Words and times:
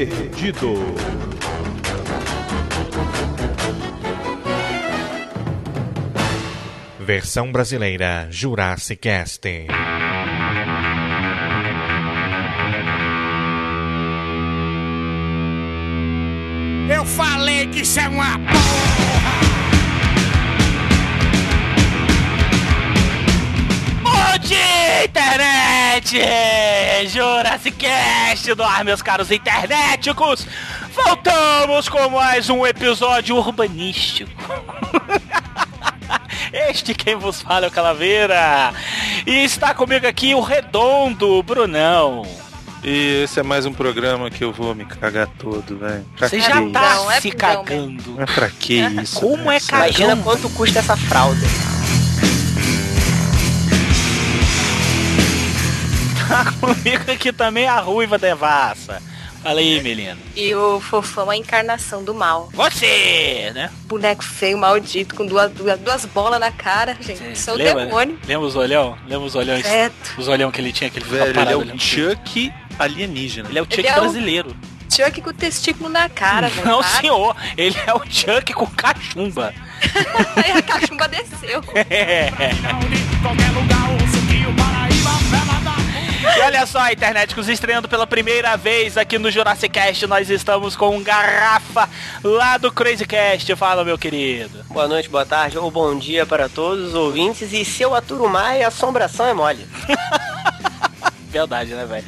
Perdido. 0.00 0.72
Versão 6.98 7.52
brasileira 7.52 8.26
Jurassic 8.30 8.96
Cast. 8.96 9.66
Internet! 26.16 27.08
Jurassic 27.08 27.76
Cast 27.76 28.54
do 28.54 28.62
ar, 28.62 28.84
meus 28.84 29.00
caros 29.00 29.30
internéticos! 29.30 30.46
Voltamos 30.92 31.88
com 31.88 32.08
mais 32.08 32.50
um 32.50 32.66
episódio 32.66 33.36
urbanístico. 33.36 34.30
Este 36.52 36.94
quem 36.94 37.14
vos 37.14 37.40
fala 37.40 37.66
é 37.66 37.68
o 37.68 37.70
Calaveira. 37.70 38.72
E 39.24 39.44
está 39.44 39.72
comigo 39.72 40.04
aqui 40.06 40.34
o 40.34 40.40
Redondo, 40.40 41.34
o 41.34 41.42
Brunão. 41.44 42.26
E 42.82 43.22
esse 43.22 43.38
é 43.38 43.42
mais 43.42 43.66
um 43.66 43.72
programa 43.72 44.30
que 44.30 44.42
eu 44.42 44.52
vou 44.52 44.74
me 44.74 44.84
cagar 44.84 45.28
todo, 45.38 45.78
velho. 45.78 46.04
Pra 46.16 46.28
Você 46.28 46.40
já 46.40 46.54
tá 46.70 46.94
Não, 46.96 47.10
é 47.10 47.20
se 47.20 47.28
não, 47.28 47.36
cagando. 47.36 48.14
Mas 48.16 48.30
pra 48.32 48.48
que 48.48 48.80
isso? 48.80 49.20
Como 49.20 49.36
velho? 49.36 49.50
é 49.52 49.60
cagão? 49.60 49.86
Imagina 49.86 50.16
quanto 50.16 50.50
custa 50.50 50.80
essa 50.80 50.96
fralda. 50.96 51.69
comigo 56.60 57.10
aqui 57.10 57.32
também 57.32 57.66
a 57.66 57.80
Ruiva 57.80 58.18
Devassa. 58.18 59.02
Fala 59.42 59.60
aí, 59.60 59.80
Melina. 59.82 60.18
E 60.36 60.54
o 60.54 60.80
fofão 60.80 61.32
é 61.32 61.34
a 61.34 61.38
encarnação 61.38 62.04
do 62.04 62.12
mal. 62.12 62.50
Você, 62.52 63.50
né? 63.54 63.70
Boneco 63.86 64.22
feio, 64.22 64.58
maldito, 64.58 65.14
com 65.14 65.24
duas, 65.24 65.50
duas, 65.52 65.78
duas 65.80 66.04
bolas 66.04 66.38
na 66.38 66.50
cara, 66.52 66.94
gente. 67.00 67.32
Isso 67.32 67.48
é 67.48 67.52
o 67.54 67.56
Lembra? 67.56 67.86
demônio. 67.86 68.18
Lembra 68.26 68.46
os 68.46 68.54
olhão? 68.54 68.98
Lembra 69.08 69.26
os 69.26 69.34
olhões? 69.34 69.64
Certo. 69.64 70.14
Os 70.18 70.28
olhão 70.28 70.50
que 70.50 70.60
ele 70.60 70.72
tinha, 70.74 70.90
que 70.90 70.98
ele 70.98 71.06
ficava 71.06 71.24
Velho, 71.24 71.40
ele 71.40 71.50
é 71.52 71.56
parado 71.56 71.74
o. 71.74 71.80
Chuck 71.80 72.52
alienígena. 72.78 73.48
Ele 73.48 73.58
é 73.58 73.62
o 73.62 73.64
Chuck 73.64 73.78
Ele 73.78 73.88
é 73.88 73.92
o- 73.96 74.00
brasileiro. 74.00 74.56
Chuck 74.90 75.22
com 75.22 75.30
o 75.30 75.32
testículo 75.32 75.88
na 75.88 76.08
cara, 76.10 76.48
velho. 76.50 76.66
Não, 76.66 76.80
para. 76.80 77.00
senhor. 77.00 77.34
Ele 77.56 77.76
é 77.86 77.94
o 77.94 78.00
Chuck 78.10 78.52
com 78.52 78.66
cachumba. 78.66 79.54
Aí 80.36 80.50
a 80.52 80.60
cachumba 80.62 81.08
desceu. 81.08 81.62
Qualquer 81.62 82.30
E 86.22 86.40
olha 86.42 86.66
só, 86.66 86.90
internéticos, 86.90 87.48
estreando 87.48 87.88
pela 87.88 88.06
primeira 88.06 88.54
vez 88.54 88.98
aqui 88.98 89.18
no 89.18 89.30
Jurassic 89.30 89.72
Cast, 89.72 90.06
nós 90.06 90.28
estamos 90.28 90.76
com 90.76 90.94
um 90.94 91.02
garrafa 91.02 91.88
lá 92.22 92.58
do 92.58 92.70
Crazy 92.70 93.06
Cast. 93.06 93.56
Fala, 93.56 93.84
meu 93.84 93.96
querido. 93.96 94.62
Boa 94.68 94.86
noite, 94.86 95.08
boa 95.08 95.24
tarde 95.24 95.56
ou 95.56 95.70
bom 95.70 95.98
dia 95.98 96.26
para 96.26 96.46
todos 96.46 96.88
os 96.88 96.94
ouvintes. 96.94 97.54
E 97.54 97.64
se 97.64 97.82
eu 97.82 97.94
aturo 97.94 98.28
mais, 98.28 98.62
a 98.62 98.68
assombração 98.68 99.26
é 99.26 99.32
mole. 99.32 99.66
Verdade, 101.30 101.72
né, 101.74 101.86
velho? 101.86 102.04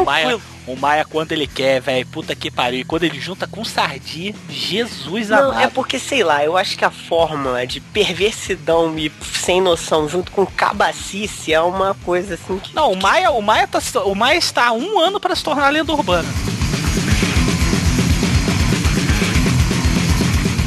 O. 0.00 0.04
Maia, 0.04 0.38
o 0.66 0.76
Maia, 0.76 1.04
quando 1.04 1.32
ele 1.32 1.46
quer, 1.46 1.80
velho, 1.80 2.06
puta 2.08 2.34
que 2.34 2.50
pariu. 2.50 2.80
E 2.80 2.84
quando 2.84 3.04
ele 3.04 3.18
junta 3.18 3.46
com 3.46 3.64
sardinha, 3.64 4.34
Jesus 4.50 5.30
Não, 5.30 5.50
amado. 5.50 5.60
é 5.62 5.66
porque, 5.68 5.98
sei 5.98 6.22
lá, 6.22 6.44
eu 6.44 6.56
acho 6.58 6.76
que 6.76 6.84
a 6.84 6.90
fórmula 6.90 7.66
de 7.66 7.80
perversidão 7.80 8.98
e 8.98 9.10
sem 9.32 9.62
noção 9.62 10.06
junto 10.06 10.30
com 10.30 10.44
cabacice 10.44 11.54
é 11.54 11.60
uma 11.60 11.94
coisa 12.04 12.34
assim 12.34 12.58
que. 12.58 12.74
Não, 12.74 12.92
o 12.92 12.96
Maia, 12.96 13.30
o 13.30 13.40
Maia, 13.40 13.66
tá, 13.66 13.80
o 14.04 14.14
Maia 14.14 14.36
está 14.36 14.66
há 14.66 14.72
um 14.72 14.98
ano 14.98 15.18
para 15.18 15.34
se 15.34 15.42
tornar 15.42 15.70
lenda 15.70 15.92
urbana. 15.92 16.28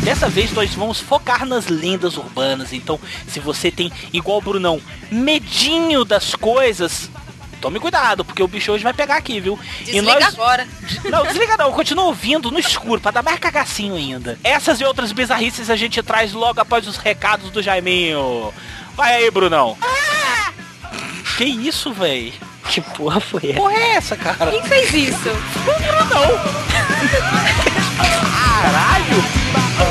Dessa 0.04 0.28
vez 0.28 0.52
nós 0.52 0.74
vamos 0.74 1.00
focar 1.00 1.46
nas 1.46 1.68
lendas 1.68 2.18
urbanas. 2.18 2.74
Então, 2.74 3.00
se 3.28 3.40
você 3.40 3.70
tem, 3.70 3.92
igual 4.12 4.40
o 4.40 4.42
Brunão, 4.42 4.82
medinho 5.12 6.04
das 6.04 6.34
coisas, 6.34 7.08
tome 7.62 7.80
cuidado, 7.80 8.26
porque 8.26 8.42
o 8.42 8.48
bicho 8.48 8.72
hoje 8.72 8.84
vai 8.84 8.94
pegar 8.94 9.16
aqui, 9.16 9.40
viu? 9.40 9.58
Desliga 9.86 10.28
agora. 10.28 10.68
Não, 11.06 11.24
desliga 11.24 11.56
não, 11.56 11.72
continua 11.72 12.06
ouvindo 12.06 12.50
no 12.52 12.60
escuro, 12.60 13.00
pra 13.00 13.12
dar 13.12 13.22
mais 13.24 13.40
cagacinho 13.40 13.96
ainda. 13.96 14.38
Essas 14.44 14.82
e 14.82 14.84
outras 14.84 15.12
bizarrices 15.12 15.70
a 15.70 15.76
gente 15.76 16.02
traz 16.02 16.34
logo 16.34 16.60
após 16.60 16.88
os 16.88 16.98
recados 16.98 17.52
do 17.52 17.62
Jaiminho. 17.62 18.52
Vai 18.96 19.16
aí, 19.16 19.32
Brunão. 19.32 19.78
Que 21.38 21.46
isso, 21.46 21.94
véi? 21.94 22.34
Que 22.70 22.82
porra 22.82 23.20
foi 23.20 23.52
essa? 23.52 23.60
porra 23.60 23.74
é 23.74 23.92
essa, 23.92 24.16
cara? 24.16 24.52
Quem 24.52 24.64
fez 24.64 24.94
isso? 24.94 25.30
Caralho! 28.62 29.91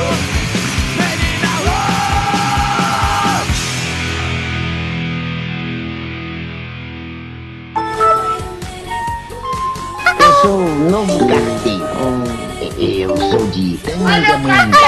Sou 10.40 10.58
o 10.58 10.90
novo 10.90 11.18
carteiro. 11.28 11.84
Eu 12.78 13.16
sou 13.16 13.46
de 13.48 13.76
Tangamanga. 13.78 14.78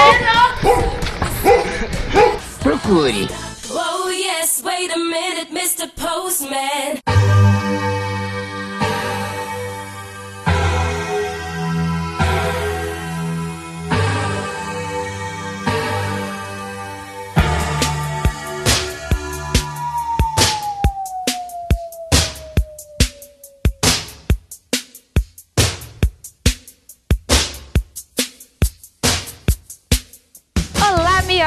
Procure. 2.61 3.29
Oh 3.69 4.09
yes, 4.09 4.61
wait 4.63 4.91
a 4.91 4.97
minute, 4.97 5.51
Mr. 5.51 5.87
Postman. 5.95 6.99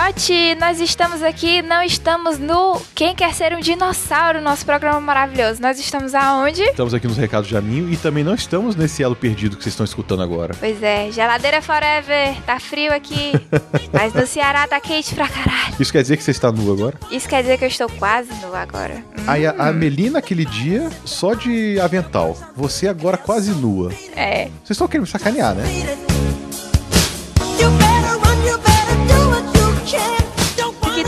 Miote! 0.06 0.54
Nós 0.60 0.78
estamos 0.78 1.20
aqui, 1.20 1.62
não 1.62 1.82
estamos 1.82 2.38
no 2.38 2.80
Quem 2.94 3.12
Quer 3.12 3.34
Ser 3.34 3.52
um 3.52 3.58
Dinossauro, 3.60 4.40
nosso 4.40 4.64
programa 4.64 5.00
maravilhoso. 5.00 5.60
Nós 5.60 5.80
estamos 5.80 6.14
aonde? 6.14 6.62
Estamos 6.62 6.94
aqui 6.94 7.08
nos 7.08 7.16
recados 7.16 7.48
de 7.48 7.54
Jaminho 7.54 7.92
e 7.92 7.96
também 7.96 8.22
não 8.22 8.34
estamos 8.34 8.76
nesse 8.76 9.02
elo 9.02 9.16
perdido 9.16 9.56
que 9.56 9.64
vocês 9.64 9.72
estão 9.72 9.82
escutando 9.82 10.22
agora. 10.22 10.54
Pois 10.60 10.80
é, 10.80 11.10
geladeira 11.10 11.60
forever, 11.60 12.40
tá 12.46 12.60
frio 12.60 12.92
aqui, 12.94 13.32
mas 13.92 14.14
no 14.14 14.24
Ceará 14.28 14.68
tá 14.68 14.80
quente 14.80 15.12
pra 15.12 15.26
caralho. 15.28 15.74
Isso 15.80 15.90
quer 15.90 16.02
dizer 16.02 16.16
que 16.16 16.22
você 16.22 16.30
está 16.30 16.52
nu 16.52 16.72
agora? 16.72 16.96
Isso 17.10 17.28
quer 17.28 17.42
dizer 17.42 17.58
que 17.58 17.64
eu 17.64 17.68
estou 17.68 17.88
quase 17.98 18.32
nu 18.40 18.54
agora. 18.54 19.02
Hum, 19.18 19.24
Aí 19.26 19.44
a, 19.44 19.54
a 19.58 19.72
Melina 19.72 20.20
aquele 20.20 20.44
dia 20.44 20.88
só 21.04 21.34
de 21.34 21.80
avental. 21.80 22.36
Você 22.54 22.86
agora 22.86 23.16
quase 23.16 23.50
nua. 23.50 23.92
é, 24.14 24.44
Vocês 24.62 24.70
estão 24.70 24.86
querendo 24.86 25.06
me 25.06 25.10
sacanear, 25.10 25.52
né? 25.52 25.64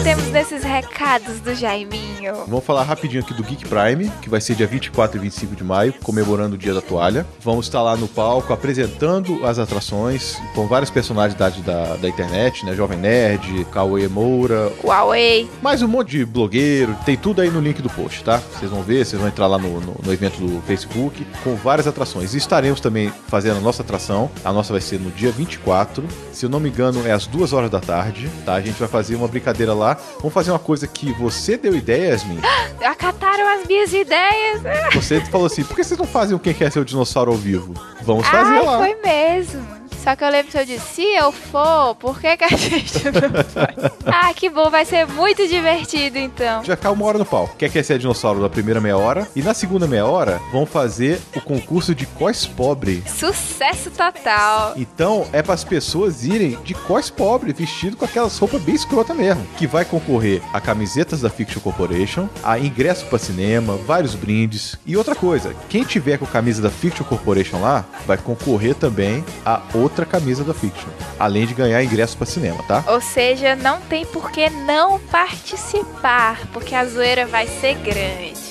Temos 0.09 0.29
nesses 0.29 0.65
recados 0.65 1.39
do 1.41 1.55
Jaiminho? 1.55 2.33
Vamos 2.47 2.65
falar 2.65 2.83
rapidinho 2.83 3.23
aqui 3.23 3.35
do 3.35 3.43
Geek 3.43 3.69
Prime, 3.69 4.11
que 4.23 4.31
vai 4.31 4.41
ser 4.41 4.55
dia 4.55 4.67
24 4.67 5.19
e 5.19 5.21
25 5.21 5.55
de 5.55 5.63
maio, 5.63 5.93
comemorando 6.03 6.55
o 6.55 6.59
Dia 6.59 6.73
da 6.73 6.81
Toalha. 6.81 7.27
Vamos 7.41 7.67
estar 7.67 7.83
lá 7.83 7.95
no 7.95 8.09
palco 8.09 8.51
apresentando 8.55 9.45
as 9.45 9.59
atrações 9.59 10.41
com 10.55 10.67
vários 10.67 10.91
personalidades 10.91 11.63
da, 11.63 11.97
da 11.97 12.09
internet, 12.09 12.65
né? 12.65 12.75
Jovem 12.75 12.97
Nerd, 12.97 13.67
Cauê 13.67 14.09
Moura, 14.09 14.73
Huawei. 14.83 15.47
mais 15.61 15.83
um 15.83 15.89
monte 15.89 16.13
de 16.13 16.25
blogueiro. 16.25 16.97
Tem 17.05 17.15
tudo 17.15 17.43
aí 17.43 17.51
no 17.51 17.61
link 17.61 17.83
do 17.83 17.91
post, 17.91 18.25
tá? 18.25 18.41
Vocês 18.59 18.71
vão 18.71 18.83
ver, 18.83 19.05
vocês 19.05 19.21
vão 19.21 19.29
entrar 19.29 19.47
lá 19.47 19.59
no, 19.59 19.79
no, 19.79 19.95
no 20.03 20.11
evento 20.11 20.41
do 20.41 20.63
Facebook 20.63 21.27
com 21.45 21.55
várias 21.55 21.87
atrações. 21.87 22.33
E 22.33 22.39
estaremos 22.39 22.81
também 22.81 23.13
fazendo 23.27 23.59
a 23.59 23.61
nossa 23.61 23.83
atração. 23.83 24.31
A 24.43 24.55
nossa 24.55 24.73
vai 24.73 24.81
ser 24.81 24.99
no 24.99 25.11
dia 25.11 25.31
24. 25.31 26.03
Se 26.33 26.47
eu 26.47 26.49
não 26.49 26.61
me 26.61 26.71
engano, 26.71 27.07
é 27.07 27.13
às 27.13 27.27
duas 27.27 27.53
horas 27.53 27.71
da 27.71 27.81
tarde, 27.81 28.31
tá? 28.47 28.55
A 28.55 28.61
gente 28.63 28.79
vai 28.79 28.89
fazer 28.89 29.15
uma 29.15 29.29
brincadeira 29.29 29.75
lá. 29.75 29.98
Vamos 30.19 30.33
fazer 30.33 30.51
uma 30.51 30.59
coisa 30.59 30.87
que 30.87 31.13
você 31.13 31.57
deu 31.57 31.75
ideia, 31.75 32.13
Yasmin. 32.13 32.41
Acataram 32.85 33.47
as 33.61 33.67
minhas 33.67 33.93
ideias. 33.93 34.63
Você 34.95 35.21
falou 35.23 35.47
assim, 35.47 35.65
por 35.65 35.77
que 35.77 35.85
vocês 35.85 35.99
não 35.99 36.07
fazem 36.07 36.35
o 36.35 36.39
Quem 36.39 36.55
Quer 36.55 36.73
Ser 36.73 36.81
o 36.81 36.85
Dinossauro 36.85 37.31
ao 37.31 37.37
vivo? 37.37 37.75
Vamos 38.03 38.27
fazer 38.27 38.55
Ai, 38.59 38.65
lá. 38.65 38.79
foi 38.79 38.95
mesmo. 39.03 39.68
Só 40.09 40.17
que 40.17 40.25
eu 40.25 40.31
lembro 40.31 40.51
que 40.51 40.57
eu 40.57 40.65
disse, 40.65 40.95
se 40.95 41.03
eu 41.03 41.31
for, 41.31 41.95
por 41.97 42.19
que, 42.19 42.35
que 42.35 42.45
a 42.45 42.49
gente 42.57 43.05
não 43.05 43.29
vai? 43.53 43.75
ah, 44.07 44.33
que 44.33 44.49
bom, 44.49 44.71
vai 44.71 44.87
ser 44.87 45.07
muito 45.07 45.47
divertido 45.47 46.17
então. 46.17 46.65
Já 46.65 46.77
ficar 46.77 46.93
uma 46.93 47.05
hora 47.05 47.19
no 47.19 47.27
pau. 47.27 47.47
Quer 47.59 47.71
que 47.71 47.83
ser 47.83 47.99
dinossauro 47.99 48.41
da 48.41 48.49
primeira 48.49 48.81
meia 48.81 48.97
hora? 48.97 49.29
E 49.37 49.43
na 49.43 49.53
segunda 49.53 49.87
meia 49.87 50.07
hora, 50.07 50.41
vão 50.51 50.65
fazer 50.65 51.21
o 51.37 51.43
concurso 51.43 51.95
de 51.95 52.07
cos 52.07 52.47
pobre. 52.47 53.05
Sucesso 53.07 53.91
total. 53.91 54.73
Então, 54.79 55.29
é 55.31 55.43
para 55.43 55.53
as 55.53 55.63
pessoas 55.63 56.25
irem 56.25 56.59
de 56.65 56.73
cos 56.73 57.11
pobre, 57.11 57.53
vestido 57.53 57.95
com 57.95 58.07
aquelas 58.07 58.39
roupas 58.39 58.63
bem 58.63 58.77
escrota 58.77 59.13
mesmo. 59.13 59.47
Que 59.59 59.67
vai 59.67 59.85
concorrer 59.85 60.41
a 60.55 60.59
camisetas 60.59 61.21
da 61.21 61.29
Fiction 61.29 61.61
Corporation, 61.61 62.31
a 62.43 62.59
ingresso 62.59 63.05
para 63.09 63.19
cinema, 63.19 63.77
vários 63.77 64.15
brindes. 64.15 64.79
E 64.87 64.97
outra 64.97 65.15
coisa, 65.15 65.55
quem 65.69 65.85
tiver 65.85 66.17
com 66.17 66.25
a 66.25 66.29
camisa 66.29 66.63
da 66.63 66.71
Fiction 66.71 67.05
Corporation 67.05 67.61
lá, 67.61 67.85
vai 68.07 68.17
concorrer 68.17 68.75
também 68.75 69.23
a 69.45 69.61
outra 69.75 69.98
camisa 70.07 70.45
da 70.45 70.55
Fiction. 70.55 70.89
Além 71.19 71.47
de 71.47 71.55
ganhar 71.55 71.83
ingresso 71.83 72.17
para 72.17 72.27
cinema, 72.27 72.63
tá? 72.65 72.85
Ou 72.87 73.01
seja, 73.01 73.57
não 73.57 73.81
tem 73.81 74.05
por 74.07 74.31
que 74.31 74.49
não 74.51 74.99
participar, 74.99 76.47
porque 76.53 76.75
a 76.75 76.85
zoeira 76.85 77.27
vai 77.27 77.47
ser 77.47 77.75
grande. 77.75 78.49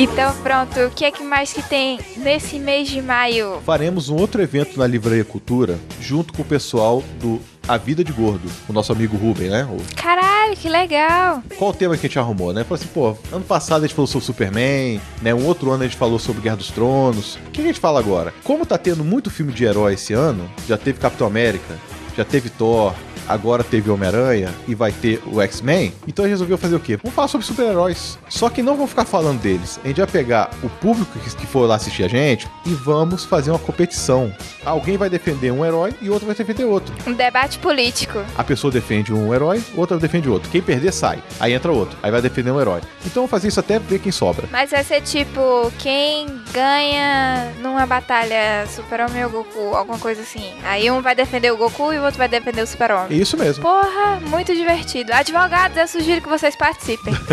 Então 0.00 0.32
pronto, 0.44 0.78
o 0.78 0.90
que 0.90 1.04
é 1.04 1.10
que 1.10 1.24
mais 1.24 1.52
que 1.52 1.60
tem 1.60 1.98
nesse 2.18 2.56
mês 2.60 2.88
de 2.88 3.02
maio? 3.02 3.60
Faremos 3.66 4.08
um 4.08 4.14
outro 4.14 4.40
evento 4.40 4.78
na 4.78 4.86
Livraria 4.86 5.24
Cultura, 5.24 5.76
junto 6.00 6.32
com 6.32 6.42
o 6.42 6.44
pessoal 6.44 7.02
do 7.20 7.40
A 7.66 7.76
Vida 7.76 8.04
de 8.04 8.12
Gordo, 8.12 8.48
o 8.68 8.72
nosso 8.72 8.92
amigo 8.92 9.16
Ruben, 9.16 9.50
né? 9.50 9.64
O 9.64 9.76
Caralho, 10.00 10.56
que 10.56 10.68
legal! 10.68 11.42
Qual 11.58 11.72
o 11.72 11.74
tema 11.74 11.96
que 11.96 12.06
a 12.06 12.08
gente 12.08 12.16
arrumou, 12.16 12.52
né? 12.52 12.62
Falou 12.62 12.76
assim, 12.76 12.90
pô, 12.94 13.16
ano 13.32 13.44
passado 13.44 13.82
a 13.82 13.86
gente 13.88 13.96
falou 13.96 14.06
sobre 14.06 14.24
Superman, 14.24 15.00
né? 15.20 15.34
Um 15.34 15.44
outro 15.44 15.68
ano 15.72 15.82
a 15.82 15.86
gente 15.86 15.98
falou 15.98 16.20
sobre 16.20 16.42
Guerra 16.42 16.58
dos 16.58 16.70
Tronos. 16.70 17.34
O 17.48 17.50
que 17.50 17.60
a 17.60 17.64
gente 17.64 17.80
fala 17.80 17.98
agora? 17.98 18.32
Como 18.44 18.64
tá 18.64 18.78
tendo 18.78 19.02
muito 19.02 19.30
filme 19.30 19.52
de 19.52 19.64
herói 19.64 19.94
esse 19.94 20.12
ano, 20.12 20.48
já 20.68 20.78
teve 20.78 21.00
Capitão 21.00 21.26
América, 21.26 21.76
já 22.16 22.24
teve 22.24 22.50
Thor, 22.50 22.94
agora 23.28 23.62
teve 23.62 23.90
Homem-Aranha 23.90 24.52
e 24.66 24.74
vai 24.74 24.92
ter 24.92 25.20
o 25.26 25.40
X-Men, 25.40 25.92
então 26.06 26.24
gente 26.24 26.32
resolveu 26.38 26.58
fazer 26.58 26.76
o 26.76 26.80
quê? 26.80 26.96
Vamos 26.96 27.14
falar 27.14 27.28
sobre 27.28 27.46
super-heróis. 27.46 28.18
Só 28.28 28.48
que 28.48 28.62
não 28.62 28.74
vamos 28.74 28.90
ficar 28.90 29.04
falando 29.04 29.40
deles. 29.40 29.80
A 29.84 29.88
gente 29.88 29.98
vai 29.98 30.06
pegar 30.06 30.50
o 30.62 30.68
público 30.68 31.18
que 31.18 31.46
for 31.46 31.66
lá 31.66 31.76
assistir 31.76 32.04
a 32.04 32.08
gente 32.08 32.48
e 32.64 32.70
vamos 32.70 33.24
fazer 33.24 33.50
uma 33.50 33.58
competição. 33.58 34.32
Alguém 34.64 34.96
vai 34.96 35.08
defender 35.08 35.50
um 35.50 35.64
herói 35.64 35.94
e 36.00 36.10
outro 36.10 36.26
vai 36.26 36.34
defender 36.34 36.64
outro. 36.64 36.94
Um 37.06 37.12
debate 37.12 37.58
político. 37.58 38.22
A 38.36 38.44
pessoa 38.44 38.70
defende 38.70 39.12
um 39.12 39.34
herói, 39.34 39.62
outra 39.76 39.98
defende 39.98 40.28
outro. 40.28 40.50
Quem 40.50 40.60
perder, 40.60 40.92
sai. 40.92 41.22
Aí 41.40 41.52
entra 41.52 41.72
outro. 41.72 41.96
Aí 42.02 42.10
vai 42.10 42.20
defender 42.20 42.50
um 42.50 42.60
herói. 42.60 42.80
Então 43.00 43.22
vamos 43.22 43.30
fazer 43.30 43.48
isso 43.48 43.60
até 43.60 43.78
ver 43.78 43.98
quem 43.98 44.12
sobra. 44.12 44.46
Mas 44.50 44.70
vai 44.70 44.84
ser 44.84 45.00
tipo, 45.00 45.72
quem 45.78 46.26
ganha 46.52 47.52
numa 47.60 47.86
batalha 47.86 48.66
Super-Homem 48.68 49.24
ou 49.24 49.30
Goku, 49.30 49.74
alguma 49.74 49.98
coisa 49.98 50.22
assim. 50.22 50.54
Aí 50.64 50.90
um 50.90 51.00
vai 51.00 51.14
defender 51.14 51.52
o 51.52 51.56
Goku 51.56 51.92
e 51.92 51.98
o 51.98 52.04
outro 52.04 52.18
vai 52.18 52.28
defender 52.28 52.62
o 52.62 52.66
Super-Homem. 52.66 53.17
Isso 53.20 53.36
mesmo. 53.36 53.62
Porra, 53.62 54.20
muito 54.20 54.54
divertido. 54.54 55.12
Advogados, 55.12 55.76
eu 55.76 55.86
sugiro 55.88 56.20
que 56.20 56.28
vocês 56.28 56.54
participem. 56.56 57.14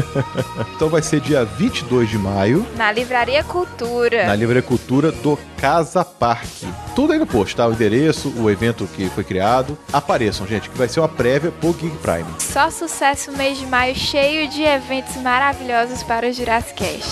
Então 0.76 0.90
vai 0.90 1.02
ser 1.02 1.22
dia 1.22 1.46
22 1.46 2.10
de 2.10 2.18
maio, 2.18 2.66
Na 2.76 2.92
Livraria 2.92 3.42
Cultura. 3.46 4.26
na 4.28 4.36
Livraria 4.36 4.62
Cultura 4.62 5.10
do 5.12 5.40
Casa 5.58 6.04
Parque. 6.04 6.68
Tudo 6.94 7.14
aí 7.14 7.20
no 7.20 7.26
post, 7.26 7.56
tá? 7.56 7.66
O 7.66 7.72
endereço, 7.72 8.34
o 8.38 8.50
evento 8.50 8.86
que 8.94 9.10
foi 9.10 9.24
criado. 9.24 9.78
Apareçam, 9.94 10.46
gente, 10.46 10.70
que 10.70 10.78
vai 10.78 10.90
ser 10.90 11.00
uma 11.00 11.08
prévia 11.08 11.52
pro 11.52 11.72
Geek 11.72 11.96
Prime. 12.00 12.26
Só 12.40 12.70
sucesso 12.70 13.32
no 13.32 13.38
mês 13.38 13.58
de 13.58 13.66
maio, 13.66 13.96
cheio 13.96 14.50
de 14.50 14.64
eventos 14.64 15.16
maravilhosos 15.18 16.04
para 16.04 16.28
o 16.28 16.34
Jurassic 16.34 16.74
Cast. 16.76 17.10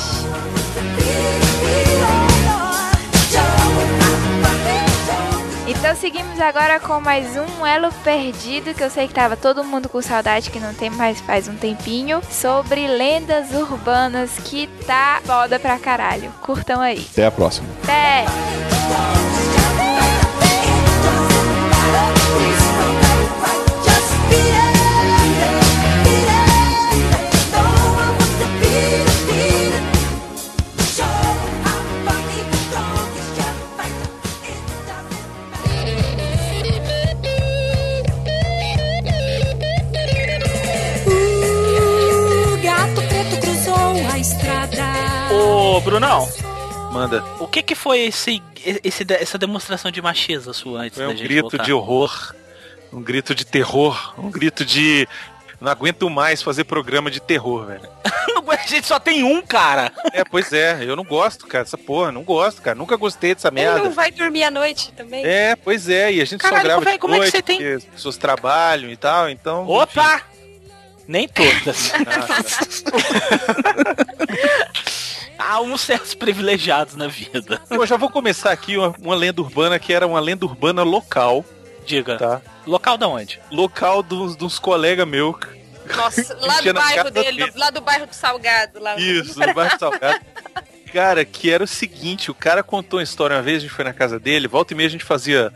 Seguimos 6.03 6.37
agora 6.41 6.81
com 6.81 6.99
mais 6.99 7.37
um 7.37 7.65
Elo 7.65 7.89
Perdido, 8.03 8.73
que 8.73 8.83
eu 8.83 8.89
sei 8.89 9.07
que 9.07 9.13
tava 9.13 9.37
todo 9.37 9.63
mundo 9.63 9.87
com 9.87 10.01
saudade, 10.01 10.51
que 10.51 10.59
não 10.59 10.73
tem 10.73 10.89
mais 10.89 11.21
faz 11.21 11.47
um 11.47 11.55
tempinho, 11.55 12.21
sobre 12.29 12.85
lendas 12.87 13.53
urbanas 13.53 14.31
que 14.43 14.67
tá 14.85 15.21
foda 15.23 15.57
pra 15.57 15.79
caralho. 15.79 16.29
Curtam 16.41 16.81
aí. 16.81 17.07
Até 17.09 17.25
a 17.25 17.31
próxima. 17.31 17.69
Até! 17.83 19.32
Ô, 45.33 45.81
Brunão, 45.81 46.27
Manda. 46.91 47.23
o 47.39 47.47
que 47.47 47.63
que 47.63 47.73
foi 47.75 47.99
esse, 48.01 48.41
esse- 48.83 49.05
essa 49.09 49.37
demonstração 49.37 49.89
de 49.91 50.01
machismo 50.01 50.53
sua 50.53 50.81
antes 50.81 50.95
Foi 50.97 51.05
da 51.07 51.11
um 51.13 51.17
gente 51.17 51.27
grito 51.27 51.41
voltar? 51.49 51.63
de 51.63 51.73
horror, 51.73 52.35
um 52.91 53.01
grito 53.01 53.33
de 53.33 53.45
terror, 53.45 54.13
um 54.17 54.29
grito 54.29 54.63
de. 54.63 55.07
Não 55.59 55.71
aguento 55.71 56.09
mais 56.09 56.41
fazer 56.41 56.65
programa 56.65 57.09
de 57.09 57.19
terror, 57.21 57.65
velho. 57.65 57.87
A 58.63 58.65
gente 58.67 58.87
só 58.87 58.97
tem 58.99 59.23
um, 59.25 59.41
cara. 59.41 59.91
É, 60.13 60.23
pois 60.23 60.53
é, 60.53 60.77
eu 60.83 60.95
não 60.95 61.03
gosto, 61.03 61.45
cara, 61.47 61.63
essa 61.63 61.77
porra, 61.77 62.11
não 62.13 62.23
gosto, 62.23 62.61
cara. 62.61 62.75
Nunca 62.77 62.95
gostei 62.95 63.33
dessa 63.35 63.49
Ele 63.49 63.55
merda. 63.55 63.79
não 63.79 63.91
vai 63.91 64.09
dormir 64.09 64.43
à 64.45 64.51
noite 64.51 64.91
também. 64.93 65.25
É, 65.25 65.53
pois 65.55 65.89
é, 65.89 66.13
e 66.13 66.21
a 66.21 66.25
gente 66.25 66.39
Caralho, 66.39 66.61
só 66.61 66.67
grava 66.79 66.91
de 66.91 66.97
como 66.97 67.13
é 67.13 67.17
que 67.17 67.21
noite, 67.23 67.31
você 67.35 67.41
tem- 67.41 67.57
porque 67.57 67.73
as 67.73 67.83
pessoas 67.83 68.15
trabalham 68.15 68.89
e 68.89 68.95
tal, 68.95 69.29
então... 69.29 69.67
Opa! 69.67 70.21
Nem 71.07 71.27
todas. 71.27 71.91
Há 75.37 75.59
uns 75.61 75.81
certos 75.81 76.13
privilegiados 76.13 76.95
na 76.95 77.07
vida. 77.07 77.61
Eu 77.69 77.85
já 77.85 77.97
vou 77.97 78.09
começar 78.09 78.51
aqui 78.51 78.77
uma, 78.77 78.95
uma 78.99 79.15
lenda 79.15 79.41
urbana 79.41 79.77
que 79.79 79.91
era 79.91 80.07
uma 80.07 80.19
lenda 80.19 80.45
urbana 80.45 80.83
local, 80.83 81.43
Diga. 81.85 82.17
tá? 82.17 82.41
Local 82.65 82.97
da 82.97 83.07
onde? 83.07 83.41
Local 83.51 84.01
dos, 84.01 84.35
dos 84.35 84.57
colegas 84.57 85.07
meus. 85.07 85.35
Nossa, 85.95 86.35
lá 86.39 86.61
do 86.61 86.73
bairro 86.73 87.11
dele, 87.11 87.45
dele. 87.45 87.51
lá 87.55 87.69
do 87.69 87.81
bairro 87.81 88.07
do 88.07 88.15
Salgado. 88.15 88.79
Lá. 88.79 88.95
Isso, 88.97 89.39
no 89.39 89.53
bairro 89.53 89.77
Salgado. 89.77 90.21
Cara, 90.93 91.25
que 91.25 91.49
era 91.49 91.63
o 91.63 91.67
seguinte, 91.67 92.29
o 92.29 92.35
cara 92.35 92.63
contou 92.63 92.99
uma 92.99 93.03
história 93.03 93.35
uma 93.35 93.41
vez, 93.41 93.57
a 93.57 93.61
gente 93.61 93.73
foi 93.73 93.83
na 93.83 93.93
casa 93.93 94.19
dele, 94.19 94.47
volta 94.47 94.73
e 94.73 94.77
meia 94.77 94.87
a 94.87 94.91
gente 94.91 95.03
fazia 95.03 95.51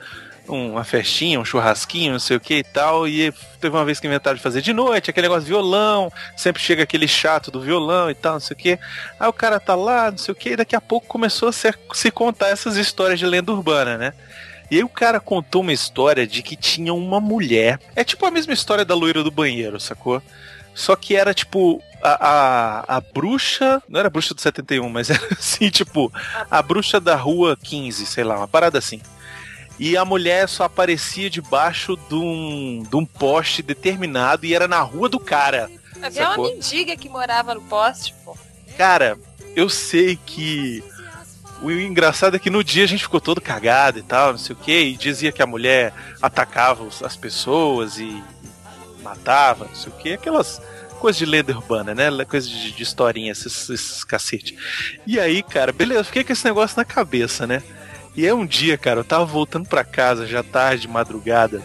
uma 0.48 0.84
festinha, 0.84 1.40
um 1.40 1.46
churrasquinho, 1.46 2.14
não 2.14 2.20
sei 2.20 2.38
o 2.38 2.40
que 2.40 2.56
e 2.56 2.64
tal, 2.64 3.08
e 3.08 3.32
teve 3.60 3.76
uma 3.76 3.86
vez 3.86 4.00
que 4.00 4.08
inventaram 4.08 4.38
de 4.38 4.42
fazer 4.42 4.62
de 4.62 4.74
noite, 4.74 5.10
aquele 5.10 5.28
negócio 5.28 5.44
de 5.44 5.52
violão, 5.52 6.12
sempre 6.36 6.62
chega 6.62 6.84
aquele 6.84 7.08
chato 7.08 7.52
do 7.52 7.62
violão 7.62 8.10
e 8.10 8.16
tal, 8.16 8.34
não 8.34 8.40
sei 8.40 8.56
o 8.56 8.58
que. 8.58 8.80
Aí 9.20 9.28
o 9.28 9.34
cara 9.34 9.60
tá 9.60 9.76
lá, 9.76 10.12
não 10.12 10.18
sei 10.18 10.32
o 10.32 10.36
que, 10.36 10.50
e 10.52 10.56
daqui 10.56 10.76
a 10.76 10.82
pouco 10.82 11.08
começou 11.08 11.50
a 11.50 11.52
se, 11.52 11.74
se 11.94 12.12
contar 12.12 12.50
essas 12.50 12.78
histórias 12.78 13.20
de 13.20 13.26
lenda 13.26 13.52
urbana, 13.52 13.98
né? 13.98 14.14
E 14.70 14.78
aí 14.78 14.84
o 14.84 14.90
cara 14.90 15.20
contou 15.20 15.62
uma 15.62 15.72
história 15.72 16.28
de 16.28 16.44
que 16.44 16.56
tinha 16.56 16.94
uma 16.94 17.22
mulher. 17.22 17.80
É 17.96 18.04
tipo 18.04 18.26
a 18.26 18.32
mesma 18.32 18.54
história 18.54 18.84
da 18.84 18.94
loira 18.94 19.24
do 19.24 19.32
banheiro, 19.32 19.80
sacou? 19.80 20.22
Só 20.78 20.96
que 20.96 21.16
era 21.16 21.34
tipo. 21.34 21.82
A, 22.04 22.28
a, 22.30 22.98
a 22.98 23.02
bruxa. 23.02 23.82
Não 23.90 24.00
era 24.00 24.08
a 24.08 24.12
bruxa 24.12 24.34
do 24.36 24.42
71, 24.42 24.88
mas 24.90 25.10
era 25.10 25.20
assim, 25.34 25.70
tipo. 25.70 26.12
A 26.52 26.62
bruxa 26.62 27.00
da 27.00 27.16
rua 27.16 27.58
15, 27.62 28.06
sei 28.06 28.24
lá, 28.24 28.38
uma 28.38 28.48
parada 28.48 28.78
assim. 28.78 29.02
E 29.80 29.96
a 29.96 30.04
mulher 30.04 30.50
só 30.50 30.64
aparecia 30.64 31.30
debaixo 31.30 31.96
de 32.10 32.16
um, 32.16 32.84
de 32.90 32.96
um 32.96 33.06
poste 33.06 33.62
determinado 33.62 34.46
e 34.46 34.54
era 34.54 34.68
na 34.68 34.80
rua 34.82 35.08
do 35.08 35.20
cara. 35.20 35.70
Havia 36.02 36.30
uma 36.32 36.50
mendiga 36.50 36.96
que 36.96 37.10
morava 37.10 37.54
no 37.54 37.62
poste, 37.62 38.14
pô. 38.24 38.38
Cara, 38.78 39.18
eu 39.56 39.70
sei 39.70 40.18
que. 40.26 40.84
O 41.62 41.72
engraçado 41.72 42.36
é 42.36 42.40
que 42.40 42.52
no 42.52 42.64
dia 42.64 42.84
a 42.84 42.88
gente 42.88 43.02
ficou 43.02 43.20
todo 43.20 43.42
cagado 43.42 43.98
e 43.98 44.04
tal, 44.04 44.32
não 44.32 44.38
sei 44.38 44.56
o 44.56 44.60
que, 44.60 44.80
e 44.80 44.96
dizia 44.96 45.32
que 45.32 45.42
a 45.42 45.48
mulher 45.48 45.92
atacava 46.22 46.88
as 47.04 47.18
pessoas 47.18 47.98
e 47.98 48.24
matava, 49.02 49.66
não 49.66 49.74
sei 49.74 49.92
o 49.92 49.96
que, 49.96 50.14
aquelas 50.14 50.62
coisas 51.00 51.18
de 51.18 51.26
lenda 51.26 51.54
urbana, 51.54 51.96
né? 51.96 52.10
Coisa 52.26 52.48
de, 52.48 52.72
de 52.72 52.84
historinha, 52.84 53.32
esses, 53.32 53.70
esses 53.70 54.04
cacete. 54.04 54.56
E 55.06 55.20
aí, 55.20 55.42
cara, 55.42 55.72
beleza, 55.72 56.04
fiquei 56.04 56.24
com 56.24 56.34
esse 56.34 56.46
negócio 56.46 56.78
na 56.78 56.86
cabeça, 56.86 57.48
né? 57.48 57.64
E 58.18 58.26
aí 58.26 58.34
um 58.34 58.48
dia, 58.48 58.80
cara, 58.80 59.02
eu 59.02 59.04
tava 59.04 59.26
voltando 59.26 59.70
pra 59.70 59.84
casa 59.84 60.26
já 60.26 60.42
tarde, 60.42 60.82
de 60.82 60.88
madrugada, 60.88 61.62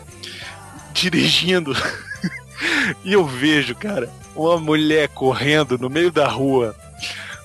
dirigindo, 0.93 1.75
e 3.03 3.15
eu 3.15 3.25
vejo, 3.25 3.75
cara, 3.75 4.11
uma 4.37 4.59
mulher 4.59 5.09
correndo 5.09 5.79
no 5.79 5.89
meio 5.89 6.13
da 6.13 6.29
rua. 6.29 6.77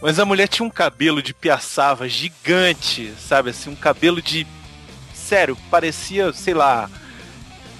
Mas 0.01 0.19
a 0.19 0.25
mulher 0.25 0.49
tinha 0.49 0.65
um 0.65 0.69
cabelo 0.69 1.23
de 1.23 1.33
piaçava 1.33 2.07
gigante, 2.09 3.13
sabe? 3.17 3.51
Assim, 3.51 3.69
um 3.69 3.75
cabelo 3.75 4.21
de. 4.21 4.45
Sério, 5.13 5.57
parecia, 5.71 6.33
sei 6.33 6.53
lá, 6.53 6.83
a 6.83 6.89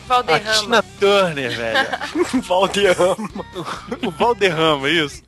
Valderrama. 0.08 0.54
Tina 0.54 0.84
Turner, 0.98 1.58
velho. 1.58 1.88
Valderrama. 2.48 3.30
o 4.02 4.12
Valderrama, 4.12 4.90
isso. 4.90 5.22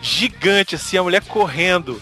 Gigante, 0.00 0.76
assim, 0.76 0.96
a 0.96 1.02
mulher 1.02 1.22
correndo. 1.22 2.00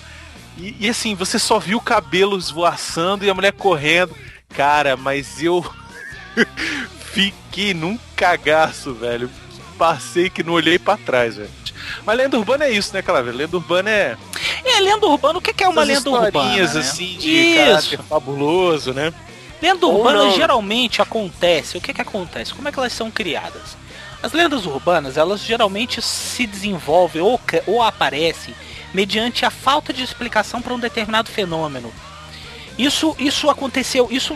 E, 0.59 0.75
e 0.81 0.89
assim, 0.89 1.15
você 1.15 1.39
só 1.39 1.59
viu 1.59 1.79
o 1.79 1.83
cabelo 1.83 2.37
esvoaçando 2.37 3.25
e 3.25 3.31
a 3.31 3.35
mulher 3.35 3.53
correndo. 3.53 4.15
Cara, 4.51 4.97
mas 4.97 5.43
eu 5.43 5.65
fiquei 7.13 7.73
num 7.73 7.99
cagaço, 8.17 8.93
velho. 8.95 9.31
Passei 9.79 10.29
que 10.29 10.43
não 10.43 10.55
olhei 10.55 10.79
pra 10.79 10.97
trás, 10.97 11.37
velho. 11.37 11.51
Mas 12.05 12.17
lenda 12.17 12.37
urbana 12.37 12.65
é 12.65 12.71
isso, 12.71 12.93
né, 12.93 13.01
Calaveira? 13.01 13.39
Lenda 13.39 13.57
urbana 13.57 13.89
é. 13.89 14.17
É, 14.65 14.81
lenda 14.81 15.07
urbana, 15.07 15.39
o 15.39 15.43
que 15.43 15.53
que 15.53 15.63
é 15.63 15.69
uma 15.69 15.83
essas 15.83 16.05
lenda 16.05 16.11
urbana? 16.11 16.55
né? 16.57 16.61
assim, 16.81 17.17
de 17.17 17.31
Isso. 17.31 17.65
caráter 17.65 17.99
fabuloso, 18.09 18.93
né? 18.93 19.13
Lenda 19.63 19.87
Ou 19.87 19.97
urbana 19.97 20.25
não. 20.25 20.37
geralmente 20.37 21.01
acontece. 21.01 21.79
O 21.79 21.81
que 21.81 21.93
que 21.93 22.01
acontece? 22.01 22.55
Como 22.55 22.69
é 22.69 22.73
que 22.73 22.79
elas 22.79 22.93
são 22.93 23.11
criadas? 23.11 23.77
As 24.23 24.33
lendas 24.33 24.67
urbanas, 24.67 25.17
elas 25.17 25.41
geralmente 25.41 26.03
se 26.03 26.47
desenvolvem 26.47 27.23
ou, 27.23 27.41
ou 27.67 27.83
aparecem 27.83 28.55
mediante 28.93 29.45
a 29.45 29.51
falta 29.51 29.93
de 29.93 30.03
explicação 30.03 30.61
para 30.61 30.75
um 30.75 30.79
determinado 30.79 31.31
fenômeno. 31.31 31.93
Isso, 32.79 33.15
isso 33.19 33.51
aconteceu, 33.51 34.09
isso 34.11 34.35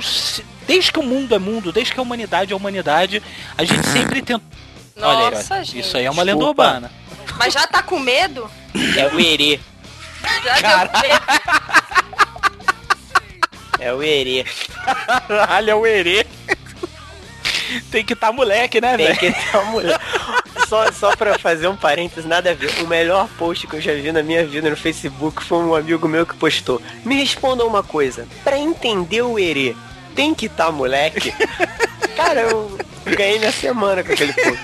desde 0.67 0.93
que 0.93 0.99
o 0.99 1.03
mundo 1.03 1.35
é 1.35 1.39
mundo, 1.39 1.73
desde 1.73 1.93
que 1.93 2.01
a 2.01 2.03
humanidade 2.03 2.53
é 2.53 2.57
humanidade, 2.57 3.23
a 3.57 3.65
gente 3.65 3.87
sempre 3.89 4.23
tenta. 4.23 4.45
Olha 4.97 5.29
aí, 5.29 5.35
Nossa, 5.35 5.55
olha, 5.55 5.65
gente. 5.65 5.79
isso 5.79 5.97
aí 5.97 6.05
é 6.05 6.11
uma 6.11 6.23
lenda 6.23 6.45
urbana. 6.45 6.91
Mas 7.39 7.55
já 7.55 7.67
tá 7.67 7.83
com 7.83 7.99
medo? 7.99 8.51
É 8.97 9.07
o 9.07 9.19
Herê. 9.19 9.59
Já 10.45 10.85
deu 10.85 11.01
medo. 11.01 11.23
É 13.79 13.93
o 13.93 14.01
Herê. 14.01 14.45
Caralho, 15.27 15.71
é 15.71 15.75
o 15.75 15.85
herê. 15.85 16.25
Tem 17.91 18.05
que 18.05 18.13
estar 18.13 18.33
moleque, 18.33 18.81
né, 18.81 18.97
Tem 18.97 19.07
velho? 19.07 19.19
que 19.19 19.33
ter 19.33 19.57
uma 19.57 19.65
mulher. 19.71 20.01
Só, 20.69 20.91
só 20.93 21.17
pra 21.17 21.39
fazer 21.39 21.69
um 21.69 21.77
parênteses, 21.77 22.25
nada 22.25 22.51
a 22.51 22.55
ver. 22.55 22.71
O 22.83 22.87
melhor 22.87 23.29
post 23.39 23.67
que 23.67 23.77
eu 23.77 23.81
já 23.81 23.93
vi 23.93 24.11
na 24.11 24.23
minha 24.23 24.47
vida 24.47 24.71
no 24.71 24.77
Facebook 24.77 25.43
foi 25.45 25.59
um 25.59 25.75
amigo 25.75 26.09
meu 26.09 26.25
que 26.27 26.35
postou. 26.37 26.81
Me 27.05 27.15
responda 27.17 27.65
uma 27.65 27.83
coisa. 27.83 28.27
Pra 28.43 28.59
entender 28.59 29.23
o 29.23 29.39
Herê, 29.39 29.75
tem 30.15 30.35
que 30.35 30.49
tá 30.49 30.71
moleque? 30.73 31.33
Cara, 32.17 32.41
eu 32.43 32.79
ganhei 33.05 33.39
minha 33.39 33.53
semana 33.53 34.03
com 34.03 34.13
aquele 34.13 34.33
post. 34.33 34.61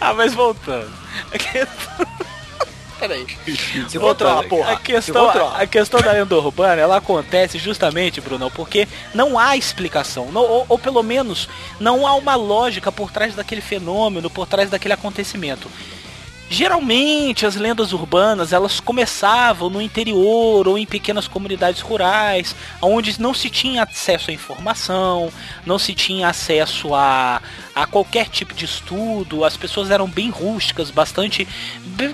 Ah, 0.00 0.12
mas 0.14 0.34
voltando. 0.34 0.90
Peraí. 2.98 3.26
Se 3.88 3.98
controla, 3.98 4.42
porra. 4.44 4.72
A 4.72 4.76
questão, 4.76 5.30
a 5.56 5.66
questão 5.66 6.00
da 6.00 6.12
lenda 6.12 6.36
urbana, 6.36 6.80
ela 6.82 6.96
acontece 6.96 7.58
justamente, 7.58 8.20
Bruno, 8.20 8.50
porque 8.50 8.88
não 9.14 9.38
há 9.38 9.56
explicação. 9.56 10.32
não- 10.32 10.42
ou, 10.42 10.66
ou 10.68 10.78
pelo 10.78 11.02
menos, 11.02 11.48
não 11.78 12.06
há 12.06 12.14
uma 12.14 12.34
lógica 12.34 12.90
por 12.90 13.10
trás 13.12 13.34
daquele 13.34 13.60
fenômeno, 13.60 14.28
por 14.28 14.46
trás 14.46 14.68
daquele 14.70 14.94
acontecimento. 14.94 15.70
Geralmente 16.50 17.44
as 17.44 17.56
lendas 17.56 17.92
urbanas 17.92 18.54
elas 18.54 18.80
começavam 18.80 19.68
no 19.68 19.82
interior 19.82 20.66
ou 20.66 20.78
em 20.78 20.86
pequenas 20.86 21.28
comunidades 21.28 21.82
rurais, 21.82 22.56
onde 22.80 23.20
não 23.20 23.34
se 23.34 23.50
tinha 23.50 23.82
acesso 23.82 24.30
à 24.30 24.32
informação, 24.34 25.30
não 25.66 25.78
se 25.78 25.92
tinha 25.94 26.26
acesso 26.26 26.94
a, 26.94 27.42
a 27.82 27.86
qualquer 27.86 28.28
tipo 28.28 28.52
de 28.54 28.64
estudo, 28.64 29.44
as 29.44 29.56
pessoas 29.56 29.90
eram 29.90 30.08
bem 30.08 30.30
rústicas, 30.30 30.90
bastante 30.90 31.46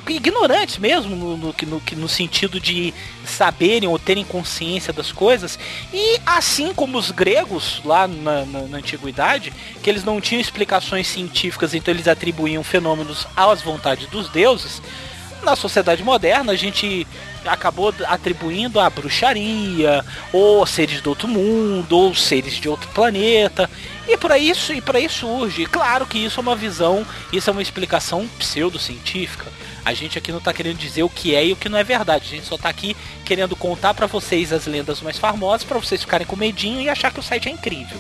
ignorantes 0.09 0.77
mesmo, 0.77 1.17
no, 1.17 1.37
no, 1.39 1.55
no, 1.67 1.83
no 1.97 2.09
sentido 2.09 2.61
de 2.61 2.93
saberem 3.25 3.89
ou 3.89 3.99
terem 3.99 4.25
consciência 4.25 4.93
das 4.93 5.11
coisas. 5.11 5.59
E 5.93 6.21
assim 6.27 6.75
como 6.75 6.99
os 6.99 7.11
gregos 7.11 7.81
lá 7.83 8.07
na, 8.07 8.45
na, 8.45 8.61
na 8.63 8.79
antiguidade, 8.79 9.55
que 9.83 9.89
eles 9.89 10.05
não 10.05 10.21
tinham 10.21 10.41
explicações 10.41 11.07
científicas, 11.07 11.73
então 11.73 11.95
eles 11.95 12.09
atribuíam 12.09 12.63
fenômenos 12.63 13.27
às 13.35 13.63
vontades 13.63 14.07
dos 14.09 14.29
deuses. 14.29 14.83
Na 15.43 15.57
sociedade 15.57 16.03
moderna, 16.03 16.53
a 16.53 16.57
gente 16.57 17.07
acabou 17.47 17.95
atribuindo 18.07 18.81
a 18.81 18.89
bruxaria, 18.89 20.05
ou 20.33 20.65
seres 20.67 21.01
do 21.01 21.11
outro 21.11 21.29
mundo, 21.29 21.97
ou 21.97 22.15
seres 22.15 22.55
de 22.55 22.69
outro 22.69 22.89
planeta. 22.91 23.69
E 24.07 24.17
por 24.17 24.31
aí, 24.33 24.51
isso- 24.51 24.73
e 24.73 24.81
por 24.81 24.97
aí 24.97 25.09
surge. 25.09 25.67
Claro 25.67 26.07
que 26.07 26.19
isso 26.19 26.39
é 26.39 26.43
uma 26.43 26.55
visão, 26.57 27.07
isso 27.33 27.49
é 27.49 27.53
uma 27.53 27.63
explicação 27.63 28.29
pseudocientífica. 28.39 29.47
A 29.85 29.93
gente 29.95 30.19
aqui 30.19 30.33
não 30.33 30.41
tá 30.41 30.53
querendo 30.53 30.79
dizer 30.79 31.03
o 31.03 31.09
que 31.09 31.35
é 31.35 31.47
e 31.47 31.53
o 31.53 31.57
que 31.57 31.69
não 31.69 31.79
é 31.79 31.85
verdade. 31.85 32.25
A 32.27 32.37
gente 32.37 32.47
só 32.47 32.57
tá 32.57 32.69
aqui 32.69 32.97
querendo 33.25 33.55
contar 33.57 33.95
pra 33.95 34.07
vocês 34.07 34.53
as 34.53 34.67
lendas 34.67 35.01
mais 35.01 35.19
famosas, 35.19 35.65
pra 35.65 35.79
vocês 35.79 36.01
ficarem 36.01 36.27
com 36.27 36.37
medinho 36.37 36.81
e 36.81 36.89
achar 36.89 37.13
que 37.13 37.21
o 37.21 37.23
site 37.23 37.49
é 37.49 37.53
incrível. 37.53 37.99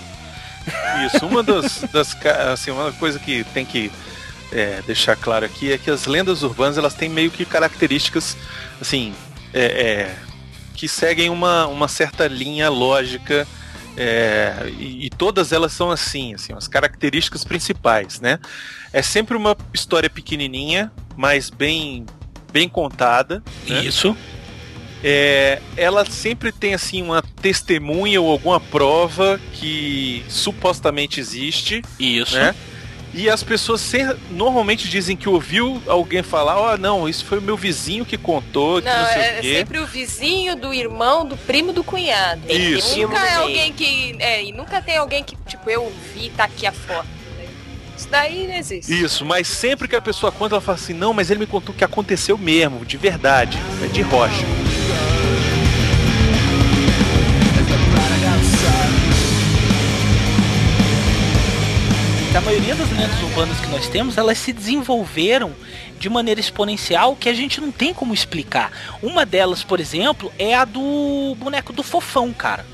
Isso, 1.06 1.26
uma 1.26 1.42
das, 1.42 1.80
das 1.92 2.16
assim, 2.52 2.70
uma 2.70 2.90
coisa 2.92 3.18
que 3.18 3.44
tem 3.52 3.66
que 3.66 3.90
é, 4.52 4.82
deixar 4.86 5.16
claro 5.16 5.44
aqui 5.44 5.72
é 5.72 5.78
que 5.78 5.90
as 5.90 6.06
lendas 6.06 6.42
urbanas 6.42 6.78
elas 6.78 6.94
têm 6.94 7.08
meio 7.08 7.30
que 7.30 7.44
características 7.44 8.36
assim 8.80 9.12
é, 9.52 9.64
é, 9.64 10.14
que 10.74 10.88
seguem 10.88 11.28
uma, 11.28 11.66
uma 11.66 11.88
certa 11.88 12.26
linha 12.26 12.70
lógica 12.70 13.46
é, 13.96 14.72
e, 14.78 15.06
e 15.06 15.10
todas 15.10 15.52
elas 15.52 15.72
são 15.72 15.90
assim, 15.90 16.34
assim, 16.34 16.52
as 16.52 16.66
características 16.66 17.44
principais, 17.44 18.20
né? 18.20 18.38
É 18.92 19.02
sempre 19.02 19.36
uma 19.36 19.56
história 19.72 20.10
pequenininha, 20.10 20.92
mas 21.16 21.50
bem 21.50 22.06
bem 22.52 22.68
contada, 22.68 23.42
né? 23.66 23.84
Isso. 23.84 24.16
É, 25.02 25.60
ela 25.76 26.04
sempre 26.06 26.50
tem 26.50 26.72
assim 26.72 27.02
uma 27.02 27.20
testemunha 27.20 28.20
ou 28.22 28.30
alguma 28.30 28.58
prova 28.58 29.38
que 29.52 30.24
supostamente 30.28 31.20
existe, 31.20 31.82
Isso. 31.98 32.36
né? 32.36 32.54
E 33.16 33.30
as 33.30 33.44
pessoas 33.44 33.80
se- 33.80 34.16
normalmente 34.30 34.88
dizem 34.88 35.16
que 35.16 35.28
ouviu 35.28 35.80
alguém 35.86 36.20
falar, 36.22 36.58
ó, 36.58 36.76
não, 36.76 37.08
isso 37.08 37.24
foi 37.24 37.38
o 37.38 37.42
meu 37.42 37.56
vizinho 37.56 38.04
que 38.04 38.18
contou, 38.18 38.82
que 38.82 38.88
não, 38.88 38.98
Não, 39.02 39.06
sei 39.12 39.22
é 39.22 39.38
o 39.38 39.40
quê. 39.40 39.54
sempre 39.58 39.78
o 39.78 39.86
vizinho, 39.86 40.56
do 40.56 40.74
irmão, 40.74 41.24
do 41.24 41.36
primo, 41.36 41.72
do 41.72 41.84
cunhado. 41.84 42.40
Isso. 42.50 42.90
primo 42.94 43.08
Nunca 43.12 43.24
é 43.24 43.34
alguém 43.36 43.72
que. 43.72 44.16
É, 44.18 44.42
e 44.42 44.50
nunca 44.52 44.82
tem 44.82 44.96
alguém 44.96 45.22
que, 45.22 45.36
tipo, 45.46 45.70
eu 45.70 45.92
vi, 46.12 46.30
tá 46.30 46.44
aqui 46.44 46.66
a 46.66 46.72
foto. 46.72 47.06
Isso 47.96 48.08
daí 48.10 48.48
não 48.48 48.54
existe. 48.54 48.92
Isso, 49.04 49.24
mas 49.24 49.46
sempre 49.46 49.86
que 49.86 49.94
a 49.94 50.02
pessoa 50.02 50.32
conta, 50.32 50.56
ela 50.56 50.60
fala 50.60 50.76
assim, 50.76 50.92
não, 50.92 51.14
mas 51.14 51.30
ele 51.30 51.38
me 51.38 51.46
contou 51.46 51.72
que 51.72 51.84
aconteceu 51.84 52.36
mesmo, 52.36 52.84
de 52.84 52.96
verdade, 52.96 53.56
é 53.82 53.86
de 53.86 54.02
rocha. 54.02 54.44
A 62.36 62.40
maioria 62.40 62.74
das 62.74 62.90
lendas 62.90 63.22
urbanas 63.22 63.60
que 63.60 63.68
nós 63.68 63.88
temos, 63.88 64.18
elas 64.18 64.38
se 64.38 64.52
desenvolveram 64.52 65.52
de 66.00 66.08
maneira 66.08 66.40
exponencial 66.40 67.14
que 67.14 67.28
a 67.28 67.34
gente 67.34 67.60
não 67.60 67.70
tem 67.70 67.94
como 67.94 68.12
explicar. 68.12 68.72
Uma 69.00 69.24
delas, 69.24 69.62
por 69.62 69.78
exemplo, 69.78 70.32
é 70.36 70.54
a 70.54 70.64
do 70.64 71.36
boneco 71.38 71.72
do 71.72 71.82
fofão, 71.82 72.32
cara. 72.32 72.66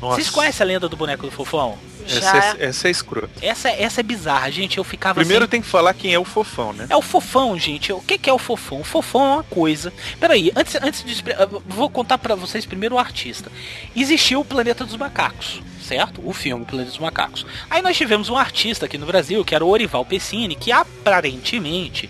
Nossa, 0.00 0.16
Vocês 0.16 0.28
conhecem 0.28 0.64
a 0.64 0.66
lenda 0.66 0.88
do 0.88 0.96
boneco 0.96 1.24
do 1.24 1.30
fofão? 1.30 1.78
Essa, 2.06 2.36
é, 2.36 2.66
essa 2.66 2.88
é 2.88 2.90
escrota. 2.90 3.30
Essa, 3.40 3.68
essa 3.70 4.00
é 4.00 4.02
bizarra, 4.02 4.50
gente. 4.50 4.78
Eu 4.78 4.84
ficava 4.84 5.20
Primeiro 5.20 5.44
assim... 5.44 5.50
tem 5.50 5.60
que 5.60 5.66
falar 5.66 5.94
quem 5.94 6.12
é 6.12 6.18
o 6.18 6.24
fofão, 6.24 6.72
né? 6.72 6.86
É 6.88 6.96
o 6.96 7.02
fofão, 7.02 7.58
gente. 7.58 7.92
O 7.92 8.00
que, 8.00 8.18
que 8.18 8.30
é 8.30 8.32
o 8.32 8.38
fofão? 8.38 8.80
O 8.80 8.84
fofão 8.84 9.24
é 9.24 9.34
uma 9.36 9.44
coisa. 9.44 9.92
Peraí, 10.18 10.52
antes, 10.54 10.74
antes 10.76 11.04
de. 11.04 11.22
eu 11.30 11.62
Vou 11.66 11.90
contar 11.90 12.18
pra 12.18 12.34
vocês 12.34 12.64
primeiro 12.66 12.94
o 12.94 12.98
artista. 12.98 13.50
Existiu 13.94 14.40
o 14.40 14.44
Planeta 14.44 14.84
dos 14.84 14.96
Macacos, 14.96 15.60
certo? 15.82 16.20
O 16.24 16.32
filme 16.32 16.64
Planeta 16.64 16.90
dos 16.90 16.98
Macacos. 16.98 17.46
Aí 17.68 17.82
nós 17.82 17.96
tivemos 17.96 18.28
um 18.28 18.36
artista 18.36 18.86
aqui 18.86 18.98
no 18.98 19.06
Brasil, 19.06 19.44
que 19.44 19.54
era 19.54 19.64
o 19.64 19.68
Orival 19.68 20.04
Pessini, 20.04 20.54
que 20.54 20.72
aparentemente 20.72 22.08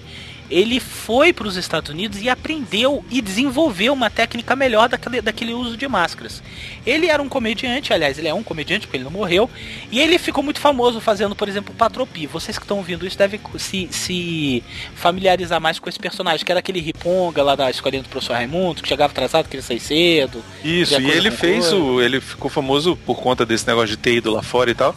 ele 0.50 0.78
foi 0.80 1.32
para 1.32 1.46
os 1.46 1.56
Estados 1.56 1.90
Unidos 1.90 2.20
e 2.20 2.28
aprendeu 2.28 3.04
e 3.10 3.20
desenvolveu 3.20 3.92
uma 3.92 4.08
técnica 4.10 4.54
melhor 4.56 4.88
daquele, 4.88 5.20
daquele 5.20 5.52
uso 5.52 5.76
de 5.76 5.86
máscaras. 5.88 6.42
Ele 6.86 7.06
era 7.06 7.22
um 7.22 7.28
comediante, 7.28 7.92
aliás, 7.92 8.18
ele 8.18 8.28
é 8.28 8.34
um 8.34 8.42
comediante 8.42 8.86
porque 8.86 8.96
ele 8.96 9.04
não 9.04 9.10
morreu, 9.10 9.50
e 9.90 10.00
ele 10.00 10.18
ficou 10.18 10.42
muito 10.42 10.60
famoso 10.60 11.00
fazendo, 11.00 11.34
por 11.34 11.48
exemplo, 11.48 11.72
o 11.74 11.76
Patropi. 11.76 12.26
Vocês 12.26 12.56
que 12.58 12.64
estão 12.64 12.78
ouvindo 12.78 13.06
isso 13.06 13.18
devem 13.18 13.40
se, 13.58 13.88
se 13.90 14.62
familiarizar 14.94 15.60
mais 15.60 15.78
com 15.78 15.88
esse 15.88 15.98
personagem, 15.98 16.44
que 16.44 16.52
era 16.52 16.60
aquele 16.60 16.80
riponga 16.80 17.42
lá 17.42 17.54
da 17.56 17.68
escolinha 17.70 18.02
do 18.02 18.08
professor 18.08 18.34
Raimundo, 18.34 18.82
que 18.82 18.88
chegava 18.88 19.10
atrasado, 19.12 19.48
queria 19.48 19.62
sair 19.62 19.80
cedo. 19.80 20.42
Isso, 20.64 21.00
e 21.00 21.10
ele 21.10 21.30
fez 21.30 21.68
coisa. 21.68 21.76
o. 21.76 22.00
Ele 22.00 22.20
ficou 22.20 22.50
famoso 22.50 22.96
por 23.04 23.20
conta 23.20 23.44
desse 23.44 23.66
negócio 23.66 23.88
de 23.88 23.96
ter 23.96 24.14
ido 24.14 24.30
lá 24.30 24.42
fora 24.42 24.70
e 24.70 24.74
tal. 24.74 24.94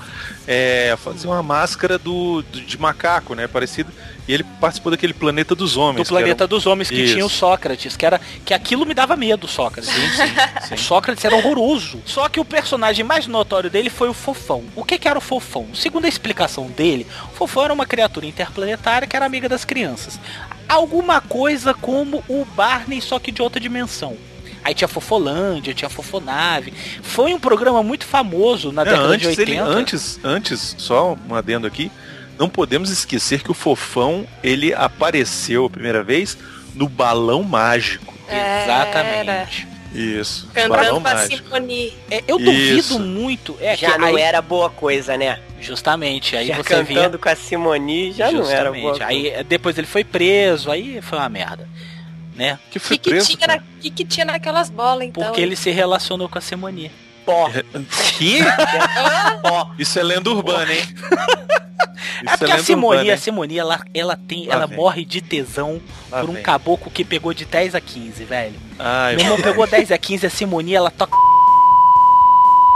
É, 0.47 0.95
fazer 1.03 1.27
uma 1.27 1.43
máscara 1.43 1.97
do, 1.97 2.41
do- 2.43 2.61
de 2.61 2.77
macaco, 2.79 3.33
né? 3.35 3.47
Parecido. 3.47 3.91
E 4.29 4.33
ele 4.35 4.43
participou 4.43 4.91
daquele 4.91 5.11
planeta 5.11 5.55
dos 5.55 5.75
homens. 5.75 6.07
Do 6.07 6.11
planeta 6.13 6.43
que 6.43 6.49
dos 6.51 6.67
homens 6.67 6.87
que 6.87 7.01
Isso. 7.01 7.13
tinha 7.13 7.25
o 7.25 7.29
Sócrates, 7.29 7.97
que 7.97 8.05
era 8.05 8.21
que 8.45 8.53
aquilo 8.53 8.85
me 8.85 8.93
dava 8.93 9.15
medo, 9.15 9.47
Sócrates. 9.47 9.89
O 10.71 10.77
Sócrates 10.77 11.25
era 11.25 11.35
horroroso. 11.35 11.99
Só 12.05 12.29
que 12.29 12.39
o 12.39 12.45
personagem 12.45 13.03
mais 13.03 13.25
notório 13.25 13.71
dele 13.71 13.89
foi 13.89 14.07
o 14.07 14.13
Fofão. 14.13 14.63
O 14.75 14.85
que, 14.85 14.99
que 14.99 15.07
era 15.07 15.17
o 15.17 15.21
Fofão? 15.21 15.69
Segundo 15.73 16.05
a 16.05 16.07
explicação 16.07 16.67
dele, 16.67 17.07
o 17.33 17.35
Fofão 17.37 17.63
era 17.63 17.73
uma 17.73 17.87
criatura 17.87 18.27
interplanetária 18.27 19.07
que 19.07 19.15
era 19.15 19.25
amiga 19.25 19.49
das 19.49 19.65
crianças. 19.65 20.19
Alguma 20.67 21.19
coisa 21.21 21.73
como 21.73 22.23
o 22.27 22.45
Barney, 22.45 23.01
só 23.01 23.17
que 23.17 23.31
de 23.31 23.41
outra 23.41 23.59
dimensão. 23.59 24.15
Aí 24.63 24.75
tinha 24.75 24.87
Fofolândia, 24.87 25.73
tinha 25.73 25.89
Fofonave. 25.89 26.71
Foi 27.01 27.33
um 27.33 27.39
programa 27.39 27.81
muito 27.81 28.05
famoso 28.05 28.71
na 28.71 28.85
Não, 28.85 28.91
década 28.91 29.17
de 29.17 29.25
antes, 29.25 29.39
80. 29.39 29.51
ele, 29.51 29.59
antes, 29.59 30.19
antes, 30.23 30.75
só 30.77 31.17
um 31.27 31.33
adendo 31.33 31.65
aqui, 31.65 31.91
não 32.39 32.49
podemos 32.49 32.89
esquecer 32.89 33.43
que 33.43 33.51
o 33.51 33.53
Fofão, 33.53 34.25
ele 34.41 34.73
apareceu 34.73 35.65
a 35.65 35.69
primeira 35.69 36.01
vez 36.01 36.37
no 36.73 36.87
balão 36.87 37.43
mágico. 37.43 38.13
Exatamente. 38.29 39.67
Isso. 39.93 40.47
balão 40.53 40.69
Cantando 40.69 41.01
pra 41.01 41.13
mágico. 41.15 41.43
Simone. 41.43 41.93
É, 42.09 42.23
eu 42.27 42.37
duvido 42.37 42.77
Isso. 42.77 42.99
muito. 42.99 43.57
É 43.59 43.75
já 43.75 43.91
que 43.91 43.97
não 43.97 44.07
aí, 44.15 44.21
era 44.21 44.41
boa 44.41 44.69
coisa, 44.69 45.17
né? 45.17 45.39
Justamente, 45.59 46.37
aí 46.37 46.47
já 46.47 46.55
você 46.55 46.81
via. 46.83 46.95
cantando 46.95 47.19
com 47.19 47.27
a 47.27 47.35
Simone 47.35 48.13
já 48.13 48.31
não 48.31 48.49
era 48.49 48.71
boa 48.71 48.93
Justamente. 48.93 49.21
coisa. 49.21 49.39
Aí 49.39 49.43
depois 49.43 49.77
ele 49.77 49.87
foi 49.87 50.05
preso, 50.05 50.71
aí 50.71 51.01
foi 51.01 51.17
uma 51.17 51.27
merda. 51.27 51.67
Né? 52.35 52.57
Que 52.71 52.77
O 52.77 52.81
foi 52.81 52.97
que, 52.97 53.09
preso, 53.09 53.35
tinha 53.35 53.47
na, 53.47 53.59
que, 53.81 53.89
que 53.89 54.05
tinha 54.05 54.25
naquelas 54.25 54.69
bolas, 54.69 55.05
então? 55.07 55.21
Porque 55.25 55.41
ele 55.41 55.57
se 55.57 55.71
relacionou 55.71 56.29
com 56.29 56.37
a 56.37 56.41
Simone. 56.41 56.89
Pó. 57.25 57.49
Que? 58.17 58.39
Isso 59.77 59.99
é 59.99 60.03
lenda 60.03 60.29
urbana, 60.29 60.71
hein? 60.73 60.83
é 62.25 62.37
porque 62.37 62.45
a 62.45 62.55
lenda 62.55 62.63
Simone, 62.63 62.97
urbana, 62.97 63.13
a? 63.13 63.17
Simone, 63.17 63.57
ela, 63.57 63.79
ela 63.93 64.17
tem. 64.27 64.47
Lá 64.47 64.55
ela 64.55 64.67
vem. 64.67 64.77
morre 64.77 65.05
de 65.05 65.21
tesão 65.21 65.81
Lá 66.11 66.21
por 66.21 66.29
um 66.29 66.33
vem. 66.33 66.43
caboclo 66.43 66.91
que 66.91 67.03
pegou 67.05 67.33
de 67.33 67.45
10 67.45 67.75
a 67.75 67.81
15, 67.81 68.23
velho. 68.25 68.55
Ai, 68.77 69.15
Meu 69.15 69.25
irmão 69.25 69.41
pegou 69.41 69.65
10 69.67 69.91
a 69.91 69.97
15, 69.97 70.25
a 70.25 70.29
Simone, 70.29 70.73
ela 70.73 70.91
toca. 70.91 71.15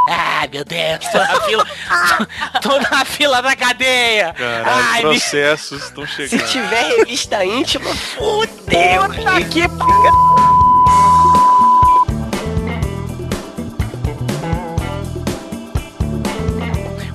Ai, 0.10 0.50
meu 0.52 0.66
Deus, 0.66 1.00
tô 1.12 1.18
na 1.18 1.42
fila. 1.42 1.66
tô 2.62 2.78
na 2.92 3.06
fila 3.06 3.42
da 3.42 3.56
cadeia. 3.56 4.34
Caralho, 4.34 4.70
Ai, 4.70 5.04
me 5.06 5.10
processos 5.20 5.84
estão 5.86 6.06
Se 6.06 6.28
chegando. 6.28 6.50
tiver 6.50 6.84
revista 6.98 7.46
íntima, 7.46 7.90
fudeu. 7.96 9.04
Puta 9.08 9.42
que 9.50 9.62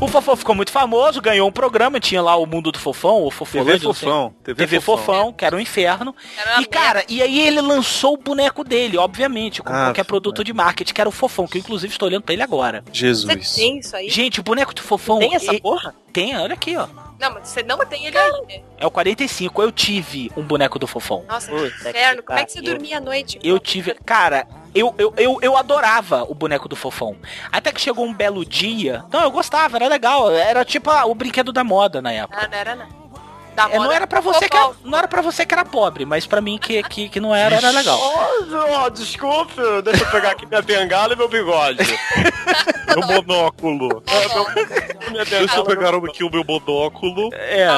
O 0.00 0.06
Fofão 0.06 0.36
ficou 0.36 0.54
muito 0.54 0.70
famoso, 0.70 1.20
ganhou 1.20 1.48
um 1.48 1.52
programa, 1.52 1.98
tinha 1.98 2.22
lá 2.22 2.36
o 2.36 2.46
Mundo 2.46 2.70
do 2.70 2.78
Fofão, 2.78 3.16
o 3.22 3.24
TV 3.30 3.34
Fofolândia, 3.36 3.78
sei. 3.80 3.88
Fofão. 3.88 4.34
TV, 4.44 4.54
TV 4.66 4.80
Fofão, 4.80 5.32
que 5.32 5.44
era 5.44 5.56
um 5.56 5.58
inferno. 5.58 6.14
Era 6.36 6.60
E 6.62 6.66
cara, 6.66 7.04
e 7.08 7.20
aí 7.20 7.40
ele 7.40 7.60
lançou 7.60 8.14
o 8.14 8.16
boneco 8.16 8.62
dele, 8.62 8.96
obviamente, 8.96 9.60
como 9.60 9.74
Ah, 9.76 9.86
qualquer 9.86 10.04
produto 10.04 10.44
de 10.44 10.52
marketing, 10.52 10.94
que 10.94 11.00
era 11.00 11.08
o 11.08 11.12
Fofão, 11.12 11.48
que 11.48 11.58
eu 11.58 11.60
inclusive 11.60 11.92
estou 11.92 12.08
olhando 12.08 12.22
pra 12.22 12.32
ele 12.32 12.42
agora. 12.44 12.84
Você 12.86 12.92
Jesus. 13.00 13.54
tem 13.56 13.78
isso 13.80 13.96
aí? 13.96 14.08
Gente, 14.08 14.38
o 14.38 14.42
boneco 14.44 14.72
do 14.72 14.82
Fofão. 14.82 15.18
Tem 15.18 15.34
essa 15.34 15.52
e- 15.52 15.60
porra? 15.60 15.92
Tem, 16.12 16.36
olha 16.38 16.54
aqui, 16.54 16.76
ó. 16.76 16.86
Não, 17.18 17.34
mas 17.34 17.48
você 17.48 17.64
não 17.64 17.78
tem 17.78 18.06
ele 18.06 18.16
aí, 18.16 18.30
né? 18.48 18.60
É 18.78 18.86
o 18.86 18.90
45. 18.92 19.60
Eu 19.60 19.72
tive 19.72 20.30
um 20.36 20.42
boneco 20.42 20.78
do 20.78 20.86
Fofão. 20.86 21.24
Nossa, 21.28 21.50
Puta 21.50 21.68
que 21.70 21.88
inferno. 21.88 22.22
Como 22.22 22.38
é 22.38 22.44
que 22.44 22.52
você 22.52 22.60
dormia 22.62 22.98
à 22.98 23.00
noite? 23.00 23.40
Eu 23.42 23.58
tive. 23.58 23.94
Cara, 24.06 24.46
eu, 24.78 24.94
eu, 24.98 25.14
eu, 25.16 25.38
eu 25.42 25.56
adorava 25.56 26.24
o 26.28 26.34
boneco 26.34 26.68
do 26.68 26.76
Fofão. 26.76 27.16
Até 27.50 27.72
que 27.72 27.80
chegou 27.80 28.04
um 28.04 28.14
belo 28.14 28.44
dia. 28.44 29.04
Não, 29.10 29.22
eu 29.22 29.30
gostava, 29.30 29.76
era 29.76 29.88
legal. 29.88 30.30
Era 30.30 30.64
tipo 30.64 30.90
ah, 30.90 31.06
o 31.06 31.14
brinquedo 31.14 31.52
da 31.52 31.64
moda 31.64 32.00
na 32.00 32.12
época. 32.12 32.38
Ah, 32.40 32.48
não 32.48 32.58
era 32.58 32.76
não. 32.76 32.98
É, 33.70 33.78
não 33.78 33.90
era 33.90 34.06
para 34.06 34.20
você 34.20 34.48
que 34.48 34.56
era, 34.56 34.70
não 34.84 34.96
era 34.96 35.08
para 35.08 35.20
você 35.20 35.44
que 35.44 35.52
era 35.52 35.64
pobre, 35.64 36.04
mas 36.04 36.24
pra 36.24 36.40
mim 36.40 36.58
que, 36.58 36.80
que, 36.84 37.08
que 37.08 37.18
não 37.18 37.34
era, 37.34 37.56
era 37.56 37.70
legal. 37.70 37.98
Oh, 38.80 38.88
desculpe, 38.90 39.54
deixa 39.82 40.04
eu 40.04 40.10
pegar 40.10 40.30
aqui 40.30 40.46
minha 40.46 40.62
bengala 40.62 41.12
e 41.12 41.16
meu 41.16 41.28
bigode. 41.28 41.78
Meu 42.88 43.06
monóculo. 43.06 44.02
minha 45.10 45.24
Deixa 45.24 45.56
eu 45.56 45.64
pegar 45.64 45.94
aqui 45.94 46.24
o 46.24 46.30
meu 46.30 46.44
monóculo. 46.44 47.30
É. 47.34 47.68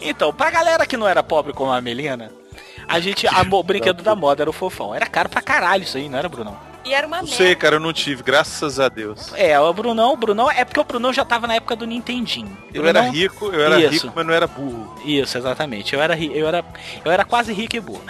Então, 0.00 0.32
pra 0.32 0.50
galera 0.50 0.84
que 0.84 0.96
não 0.96 1.08
era 1.08 1.22
pobre 1.22 1.52
como 1.52 1.72
a 1.72 1.80
Melina, 1.80 2.30
a 2.90 3.00
gente 3.00 3.26
amou 3.26 3.60
o 3.60 3.62
brinquedo 3.64 4.02
da 4.02 4.14
moda, 4.14 4.42
era 4.42 4.50
o 4.50 4.52
Fofão. 4.52 4.94
Era 4.94 5.06
caro 5.06 5.28
pra 5.28 5.40
caralho 5.40 5.84
isso 5.84 5.96
aí, 5.96 6.08
não 6.08 6.18
era, 6.18 6.28
Brunão? 6.28 6.56
E 6.84 6.94
era 6.94 7.06
uma 7.06 7.18
Não 7.18 7.24
merda. 7.24 7.36
sei, 7.36 7.54
cara, 7.54 7.76
eu 7.76 7.80
não 7.80 7.92
tive, 7.92 8.22
graças 8.22 8.80
a 8.80 8.88
Deus. 8.88 9.32
É, 9.34 9.58
o 9.60 9.72
Brunão, 9.72 10.14
o 10.14 10.16
Brunão, 10.16 10.50
é 10.50 10.64
porque 10.64 10.80
o 10.80 10.84
Brunão 10.84 11.12
já 11.12 11.24
tava 11.24 11.46
na 11.46 11.54
época 11.54 11.76
do 11.76 11.86
Nintendinho. 11.86 12.56
Eu 12.72 12.82
Brunão- 12.82 13.02
era 13.02 13.10
rico, 13.12 13.46
eu 13.46 13.62
era 13.62 13.78
Isso. 13.80 14.04
rico, 14.06 14.12
mas 14.16 14.26
não 14.26 14.32
era 14.32 14.46
burro. 14.46 14.94
Isso, 15.04 15.36
exatamente. 15.36 15.94
Eu 15.94 16.00
era, 16.00 16.18
eu 16.18 16.48
era, 16.48 16.64
eu 17.04 17.12
era 17.12 17.24
quase 17.24 17.52
rico 17.52 17.76
e 17.76 17.80
burro. 17.80 18.02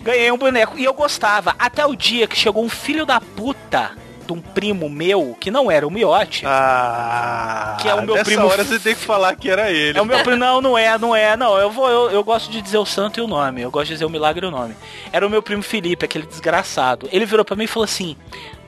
Ganhei 0.00 0.30
um 0.30 0.36
boneco 0.36 0.76
e 0.78 0.84
eu 0.84 0.92
gostava. 0.92 1.54
Até 1.58 1.86
o 1.86 1.94
dia 1.96 2.26
que 2.26 2.36
chegou 2.36 2.62
um 2.64 2.68
filho 2.68 3.06
da 3.06 3.20
puta 3.20 3.92
um 4.32 4.40
primo 4.40 4.88
meu, 4.88 5.36
que 5.40 5.50
não 5.50 5.70
era 5.70 5.86
o 5.86 5.90
Miote. 5.90 6.44
Ah, 6.46 7.76
Que 7.80 7.88
é 7.88 7.94
o 7.94 8.02
meu 8.02 8.14
nessa 8.14 8.24
primo- 8.24 8.46
hora 8.46 8.64
você 8.64 8.78
tem 8.78 8.94
que 8.94 9.00
falar 9.00 9.34
que 9.36 9.48
era 9.50 9.70
ele. 9.70 9.98
É 9.98 10.02
o 10.02 10.04
meu 10.04 10.18
primo. 10.20 10.36
Não, 10.38 10.60
não 10.60 10.76
é, 10.78 10.96
não 10.98 11.14
é. 11.14 11.36
Não, 11.36 11.56
eu 11.58 11.70
vou. 11.70 11.88
Eu, 11.88 12.10
eu 12.10 12.24
gosto 12.24 12.50
de 12.50 12.60
dizer 12.62 12.78
o 12.78 12.86
santo 12.86 13.18
e 13.20 13.22
o 13.22 13.26
nome. 13.26 13.62
Eu 13.62 13.70
gosto 13.70 13.86
de 13.88 13.92
dizer 13.94 14.04
o 14.04 14.10
milagre 14.10 14.44
e 14.44 14.48
o 14.48 14.50
nome. 14.50 14.74
Era 15.12 15.26
o 15.26 15.30
meu 15.30 15.42
primo 15.42 15.62
Felipe, 15.62 16.04
aquele 16.04 16.26
desgraçado. 16.26 17.08
Ele 17.12 17.24
virou 17.26 17.44
pra 17.44 17.54
mim 17.56 17.64
e 17.64 17.68
falou 17.68 17.84
assim: 17.84 18.16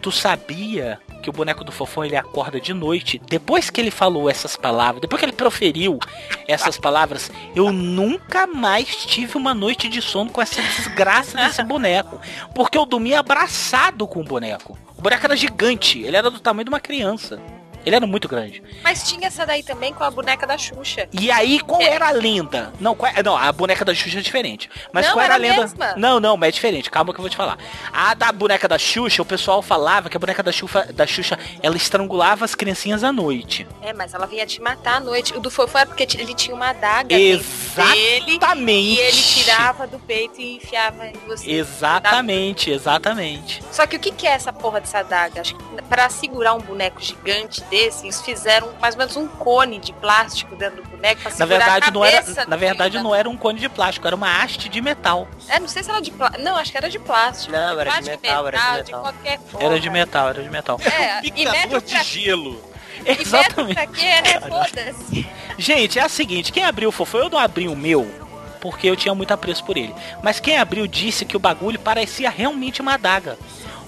Tu 0.04 0.12
sabia 0.12 1.00
que 1.22 1.30
o 1.30 1.32
boneco 1.32 1.64
do 1.64 1.72
fofão 1.72 2.04
ele 2.04 2.14
acorda 2.14 2.60
de 2.60 2.74
noite? 2.74 3.18
Depois 3.26 3.70
que 3.70 3.80
ele 3.80 3.90
falou 3.90 4.28
essas 4.28 4.54
palavras, 4.54 5.00
depois 5.00 5.18
que 5.18 5.24
ele 5.24 5.32
proferiu 5.32 5.98
essas 6.46 6.76
palavras, 6.76 7.30
eu 7.56 7.72
nunca 7.72 8.46
mais 8.46 8.94
tive 9.06 9.38
uma 9.38 9.54
noite 9.54 9.88
de 9.88 10.02
sono 10.02 10.30
com 10.30 10.42
essa 10.42 10.60
desgraça 10.60 11.38
desse 11.38 11.62
boneco. 11.64 12.20
Porque 12.54 12.76
eu 12.76 12.84
dormia 12.84 13.20
abraçado 13.20 14.06
com 14.06 14.20
o 14.20 14.24
boneco. 14.24 14.78
O 14.98 15.00
boneco 15.00 15.24
era 15.24 15.34
gigante, 15.34 16.02
ele 16.02 16.18
era 16.18 16.30
do 16.30 16.38
tamanho 16.38 16.66
de 16.66 16.70
uma 16.70 16.80
criança. 16.80 17.40
Ele 17.84 17.96
era 17.96 18.06
muito 18.06 18.28
grande. 18.28 18.62
Mas 18.82 19.08
tinha 19.08 19.26
essa 19.28 19.44
daí 19.46 19.62
também 19.62 19.92
com 19.92 20.04
a 20.04 20.10
boneca 20.10 20.46
da 20.46 20.56
Xuxa. 20.56 21.08
E 21.12 21.30
aí, 21.30 21.60
qual 21.60 21.80
era 21.82 22.08
a 22.08 22.10
lenda? 22.10 22.72
Não, 22.80 22.94
qual- 22.94 23.12
não, 23.24 23.36
a 23.36 23.50
boneca 23.52 23.84
da 23.84 23.94
Xuxa 23.94 24.18
é 24.18 24.22
diferente. 24.22 24.70
Mas 24.92 25.06
Não, 25.06 25.12
qual 25.14 25.24
era, 25.24 25.34
era 25.34 25.44
a 25.44 25.48
lenda? 25.48 25.60
mesma. 25.62 25.94
Não, 25.96 26.18
não, 26.20 26.36
mas 26.36 26.48
é 26.48 26.52
diferente. 26.52 26.90
Calma 26.90 27.12
que 27.12 27.20
eu 27.20 27.22
vou 27.22 27.30
te 27.30 27.36
falar. 27.36 27.58
A 27.92 28.14
da 28.14 28.32
boneca 28.32 28.66
da 28.66 28.78
Xuxa, 28.78 29.20
o 29.22 29.24
pessoal 29.24 29.60
falava 29.62 30.08
que 30.08 30.16
a 30.16 30.20
boneca 30.20 30.42
da 30.42 30.52
Xuxa, 30.52 30.88
da 30.92 31.06
Xuxa 31.06 31.38
ela 31.62 31.76
estrangulava 31.76 32.44
as 32.44 32.54
criancinhas 32.54 33.04
à 33.04 33.12
noite. 33.12 33.66
É, 33.82 33.92
mas 33.92 34.14
ela 34.14 34.26
vinha 34.26 34.46
te 34.46 34.60
matar 34.62 34.96
à 34.96 35.00
noite. 35.00 35.34
O 35.36 35.40
do 35.40 35.50
Fofão 35.50 35.80
é 35.82 35.86
porque 35.86 36.06
ele 36.18 36.34
tinha 36.34 36.54
uma 36.54 36.70
adaga 36.70 37.08
dentro 37.08 37.44
dele 37.74 38.34
Exatamente. 38.34 38.94
e 38.94 38.98
ele 38.98 39.22
tirava 39.22 39.86
do 39.86 39.98
peito 39.98 40.40
e 40.40 40.56
enfiava 40.56 41.06
em 41.06 41.12
você. 41.26 41.50
Exatamente, 41.50 42.70
exatamente. 42.70 43.62
Só 43.70 43.86
que 43.86 43.96
o 43.96 44.00
que 44.00 44.10
que 44.10 44.26
é 44.26 44.30
essa 44.30 44.52
porra 44.52 44.80
dessa 44.80 44.98
adaga? 44.98 45.40
Acho 45.40 45.54
que 45.56 45.64
pra 45.88 46.08
segurar 46.08 46.54
um 46.54 46.60
boneco 46.60 47.00
gigante 47.02 47.62
desse, 47.74 48.04
eles 48.04 48.22
fizeram 48.22 48.72
mais 48.80 48.94
ou 48.94 49.00
menos 49.00 49.16
um 49.16 49.26
cone 49.26 49.80
de 49.80 49.92
plástico 49.94 50.54
dentro 50.54 50.80
do 50.80 50.88
boneco 50.88 51.22
pra 51.22 51.32
Na 51.36 51.44
verdade, 51.44 51.88
a 51.88 51.90
não 51.90 52.04
era, 52.04 52.46
na 52.46 52.56
verdade 52.56 52.98
não 53.00 53.12
era 53.12 53.28
um 53.28 53.36
cone 53.36 53.58
de 53.58 53.68
plástico, 53.68 54.06
era 54.06 54.14
uma 54.14 54.40
haste 54.40 54.68
de 54.68 54.80
metal. 54.80 55.26
É, 55.48 55.58
não 55.58 55.66
sei 55.66 55.82
se 55.82 55.90
era 55.90 56.00
de 56.00 56.12
plástico. 56.12 56.44
Não, 56.44 56.56
acho 56.56 56.70
que 56.70 56.78
era 56.78 56.88
de 56.88 57.00
plástico. 57.00 57.50
Não, 57.50 57.80
era 57.80 57.90
de 57.90 57.96
Plástico, 57.96 58.22
metal, 58.22 58.46
era 58.46 58.58
de 58.58 58.92
metal. 58.92 59.00
qualquer 59.00 59.40
forma. 59.40 59.66
Era 59.66 59.80
de 59.80 59.90
metal, 59.90 60.28
era 60.28 60.42
de 60.42 60.50
metal. 60.50 60.80
É, 60.84 61.26
e 61.26 61.32
Picador 61.32 61.80
de 61.80 61.94
pra, 61.94 62.02
gelo. 62.04 62.62
Exatamente. 63.04 64.02
né? 64.02 64.40
Foda-se. 64.48 65.26
Gente, 65.58 65.98
é 65.98 66.02
a 66.02 66.08
seguinte, 66.08 66.52
quem 66.52 66.64
abriu 66.64 66.90
o 66.90 66.92
fofo, 66.92 67.18
eu 67.18 67.28
não 67.28 67.38
abri 67.38 67.66
o 67.66 67.74
meu, 67.74 68.08
porque 68.60 68.88
eu 68.88 68.94
tinha 68.94 69.14
muito 69.16 69.34
apreço 69.34 69.64
por 69.64 69.76
ele. 69.76 69.94
Mas 70.22 70.38
quem 70.38 70.58
abriu 70.58 70.86
disse 70.86 71.24
que 71.24 71.36
o 71.36 71.40
bagulho 71.40 71.78
parecia 71.80 72.30
realmente 72.30 72.80
uma 72.80 72.94
adaga. 72.94 73.36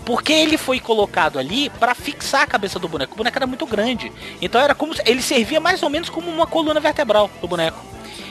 Porque 0.06 0.32
ele 0.32 0.56
foi 0.56 0.78
colocado 0.78 1.36
ali 1.36 1.68
pra 1.68 1.92
fixar 1.94 2.42
a 2.42 2.46
cabeça 2.46 2.78
do 2.78 2.88
boneco. 2.88 3.12
O 3.12 3.16
boneco 3.16 3.36
era 3.36 3.46
muito 3.46 3.66
grande. 3.66 4.12
Então 4.40 4.60
era 4.60 4.72
como 4.72 4.94
ele 5.04 5.20
servia 5.20 5.60
mais 5.60 5.82
ou 5.82 5.90
menos 5.90 6.08
como 6.08 6.30
uma 6.30 6.46
coluna 6.46 6.78
vertebral 6.78 7.28
do 7.40 7.48
boneco. 7.48 7.84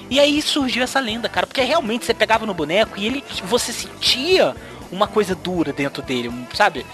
E 0.09 0.19
aí 0.19 0.41
surgiu 0.41 0.83
essa 0.83 0.99
lenda, 0.99 1.27
cara, 1.27 1.45
porque 1.45 1.61
realmente 1.61 2.05
você 2.05 2.13
pegava 2.13 2.45
no 2.45 2.53
boneco 2.53 2.97
e 2.97 3.05
ele 3.05 3.23
você 3.43 3.73
sentia 3.73 4.55
uma 4.91 5.07
coisa 5.07 5.35
dura 5.35 5.73
dentro 5.73 6.01
dele, 6.01 6.31
sabe? 6.53 6.85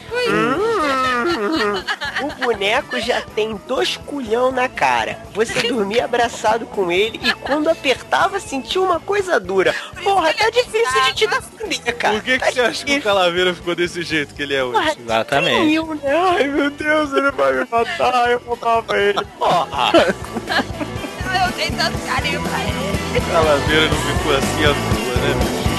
O 2.21 2.45
boneco 2.45 2.99
já 2.99 3.21
tem 3.21 3.59
dois 3.67 3.97
culhão 3.97 4.51
na 4.51 4.69
cara. 4.69 5.19
Você 5.33 5.61
dormia 5.67 6.05
abraçado 6.05 6.65
com 6.65 6.91
ele 6.91 7.19
e 7.23 7.33
quando 7.33 7.69
apertava 7.69 8.39
sentia 8.39 8.81
uma 8.81 8.99
coisa 8.99 9.39
dura. 9.39 9.73
Porra, 10.03 10.33
tá 10.33 10.49
difícil 10.49 11.03
de 11.05 11.13
te 11.13 11.27
defender, 11.27 11.93
cara. 11.93 12.15
Por 12.15 12.23
que, 12.23 12.33
que 12.39 12.45
Tá 12.45 12.51
você 12.51 12.61
acha 12.61 12.85
que 12.85 12.97
o 12.97 13.01
Calaveira 13.01 13.53
ficou 13.53 13.75
desse 13.75 14.03
jeito 14.03 14.33
que 14.35 14.41
ele 14.43 14.53
é 14.55 14.63
hoje? 14.63 14.97
Exatamente. 14.99 15.57
Caiu, 15.57 15.95
né? 15.95 16.15
Ai, 16.37 16.47
meu 16.47 16.69
Deus, 16.69 17.11
ele 17.13 17.31
vai 17.31 17.53
me 17.53 17.67
matar. 17.69 18.31
Eu 18.31 18.39
roubava 18.45 18.97
ele. 18.97 19.19
Porra. 19.37 19.91
Eu 21.31 21.51
dei 21.55 21.71
tanto 21.71 21.97
carinho 22.05 22.41
pra 22.43 22.59
ele. 22.59 23.21
Calaveira 23.31 23.87
não 23.87 23.97
ficou 23.97 24.35
assim 24.37 24.65
à 24.65 24.73
toa, 24.73 25.15
né? 25.21 25.33
bicho? 25.39 25.70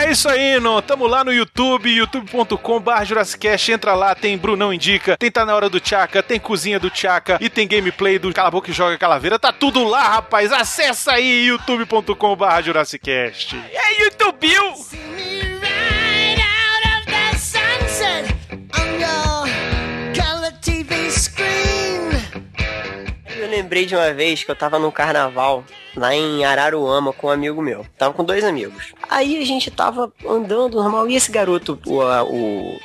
É 0.00 0.10
isso 0.10 0.30
aí, 0.30 0.58
não. 0.58 0.80
Tamo 0.80 1.06
lá 1.06 1.22
no 1.22 1.30
YouTube, 1.30 1.90
youtube.com.br 1.94 3.04
Jurassicast. 3.04 3.70
Entra 3.70 3.94
lá, 3.94 4.14
tem 4.14 4.36
Brunão 4.38 4.72
Indica, 4.72 5.14
tem 5.18 5.30
Tá 5.30 5.44
Na 5.44 5.54
Hora 5.54 5.68
do 5.68 5.78
Tchaca, 5.78 6.22
tem 6.22 6.40
Cozinha 6.40 6.80
do 6.80 6.88
Tchaca 6.88 7.36
e 7.38 7.50
tem 7.50 7.68
gameplay 7.68 8.18
do 8.18 8.32
Cala 8.32 8.50
Boca 8.50 8.70
e 8.70 8.72
Joga 8.72 8.96
Calaveira. 8.96 9.38
Tá 9.38 9.52
tudo 9.52 9.84
lá, 9.84 10.08
rapaz. 10.08 10.52
Acessa 10.52 11.12
aí, 11.12 11.48
youtube.com.br 11.48 12.62
Jurassicast. 12.64 13.54
É 13.72 14.02
YouTube! 14.02 14.48
See 14.76 14.96
me 14.96 15.42
right 15.60 16.40
out 16.40 16.98
of 16.98 17.06
the 17.06 17.36
sunset, 17.36 18.34
under 18.50 19.29
lembrei 23.48 23.86
de 23.86 23.94
uma 23.94 24.12
vez 24.12 24.42
que 24.44 24.50
eu 24.50 24.56
tava 24.56 24.78
no 24.78 24.90
carnaval 24.90 25.64
lá 25.96 26.14
em 26.14 26.44
Araruama 26.44 27.12
com 27.12 27.26
um 27.26 27.30
amigo 27.30 27.62
meu. 27.62 27.86
Tava 27.96 28.14
com 28.14 28.24
dois 28.24 28.44
amigos. 28.44 28.92
Aí 29.08 29.40
a 29.40 29.44
gente 29.44 29.70
tava 29.70 30.12
andando 30.26 30.76
normal 30.76 31.08
e 31.08 31.16
esse 31.16 31.30
garoto, 31.30 31.78
o, 31.86 32.00
o 32.00 32.80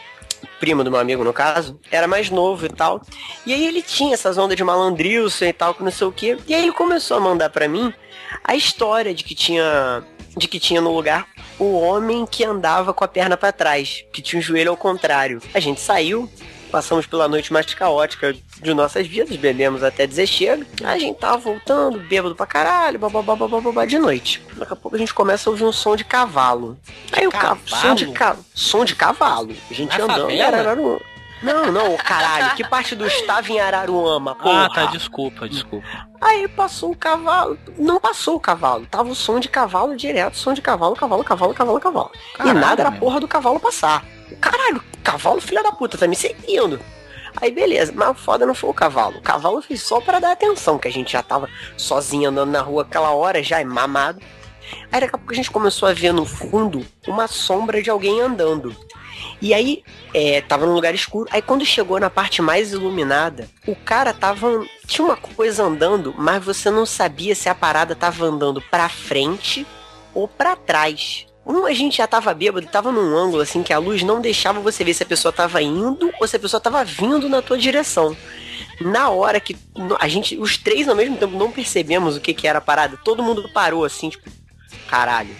primo 0.59 0.83
do 0.83 0.91
meu 0.91 0.99
amigo 0.99 1.23
no 1.23 1.33
caso, 1.33 1.79
era 1.91 2.07
mais 2.07 2.29
novo 2.29 2.65
e 2.65 2.69
tal. 2.69 3.01
E 3.45 3.53
aí 3.53 3.65
ele 3.65 3.81
tinha 3.81 4.13
essas 4.13 4.37
ondas 4.37 4.57
de 4.57 4.63
malandrilson 4.63 5.45
e 5.45 5.53
tal, 5.53 5.73
que 5.73 5.83
não 5.83 5.91
sei 5.91 6.07
o 6.07 6.11
que. 6.11 6.37
E 6.47 6.53
aí 6.53 6.63
ele 6.63 6.71
começou 6.71 7.17
a 7.17 7.19
mandar 7.19 7.49
pra 7.49 7.67
mim 7.67 7.93
a 8.43 8.55
história 8.55 9.13
de 9.13 9.23
que 9.23 9.35
tinha 9.35 10.03
de 10.37 10.47
que 10.47 10.59
tinha 10.59 10.81
no 10.81 10.93
lugar 10.93 11.25
o 11.57 11.79
homem 11.79 12.25
que 12.25 12.43
andava 12.43 12.93
com 12.93 13.03
a 13.03 13.07
perna 13.07 13.37
pra 13.37 13.51
trás, 13.51 14.03
que 14.11 14.21
tinha 14.21 14.39
o 14.39 14.43
joelho 14.43 14.71
ao 14.71 14.77
contrário. 14.77 15.41
A 15.53 15.59
gente 15.59 15.79
saiu, 15.79 16.29
passamos 16.75 17.05
pela 17.05 17.25
noite 17.29 17.53
mais 17.53 17.73
caótica 17.73 18.35
de 18.61 18.73
nossas 18.73 19.07
vidas, 19.07 19.37
bebemos 19.37 19.81
até 19.81 20.05
dizer 20.05 20.27
chega. 20.27 20.67
A 20.83 20.99
gente 20.99 21.17
tava 21.17 21.37
voltando, 21.37 21.97
bêbado 21.99 22.35
pra 22.35 22.45
caralho, 22.45 22.99
bababá, 22.99 23.33
bababá, 23.33 23.85
de 23.85 23.97
noite. 23.97 24.43
Daqui 24.57 24.73
a 24.73 24.75
pouco 24.75 24.93
a 24.93 24.99
gente 24.99 25.13
começa 25.13 25.49
a 25.49 25.51
ouvir 25.51 25.63
um 25.63 25.71
som 25.71 25.95
de 25.95 26.03
cavalo. 26.03 26.77
Aí 27.13 27.25
o 27.25 27.31
ca... 27.31 27.57
som 27.65 27.95
de 27.95 28.11
ca... 28.11 28.35
som 28.53 28.83
de 28.83 28.93
cavalo. 28.93 29.55
A 29.71 29.73
gente 29.73 29.97
Na 29.97 30.03
andando 30.03 30.23
favela? 30.23 30.99
Não, 31.41 31.71
não, 31.71 31.95
caralho, 31.95 32.55
que 32.55 32.67
parte 32.67 32.93
do 32.93 33.07
estava 33.07 33.49
em 33.49 33.59
Araruama, 33.59 34.35
porra. 34.35 34.65
Ah, 34.65 34.69
tá, 34.69 34.85
desculpa, 34.87 35.47
desculpa. 35.47 35.87
Aí 36.19 36.45
passou 36.49 36.91
o 36.91 36.95
cavalo. 36.95 37.57
Não 37.77 38.01
passou 38.01 38.35
o 38.35 38.39
cavalo. 38.39 38.85
Tava 38.87 39.09
o 39.09 39.15
som 39.15 39.39
de 39.39 39.47
cavalo 39.47 39.95
direto, 39.95 40.35
som 40.35 40.53
de 40.53 40.61
cavalo, 40.61 40.93
cavalo, 40.95 41.23
cavalo, 41.23 41.53
cavalo, 41.53 41.79
cavalo. 41.79 42.11
Caralho, 42.35 42.57
e 42.57 42.59
nada 42.59 42.81
era 42.81 42.89
a 42.89 42.99
porra 42.99 43.21
do 43.21 43.27
cavalo 43.29 43.61
passar. 43.61 44.03
Caralho, 44.65 44.83
cavalo 45.03 45.41
filha 45.41 45.61
da 45.61 45.71
puta, 45.71 45.97
tá 45.97 46.07
me 46.07 46.15
seguindo. 46.15 46.79
Aí 47.37 47.51
beleza, 47.51 47.91
mas 47.95 48.09
o 48.09 48.13
foda 48.13 48.45
não 48.45 48.55
foi 48.55 48.69
o 48.69 48.73
cavalo. 48.73 49.17
O 49.17 49.21
cavalo 49.21 49.61
fez 49.61 49.83
só 49.83 50.01
para 50.01 50.19
dar 50.19 50.31
atenção, 50.31 50.79
que 50.79 50.87
a 50.87 50.91
gente 50.91 51.11
já 51.11 51.21
tava 51.21 51.49
sozinho 51.77 52.29
andando 52.29 52.51
na 52.51 52.61
rua 52.61 52.81
aquela 52.81 53.11
hora, 53.11 53.43
já 53.43 53.59
é 53.59 53.63
mamado. 53.63 54.19
Aí 54.91 55.01
daqui 55.01 55.15
a 55.15 55.17
pouco 55.17 55.31
a 55.31 55.35
gente 55.35 55.51
começou 55.51 55.87
a 55.87 55.93
ver 55.93 56.11
no 56.11 56.25
fundo 56.25 56.85
uma 57.07 57.27
sombra 57.27 57.83
de 57.83 57.89
alguém 57.89 58.21
andando. 58.21 58.75
E 59.41 59.53
aí, 59.53 59.83
é, 60.13 60.41
tava 60.41 60.65
num 60.65 60.73
lugar 60.73 60.95
escuro. 60.95 61.29
Aí 61.31 61.41
quando 61.41 61.65
chegou 61.65 61.99
na 61.99 62.09
parte 62.09 62.41
mais 62.41 62.71
iluminada, 62.71 63.47
o 63.67 63.75
cara 63.75 64.13
tava. 64.13 64.65
Tinha 64.87 65.05
uma 65.05 65.17
coisa 65.17 65.63
andando, 65.63 66.15
mas 66.17 66.43
você 66.43 66.71
não 66.71 66.85
sabia 66.85 67.35
se 67.35 67.49
a 67.49 67.53
parada 67.53 67.95
tava 67.95 68.25
andando 68.25 68.61
pra 68.61 68.89
frente 68.89 69.67
ou 70.13 70.27
pra 70.27 70.55
trás. 70.55 71.27
Um, 71.45 71.65
a 71.65 71.73
gente 71.73 71.97
já 71.97 72.07
tava 72.07 72.33
bêbado, 72.33 72.65
tava 72.67 72.91
num 72.91 73.15
ângulo 73.15 73.41
assim 73.43 73.61
que 73.61 73.71
a 73.71 73.77
luz 73.77 74.01
não 74.01 74.19
deixava 74.19 74.59
você 74.59 74.83
ver 74.83 74.93
se 74.95 75.03
a 75.03 75.05
pessoa 75.05 75.31
tava 75.31 75.61
indo 75.61 76.11
ou 76.19 76.27
se 76.27 76.35
a 76.35 76.39
pessoa 76.39 76.59
tava 76.59 76.83
vindo 76.83 77.29
na 77.29 77.41
tua 77.41 77.57
direção. 77.57 78.17
Na 78.81 79.09
hora 79.09 79.39
que 79.39 79.55
a 79.99 80.07
gente, 80.07 80.37
os 80.37 80.57
três 80.57 80.87
ao 80.89 80.95
mesmo 80.95 81.17
tempo, 81.17 81.37
não 81.37 81.51
percebemos 81.51 82.17
o 82.17 82.21
que 82.21 82.33
que 82.33 82.47
era 82.47 82.57
a 82.57 82.61
parada, 82.61 82.97
todo 82.97 83.21
mundo 83.23 83.47
parou 83.53 83.85
assim, 83.85 84.09
tipo, 84.09 84.29
caralho, 84.87 85.35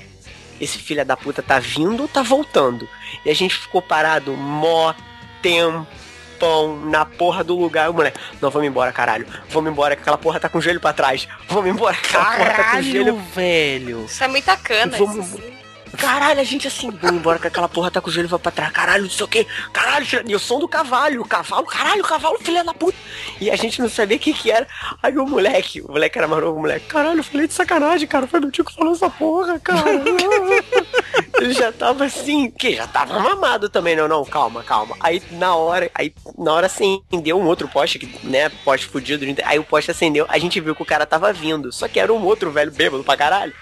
esse 0.62 0.78
filho 0.78 1.04
da 1.04 1.18
puta 1.18 1.42
tá 1.42 1.60
vindo 1.60 2.04
ou 2.04 2.08
tá 2.08 2.22
voltando? 2.22 2.88
E 3.26 3.30
a 3.30 3.34
gente 3.36 3.56
ficou 3.56 3.82
parado 3.82 4.32
mó 4.34 4.94
tempão 5.42 6.80
na 6.86 7.06
porra 7.06 7.44
do 7.44 7.58
lugar. 7.58 7.90
O 7.90 7.94
moleque, 7.94 8.20
não, 8.42 8.50
vamos 8.50 8.68
embora, 8.68 8.92
caralho. 8.92 9.28
Vamos 9.50 9.72
embora, 9.72 9.96
que 9.96 10.02
aquela 10.02 10.18
porra 10.18 10.40
tá 10.40 10.48
com 10.50 10.58
o 10.58 10.62
joelho 10.62 10.80
pra 10.80 10.94
trás. 10.94 11.28
Vamos 11.50 11.70
embora, 11.70 11.96
que 11.96 12.08
aquela 12.08 12.26
porra 12.38 12.54
tá 12.54 12.72
com 12.72 12.78
o 12.78 12.82
joelho 12.84 13.06
Caralho, 13.06 13.18
velho. 13.34 14.06
Isso 14.06 14.24
é 14.24 14.28
muita 14.28 14.56
cana. 14.58 14.98
Vamos- 14.98 15.28
isso. 15.28 15.55
Caralho, 15.98 16.40
a 16.40 16.44
gente 16.44 16.68
assim, 16.68 16.90
vamos 16.92 17.18
embora 17.18 17.40
que 17.40 17.48
aquela 17.48 17.70
porra 17.70 17.92
tá 17.92 18.02
com 18.02 18.10
o 18.10 18.12
joelho 18.12 18.30
vai 18.30 18.40
pra 18.40 18.52
trás. 18.52 18.72
Caralho, 18.72 19.04
não 19.04 19.10
sei 19.10 19.26
o 19.26 19.28
que. 19.28 19.46
Caralho, 19.72 20.06
e 20.28 20.36
o 20.36 20.40
som 20.40 20.60
do 20.60 20.68
cavalo, 20.68 21.22
o 21.22 21.28
cavalo, 21.28 21.66
caralho, 21.66 22.02
o 22.02 22.08
cavalo, 22.08 22.38
filha 22.40 22.64
da 22.64 22.74
puta. 22.74 22.98
E 23.40 23.50
a 23.50 23.56
gente 23.56 23.82
não 23.82 23.90
sabia 23.90 24.18
o 24.18 24.20
que 24.20 24.34
que 24.34 24.52
era. 24.52 24.68
Aí 25.02 25.18
o 25.18 25.26
moleque, 25.26 25.82
o 25.82 25.92
moleque 25.92 26.18
era 26.18 26.28
mais 26.28 26.44
novo, 26.44 26.58
o 26.58 26.62
moleque, 26.62 26.88
caralho, 26.88 27.20
eu 27.20 27.24
falei 27.24 27.48
de 27.48 27.54
sacanagem, 27.54 28.08
cara. 28.08 28.28
Foi 28.28 28.40
meu 28.40 28.52
tio 28.52 28.66
que 28.66 28.74
falou 28.74 28.94
essa 28.94 29.10
porra, 29.10 29.60
cara. 29.60 29.84
Ele 31.38 31.54
já 31.54 31.72
tava 31.72 32.06
assim, 32.06 32.50
que 32.50 32.76
já 32.76 32.88
tava 32.88 33.20
mamado 33.20 33.70
também, 33.70 33.96
não, 33.96 34.08
não, 34.08 34.24
calma, 34.24 34.64
calma. 34.64 34.96
Aí 35.00 35.22
na 35.32 35.56
hora, 35.56 35.90
aí 35.94 36.14
na 36.38 36.54
hora 36.54 36.68
acendeu 36.68 37.38
um 37.38 37.46
outro 37.46 37.68
poste, 37.68 38.00
que, 38.00 38.26
né, 38.26 38.50
poste 38.64 38.88
fudido, 38.88 39.26
aí 39.44 39.60
o 39.60 39.64
poste 39.64 39.92
acendeu, 39.92 40.26
a 40.30 40.38
gente 40.38 40.60
viu 40.60 40.76
que 40.76 40.82
o 40.82 40.86
cara 40.86 41.06
tava 41.06 41.32
vindo, 41.34 41.72
só 41.72 41.88
que 41.88 42.00
era 42.00 42.14
um 42.14 42.24
outro 42.24 42.52
velho 42.52 42.72
bêbado 42.72 43.04
pra 43.04 43.18
caralho, 43.18 43.54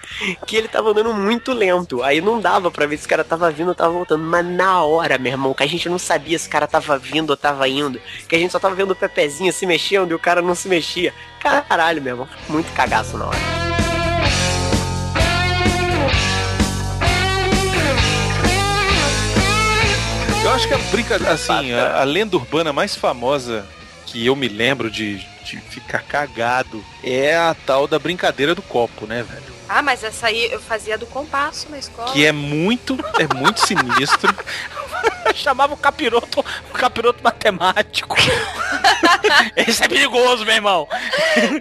que 0.46 0.56
ele 0.56 0.68
tava 0.68 0.90
andando 0.90 1.12
muito 1.12 1.52
lento, 1.52 2.02
aí 2.02 2.20
não 2.20 2.40
dava 2.40 2.70
pra 2.70 2.86
ver 2.86 2.96
se 2.96 3.06
o 3.06 3.08
cara 3.08 3.24
tava 3.24 3.50
vindo 3.50 3.68
ou 3.68 3.74
tava 3.74 3.92
voltando, 3.92 4.22
mas 4.22 4.44
na 4.46 4.82
hora, 4.82 5.18
meu 5.18 5.32
irmão, 5.32 5.54
que 5.54 5.62
a 5.62 5.68
gente 5.68 5.88
não 5.88 5.98
sabia 5.98 6.38
se 6.38 6.48
o 6.48 6.50
cara 6.50 6.66
tava 6.66 6.96
vindo 6.98 7.30
ou 7.30 7.36
tava 7.36 7.68
indo, 7.68 8.00
que 8.28 8.36
a 8.36 8.38
gente 8.38 8.52
só 8.52 8.58
tava 8.58 8.74
vendo 8.74 8.92
o 8.92 8.96
Pepezinho 8.96 9.52
se 9.52 9.66
mexendo 9.66 10.10
e 10.10 10.14
o 10.14 10.18
cara 10.18 10.40
não 10.40 10.54
se 10.54 10.68
mexia. 10.68 11.12
Caralho, 11.40 12.00
meu 12.00 12.12
irmão, 12.12 12.28
muito 12.48 12.72
cagaço 12.72 13.18
na 13.18 13.26
hora. 13.26 13.73
Eu 20.44 20.50
acho 20.50 20.68
que 20.68 20.74
a 20.74 20.78
brincadeira, 20.78 21.32
assim, 21.32 21.72
a, 21.72 22.00
a 22.00 22.04
lenda 22.04 22.36
urbana 22.36 22.70
mais 22.70 22.94
famosa 22.94 23.66
que 24.04 24.26
eu 24.26 24.36
me 24.36 24.46
lembro 24.46 24.90
de, 24.90 25.16
de 25.42 25.58
ficar 25.58 26.02
cagado 26.02 26.84
é 27.02 27.34
a 27.34 27.56
tal 27.66 27.86
da 27.86 27.98
brincadeira 27.98 28.54
do 28.54 28.60
copo, 28.60 29.06
né, 29.06 29.22
velho? 29.22 29.54
Ah, 29.66 29.80
mas 29.80 30.04
essa 30.04 30.26
aí 30.26 30.52
eu 30.52 30.60
fazia 30.60 30.98
do 30.98 31.06
compasso 31.06 31.70
na 31.70 31.78
escola. 31.78 32.12
Que 32.12 32.26
é 32.26 32.30
muito, 32.30 32.94
é 33.18 33.34
muito 33.34 33.66
sinistro. 33.66 34.34
Chamava 35.34 35.72
o 35.72 35.78
capiroto, 35.78 36.44
o 36.70 36.72
capiroto 36.74 37.24
matemático. 37.24 38.14
Esse 39.56 39.84
é 39.84 39.88
perigoso, 39.88 40.44
meu 40.44 40.54
irmão. 40.54 40.86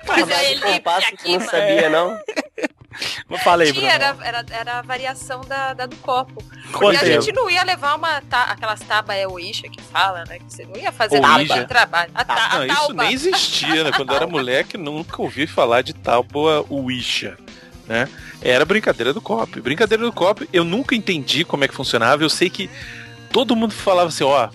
Mas 0.06 0.28
Mas 0.28 0.32
aí 0.32 0.58
o 0.58 0.62
compasso 0.62 1.08
tu 1.16 1.30
não 1.30 1.36
aqui, 1.38 1.46
sabia, 1.50 1.90
não? 1.90 2.20
Fala 3.44 3.64
aí. 3.64 3.74
Tinha, 3.74 3.92
era, 3.92 4.16
era, 4.22 4.46
era 4.50 4.80
a 4.80 4.82
variação 4.82 5.42
da, 5.42 5.74
da 5.74 5.86
do 5.86 5.96
copo. 5.98 6.44
Porque 6.44 6.72
Conta 6.72 7.02
a 7.02 7.06
gente 7.06 7.32
não 7.32 7.50
ia 7.50 7.64
levar 7.64 7.96
uma 7.96 8.22
ta- 8.22 8.44
aquelas 8.44 8.80
tábuas 8.82 9.18
é 9.18 9.28
Oisha 9.28 9.70
que 9.70 9.82
fala, 9.82 10.24
né? 10.26 10.40
Que 10.40 10.46
você 10.48 10.66
não 10.66 10.76
ia 10.76 10.92
fazer 10.92 11.20
nada 11.20 11.44
de 11.44 11.68
trabalho. 11.68 12.12
A, 12.14 12.24
ta, 12.26 12.34
a 12.34 12.66
Não, 12.66 12.66
isso 12.66 12.94
nem 12.94 13.14
existia, 13.14 13.84
né? 13.84 13.92
Quando 13.92 14.12
eu 14.12 14.16
era 14.16 14.28
moleque, 14.28 14.78
nunca 14.78 15.22
ouvi 15.22 15.48
falar 15.48 15.82
de 15.82 15.94
tábua 15.94 16.66
Ouija, 16.70 17.38
né? 17.88 18.08
Era 18.42 18.66
brincadeira 18.66 19.14
do 19.14 19.22
copo. 19.22 19.62
Brincadeira 19.62 20.04
do 20.04 20.12
copo, 20.12 20.46
eu 20.52 20.64
nunca 20.64 20.96
entendi 20.96 21.44
como 21.44 21.64
é 21.64 21.68
que 21.68 21.74
funcionava. 21.74 22.24
Eu 22.24 22.30
sei 22.30 22.50
que 22.50 22.70
todo 23.32 23.56
mundo 23.56 23.74
falava 23.74 24.10
assim, 24.10 24.24
ó, 24.24 24.50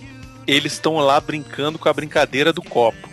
eles 0.47 0.73
estão 0.73 0.97
lá 0.97 1.19
brincando 1.19 1.77
com 1.77 1.89
a 1.89 1.93
brincadeira 1.93 2.51
do 2.53 2.61
copo. 2.61 3.09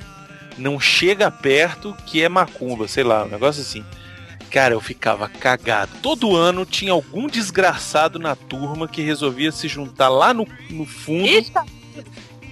Não 0.59 0.81
chega 0.81 1.31
perto 1.31 1.95
que 2.07 2.23
é 2.23 2.29
macumba, 2.29 2.89
sei 2.89 3.05
lá, 3.05 3.25
um 3.25 3.29
negócio 3.29 3.61
assim. 3.61 3.85
Cara, 4.51 4.75
eu 4.75 4.81
ficava 4.81 5.29
cagado. 5.29 5.93
Todo 6.03 6.35
ano 6.37 6.65
tinha 6.65 6.93
algum 6.93 7.27
desgraçado 7.27 8.19
na 8.19 8.35
turma 8.37 8.87
que 8.89 9.03
resolvia 9.03 9.51
se 9.53 9.69
juntar 9.69 10.09
lá 10.09 10.33
no, 10.33 10.47
no 10.71 10.87
fundo 10.87 11.27
Eita, 11.27 11.65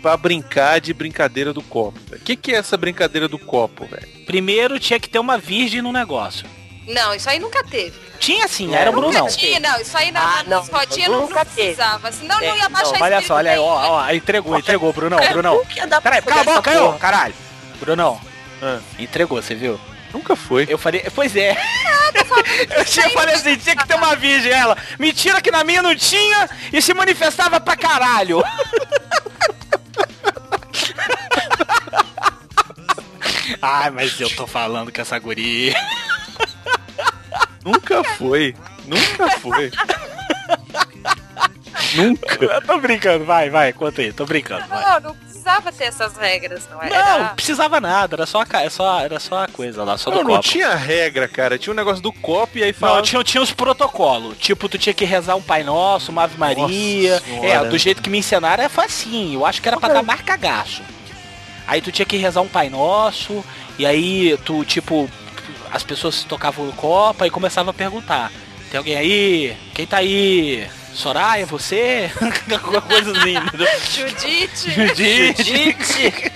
pra 0.03 0.17
brincar 0.17 0.81
de 0.81 0.93
brincadeira 0.93 1.53
do 1.53 1.63
copo. 1.63 1.99
O 2.13 2.19
que, 2.19 2.37
que 2.37 2.53
é 2.53 2.57
essa 2.57 2.77
brincadeira 2.77 3.27
do 3.29 3.39
copo, 3.39 3.87
velho? 3.87 4.07
Primeiro 4.27 4.79
tinha 4.79 4.99
que 5.01 5.09
ter 5.09 5.19
uma 5.19 5.39
virgem 5.39 5.81
no 5.81 5.93
negócio. 5.93 6.47
Não, 6.87 7.15
isso 7.15 7.31
aí 7.31 7.39
nunca 7.39 7.65
teve. 7.65 7.99
Tinha 8.19 8.47
sim, 8.47 8.75
era 8.75 8.91
o 8.91 8.95
nunca 8.95 9.09
Brunão. 9.09 9.27
tinha, 9.29 9.59
não. 9.59 9.81
Isso 9.81 9.97
aí 9.97 10.11
na, 10.11 10.21
Ah, 10.41 10.45
não, 10.47 10.63
rodinha 10.63 11.09
não, 11.09 11.23
nunca 11.23 11.43
teve. 11.45 11.75
precisava. 11.75 12.13
Senão 12.13 12.39
É, 12.43 12.49
não 12.49 12.57
ia 12.59 12.69
baixar 12.69 12.93
não, 12.93 13.01
Olha 13.01 13.23
só, 13.23 13.35
olha 13.37 13.53
aí, 13.53 13.59
ó, 13.59 13.65
ó, 13.93 14.11
entregou, 14.13 14.59
entregou, 14.59 14.93
Brunão, 14.93 15.19
Brunão. 15.31 15.55
Nunca 15.57 16.01
Peraí, 16.03 16.21
cala 16.21 16.41
a 16.43 16.45
boca 16.45 16.71
porra. 16.73 16.99
caralho. 16.99 17.35
Brunão, 17.81 18.21
Ah. 18.63 18.81
entregou, 18.99 19.41
você 19.41 19.55
viu? 19.55 19.81
Nunca 20.15 20.37
foi. 20.37 20.65
Eu 20.69 20.79
falei, 20.79 21.05
pois 21.13 21.35
é. 21.35 21.55
Eu 22.71 22.85
tinha, 22.85 23.11
falei 23.11 23.35
assim, 23.35 23.57
tinha 23.57 23.75
que 23.75 23.87
ter 23.87 23.97
uma 23.97 24.15
virgem, 24.15 24.53
ela. 24.53 24.79
Mentira 24.99 25.41
que 25.41 25.51
na 25.51 25.65
minha 25.65 25.83
não 25.83 25.97
tinha 25.97 26.49
e 26.73 26.81
se 26.81 26.95
manifestava 26.95 27.59
pra 27.59 27.77
caralho. 27.77 28.41
Ai, 33.61 33.91
mas 33.91 34.21
eu 34.21 34.31
tô 34.31 34.47
falando 34.47 34.93
que 34.93 35.01
essa 35.01 35.19
guria. 35.19 35.75
Nunca 37.65 38.05
foi. 38.05 38.55
Nunca 38.85 39.39
foi. 39.41 39.73
Nunca. 41.95 42.45
Eu 42.45 42.63
tô 42.63 42.79
brincando, 42.79 43.25
vai, 43.25 43.51
vai, 43.51 43.73
conta 43.73 44.01
aí, 44.03 44.13
tô 44.13 44.25
brincando. 44.27 44.67
Vai. 44.69 45.01
Não, 45.01 45.01
não 45.01 45.34
precisava 45.45 45.73
ter 45.73 45.85
essas 45.85 46.17
regras, 46.17 46.67
não. 46.71 46.79
Não, 46.79 46.85
Era... 46.85 47.19
não 47.19 47.35
precisava 47.35 47.81
nada, 47.81 48.17
era 48.17 48.27
só, 48.27 48.43
a 48.43 48.61
era 48.61 48.71
só, 48.71 49.01
era 49.01 49.21
só 49.21 49.45
a 49.45 49.49
coisa 49.49 49.85
lá, 49.85 49.99
só 49.99 50.11
do 50.11 50.17
Não, 50.17 50.25
não 50.25 50.37
copo. 50.37 50.49
tinha 50.49 50.75
regra, 50.75 51.29
cara. 51.29 51.59
Tinha 51.59 51.73
um 51.73 51.77
negócio 51.77 52.03
do 52.03 52.13
copo 52.13 52.59
e 52.59 52.63
aí 52.63 52.73
Não, 52.73 52.79
falava. 52.79 53.03
tinha, 53.03 53.23
tinha 53.23 53.43
os 53.43 53.53
protocolos. 53.53 54.37
Tipo, 54.39 54.69
tu 54.69 54.79
tinha 54.79 54.95
que 54.95 55.05
rezar 55.05 55.37
um 55.37 55.43
Pai 55.43 55.63
Nosso, 55.63 56.11
uma 56.11 56.25
Ave 56.25 56.39
Maria. 56.39 57.23
É, 57.43 57.63
do 57.65 57.77
jeito 57.77 58.01
que 58.01 58.09
me 58.09 58.19
ensinaram 58.19 58.65
é 58.65 58.69
facinho. 58.69 59.41
Eu 59.41 59.47
acho 59.47 59.61
que 59.61 59.69
era 59.69 59.79
pra 59.79 59.93
dar 59.93 60.03
mais 60.03 60.23
cagaço. 60.23 60.83
Aí 61.67 61.81
tu 61.81 61.93
tinha 61.93 62.07
que 62.07 62.17
rezar 62.17 62.41
um 62.41 62.49
Pai 62.49 62.69
Nosso, 62.71 63.45
e 63.79 63.87
aí 63.87 64.37
tu, 64.45 64.65
tipo, 64.65 65.09
as 65.73 65.83
pessoas 65.83 66.25
tocavam 66.25 66.69
o 66.69 66.73
copo 66.73 67.25
e 67.25 67.31
começava 67.31 67.71
a 67.71 67.75
perguntar. 67.75 68.31
Tem 68.71 68.79
alguém 68.79 68.97
aí? 68.97 69.57
Quem 69.75 69.87
tá 69.87 69.99
aí? 69.99 70.67
Soraya, 70.95 71.45
você? 71.45 72.11
Alguma 72.53 72.81
coisa 72.81 73.11
assim. 73.19 73.37
entendeu? 73.37 73.67
Judite. 73.91 74.71
Judite. 74.71 76.33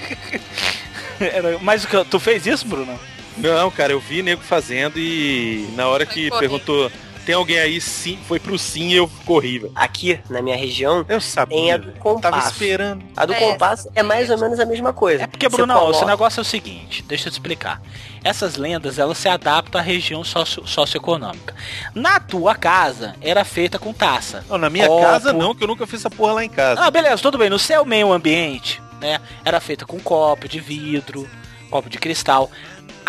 Era- 1.21 1.59
Mas 1.61 1.85
o 1.85 1.89
que- 1.89 2.05
tu 2.05 2.19
fez 2.21 2.47
isso, 2.47 2.67
Bruno? 2.67 2.99
Não, 3.37 3.71
cara, 3.71 3.93
eu 3.93 4.01
vi 4.01 4.21
nego 4.23 4.43
fazendo 4.43 4.99
e 4.99 5.69
na 5.77 5.87
hora 5.87 6.05
que 6.05 6.29
perguntou, 6.39 6.91
tem 7.29 7.35
alguém 7.35 7.59
aí? 7.59 7.79
Sim, 7.79 8.19
foi 8.27 8.41
pro 8.41 8.59
sim 8.59 8.89
e 8.89 8.95
eu 8.97 9.07
corri, 9.27 9.59
velho. 9.59 9.73
Aqui, 9.75 10.19
na 10.31 10.41
minha 10.41 10.57
região, 10.57 11.05
Eu 11.07 11.21
sabia. 11.21 11.57
tem 11.59 11.73
a 11.73 11.77
do 11.77 11.93
compasso. 11.93 12.23
Tava 12.23 12.39
esperando. 12.51 13.05
A 13.15 13.27
do 13.27 13.35
É, 13.35 13.39
compasso 13.39 13.91
é 13.95 14.03
mais 14.03 14.31
ou 14.31 14.39
menos 14.39 14.59
a 14.59 14.65
mesma 14.65 14.95
coisa. 14.95 15.25
É 15.25 15.27
porque, 15.27 15.47
Você 15.47 15.57
Brunão, 15.57 15.79
coloca- 15.79 15.99
esse 15.99 16.07
negócio 16.07 16.41
é 16.41 16.43
o 16.43 16.45
seguinte, 16.45 17.03
deixa 17.03 17.29
eu 17.29 17.31
te 17.31 17.35
explicar. 17.35 17.83
Essas 18.25 18.57
lendas, 18.57 18.99
elas 18.99 19.19
se 19.19 19.29
adaptam 19.29 19.79
à 19.79 19.85
região 19.85 20.25
socio- 20.25 20.67
socioeconômica. 20.67 21.55
Na 21.95 22.19
tua 22.19 22.55
casa, 22.55 23.15
era 23.21 23.45
feita 23.45 23.79
com 23.79 23.93
taça. 23.93 24.43
Não, 24.49 24.57
na 24.57 24.71
minha 24.71 24.87
Copo. 24.87 25.03
casa 25.03 25.31
não, 25.35 25.55
que 25.55 25.63
eu 25.63 25.69
nunca 25.69 25.87
fiz 25.87 26.01
essa 26.01 26.09
porra 26.11 26.33
lá 26.33 26.45
em 26.47 26.49
casa. 26.49 26.81
Ah, 26.83 26.91
beleza, 26.91 27.21
tudo 27.21 27.37
bem. 27.37 27.51
No 27.51 27.59
seu 27.59 27.85
meio 27.85 28.11
ambiente, 28.11 28.81
né, 29.03 29.21
era 29.45 29.61
feita 29.61 29.85
com 29.85 30.01
copo 30.01 30.49
de 30.49 30.61
vidro, 30.61 31.29
copo 31.71 31.91
de 31.91 31.99
cristal. 31.99 32.51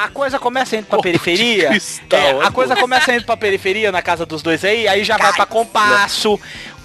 A 0.03 0.07
coisa 0.07 0.39
começa 0.39 0.75
a 0.75 0.79
ir 0.79 0.83
pra 0.83 0.97
Copo 0.97 1.11
de 1.11 1.19
periferia. 1.19 1.69
cristal, 1.69 2.19
é, 2.19 2.45
a 2.45 2.51
coisa 2.51 2.75
começa 2.75 3.11
a 3.11 3.15
ir 3.15 3.25
pra 3.25 3.35
periferia 3.35 3.91
na 3.91 4.01
casa 4.01 4.25
dos 4.25 4.41
dois 4.41 4.63
aí, 4.63 4.87
aí 4.87 5.03
já 5.03 5.17
vai 5.17 5.33
pra 5.33 5.45
compasso, 5.45 6.39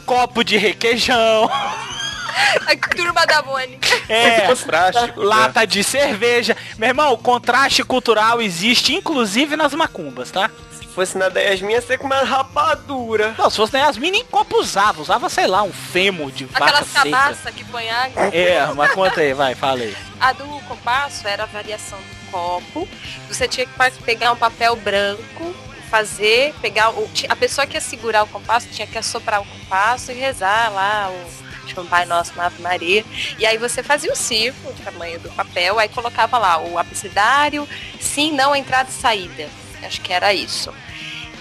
copo 0.05 0.43
de 0.43 0.57
requeijão, 0.57 1.49
A 2.67 2.77
turma 2.95 3.25
da 3.25 3.43
Mônica. 3.43 3.89
é, 4.09 4.49
né? 4.49 5.13
lata 5.17 5.65
de 5.65 5.85
cerveja. 5.85 6.57
Meu 6.77 6.89
irmão, 6.89 7.13
o 7.13 7.19
contraste 7.19 7.85
cultural 7.85 8.43
existe 8.43 8.93
inclusive 8.93 9.55
nas 9.55 9.73
macumbas, 9.73 10.33
tá? 10.33 10.51
Se 10.95 10.97
fosse 10.97 11.19
na 11.19 11.29
da 11.29 11.41
Yasmin, 11.41 11.73
ia 11.73 11.83
ser 11.83 11.99
com 11.99 12.07
uma 12.07 12.23
rapadura. 12.23 13.35
Não, 13.37 13.51
se 13.51 13.57
fosse 13.57 13.73
na 13.73 13.81
Yasmin, 13.81 14.13
nem 14.13 14.25
copo 14.25 14.61
usava. 14.61 15.03
Usava, 15.03 15.29
sei 15.29 15.49
lá, 15.49 15.65
um 15.65 15.73
fêmur 15.73 16.31
de 16.31 16.45
vaca 16.45 16.67
Aquelas 16.67 16.87
seca. 16.87 17.03
cabaças 17.11 17.53
que 17.53 17.65
põe 17.65 17.91
água. 17.91 18.27
É, 18.27 18.65
mas 18.75 18.93
conta 18.93 19.21
aí, 19.21 19.35
vai, 19.35 19.57
fala 19.57 19.81
aí. 19.81 19.97
A 20.21 20.33
do 20.33 20.45
compasso 20.69 21.27
era 21.27 21.43
a 21.43 21.47
variação 21.47 21.99
do 21.99 22.31
copo. 22.31 22.89
Você 23.27 23.49
tinha 23.49 23.67
que 23.67 24.03
pegar 24.05 24.31
um 24.31 24.37
papel 24.37 24.77
branco, 24.77 25.53
fazer, 25.91 26.55
pegar 26.63 26.91
o. 26.91 27.11
A 27.29 27.35
pessoa 27.35 27.67
que 27.67 27.75
ia 27.77 27.81
segurar 27.81 28.23
o 28.23 28.29
compasso 28.29 28.69
tinha 28.69 28.87
que 28.87 28.97
assoprar 28.97 29.43
o 29.43 29.45
compasso 29.45 30.13
e 30.13 30.15
rezar 30.15 30.73
lá 30.73 31.11
o. 31.11 31.67
Tipo, 31.67 31.81
um 31.81 31.87
Pai 31.87 32.05
Nosso, 32.05 32.35
uma 32.35 32.45
Ave 32.47 32.63
Maria. 32.63 33.05
E 33.37 33.45
aí 33.45 33.59
você 33.59 33.83
fazia 33.83 34.13
o 34.13 34.17
círculo 34.17 34.73
do 34.73 34.85
tamanho 34.85 35.19
do 35.19 35.31
papel, 35.31 35.77
aí 35.77 35.89
colocava 35.89 36.39
lá 36.39 36.61
o 36.61 36.79
abecedário, 36.79 37.69
sim, 37.99 38.31
não, 38.31 38.55
entrada 38.55 38.89
e 38.89 38.93
saída. 38.93 39.49
Acho 39.83 40.01
que 40.01 40.13
era 40.13 40.33
isso. 40.33 40.73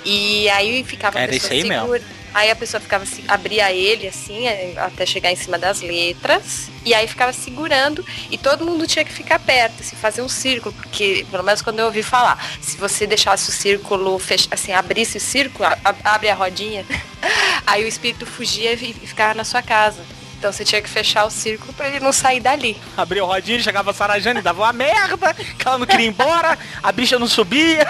E 0.05 0.49
aí 0.49 0.83
ficava 0.83 1.17
a 1.17 1.21
Era 1.21 1.31
pessoa 1.31 1.53
isso 1.53 1.63
aí 1.63 1.69
mesmo. 1.69 1.81
segura- 1.93 2.23
Aí 2.33 2.49
a 2.49 2.55
pessoa 2.55 2.81
ficava 2.81 3.05
abria 3.27 3.71
ele 3.71 4.07
assim, 4.07 4.47
eh, 4.47 4.73
até 4.77 5.05
chegar 5.05 5.31
em 5.31 5.35
cima 5.35 5.55
das 5.55 5.81
letras, 5.81 6.67
e 6.83 6.91
aí 6.91 7.07
ficava 7.07 7.31
segurando, 7.31 8.03
e 8.31 8.39
todo 8.39 8.65
mundo 8.65 8.87
tinha 8.87 9.05
que 9.05 9.13
ficar 9.13 9.37
perto, 9.37 9.83
se 9.83 9.95
fazer 9.95 10.23
um 10.23 10.27
círculo, 10.27 10.73
porque 10.73 11.27
pelo 11.29 11.43
menos 11.43 11.61
quando 11.61 11.77
eu 11.77 11.85
ouvi 11.85 12.01
falar, 12.01 12.43
se 12.59 12.75
você 12.77 13.05
deixasse 13.05 13.49
o 13.49 13.51
círculo 13.53 14.17
fech... 14.17 14.47
assim, 14.49 14.71
abrisse 14.73 15.17
o 15.17 15.21
círculo, 15.21 15.63
a- 15.63 15.77
a- 15.85 16.15
abre 16.15 16.27
a 16.27 16.33
rodinha, 16.33 16.83
aí 17.67 17.83
o 17.83 17.87
espírito 17.87 18.25
fugia 18.25 18.73
e 18.73 18.93
ficava 18.93 19.35
na 19.35 19.43
sua 19.43 19.61
casa. 19.61 20.01
Então 20.39 20.51
você 20.51 20.65
tinha 20.65 20.81
que 20.81 20.89
fechar 20.89 21.25
o 21.25 21.29
círculo 21.29 21.71
pra 21.73 21.87
ele 21.87 21.99
não 21.99 22.11
sair 22.11 22.39
dali. 22.39 22.75
Abriu 22.97 23.25
o 23.25 23.27
rodinho, 23.27 23.61
chegava 23.61 23.91
a 23.91 23.93
Sarajane, 23.93 24.41
dava 24.41 24.63
uma 24.63 24.73
merda, 24.73 25.35
que 25.35 25.67
ela 25.67 25.77
não 25.77 25.85
queria 25.85 26.07
ir 26.07 26.09
embora, 26.09 26.57
a 26.81 26.91
bicha 26.91 27.19
não 27.19 27.27
subia. 27.27 27.87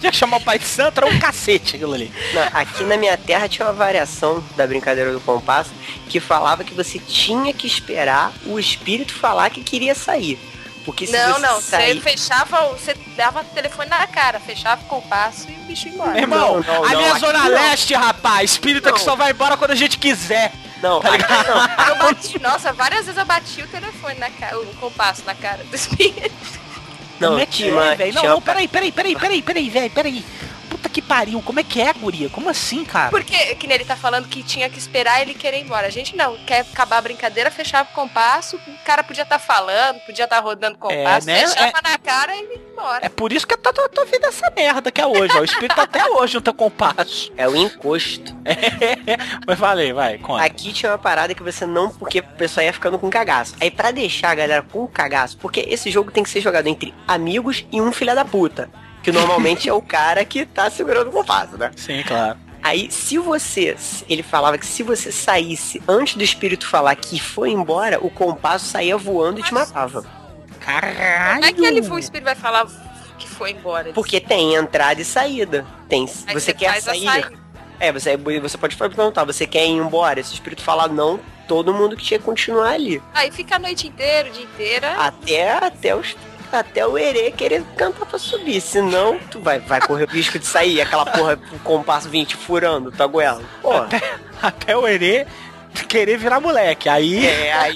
Tinha 0.00 0.10
que 0.10 0.16
chamar 0.18 0.38
o 0.38 0.40
pai 0.40 0.58
de 0.58 0.64
santo, 0.64 0.98
era 0.98 1.06
um 1.06 1.18
cacete 1.18 1.76
aquilo 1.76 1.92
ali. 1.94 2.10
Não, 2.32 2.42
aqui 2.60 2.82
na 2.84 2.96
minha 2.96 3.16
terra 3.18 3.48
tinha 3.48 3.66
uma 3.66 3.74
variação 3.74 4.42
da 4.56 4.66
brincadeira 4.66 5.12
do 5.12 5.20
compasso 5.20 5.70
que 6.08 6.18
falava 6.18 6.64
que 6.64 6.72
você 6.74 6.98
tinha 6.98 7.52
que 7.52 7.66
esperar 7.66 8.32
o 8.46 8.58
espírito 8.58 9.12
falar 9.12 9.50
que 9.50 9.62
queria 9.62 9.94
sair. 9.94 10.38
Porque 10.86 11.06
se 11.06 11.12
não, 11.12 11.34
você 11.34 11.40
não, 11.40 11.60
sair... 11.60 11.94
você 11.96 12.00
fechava, 12.00 12.64
o- 12.64 12.72
você 12.72 12.94
dava 13.14 13.42
o 13.42 13.44
telefone 13.44 13.90
na 13.90 14.06
cara, 14.06 14.40
fechava 14.40 14.80
o 14.82 14.86
compasso 14.86 15.46
e 15.50 15.52
o 15.52 15.64
bicho 15.64 15.86
ia 15.88 15.94
embora. 15.94 16.12
Meu 16.12 16.22
irmão, 16.22 16.60
Não, 16.66 16.82
não, 16.82 16.88
é 17.02 17.10
aqui 17.10 17.20
Zona 17.20 17.38
não. 17.38 17.48
Leste, 17.50 17.94
rapaz. 17.94 18.52
Espírito 18.52 18.88
é 18.88 18.92
que 18.92 19.00
só 19.00 19.14
vai 19.14 19.32
embora 19.32 19.58
quando 19.58 19.72
a 19.72 19.76
gente 19.76 19.98
quiser. 19.98 20.52
Não, 20.82 20.96
aqui 21.00 21.22
não. 21.46 21.86
Eu 21.88 21.96
bati, 21.96 22.38
nossa, 22.40 22.72
várias 22.72 23.04
vezes 23.04 23.18
eu 23.18 23.26
bati 23.26 23.60
o 23.62 23.66
telefone 23.68 24.14
na 24.18 24.30
cara, 24.30 24.58
o 24.58 24.66
compasso 24.76 25.22
na 25.26 25.34
cara 25.34 25.62
do 25.62 25.76
espírito. 25.76 26.32
Não, 27.20 27.38
é 27.38 27.46
é? 27.82 28.12
Não, 28.12 28.20
tinha 28.20 28.30
não, 28.30 28.36
uma- 28.36 28.42
peraí, 28.42 28.68
peraí, 28.68 28.92
peraí, 28.92 29.14
peraí, 29.16 29.42
peraí, 29.42 29.70
velho, 29.70 29.90
peraí. 29.90 30.24
Puta 30.80 30.88
que 30.88 31.02
pariu, 31.02 31.42
como 31.42 31.60
é 31.60 31.62
que 31.62 31.78
é, 31.78 31.92
guria? 31.92 32.30
Como 32.30 32.48
assim, 32.48 32.86
cara? 32.86 33.10
Porque, 33.10 33.54
que 33.56 33.66
nem 33.66 33.74
ele 33.74 33.84
tá 33.84 33.96
falando 33.96 34.26
que 34.28 34.42
tinha 34.42 34.68
que 34.70 34.78
esperar 34.78 35.20
ele 35.20 35.34
querer 35.34 35.58
ir 35.58 35.64
embora. 35.64 35.86
A 35.86 35.90
gente 35.90 36.16
não, 36.16 36.38
quer 36.38 36.60
acabar 36.60 36.96
a 36.96 37.02
brincadeira, 37.02 37.50
fechava 37.50 37.90
o 37.90 37.92
compasso, 37.92 38.56
o 38.56 38.84
cara 38.84 39.04
podia 39.04 39.24
estar 39.24 39.38
falando, 39.38 40.00
podia 40.00 40.24
estar 40.24 40.40
rodando 40.40 40.76
o 40.76 40.78
compasso, 40.78 41.26
né? 41.26 41.46
fechava 41.46 41.82
na 41.82 41.98
cara 41.98 42.34
e 42.34 42.38
ia 42.38 42.60
embora. 42.72 43.04
É 43.04 43.10
por 43.10 43.30
isso 43.30 43.46
que 43.46 43.52
a 43.52 43.58
tua, 43.58 43.90
tua, 43.90 44.06
vida 44.06 44.26
é 44.26 44.28
essa 44.30 44.50
merda 44.56 44.90
que 44.90 45.02
é 45.02 45.06
hoje, 45.06 45.36
ó. 45.36 45.40
O 45.40 45.44
espírito 45.44 45.76
tá 45.76 45.82
até 45.82 46.02
hoje 46.06 46.34
no 46.36 46.40
teu 46.40 46.54
compasso. 46.54 47.30
É 47.36 47.46
o 47.46 47.54
encosto. 47.54 48.34
Mas 49.46 49.58
falei, 49.58 49.92
vai, 49.92 50.16
conta. 50.16 50.42
Aqui 50.42 50.72
tinha 50.72 50.92
uma 50.92 50.98
parada 50.98 51.34
que 51.34 51.42
você 51.42 51.66
não, 51.66 51.90
porque 51.90 52.20
o 52.20 52.36
pessoal 52.38 52.64
ia 52.64 52.72
ficando 52.72 52.98
com 52.98 53.10
cagaço. 53.10 53.54
Aí 53.60 53.70
pra 53.70 53.90
deixar 53.90 54.30
a 54.30 54.34
galera 54.34 54.62
com 54.62 54.86
cagaço, 54.86 55.36
porque 55.36 55.60
esse 55.68 55.90
jogo 55.90 56.10
tem 56.10 56.22
que 56.22 56.30
ser 56.30 56.40
jogado 56.40 56.68
entre 56.68 56.94
amigos 57.06 57.66
e 57.70 57.82
um 57.82 57.92
filho 57.92 58.14
da 58.14 58.24
puta. 58.24 58.70
Que 59.02 59.10
normalmente 59.10 59.68
é 59.68 59.72
o 59.72 59.80
cara 59.80 60.24
que 60.24 60.44
tá 60.44 60.70
segurando 60.70 61.08
o 61.08 61.12
compasso, 61.12 61.56
né? 61.56 61.70
Sim, 61.76 62.02
claro. 62.06 62.38
Aí, 62.62 62.90
se 62.90 63.16
você. 63.18 63.76
Ele 64.08 64.22
falava 64.22 64.58
que 64.58 64.66
se 64.66 64.82
você 64.82 65.10
saísse 65.10 65.82
antes 65.88 66.14
do 66.14 66.22
espírito 66.22 66.66
falar 66.66 66.94
que 66.94 67.18
foi 67.18 67.50
embora, 67.50 67.98
o 68.04 68.10
compasso 68.10 68.66
saía 68.66 68.96
voando 68.96 69.40
e 69.40 69.42
te 69.42 69.54
matava. 69.54 70.04
Caralho. 70.60 71.34
Como 71.34 71.44
é 71.46 71.52
que 71.52 71.64
ele, 71.64 71.80
o 71.80 71.98
espírito 71.98 72.26
vai 72.26 72.34
falar 72.34 72.66
que 73.18 73.26
foi 73.26 73.52
embora? 73.52 73.92
Porque 73.92 74.20
tem 74.20 74.54
entrada 74.54 75.00
e 75.00 75.04
saída. 75.04 75.66
Tem. 75.88 76.06
Aí 76.26 76.34
você 76.34 76.52
quer 76.52 76.80
sair. 76.82 77.04
saída. 77.04 77.32
É, 77.78 77.90
você, 77.90 78.14
você 78.14 78.58
pode 78.58 78.76
perguntar, 78.76 79.24
você 79.24 79.46
quer 79.46 79.64
ir 79.64 79.70
embora? 79.70 80.22
Se 80.22 80.32
o 80.32 80.34
espírito 80.34 80.62
falar 80.62 80.88
não, 80.88 81.18
todo 81.48 81.72
mundo 81.72 81.96
que 81.96 82.04
tinha 82.04 82.18
que 82.18 82.24
continuar 82.26 82.72
ali. 82.72 83.02
Aí 83.14 83.32
fica 83.32 83.56
a 83.56 83.58
noite 83.58 83.88
inteira, 83.88 84.28
o 84.28 84.32
dia 84.32 84.44
inteira. 84.44 84.92
Até, 84.98 85.50
até, 85.50 85.96
os, 85.96 86.14
até 86.52 86.86
o 86.86 86.96
Herê 86.98 87.30
querer 87.30 87.62
cantar 87.76 88.06
pra 88.06 88.18
subir. 88.18 88.60
Senão, 88.60 89.18
tu 89.30 89.40
vai, 89.40 89.58
vai 89.58 89.80
correr 89.80 90.04
o 90.04 90.12
risco 90.12 90.38
de 90.38 90.46
sair 90.46 90.80
aquela 90.80 91.06
porra 91.06 91.36
com 91.36 91.58
compasso 91.60 92.08
20 92.08 92.36
furando 92.36 92.90
tua 92.92 93.06
goela. 93.06 93.42
Pô, 93.62 93.72
Até 94.42 94.76
o 94.76 94.86
Herê 94.86 95.26
querer 95.88 96.16
virar 96.18 96.40
moleque. 96.40 96.88
Aí. 96.88 97.26
é, 97.26 97.52
aí 97.52 97.74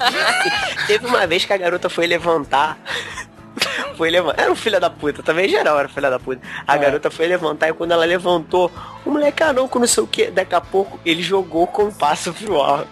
teve 0.87 1.07
uma 1.07 1.27
vez 1.27 1.45
que 1.45 1.53
a 1.53 1.57
garota 1.57 1.89
foi 1.89 2.07
levantar. 2.07 2.79
Foi 3.97 4.11
levantar. 4.11 4.43
Era 4.43 4.51
um 4.53 4.57
filho 4.57 4.81
da 4.81 4.91
puta, 4.91 5.23
também 5.23 5.49
geral 5.49 5.79
era 5.79 5.89
filha 5.89 6.11
da 6.11 6.19
puta. 6.19 6.41
A 6.67 6.75
É. 6.75 6.79
garota 6.79 7.11
foi 7.11 7.27
levantar 7.27 7.69
e 7.69 7.73
quando 7.73 7.93
ela 7.93 8.05
levantou, 8.05 8.71
o 9.05 9.11
moleque, 9.11 9.43
ah 9.43 9.53
não, 9.53 9.69
com 9.69 9.79
não 9.79 9.87
sei 9.87 10.03
o 10.03 10.07
que, 10.07 10.31
daqui 10.31 10.55
a 10.55 10.61
pouco 10.61 10.99
ele 11.07 11.23
jogou 11.23 11.63
o 11.63 11.67
compasso 11.69 12.33
pro 12.33 12.57
alto. 12.61 12.89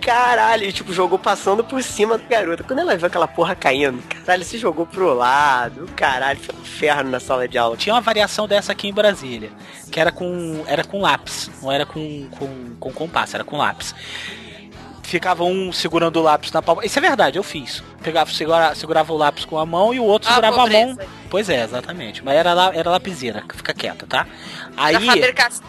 Caralho, 0.00 0.64
e, 0.64 0.72
tipo, 0.72 0.92
jogou 0.92 1.18
passando 1.18 1.62
por 1.62 1.82
cima 1.82 2.16
da 2.16 2.24
garota. 2.24 2.64
Quando 2.64 2.78
ela 2.80 2.96
viu 2.96 3.06
aquela 3.06 3.28
porra 3.28 3.54
caindo, 3.54 4.02
caralho, 4.02 4.44
se 4.44 4.56
jogou 4.58 4.86
pro 4.86 5.12
lado. 5.14 5.86
Caralho, 5.94 6.40
foi 6.40 6.54
um 6.56 6.60
inferno 6.62 7.10
na 7.10 7.20
sala 7.20 7.46
de 7.46 7.58
aula. 7.58 7.76
Tinha 7.76 7.94
uma 7.94 8.00
variação 8.00 8.48
dessa 8.48 8.72
aqui 8.72 8.88
em 8.88 8.92
Brasília, 8.94 9.50
que 9.92 10.00
era 10.00 10.10
com 10.10 10.64
era 10.66 10.82
com 10.84 11.00
lápis, 11.00 11.50
não 11.62 11.70
era 11.70 11.84
com, 11.84 12.26
com, 12.30 12.76
com 12.80 12.92
compasso, 12.92 13.36
era 13.36 13.44
com 13.44 13.58
lápis. 13.58 13.94
Ficava 15.02 15.42
um 15.42 15.72
segurando 15.72 16.20
o 16.20 16.22
lápis 16.22 16.52
na 16.52 16.62
palma. 16.62 16.84
Isso 16.86 16.96
é 16.98 17.02
verdade, 17.02 17.36
eu 17.36 17.42
fiz. 17.42 17.82
Pegava, 18.00 18.30
segura, 18.32 18.74
segurava 18.76 19.12
o 19.12 19.16
lápis 19.16 19.44
com 19.44 19.58
a 19.58 19.66
mão 19.66 19.92
e 19.92 19.98
o 19.98 20.04
outro 20.04 20.28
Ah, 20.30 20.34
segurava 20.34 20.56
a 20.62 20.66
mão. 20.86 20.96
Pois 21.28 21.48
é, 21.50 21.64
exatamente. 21.64 22.24
Mas 22.24 22.36
era, 22.36 22.54
lá- 22.54 22.70
era 22.72 22.88
lapiseira, 22.90 23.42
fica 23.54 23.74
quieta, 23.74 24.06
tá? 24.06 24.26
Aí. 24.76 24.94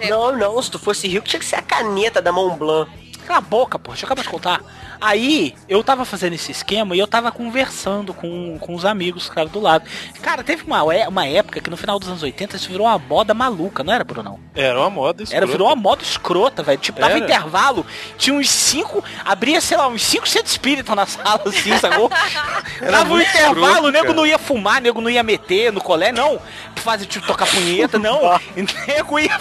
Não, 0.09 0.37
não, 0.37 0.61
se 0.61 0.69
tu 0.69 0.77
fosse 0.77 1.07
rico, 1.07 1.27
tinha 1.27 1.39
que 1.39 1.45
ser 1.45 1.55
a 1.55 1.61
caneta 1.63 2.21
da 2.21 2.31
Mont 2.31 2.55
Blanc. 2.57 2.91
Cala 3.31 3.39
a 3.39 3.49
boca, 3.49 3.79
pô, 3.79 3.91
deixa 3.91 4.03
eu 4.03 4.07
acabar 4.07 4.23
de 4.23 4.27
contar. 4.27 4.61
Aí, 5.01 5.55
eu 5.67 5.83
tava 5.83 6.05
fazendo 6.05 6.33
esse 6.33 6.51
esquema 6.51 6.95
e 6.95 6.99
eu 6.99 7.07
tava 7.07 7.31
conversando 7.31 8.13
com, 8.13 8.59
com 8.59 8.75
os 8.75 8.85
amigos, 8.85 9.27
cara, 9.29 9.49
do 9.49 9.59
lado. 9.59 9.83
Cara, 10.21 10.43
teve 10.43 10.63
uma, 10.63 10.93
é- 10.93 11.07
uma 11.07 11.25
época 11.25 11.59
que 11.59 11.69
no 11.71 11.75
final 11.75 11.97
dos 11.97 12.07
anos 12.07 12.21
80 12.21 12.55
isso 12.55 12.69
virou 12.69 12.85
uma 12.85 12.99
moda 12.99 13.33
maluca, 13.33 13.83
não 13.83 13.91
era, 13.91 14.03
Brunão? 14.03 14.39
Era 14.53 14.79
uma 14.79 14.89
moda 14.91 15.23
Era, 15.31 15.47
virou 15.47 15.67
uma 15.67 15.75
moda 15.75 16.03
escrota, 16.03 16.61
velho. 16.61 16.77
Tipo, 16.77 16.99
dava 16.99 17.13
Era. 17.15 17.19
intervalo, 17.25 17.83
tinha 18.17 18.35
uns 18.35 18.47
cinco, 18.49 19.03
abria, 19.25 19.59
sei 19.59 19.75
lá, 19.75 19.87
uns 19.87 20.03
cinco 20.03 20.27
centros 20.29 20.51
espírita 20.51 20.93
na 20.95 21.07
sala, 21.07 21.41
assim, 21.47 21.75
sacou? 21.79 22.07
dava 22.79 23.13
um 23.13 23.19
intervalo, 23.19 23.65
escroto, 23.65 23.87
o 23.87 23.91
nego 23.91 24.05
cara. 24.05 24.15
não 24.15 24.25
ia 24.27 24.37
fumar, 24.37 24.81
nego 24.81 25.01
não 25.01 25.09
ia 25.09 25.23
meter 25.23 25.71
no 25.71 25.81
colé, 25.81 26.11
não. 26.11 26.39
Fazer, 26.75 27.05
tipo, 27.05 27.25
tocar 27.27 27.47
punheta, 27.47 27.97
não. 27.97 28.19
nego 28.87 29.19
ia, 29.19 29.39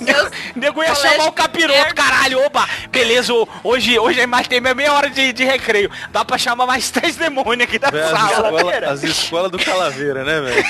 nego, 0.00 0.30
nego 0.54 0.82
ia 0.84 0.94
chamar 0.94 1.26
o 1.28 1.32
capiroto, 1.32 1.94
caralho, 1.94 2.44
opa, 2.46 2.68
beleza, 2.90 3.32
ho- 3.34 3.48
hoje, 3.64 3.98
hoje 3.98 4.24
mais 4.26 4.46
tem 4.46 4.60
meia 4.60 4.92
hora 4.92 4.99
de, 5.08 5.32
de 5.32 5.44
recreio. 5.44 5.90
Dá 6.10 6.24
pra 6.24 6.36
chamar 6.36 6.66
mais 6.66 6.90
três 6.92 7.16
demônios 7.16 7.68
aqui 7.68 7.78
da 7.78 7.90
sala. 7.90 8.50
as 8.90 9.02
escolas 9.02 9.50
do 9.50 9.58
Calaveira, 9.58 10.24
né, 10.24 10.40
velho? 10.40 10.64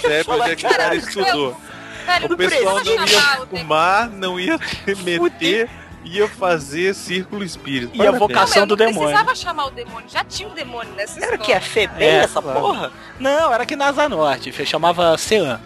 Percebe 0.00 0.30
onde 0.30 0.50
é 0.50 0.56
que 0.56 0.66
o 0.66 0.70
cara 0.70 0.94
estudou. 0.94 1.60
Velho, 2.06 2.32
O 2.32 2.36
pessoal 2.36 2.84
não 2.84 3.06
ia 3.06 3.46
fumar, 3.50 4.10
não 4.10 4.40
ia 4.40 4.58
meter. 5.02 5.68
Ia 6.04 6.28
fazer 6.28 6.94
círculo 6.94 7.42
espírita. 7.42 7.96
E 7.96 8.06
a 8.06 8.10
vocação 8.12 8.60
Não, 8.60 8.66
do 8.68 8.76
não 8.76 8.86
demônio. 8.86 9.08
precisava 9.08 9.34
chamar 9.34 9.66
o 9.66 9.70
demônio, 9.70 10.08
já 10.08 10.22
tinha 10.22 10.48
um 10.48 10.54
demônio 10.54 10.92
nessa 10.94 11.18
Era 11.18 11.32
o 11.32 11.34
escola. 11.34 11.44
que? 11.44 11.52
A 11.52 11.60
FEBEM, 11.60 12.06
É, 12.08 12.16
essa 12.18 12.42
claro. 12.42 12.60
porra? 12.60 12.92
Não, 13.18 13.52
era 13.52 13.62
aqui 13.62 13.74
na 13.74 13.86
Asa 13.86 14.08
Norte, 14.08 14.52
fe- 14.52 14.66
chamava 14.66 15.16
Cean. 15.16 15.60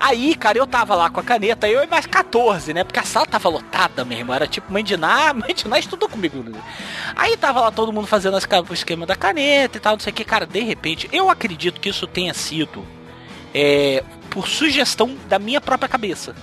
Aí, 0.00 0.34
cara, 0.34 0.58
eu 0.58 0.66
tava 0.66 0.94
lá 0.94 1.08
com 1.08 1.20
a 1.20 1.22
caneta, 1.22 1.68
eu 1.68 1.82
e 1.82 1.86
mais 1.86 2.04
14, 2.06 2.74
né? 2.74 2.82
Porque 2.84 2.98
a 2.98 3.04
sala 3.04 3.26
tava 3.26 3.48
lotada 3.48 4.04
mesmo, 4.04 4.32
era 4.32 4.46
tipo 4.46 4.72
mãe 4.72 4.82
de 4.84 4.96
Ná, 4.96 5.32
mãe 5.34 5.54
de 5.54 5.68
Ná 5.68 5.78
estudou 5.78 6.08
comigo. 6.08 6.42
né? 6.42 6.58
Aí 7.14 7.36
tava 7.36 7.60
lá 7.60 7.70
todo 7.70 7.92
mundo 7.92 8.06
fazendo 8.06 8.36
as 8.36 8.46
o 8.68 8.74
esquema 8.74 9.06
da 9.06 9.14
caneta 9.14 9.76
e 9.76 9.80
tal, 9.80 9.92
não 9.94 10.00
sei 10.00 10.12
o 10.12 10.14
que, 10.16 10.24
cara, 10.24 10.46
de 10.46 10.60
repente, 10.60 11.08
eu 11.12 11.30
acredito 11.30 11.80
que 11.80 11.88
isso 11.88 12.06
tenha 12.06 12.34
sido 12.34 12.84
é, 13.54 14.02
por 14.30 14.48
sugestão 14.48 15.16
da 15.28 15.38
minha 15.38 15.60
própria 15.60 15.88
cabeça. 15.88 16.34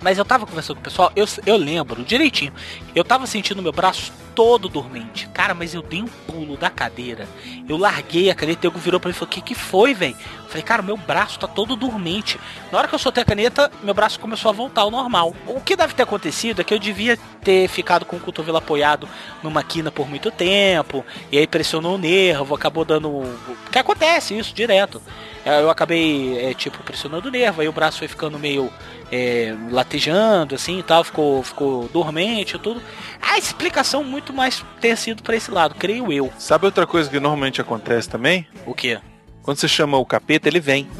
Mas 0.00 0.18
eu 0.18 0.24
tava 0.24 0.46
conversando 0.46 0.76
com 0.76 0.82
o 0.82 0.84
pessoal, 0.84 1.12
eu, 1.16 1.26
eu 1.44 1.56
lembro 1.56 2.04
direitinho. 2.04 2.52
Eu 2.94 3.04
tava 3.04 3.26
sentindo 3.26 3.62
meu 3.62 3.72
braço 3.72 4.12
todo 4.36 4.68
dormente. 4.68 5.26
Cara, 5.28 5.54
mas 5.54 5.74
eu 5.74 5.82
dei 5.82 6.02
um 6.02 6.06
pulo 6.06 6.56
da 6.56 6.68
cadeira. 6.68 7.26
Eu 7.66 7.76
larguei 7.76 8.30
a 8.30 8.34
caneta 8.34 8.66
e 8.66 8.68
o 8.68 8.72
virou 8.72 9.00
pra 9.00 9.08
mim 9.08 9.16
e 9.16 9.18
falou: 9.18 9.30
O 9.30 9.34
que, 9.34 9.40
que 9.40 9.54
foi, 9.54 9.94
velho? 9.94 10.16
Falei, 10.46 10.62
cara, 10.62 10.82
meu 10.82 10.96
braço 10.96 11.38
tá 11.38 11.48
todo 11.48 11.74
dormente. 11.74 12.38
Na 12.70 12.78
hora 12.78 12.86
que 12.86 12.94
eu 12.94 12.98
soltei 12.98 13.22
a 13.22 13.26
caneta, 13.26 13.70
meu 13.82 13.94
braço 13.94 14.20
começou 14.20 14.50
a 14.50 14.52
voltar 14.52 14.82
ao 14.82 14.90
normal. 14.90 15.34
O 15.46 15.60
que 15.60 15.74
deve 15.74 15.94
ter 15.94 16.02
acontecido 16.02 16.60
é 16.60 16.64
que 16.64 16.72
eu 16.72 16.78
devia 16.78 17.18
ter 17.42 17.66
ficado 17.68 18.04
com 18.04 18.16
o 18.16 18.20
cotovelo 18.20 18.58
apoiado 18.58 19.08
numa 19.42 19.62
quina 19.64 19.90
por 19.90 20.08
muito 20.08 20.30
tempo. 20.30 21.04
E 21.32 21.38
aí 21.38 21.46
pressionou 21.46 21.96
o 21.96 21.98
nervo, 21.98 22.54
acabou 22.54 22.84
dando. 22.84 23.22
Porque 23.64 23.78
acontece 23.78 24.38
isso 24.38 24.54
direto. 24.54 25.02
É, 25.46 25.62
Eu 25.62 25.70
acabei, 25.70 26.44
é, 26.44 26.52
tipo, 26.52 26.82
pressionando 26.82 27.28
o 27.28 27.30
nervo, 27.30 27.60
aí 27.60 27.68
o 27.68 27.72
braço 27.72 28.00
foi 28.00 28.08
ficando 28.08 28.36
meio 28.36 28.68
é, 29.12 29.54
latejando, 29.70 30.56
assim 30.56 30.80
e 30.80 30.82
tal, 30.82 31.04
ficou, 31.04 31.40
ficou 31.44 31.88
dormente 31.92 32.56
e 32.56 32.58
tudo. 32.58 32.82
A 33.22 33.38
explicação 33.38 34.02
muito 34.02 34.32
mais 34.32 34.64
ter 34.80 34.96
sido 34.96 35.22
pra 35.22 35.36
esse 35.36 35.52
lado, 35.52 35.76
creio 35.76 36.12
eu. 36.12 36.32
Sabe 36.36 36.66
outra 36.66 36.84
coisa 36.84 37.08
que 37.08 37.20
normalmente 37.20 37.60
acontece 37.60 38.08
também? 38.08 38.44
O 38.66 38.74
quê? 38.74 38.98
Quando 39.40 39.58
você 39.58 39.68
chama 39.68 39.96
o 39.96 40.04
capeta, 40.04 40.48
ele 40.48 40.58
vem. 40.58 40.88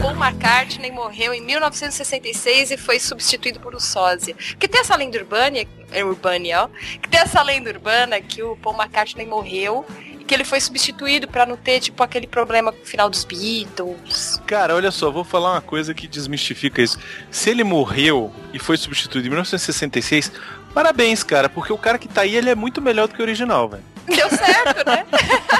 Paul 0.00 0.14
McCartney 0.14 0.92
morreu 0.92 1.34
em 1.34 1.40
1966 1.40 2.70
e 2.70 2.76
foi 2.76 3.00
substituído 3.00 3.58
por 3.58 3.74
um 3.74 3.80
sósia. 3.80 4.34
Que 4.58 4.68
tem 4.68 4.80
essa 4.80 4.94
lenda 4.94 5.18
urbana, 5.18 5.58
é 5.90 6.04
urbana, 6.04 6.44
ó, 6.54 6.68
que 7.00 7.08
tem 7.08 7.20
essa 7.20 7.42
lenda 7.42 7.68
urbana 7.70 8.20
que 8.20 8.40
o 8.40 8.56
Paul 8.56 8.76
McCartney 8.76 9.26
morreu 9.26 9.84
e 10.20 10.24
que 10.24 10.32
ele 10.32 10.44
foi 10.44 10.60
substituído 10.60 11.26
pra 11.26 11.44
não 11.44 11.56
ter 11.56 11.80
tipo 11.80 12.00
aquele 12.02 12.28
problema 12.28 12.70
com 12.70 12.80
o 12.80 12.86
final 12.86 13.10
dos 13.10 13.24
Beatles. 13.24 14.40
Cara, 14.46 14.76
olha 14.76 14.92
só, 14.92 15.10
vou 15.10 15.24
falar 15.24 15.52
uma 15.52 15.60
coisa 15.60 15.92
que 15.92 16.06
desmistifica 16.06 16.80
isso. 16.80 16.96
Se 17.28 17.50
ele 17.50 17.64
morreu 17.64 18.32
e 18.52 18.58
foi 18.58 18.76
substituído 18.76 19.26
em 19.26 19.30
1966, 19.30 20.30
parabéns, 20.72 21.24
cara, 21.24 21.48
porque 21.48 21.72
o 21.72 21.78
cara 21.78 21.98
que 21.98 22.06
tá 22.06 22.20
aí, 22.20 22.36
ele 22.36 22.50
é 22.50 22.54
muito 22.54 22.80
melhor 22.80 23.08
do 23.08 23.14
que 23.14 23.20
o 23.20 23.24
original, 23.24 23.68
velho. 23.68 23.97
Deu 24.08 24.28
certo, 24.30 24.86
né? 24.88 25.04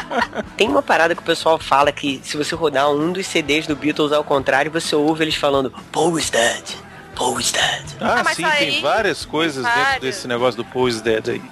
Tem 0.56 0.68
uma 0.68 0.82
parada 0.82 1.14
que 1.14 1.20
o 1.22 1.24
pessoal 1.24 1.58
fala 1.58 1.92
que 1.92 2.20
se 2.24 2.36
você 2.36 2.54
rodar 2.54 2.90
um 2.90 3.12
dos 3.12 3.26
CDs 3.26 3.66
do 3.66 3.76
Beatles 3.76 4.12
ao 4.12 4.24
contrário, 4.24 4.70
você 4.70 4.94
ouve 4.96 5.24
eles 5.24 5.34
falando 5.34 5.72
Paul 5.92 6.18
is 6.18 6.30
dead, 6.30 6.62
Paul 7.14 7.38
is 7.40 7.52
dead. 7.52 7.84
Ah, 8.00 8.22
Ah, 8.26 8.34
sim, 8.34 8.44
aí- 8.44 8.70
tem 8.72 8.80
várias 8.82 9.24
coisas 9.24 9.64
tem 9.64 9.84
dentro 9.84 10.00
desse 10.00 10.26
negócio 10.28 10.56
do 10.62 10.64
Paul 10.64 10.88
is 10.88 11.00
Dead 11.00 11.28
aí. 11.28 11.42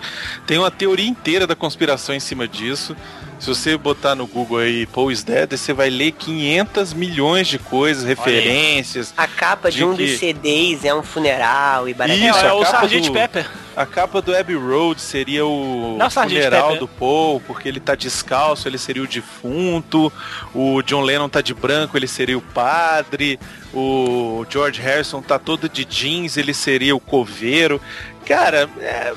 Tem 0.46 0.58
uma 0.58 0.70
teoria 0.70 1.08
inteira 1.08 1.46
da 1.46 1.54
conspiração 1.56 2.14
em 2.14 2.20
cima 2.20 2.46
disso. 2.48 2.96
Se 3.38 3.48
você 3.48 3.76
botar 3.76 4.14
no 4.14 4.26
Google 4.26 4.58
aí 4.58 4.86
Paul 4.86 5.12
is 5.12 5.22
Dead, 5.22 5.50
você 5.56 5.72
vai 5.72 5.90
ler 5.90 6.12
500 6.12 6.92
milhões 6.94 7.46
de 7.46 7.58
coisas, 7.58 8.02
referências. 8.02 9.12
A 9.16 9.26
capa 9.28 9.70
de, 9.70 9.76
De 9.78 9.84
um 9.84 9.94
que- 9.94 10.06
dos 10.06 10.18
CDs 10.18 10.84
é 10.84 10.94
um 10.94 11.02
funeral 11.02 11.86
e 11.88 11.92
barato. 11.94 12.18
Isso, 12.18 12.38
é 12.38 12.48
a 12.48 12.54
o 12.54 12.62
capa 12.62 12.86
Sgt. 12.86 13.00
do- 13.08 13.12
Pepper. 13.12 13.46
A 13.76 13.84
capa 13.84 14.22
do 14.22 14.34
Abbey 14.34 14.56
Road 14.56 14.98
seria 15.02 15.44
o 15.44 15.96
Não, 15.98 16.06
Sgt. 16.06 16.28
funeral 16.34 16.62
Pepper. 16.70 16.78
do 16.80 16.88
Paul, 16.88 17.40
porque 17.46 17.68
ele 17.68 17.78
tá 17.78 17.94
descalço, 17.94 18.66
ele 18.66 18.78
seria 18.78 19.02
o 19.02 19.06
defunto. 19.06 20.10
O 20.54 20.80
John 20.82 21.02
Lennon 21.02 21.28
tá 21.28 21.42
de 21.42 21.52
branco, 21.52 21.94
ele 21.96 22.08
seria 22.08 22.38
o 22.38 22.40
padre. 22.40 23.38
O 23.74 24.46
George 24.48 24.80
Harrison 24.80 25.20
tá 25.20 25.38
todo 25.38 25.68
de 25.68 25.84
jeans, 25.84 26.38
ele 26.38 26.54
seria 26.54 26.96
o 26.96 27.00
coveiro. 27.00 27.78
Cara, 28.26 28.68
é, 28.80 29.12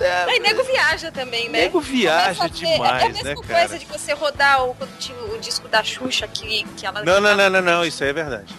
é, 0.00 0.24
Aí 0.28 0.40
nego 0.40 0.64
viaja 0.64 1.12
também, 1.12 1.48
né? 1.48 1.60
Nego 1.62 1.80
viaja 1.80 2.48
ter- 2.48 2.50
demais, 2.50 3.02
é 3.02 3.06
a 3.06 3.08
né, 3.08 3.22
mesma 3.22 3.42
cara? 3.44 3.60
coisa 3.60 3.78
de 3.78 3.86
você 3.86 4.12
rodar 4.12 4.64
o, 4.64 4.74
quando 4.74 4.98
tinha 4.98 5.16
o 5.16 5.38
disco 5.38 5.68
da 5.68 5.82
Xuxa 5.84 6.26
que, 6.26 6.64
que 6.76 6.84
ela 6.84 7.04
Não, 7.04 7.20
não, 7.20 7.36
não, 7.36 7.48
não, 7.48 7.62
não, 7.62 7.84
isso 7.84 8.02
aí 8.02 8.10
é 8.10 8.12
verdade. 8.12 8.52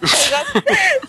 Você 0.00 0.30
já, 0.30 0.44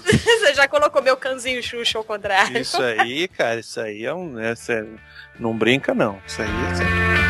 você 0.06 0.54
já 0.54 0.68
colocou 0.68 1.02
meu 1.02 1.18
canzinho 1.18 1.62
Xuxa 1.64 1.98
ao 1.98 2.04
contrário. 2.04 2.60
Isso 2.60 2.82
aí, 2.82 3.28
cara, 3.28 3.60
isso 3.60 3.80
aí 3.80 4.06
é 4.06 4.14
um. 4.14 4.40
É, 4.40 4.56
sério, 4.56 5.00
não 5.40 5.56
brinca, 5.56 5.94
não. 5.94 6.20
Isso 6.28 6.42
aí 6.42 6.48
é 6.72 6.76
sério. 6.76 7.25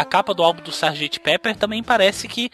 A 0.00 0.04
capa 0.04 0.32
do 0.34 0.42
álbum 0.42 0.62
do 0.62 0.70
Sgt. 0.70 1.20
Pepper 1.20 1.56
também 1.56 1.82
parece 1.82 2.26
que 2.28 2.50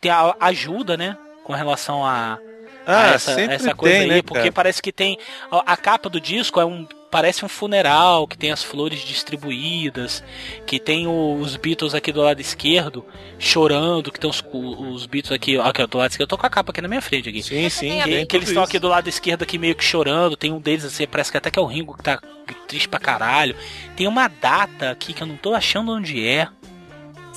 tem 0.00 0.10
a 0.10 0.34
ajuda, 0.40 0.96
né? 0.96 1.16
Com 1.44 1.52
relação 1.52 2.04
a, 2.04 2.38
a 2.86 3.00
Ah, 3.10 3.14
essa, 3.14 3.40
essa 3.40 3.74
coisa 3.74 3.94
tem, 3.94 4.02
aí, 4.04 4.08
né, 4.16 4.22
porque 4.22 4.40
cara? 4.40 4.52
parece 4.52 4.80
que 4.82 4.92
tem. 4.92 5.18
A, 5.50 5.72
a 5.72 5.76
capa 5.76 6.08
do 6.08 6.20
disco 6.20 6.60
é 6.60 6.64
um. 6.64 6.86
Parece 7.10 7.42
um 7.42 7.48
funeral, 7.48 8.28
que 8.28 8.36
tem 8.36 8.52
as 8.52 8.62
flores 8.62 9.00
distribuídas, 9.00 10.22
que 10.66 10.78
tem 10.78 11.06
o- 11.06 11.38
os 11.40 11.56
Beatles 11.56 11.94
aqui 11.94 12.12
do 12.12 12.20
lado 12.20 12.38
esquerdo 12.38 13.02
chorando, 13.38 14.12
que 14.12 14.20
tem 14.20 14.28
os, 14.28 14.44
os 14.52 15.06
Beatles 15.06 15.32
aqui, 15.32 15.56
ó, 15.56 15.62
aqui 15.62 15.86
do 15.86 15.96
lado 15.96 16.10
esquerdo. 16.10 16.26
Eu 16.26 16.36
tô 16.36 16.36
com 16.36 16.46
a 16.46 16.50
capa 16.50 16.70
aqui 16.70 16.82
na 16.82 16.88
minha 16.88 17.00
frente 17.00 17.30
aqui. 17.30 17.42
Sim, 17.42 17.68
sim, 17.70 18.00
Que, 18.02 18.10
tem 18.10 18.26
que 18.26 18.36
eles 18.36 18.48
estão 18.48 18.62
aqui 18.62 18.78
do 18.78 18.88
lado 18.88 19.08
esquerdo 19.08 19.42
aqui 19.42 19.56
meio 19.56 19.74
que 19.74 19.82
chorando. 19.84 20.36
Tem 20.36 20.52
um 20.52 20.60
deles 20.60 20.84
assim, 20.84 21.06
parece 21.06 21.30
que 21.30 21.38
até 21.38 21.50
que 21.50 21.58
é 21.58 21.62
o 21.62 21.66
Ringo 21.66 21.96
que 21.96 22.02
tá 22.02 22.20
triste 22.66 22.88
pra 22.90 23.00
caralho. 23.00 23.56
Tem 23.96 24.06
uma 24.06 24.28
data 24.28 24.90
aqui 24.90 25.14
que 25.14 25.22
eu 25.22 25.26
não 25.26 25.36
tô 25.38 25.54
achando 25.54 25.92
onde 25.92 26.26
é. 26.28 26.48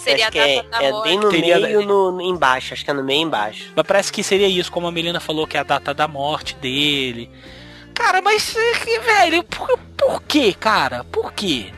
Seria 0.04 0.26
a 0.26 0.28
acho 0.28 0.32
que 0.32 0.40
é, 0.40 0.56
data 0.64 0.70
da 0.70 0.84
é 0.84 1.02
bem 1.04 1.20
no 1.20 1.30
Teria- 1.30 1.60
meio, 1.60 1.82
no, 1.86 2.12
no- 2.14 2.22
embaixo, 2.22 2.74
acho 2.74 2.84
que 2.84 2.92
é 2.92 2.94
no 2.94 3.04
meio 3.04 3.22
embaixo. 3.22 3.72
Mas 3.76 3.86
parece 3.88 4.12
que 4.12 4.24
seria 4.24 4.48
isso, 4.48 4.72
como 4.72 4.88
a 4.88 4.92
Melina 4.92 5.20
falou, 5.20 5.46
que 5.48 5.58
é 5.58 5.60
a 5.60 5.64
data 5.64 5.94
da 5.94 6.08
morte 6.08 6.56
dele. 6.56 7.30
Cara, 7.94 8.22
mas, 8.22 8.56
eh, 8.56 9.00
velho, 9.00 9.44
por, 9.44 9.78
por 9.98 10.24
quê, 10.24 10.54
cara? 10.54 11.04
Por 11.04 11.32
quê? 11.34 11.72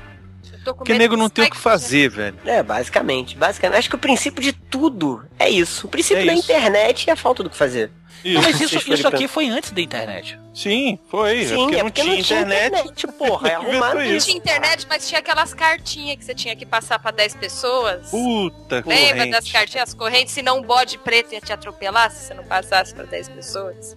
Porque 0.64 0.94
nego 0.94 1.16
não 1.18 1.30
tem 1.30 1.46
o 1.46 1.50
que 1.50 1.58
fazer, 1.58 2.10
velho. 2.10 2.38
É, 2.46 2.62
basicamente, 2.64 3.36
basicamente. 3.38 3.80
Acho 3.80 3.90
que 3.90 3.96
o 3.96 4.00
princípio 4.00 4.42
de 4.42 4.54
tudo 4.54 5.26
é 5.40 5.50
isso. 5.50 5.88
O 5.88 5.90
princípio 5.90 6.24
É 6.24 6.26
da 6.28 6.34
isso. 6.34 6.44
internet 6.44 7.10
é 7.10 7.14
a 7.14 7.16
falta 7.16 7.44
do 7.44 7.50
que 7.50 7.56
fazer. 7.58 7.92
Não, 8.26 8.42
mas 8.42 8.62
isso, 8.62 8.78
isso 8.94 9.06
aqui 9.06 9.28
foi 9.28 9.50
antes 9.50 9.72
da 9.72 9.82
internet. 9.82 10.40
Sim, 10.54 10.98
foi. 11.10 11.46
Sim, 11.46 11.54
é 11.54 11.58
porque 11.58 11.76
é 11.76 11.84
não 11.84 11.90
porque 11.90 12.02
tinha 12.04 12.16
não 12.16 12.24
tinha 12.24 12.42
internet. 12.42 12.68
internet, 12.68 13.08
porra. 13.18 13.50
É 13.50 13.56
arrumado 13.56 14.02
isso. 14.02 14.14
isso. 14.16 14.26
Tinha 14.28 14.38
internet, 14.38 14.88
mas 14.90 15.08
tinha 15.10 15.20
aquelas 15.20 15.54
cartinhas 15.54 16.18
que 16.18 16.24
você 16.24 16.34
tinha 16.34 16.56
que 16.56 16.66
passar 16.66 17.00
pra 17.00 17.12
10 17.12 17.36
pessoas. 17.36 18.10
Puta 18.10 18.76
Lembra 18.86 19.14
corrente. 19.16 19.32
das 19.32 19.52
cartinhas, 19.52 19.90
as 19.90 19.94
correntes? 19.94 20.34
Senão 20.34 20.60
um 20.60 20.62
bode 20.62 20.98
preto 21.00 21.34
ia 21.34 21.42
te 21.42 21.52
atropelar 21.52 22.10
se 22.12 22.28
você 22.28 22.34
não 22.34 22.46
passasse 22.46 22.94
pra 22.94 23.04
10 23.04 23.28
pessoas. 23.28 23.94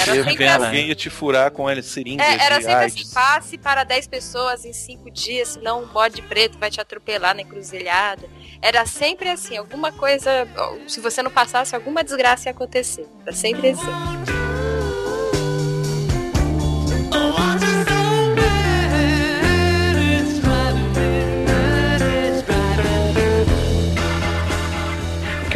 Era 0.00 0.24
sempre 0.24 0.46
assim. 0.46 0.64
Alguém 0.64 0.88
ia 0.88 0.94
te 0.94 1.10
furar 1.10 1.50
com 1.50 1.70
ele 1.70 1.82
seringas 1.82 2.26
É, 2.26 2.34
era 2.44 2.56
sempre 2.56 2.74
AIDS. 2.74 3.02
assim, 3.02 3.14
passe 3.14 3.58
para 3.58 3.84
10 3.84 4.06
pessoas 4.06 4.64
em 4.64 4.72
5 4.72 5.10
dias, 5.10 5.48
senão 5.48 5.82
um 5.82 5.86
bode 5.86 6.22
preto 6.22 6.58
vai 6.58 6.70
te 6.70 6.80
atropelar 6.80 7.34
na 7.34 7.42
encruzilhada. 7.42 8.28
Era 8.62 8.86
sempre 8.86 9.28
assim, 9.28 9.56
alguma 9.56 9.92
coisa, 9.92 10.46
se 10.88 11.00
você 11.00 11.22
não 11.22 11.30
passasse, 11.30 11.74
alguma 11.74 12.02
desgraça 12.02 12.48
ia 12.48 12.52
acontecer. 12.52 13.06
Era 13.22 13.32
sempre 13.32 13.70
assim. 13.70 14.55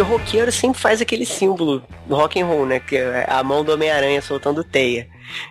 Porque 0.00 0.14
o 0.14 0.18
roqueiro 0.18 0.50
sempre 0.50 0.80
faz 0.80 1.02
aquele 1.02 1.26
símbolo 1.26 1.82
do 2.06 2.14
rock 2.16 2.40
and 2.40 2.46
roll, 2.46 2.64
né? 2.64 2.80
Que 2.80 2.96
é 2.96 3.26
a 3.28 3.42
mão 3.42 3.62
do 3.62 3.72
Homem-Aranha 3.72 4.22
soltando 4.22 4.64
teia. 4.64 5.06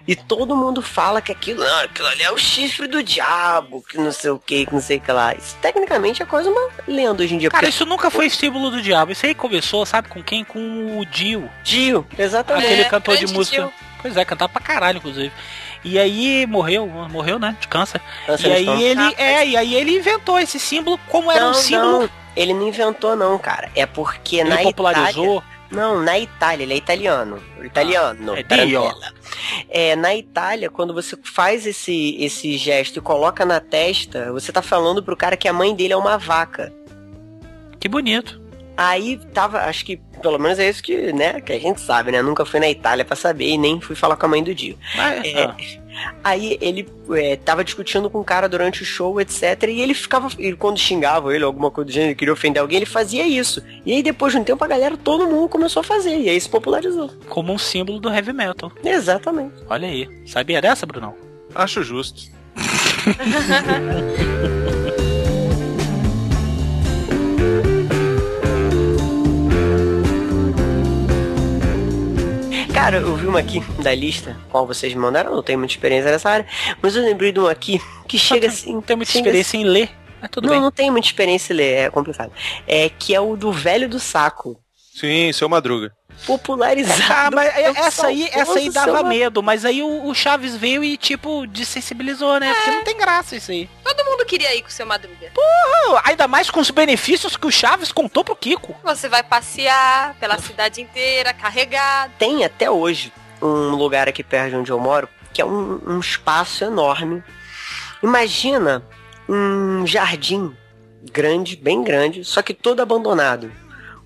E 0.07 0.15
todo 0.15 0.55
mundo 0.55 0.81
fala 0.81 1.21
que 1.21 1.31
aquilo, 1.31 1.63
não, 1.63 1.79
aquilo 1.81 2.07
ali 2.07 2.23
é 2.23 2.31
o 2.31 2.37
chifre 2.37 2.87
do 2.87 3.03
diabo, 3.03 3.83
que 3.87 3.97
não 3.97 4.11
sei 4.11 4.31
o 4.31 4.39
que, 4.39 4.65
que 4.65 4.73
não 4.73 4.81
sei 4.81 4.97
o 4.97 5.01
que 5.01 5.11
lá. 5.11 5.35
Isso 5.35 5.55
tecnicamente 5.61 6.23
é 6.23 6.25
quase 6.25 6.49
uma 6.49 6.69
lenda 6.87 7.21
hoje 7.23 7.35
em 7.35 7.37
dia. 7.37 7.49
Cara, 7.51 7.61
porque 7.61 7.69
isso 7.75 7.85
nunca 7.85 8.09
foi 8.09 8.27
símbolo 8.29 8.71
do 8.71 8.81
diabo. 8.81 9.11
Isso 9.11 9.25
aí 9.25 9.35
começou, 9.35 9.85
sabe 9.85 10.07
com 10.09 10.23
quem? 10.23 10.43
Com 10.43 10.99
o 10.99 11.05
Dio. 11.05 11.47
Dio, 11.63 12.05
exatamente. 12.17 12.65
Aquele 12.65 12.81
É, 12.81 12.85
cantor 12.85 13.17
de 13.17 13.27
música. 13.27 13.57
Dio. 13.61 13.73
Pois 14.01 14.17
é, 14.17 14.25
cantava 14.25 14.51
pra 14.51 14.61
caralho, 14.61 14.97
inclusive. 14.97 15.31
E 15.83 15.97
aí 15.97 16.45
morreu, 16.45 16.87
morreu, 16.87 17.39
né? 17.39 17.55
De 17.59 17.67
câncer. 17.67 18.01
Câncer 18.25 18.47
e 18.47 18.51
aí 18.51 18.59
estômago. 18.61 18.83
ele. 18.83 19.15
É, 19.17 19.47
e 19.47 19.57
aí 19.57 19.75
ele 19.75 19.97
inventou 19.97 20.37
esse 20.39 20.59
símbolo 20.59 20.99
como 21.07 21.31
era 21.31 21.41
não, 21.45 21.51
um 21.51 21.53
símbolo. 21.53 21.99
não, 22.01 22.09
ele 22.35 22.53
não 22.53 22.67
inventou 22.67 23.15
não, 23.15 23.37
cara. 23.37 23.69
É 23.75 23.85
porque 23.85 24.37
Ele 24.37 24.49
na 24.49 24.57
popularizou. 24.57 25.37
Itália, 25.37 25.43
Não, 25.71 26.01
na 26.01 26.19
Itália, 26.19 26.63
ele 26.63 26.73
é 26.73 26.77
italiano. 26.77 27.41
Italiano. 27.63 28.35
é 28.35 28.43
tarantela. 28.43 28.93
Dio. 28.93 29.13
É, 29.69 29.95
na 29.95 30.15
Itália, 30.15 30.69
quando 30.69 30.93
você 30.93 31.17
faz 31.23 31.65
esse, 31.65 32.15
esse 32.19 32.57
gesto 32.57 32.97
e 32.97 33.01
coloca 33.01 33.45
na 33.45 33.59
testa, 33.59 34.31
você 34.31 34.51
tá 34.51 34.61
falando 34.61 35.01
pro 35.03 35.15
cara 35.15 35.37
que 35.37 35.47
a 35.47 35.53
mãe 35.53 35.73
dele 35.75 35.93
é 35.93 35.97
uma 35.97 36.17
vaca. 36.17 36.73
Que 37.79 37.87
bonito. 37.87 38.39
Aí 38.79 39.17
tava, 39.33 39.65
acho 39.65 39.83
que, 39.83 39.97
pelo 40.21 40.39
menos 40.39 40.57
é 40.57 40.69
isso 40.69 40.81
que, 40.81 41.11
né, 41.11 41.41
que 41.41 41.51
a 41.51 41.59
gente 41.59 41.81
sabe, 41.81 42.13
né? 42.13 42.21
Nunca 42.21 42.45
fui 42.45 42.61
na 42.61 42.69
Itália 42.69 43.03
pra 43.03 43.13
saber 43.13 43.49
e 43.49 43.57
nem 43.57 43.81
fui 43.81 43.93
falar 43.93 44.15
com 44.15 44.25
a 44.25 44.29
mãe 44.29 44.41
do 44.41 44.55
Dio. 44.55 44.77
É, 44.97 45.43
ah, 45.43 45.55
Aí 46.23 46.57
ele 46.61 46.87
é, 47.11 47.35
tava 47.35 47.61
discutindo 47.61 48.09
com 48.09 48.21
o 48.21 48.23
cara 48.23 48.47
durante 48.47 48.81
o 48.81 48.85
show, 48.85 49.19
etc. 49.19 49.63
E 49.67 49.81
ele 49.81 49.93
ficava. 49.93 50.29
Ele, 50.37 50.55
quando 50.55 50.79
xingava 50.79 51.35
ele, 51.35 51.43
alguma 51.43 51.69
coisa 51.69 51.87
do 51.87 51.91
gênero, 51.91 52.11
ele 52.11 52.15
queria 52.15 52.33
ofender 52.33 52.61
alguém, 52.61 52.77
ele 52.77 52.85
fazia 52.85 53.27
isso. 53.27 53.61
E 53.85 53.91
aí 53.91 54.01
depois 54.01 54.31
de 54.31 54.39
um 54.39 54.45
tempo 54.45 54.63
a 54.63 54.67
galera, 54.67 54.95
todo 54.95 55.27
mundo 55.27 55.49
começou 55.49 55.81
a 55.81 55.83
fazer. 55.83 56.17
E 56.17 56.29
aí 56.29 56.39
se 56.39 56.47
popularizou. 56.47 57.09
como 57.27 57.51
um 57.51 57.57
símbolo 57.57 57.99
do 57.99 58.09
heavy 58.09 58.31
metal. 58.31 58.71
Exatamente. 58.81 59.55
Olha 59.69 59.89
aí. 59.89 60.07
Sabia 60.25 60.61
dessa, 60.61 60.85
Brunão? 60.85 61.13
Acho 61.53 61.83
justo. 61.83 62.31
Cara, 72.81 72.95
eu 72.95 73.13
vi 73.13 73.27
uma 73.27 73.39
aqui 73.39 73.59
da 73.83 73.93
lista, 73.93 74.37
qual 74.49 74.65
vocês 74.65 74.93
me 74.93 75.01
mandaram, 75.01 75.35
não 75.35 75.43
tenho 75.43 75.59
muita 75.59 75.73
experiência 75.73 76.09
nessa 76.09 76.29
área, 76.29 76.47
mas 76.81 76.95
eu 76.95 77.03
lembrei 77.03 77.29
de 77.29 77.37
uma 77.37 77.51
aqui 77.51 77.77
que 78.07 78.17
chega 78.17 78.47
assim. 78.47 78.73
Não 78.73 78.81
tem 78.81 78.95
muita 78.95 79.11
experiência 79.11 79.57
em 79.57 79.65
ler. 79.65 79.89
Mas 80.21 80.29
tudo 80.31 80.45
não, 80.45 80.53
bem. 80.53 80.61
não 80.61 80.71
tenho 80.71 80.91
muita 80.93 81.05
experiência 81.05 81.51
em 81.51 81.57
ler, 81.57 81.73
é 81.73 81.89
complicado. 81.89 82.31
É 82.65 82.87
que 82.87 83.13
é 83.13 83.19
o 83.19 83.35
do 83.35 83.51
velho 83.51 83.89
do 83.89 83.99
saco. 83.99 84.57
Sim, 84.99 85.31
seu 85.31 85.47
Madruga. 85.47 85.93
Popularizado. 86.25 87.01
Ah, 87.09 87.29
mas 87.31 87.55
é- 87.55 87.61
essa 87.63 88.07
aí, 88.07 88.27
essa 88.33 88.59
aí 88.59 88.69
dava 88.69 89.01
medo, 89.03 89.41
mas 89.41 89.63
aí 89.63 89.81
o, 89.81 90.05
o 90.07 90.13
Chaves 90.13 90.55
veio 90.55 90.83
e, 90.83 90.97
tipo, 90.97 91.47
desensibilizou, 91.47 92.39
né? 92.39 92.53
Porque 92.53 92.71
não 92.71 92.83
tem 92.83 92.97
graça 92.97 93.35
isso 93.37 93.51
aí. 93.51 93.69
Todo 93.83 94.03
mundo 94.05 94.25
queria 94.25 94.53
ir 94.55 94.61
com 94.61 94.67
o 94.67 94.71
seu 94.71 94.85
Madruga. 94.85 95.31
Ah, 95.37 96.01
Ainda 96.05 96.27
mais 96.27 96.49
com 96.51 96.59
os 96.59 96.69
benefícios 96.69 97.37
que 97.37 97.47
o 97.47 97.51
Chaves 97.51 97.91
contou 97.93 98.23
pro 98.25 98.35
Kiko. 98.35 98.75
Você 98.83 99.07
vai 99.07 99.23
passear 99.23 100.15
pela 100.19 100.37
cidade 100.39 100.81
inteira, 100.81 101.33
carregado. 101.33 102.11
tem 102.19 102.43
até 102.43 102.69
hoje 102.69 103.13
um 103.41 103.69
lugar 103.75 104.09
aqui 104.09 104.21
perto 104.23 104.49
de 104.49 104.55
onde 104.57 104.71
eu 104.71 104.79
moro 104.79 105.07
que 105.33 105.41
é 105.41 105.45
um, 105.45 105.79
um 105.87 105.99
espaço 105.99 106.63
enorme. 106.65 107.23
Imagina 108.03 108.83
um 109.29 109.85
jardim 109.87 110.55
grande, 111.11 111.55
bem 111.55 111.83
grande, 111.83 112.23
só 112.25 112.41
que 112.41 112.53
todo 112.53 112.81
abandonado, 112.81 113.51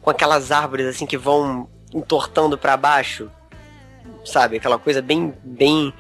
com 0.04 0.10
aquelas 0.10 0.52
árvores 0.52 0.86
assim 0.86 1.06
que 1.06 1.18
vão 1.18 1.68
entortando 1.94 2.58
pra 2.58 2.76
baixo, 2.76 3.32
sabe? 4.26 4.58
Aquela 4.58 4.78
coisa 4.78 5.02
bem, 5.02 5.34
bem 5.44 5.94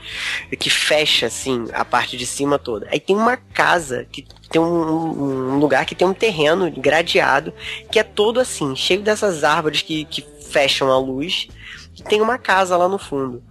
que 0.59 0.69
fecha 0.69 1.27
assim 1.27 1.65
a 1.73 1.85
parte 1.85 2.17
de 2.17 2.25
cima 2.25 2.59
toda. 2.59 2.87
Aí 2.91 2.99
tem 2.99 3.15
uma 3.15 3.37
casa 3.37 4.05
que 4.11 4.27
tem 4.49 4.61
um, 4.61 5.53
um 5.53 5.57
lugar 5.57 5.85
que 5.85 5.95
tem 5.95 6.07
um 6.07 6.13
terreno 6.13 6.69
gradeado 6.69 7.53
que 7.89 7.97
é 7.97 8.03
todo 8.03 8.39
assim, 8.39 8.75
cheio 8.75 9.01
dessas 9.01 9.43
árvores 9.43 9.81
que, 9.81 10.03
que 10.05 10.23
fecham 10.51 10.91
a 10.91 10.99
luz 10.99 11.47
e 11.97 12.03
tem 12.03 12.21
uma 12.21 12.37
casa 12.37 12.75
lá 12.75 12.89
no 12.89 12.99
fundo. 12.99 13.41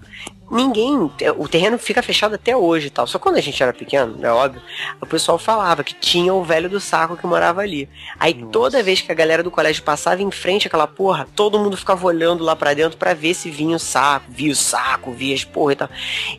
Ninguém, 0.53 1.11
o 1.39 1.49
terreno 1.49 1.79
fica 1.79 2.03
fechado 2.03 2.35
até 2.35 2.55
hoje 2.55 2.89
e 2.89 2.91
tal. 2.91 3.07
Só 3.07 3.19
quando 3.19 3.37
a 3.37 3.41
gente 3.41 3.63
era 3.63 3.73
pequeno, 3.73 4.19
é 4.23 4.31
óbvio, 4.31 4.61
o 5.01 5.07
pessoal 5.07 5.39
falava 5.39 5.83
que 5.83 5.95
tinha 5.95 6.35
o 6.35 6.45
velho 6.45 6.69
do 6.69 6.79
saco 6.79 7.17
que 7.17 7.27
morava 7.27 7.63
ali. 7.63 7.89
Aí 8.21 8.35
toda 8.53 8.83
vez 8.83 9.01
que 9.01 9.11
a 9.11 9.15
galera 9.15 9.43
do 9.43 9.51
colégio 9.51 9.83
passava 9.83 10.21
em 10.21 10.31
frente 10.31 10.67
àquela 10.67 10.87
porra, 10.87 11.27
todo 11.35 11.59
mundo 11.59 11.75
ficava 11.75 12.07
olhando 12.07 12.45
lá 12.45 12.55
pra 12.55 12.75
dentro 12.75 12.99
pra 12.99 13.15
ver 13.15 13.33
se 13.33 13.51
vinha 13.51 13.77
o 13.77 13.81
saco, 13.81 14.31
via 14.31 14.53
o 14.53 14.57
saco, 14.57 15.11
via 15.11 15.35
as 15.35 15.43
porra 15.43 15.73
e 15.73 15.77
tal. 15.77 15.89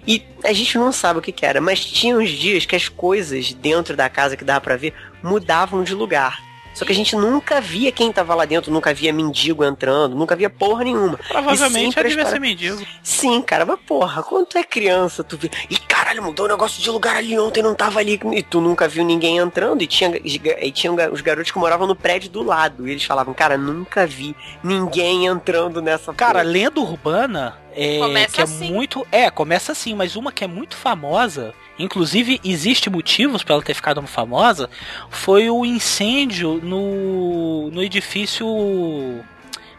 E 0.08 0.24
a 0.44 0.54
gente 0.54 0.78
não 0.78 0.92
sabe 0.92 1.18
o 1.18 1.22
que, 1.22 1.32
que 1.32 1.46
era, 1.46 1.60
mas 1.60 1.84
tinha 1.84 2.16
uns 2.16 2.30
dias 2.30 2.68
que 2.68 2.76
as 2.76 2.88
coisas 2.88 3.52
dentro 3.52 3.98
da 3.98 4.10
casa 4.10 4.38
que 4.38 4.44
dava 4.44 4.62
pra 4.62 4.78
ver 4.78 4.94
mudavam 5.24 5.84
de 5.84 5.96
lugar. 5.96 6.53
Só 6.74 6.86
que 6.86 6.92
a 6.92 6.96
gente 6.96 7.16
nunca 7.16 7.62
via 7.62 7.92
quem 7.92 8.12
tava 8.12 8.34
lá 8.36 8.46
dentro, 8.46 8.72
nunca 8.72 8.94
via 8.94 9.14
mendigo 9.14 9.64
entrando, 9.64 10.16
nunca 10.16 10.36
via 10.36 10.50
porra 10.50 10.84
nenhuma. 10.84 11.18
Provavelmente 11.28 11.92
E 11.94 11.96
já 11.96 12.04
devia 12.08 12.26
ser 12.26 12.40
mendigo. 12.40 12.82
Sim, 13.02 13.42
cara, 13.42 13.66
mas 13.66 13.80
porra, 13.86 14.24
quando 14.24 14.48
tu 14.48 14.58
é 14.58 14.64
criança, 14.64 15.24
tu 15.24 15.38
vê. 15.38 15.50
Ih, 15.70 15.78
caralho, 15.78 16.24
mudou 16.24 16.46
o 16.46 16.50
negócio 16.50 16.82
de 16.82 16.90
lugar 16.90 17.18
ali 17.18 17.38
ontem, 17.38 17.62
não 17.62 17.76
tava 17.76 18.00
ali. 18.00 18.20
E 18.34 18.42
tu 18.44 18.60
nunca 18.60 18.88
viu 18.88 19.04
ninguém 19.06 19.38
entrando. 19.38 19.82
E 19.84 19.88
tinha, 19.88 20.20
e 20.24 20.72
tinha 20.72 20.92
os 21.12 21.22
garotos 21.22 21.52
que 21.52 21.58
moravam 21.58 21.88
no 21.88 21.96
prédio 21.96 22.30
do 22.30 22.42
lado. 22.42 22.88
E 22.88 22.92
eles 22.92 23.04
falavam, 23.04 23.34
cara, 23.34 23.58
nunca 23.58 24.06
vi 24.08 24.36
ninguém 24.64 25.26
entrando 25.28 25.82
nessa 25.82 26.14
Cara, 26.14 26.40
porra. 26.40 26.44
lenda 26.44 26.80
urbana 26.80 27.64
é, 27.76 28.00
Começa 28.00 28.34
que 28.36 28.42
é 28.42 28.44
assim. 28.44 28.72
muito. 28.72 29.08
É, 29.12 29.30
começa 29.30 29.72
assim, 29.72 29.94
mas 29.96 30.16
uma 30.16 30.32
que 30.32 30.44
é 30.44 30.48
muito 30.48 30.76
famosa. 30.76 31.54
Inclusive, 31.80 32.40
existe 32.44 32.90
motivos 32.90 33.44
pra 33.44 33.56
ela 33.56 33.64
ter 33.64 33.74
ficado 33.74 34.02
famosa. 34.08 34.70
Foi 35.10 35.50
o 35.50 35.66
incêndio 35.66 36.60
no, 36.64 37.72
no 37.72 37.82
edifício. 37.84 38.46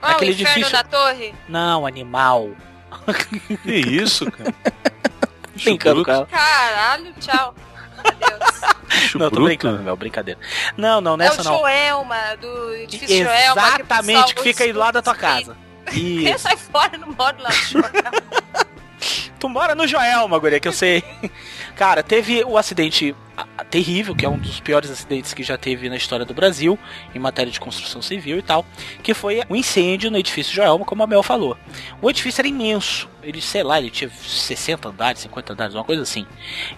Ah, 0.02 0.12
Aquele 0.12 0.32
o 0.32 0.34
inferno 0.34 0.52
edifício- 0.58 0.72
da 0.72 0.84
torre. 0.84 1.34
Não, 1.48 1.86
animal. 1.86 2.50
Que 3.62 3.74
isso, 3.74 4.30
cara? 4.30 4.54
Brincando 5.62 6.04
com 6.04 6.10
ela. 6.10 6.26
Caralho, 6.26 7.12
tchau. 7.20 7.54
Adeus. 8.04 9.14
Não, 9.14 9.30
tô 9.30 9.42
brincando, 9.44 9.82
Mel, 9.82 9.96
brincadeira. 9.96 10.38
Não, 10.76 11.00
não, 11.00 11.14
é 11.14 11.16
nessa 11.18 11.40
o 11.40 11.44
não. 11.44 11.58
Joelma, 11.58 12.36
do 12.40 12.74
edifício 12.74 13.24
Joelma. 13.24 13.62
que 13.62 13.68
o 13.68 13.74
Exatamente, 13.84 14.24
que 14.24 14.34
pessoal 14.34 14.44
fica 14.44 14.64
aí 14.64 14.72
do 14.72 14.78
lado 14.78 14.94
da 14.94 15.02
tua 15.02 15.14
casa. 15.14 15.56
Quem 15.90 16.24
Isso. 16.28 16.38
sai 16.40 16.56
fora 16.56 16.96
no 16.98 17.06
modo 17.08 17.42
lá 17.42 17.48
do 17.48 17.54
Joelma. 17.54 17.90
Tu 19.44 19.48
mora 19.50 19.74
no 19.74 19.86
Joelma, 19.86 20.38
guria, 20.38 20.58
que 20.58 20.66
eu 20.66 20.72
sei. 20.72 21.04
Cara, 21.76 22.02
teve 22.02 22.42
o 22.44 22.56
acidente 22.56 23.14
terrível, 23.68 24.16
que 24.16 24.24
é 24.24 24.28
um 24.28 24.38
dos 24.38 24.58
piores 24.58 24.90
acidentes 24.90 25.34
que 25.34 25.42
já 25.42 25.58
teve 25.58 25.86
na 25.90 25.96
história 25.96 26.24
do 26.24 26.32
Brasil, 26.32 26.78
em 27.14 27.18
matéria 27.18 27.52
de 27.52 27.60
construção 27.60 28.00
civil 28.00 28.38
e 28.38 28.42
tal, 28.42 28.64
que 29.02 29.12
foi 29.12 29.42
o 29.46 29.54
incêndio 29.54 30.10
no 30.10 30.16
edifício 30.16 30.54
Joelma, 30.54 30.86
como 30.86 31.02
a 31.02 31.06
Mel 31.06 31.22
falou. 31.22 31.58
O 32.00 32.08
edifício 32.08 32.40
era 32.40 32.48
imenso, 32.48 33.06
ele, 33.22 33.42
sei 33.42 33.62
lá, 33.62 33.78
ele 33.78 33.90
tinha 33.90 34.08
60 34.08 34.88
andares, 34.88 35.20
50 35.20 35.52
andares, 35.52 35.74
uma 35.74 35.84
coisa 35.84 36.00
assim. 36.00 36.24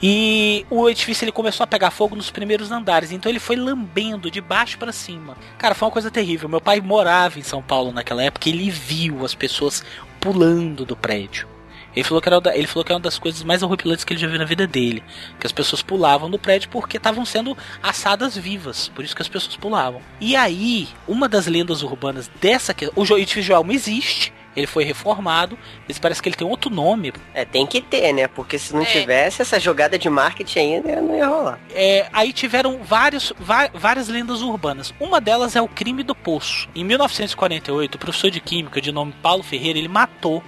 E 0.02 0.66
o 0.68 0.90
edifício 0.90 1.24
ele 1.24 1.30
começou 1.30 1.62
a 1.62 1.68
pegar 1.68 1.92
fogo 1.92 2.16
nos 2.16 2.32
primeiros 2.32 2.72
andares, 2.72 3.12
então 3.12 3.30
ele 3.30 3.38
foi 3.38 3.54
lambendo 3.54 4.28
de 4.28 4.40
baixo 4.40 4.76
pra 4.76 4.90
cima. 4.90 5.36
Cara, 5.56 5.72
foi 5.72 5.86
uma 5.86 5.92
coisa 5.92 6.10
terrível. 6.10 6.48
Meu 6.48 6.60
pai 6.60 6.80
morava 6.80 7.38
em 7.38 7.44
São 7.44 7.62
Paulo 7.62 7.92
naquela 7.92 8.24
época, 8.24 8.48
ele 8.48 8.68
viu 8.70 9.24
as 9.24 9.36
pessoas 9.36 9.84
pulando 10.18 10.84
do 10.84 10.96
prédio. 10.96 11.54
Ele 11.96 12.04
falou, 12.04 12.20
que 12.20 12.28
era, 12.28 12.40
da- 12.40 12.54
ele 12.56 12.66
falou 12.66 12.84
que 12.84 12.92
era 12.92 12.96
uma 12.98 13.02
das 13.02 13.18
coisas 13.18 13.42
mais 13.42 13.62
horripilantes 13.62 14.04
que 14.04 14.12
ele 14.12 14.20
já 14.20 14.28
viu 14.28 14.38
na 14.38 14.44
vida 14.44 14.66
dele. 14.66 15.02
Que 15.40 15.46
as 15.46 15.52
pessoas 15.52 15.80
pulavam 15.82 16.30
do 16.30 16.38
prédio 16.38 16.68
porque 16.68 16.98
estavam 16.98 17.24
sendo 17.24 17.56
assadas 17.82 18.36
vivas. 18.36 18.88
Por 18.94 19.02
isso 19.04 19.16
que 19.16 19.22
as 19.22 19.28
pessoas 19.28 19.56
pulavam. 19.56 20.02
E 20.20 20.36
aí, 20.36 20.88
uma 21.08 21.26
das 21.28 21.46
lendas 21.46 21.82
urbanas 21.82 22.30
dessa. 22.40 22.74
que 22.74 22.90
O 22.94 23.04
jo- 23.04 23.16
edifício 23.16 23.42
Joelma 23.42 23.72
existe. 23.72 24.32
Ele 24.54 24.66
foi 24.66 24.84
reformado. 24.84 25.58
Mas 25.88 25.98
parece 25.98 26.22
que 26.22 26.28
ele 26.30 26.36
tem 26.36 26.46
outro 26.46 26.70
nome. 26.70 27.12
É, 27.34 27.44
tem 27.44 27.66
que 27.66 27.80
ter, 27.82 28.12
né? 28.12 28.26
Porque 28.28 28.58
se 28.58 28.74
não 28.74 28.82
É. 28.82 28.86
tivesse 28.86 29.40
essa 29.42 29.58
jogada 29.60 29.98
de 29.98 30.08
marketing 30.08 30.58
ainda, 30.58 31.00
não 31.02 31.14
ia 31.16 31.26
rolar. 31.26 31.58
É, 31.74 32.08
aí 32.12 32.32
tiveram 32.32 32.78
vários, 32.82 33.32
várias 33.74 34.08
lendas 34.08 34.40
urbanas. 34.42 34.94
Uma 35.00 35.20
delas 35.20 35.56
é 35.56 35.60
o 35.62 35.68
crime 35.68 36.02
do 36.02 36.14
poço. 36.14 36.68
Em 36.74 36.84
1948, 36.84 37.94
o 37.96 37.98
professor 37.98 38.30
de 38.30 38.40
química 38.40 38.80
de 38.80 38.90
nome 38.92 39.12
Paulo 39.22 39.42
Ferreira, 39.42 39.78
ele 39.78 39.88
matou 39.88 40.42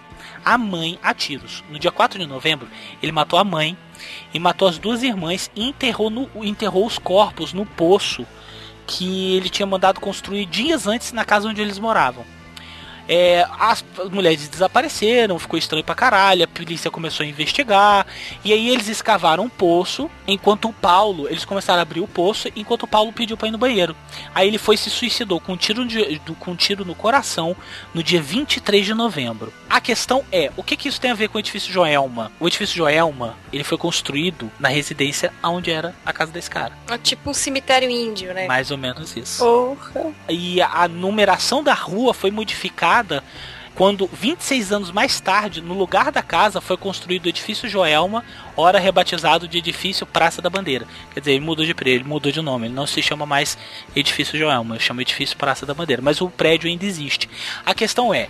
a 0.49 0.57
mãe 0.57 0.99
a 1.03 1.13
tiros. 1.13 1.63
No 1.69 1.79
dia 1.79 1.93
4 1.93 2.19
de 2.19 2.27
novembro, 2.27 2.67
ele 3.03 3.13
matou 3.13 3.39
a 3.39 3.45
mãe 3.45 3.77
e 4.33 4.39
matou 4.39 4.67
as 4.67 4.79
duas 4.79 5.03
irmãs 5.03 5.51
e 5.55 5.69
enterrou, 5.69 6.09
no, 6.09 6.29
enterrou 6.43 6.87
os 6.87 6.99
corpos 6.99 7.53
no 7.53 7.67
poço 7.67 8.27
que 8.87 9.37
ele 9.37 9.51
tinha 9.51 9.67
mandado 9.67 10.01
construir 10.01 10.47
dias 10.47 10.87
antes 10.87 11.13
na 11.13 11.23
casa 11.23 11.49
onde 11.49 11.61
eles 11.61 11.79
moravam. 11.79 12.25
É, 13.09 13.47
as 13.59 13.83
mulheres 14.13 14.47
desapareceram, 14.49 15.39
ficou 15.39 15.59
estranho 15.59 15.83
pra 15.85 15.95
caralho, 15.95 16.45
a 16.45 16.47
polícia 16.47 16.91
começou 16.91 17.25
a 17.25 17.29
investigar, 17.29 18.07
e 18.45 18.53
aí 18.53 18.69
eles 18.69 18.87
escavaram 18.89 19.45
um 19.45 19.49
poço, 19.49 20.11
enquanto 20.27 20.69
o 20.69 20.73
Paulo, 20.73 21.27
eles 21.29 21.45
começaram 21.45 21.79
a 21.79 21.83
abrir 21.83 22.01
o 22.01 22.07
poço, 22.07 22.49
enquanto 22.55 22.83
o 22.83 22.87
Paulo 22.87 23.13
pediu 23.13 23.37
pra 23.37 23.49
ir 23.49 23.51
no 23.51 23.59
banheiro. 23.59 23.97
Aí 24.35 24.47
ele 24.47 24.59
foi 24.59 24.75
e 24.75 24.79
se 24.79 24.91
suicidou 24.91 25.41
com 25.41 25.53
um 25.55 25.57
tiro, 25.57 25.87
de- 25.87 26.21
com 26.39 26.51
um 26.53 26.57
tiro 26.57 26.85
no 26.85 26.95
coração 26.95 27.57
no 27.95 28.03
dia 28.03 28.21
23 28.21 28.85
de 28.85 28.93
novembro. 28.95 29.53
A 29.71 29.81
questão 29.81 30.23
é, 30.31 30.51
o 30.57 30.63
que, 30.63 30.77
que 30.77 30.89
isso 30.89 31.01
tem 31.01 31.11
a 31.11 31.15
ver 31.15 31.29
com 31.29 31.39
o 31.39 31.41
edifício 31.41 31.73
Joelma? 31.73 32.31
O 32.39 32.47
edifício 32.47 32.77
Joelma, 32.77 33.37
ele 33.53 33.65
foi 33.65 33.79
construído 33.79 34.51
na 34.61 34.69
residência 34.69 35.33
onde 35.43 35.71
era 35.71 35.95
a 36.05 36.13
casa 36.13 36.31
desse 36.31 36.51
cara. 36.51 36.73
É 36.91 36.99
tipo 36.99 37.31
um 37.31 37.35
cemitério 37.35 37.89
índio, 37.89 38.35
né? 38.35 38.47
Mais 38.47 38.71
ou 38.71 38.77
menos 38.79 39.17
isso. 39.17 39.43
Porra. 39.43 40.13
E 40.29 40.61
a 40.61 40.87
numeração 40.89 41.63
da 41.63 41.73
rua 41.75 42.13
foi 42.13 42.31
modificada 42.31 42.98
quando 43.79 44.11
26 44.13 44.73
anos 44.73 44.91
mais 44.91 45.21
tarde, 45.21 45.61
no 45.61 45.73
lugar 45.73 46.11
da 46.11 46.21
casa, 46.21 46.61
foi 46.61 46.77
construído 46.77 47.27
o 47.27 47.29
edifício 47.29 47.69
Joelma, 47.69 48.25
ora 48.57 48.77
rebatizado 48.77 49.47
de 49.47 49.59
edifício 49.59 50.05
Praça 50.05 50.43
da 50.43 50.51
Bandeira. 50.51 50.85
Quer 51.15 51.21
dizer, 51.21 51.33
ele 51.35 51.45
mudou 51.45 51.65
de 51.65 51.73
ele 51.87 52.03
mudou 52.03 52.33
de 52.33 52.43
nome, 52.43 52.67
ele 52.67 52.75
não 52.75 52.89
se 52.89 53.01
chama 53.01 53.25
mais 53.25 53.57
edifício 53.95 54.37
Joelma, 54.37 54.75
ele 54.75 54.83
chama 54.83 55.03
edifício 55.03 55.37
Praça 55.37 55.65
da 55.65 55.75
Bandeira, 55.75 56.03
mas 56.03 56.21
o 56.21 56.29
prédio 56.29 56.69
ainda 56.69 56.85
existe. 56.85 57.31
A 57.65 57.73
questão 57.73 58.13
é, 58.13 58.29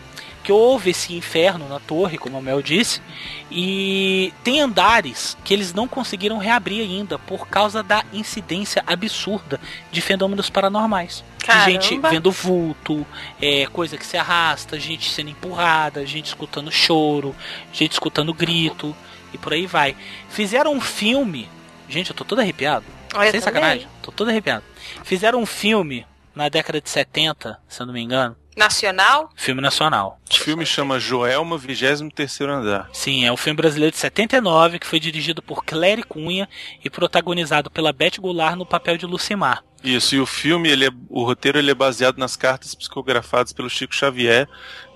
porque 0.49 0.53
houve 0.53 0.91
esse 0.91 1.15
inferno 1.15 1.69
na 1.69 1.79
torre, 1.79 2.17
como 2.17 2.39
o 2.39 2.43
Mel 2.43 2.63
disse, 2.63 3.03
e 3.51 4.33
tem 4.43 4.63
andares 4.63 5.37
que 5.45 5.53
eles 5.53 5.75
não 5.75 5.87
conseguiram 5.87 6.39
reabrir 6.39 6.81
ainda 6.81 7.19
por 7.19 7.47
causa 7.49 7.83
da 7.83 8.03
incidência 8.15 8.83
absurda 8.87 9.61
de 9.93 10.01
fenômenos 10.01 10.49
paranormais. 10.49 11.23
De 11.39 11.45
Caramba. 11.45 11.71
gente 11.71 11.99
vendo 11.99 12.33
vulto, 12.33 13.07
é, 13.43 13.67
coisa 13.67 13.99
que 13.99 14.07
se 14.07 14.17
arrasta, 14.17 14.81
gente 14.81 15.11
sendo 15.11 15.29
empurrada, 15.29 16.07
gente 16.07 16.27
escutando 16.27 16.73
choro, 16.73 17.37
gente 17.71 17.93
escutando 17.93 18.33
grito 18.33 18.97
e 19.35 19.37
por 19.37 19.53
aí 19.53 19.67
vai. 19.67 19.95
Fizeram 20.31 20.73
um 20.73 20.81
filme, 20.81 21.47
gente, 21.91 22.09
eu 22.09 22.17
tô 22.17 22.25
todo 22.25 22.39
arrepiado. 22.39 22.87
Olha, 23.15 23.31
Sem 23.31 23.41
também. 23.41 23.55
sacanagem, 23.55 23.89
tô 24.01 24.11
todo 24.11 24.31
arrepiado. 24.31 24.65
Fizeram 25.05 25.41
um 25.43 25.47
filme 25.47 26.07
na 26.35 26.49
década 26.49 26.81
de 26.81 26.89
70, 26.89 27.61
se 27.69 27.83
eu 27.83 27.87
não 27.87 27.93
me 27.93 28.01
engano, 28.01 28.35
Nacional? 28.59 29.31
filme 29.37 29.63
nacional. 29.63 30.19
O 30.29 30.35
filme 30.35 30.67
chama 30.67 30.99
Joelma, 30.99 31.57
23 31.57 32.41
andar. 32.41 32.91
Sim, 32.93 33.25
é 33.25 33.33
um 33.33 33.37
filme 33.37 33.57
brasileiro 33.57 33.93
de 33.93 33.99
79 33.99 34.79
que 34.81 34.87
foi 34.87 34.99
dirigido 34.99 35.41
por 35.41 35.65
Clary 35.65 36.03
Cunha 36.03 36.49
e 36.85 36.91
protagonizado 36.91 37.71
pela 37.71 37.93
Beth 37.93 38.19
Goulart 38.19 38.57
no 38.57 38.67
papel 38.67 38.99
de 38.99 39.07
Lucimar. 39.07 39.63
Isso, 39.83 40.17
e 40.17 40.21
o 40.21 40.27
filme, 40.27 40.69
ele 40.69 40.87
é, 40.87 40.91
o 41.09 41.23
roteiro 41.23 41.59
ele 41.59 41.71
é 41.71 41.75
baseado 41.75 42.19
nas 42.19 42.35
cartas 42.35 42.75
psicografadas 42.75 43.53
pelo 43.53 43.71
Chico 43.71 43.95
Xavier, 43.95 44.49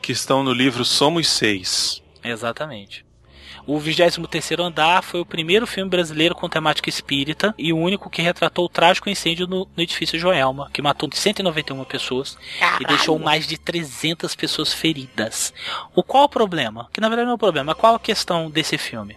que 0.03 0.11
estão 0.11 0.43
no 0.43 0.53
livro 0.53 0.85
Somos 0.85 1.29
Seis. 1.29 2.03
Exatamente. 2.25 3.05
O 3.67 3.79
23º 3.79 4.61
Andar 4.61 5.03
foi 5.03 5.21
o 5.21 5.27
primeiro 5.27 5.67
filme 5.67 5.89
brasileiro 5.89 6.35
com 6.35 6.49
temática 6.49 6.89
espírita 6.89 7.55
e 7.57 7.73
o 7.73 7.79
único 7.79 8.11
que 8.11 8.21
retratou 8.21 8.65
o 8.65 8.69
trágico 8.69 9.09
incêndio 9.09 9.47
no, 9.47 9.69
no 9.77 9.83
edifício 9.83 10.19
Joelma, 10.19 10.69
que 10.73 10.83
matou 10.83 11.09
191 11.13 11.85
pessoas 11.85 12.37
e 12.81 12.85
deixou 12.85 13.19
mais 13.19 13.47
de 13.47 13.57
300 13.57 14.35
pessoas 14.35 14.73
feridas. 14.73 15.55
O 15.95 16.03
qual 16.03 16.25
o 16.25 16.29
problema? 16.29 16.89
Que 16.93 17.01
na 17.01 17.09
verdade 17.09 17.27
não 17.27 17.33
é 17.33 17.37
o 17.37 17.39
problema, 17.39 17.75
qual 17.75 17.95
a 17.95 18.01
questão 18.01 18.51
desse 18.51 18.77
filme? 18.77 19.17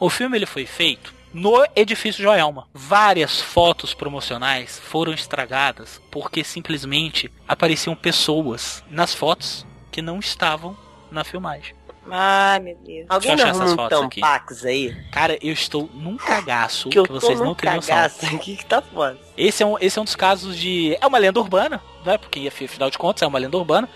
O 0.00 0.08
filme 0.08 0.38
ele 0.38 0.46
foi 0.46 0.64
feito 0.64 1.14
no 1.32 1.66
edifício 1.76 2.22
Joelma. 2.22 2.66
Várias 2.72 3.40
fotos 3.42 3.92
promocionais 3.92 4.78
foram 4.78 5.12
estragadas 5.12 6.00
porque 6.10 6.42
simplesmente 6.42 7.30
apareciam 7.46 7.94
pessoas 7.94 8.82
nas 8.90 9.14
fotos 9.14 9.66
que 9.92 10.00
não 10.00 10.18
estavam 10.18 10.74
na 11.10 11.24
filmagem. 11.24 11.75
Ai, 12.10 12.58
meu 12.60 12.76
Deus. 12.84 13.06
Alguém 13.08 13.30
Deixa 13.30 13.32
eu 13.32 13.36
não 13.36 13.42
achar 13.44 13.48
arruma 13.50 13.64
essas 13.64 13.72
um 13.72 13.76
fotos 13.76 14.02
aqui. 14.06 14.20
tampax 14.20 14.64
aí? 14.64 14.96
Cara, 15.10 15.38
eu 15.42 15.52
estou 15.52 15.90
num 15.94 16.16
cagaço 16.18 16.88
Que 16.88 17.02
que, 17.02 17.12
vocês 17.12 17.38
num 17.38 17.46
não 17.46 17.54
têm 17.54 17.74
noção. 17.74 17.94
cagaço 17.94 18.26
aqui 18.26 18.56
que 18.56 18.64
tá 18.66 18.80
foda. 18.82 19.18
Esse 19.36 19.62
é, 19.62 19.66
um, 19.66 19.76
esse 19.80 19.98
é 19.98 20.02
um 20.02 20.04
dos 20.04 20.16
casos 20.16 20.56
de. 20.56 20.96
É 21.00 21.06
uma 21.06 21.18
lenda 21.18 21.38
urbana, 21.40 21.82
né? 22.04 22.16
Porque 22.18 22.46
afinal 22.48 22.90
de 22.90 22.96
contas 22.98 23.22
é 23.22 23.26
uma 23.26 23.38
lenda 23.38 23.56
urbana. 23.56 23.88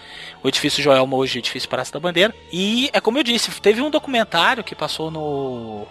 O 0.42 0.48
edifício 0.48 0.82
Joelma 0.82 1.16
hoje 1.16 1.38
é 1.38 1.38
o 1.38 1.40
edifício 1.40 1.68
Praça 1.68 1.92
da 1.92 2.00
Bandeira. 2.00 2.34
E 2.52 2.90
é 2.92 3.00
como 3.00 3.18
eu 3.18 3.22
disse, 3.22 3.50
teve 3.60 3.80
um 3.80 3.90
documentário 3.90 4.64
que 4.64 4.74
passou 4.74 5.10
no. 5.10 5.86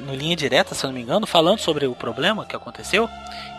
No 0.00 0.14
linha 0.14 0.34
direta, 0.34 0.74
se 0.74 0.84
eu 0.84 0.88
não 0.88 0.94
me 0.94 1.02
engano, 1.02 1.26
falando 1.26 1.58
sobre 1.58 1.86
o 1.86 1.94
problema 1.94 2.44
que 2.46 2.56
aconteceu. 2.56 3.08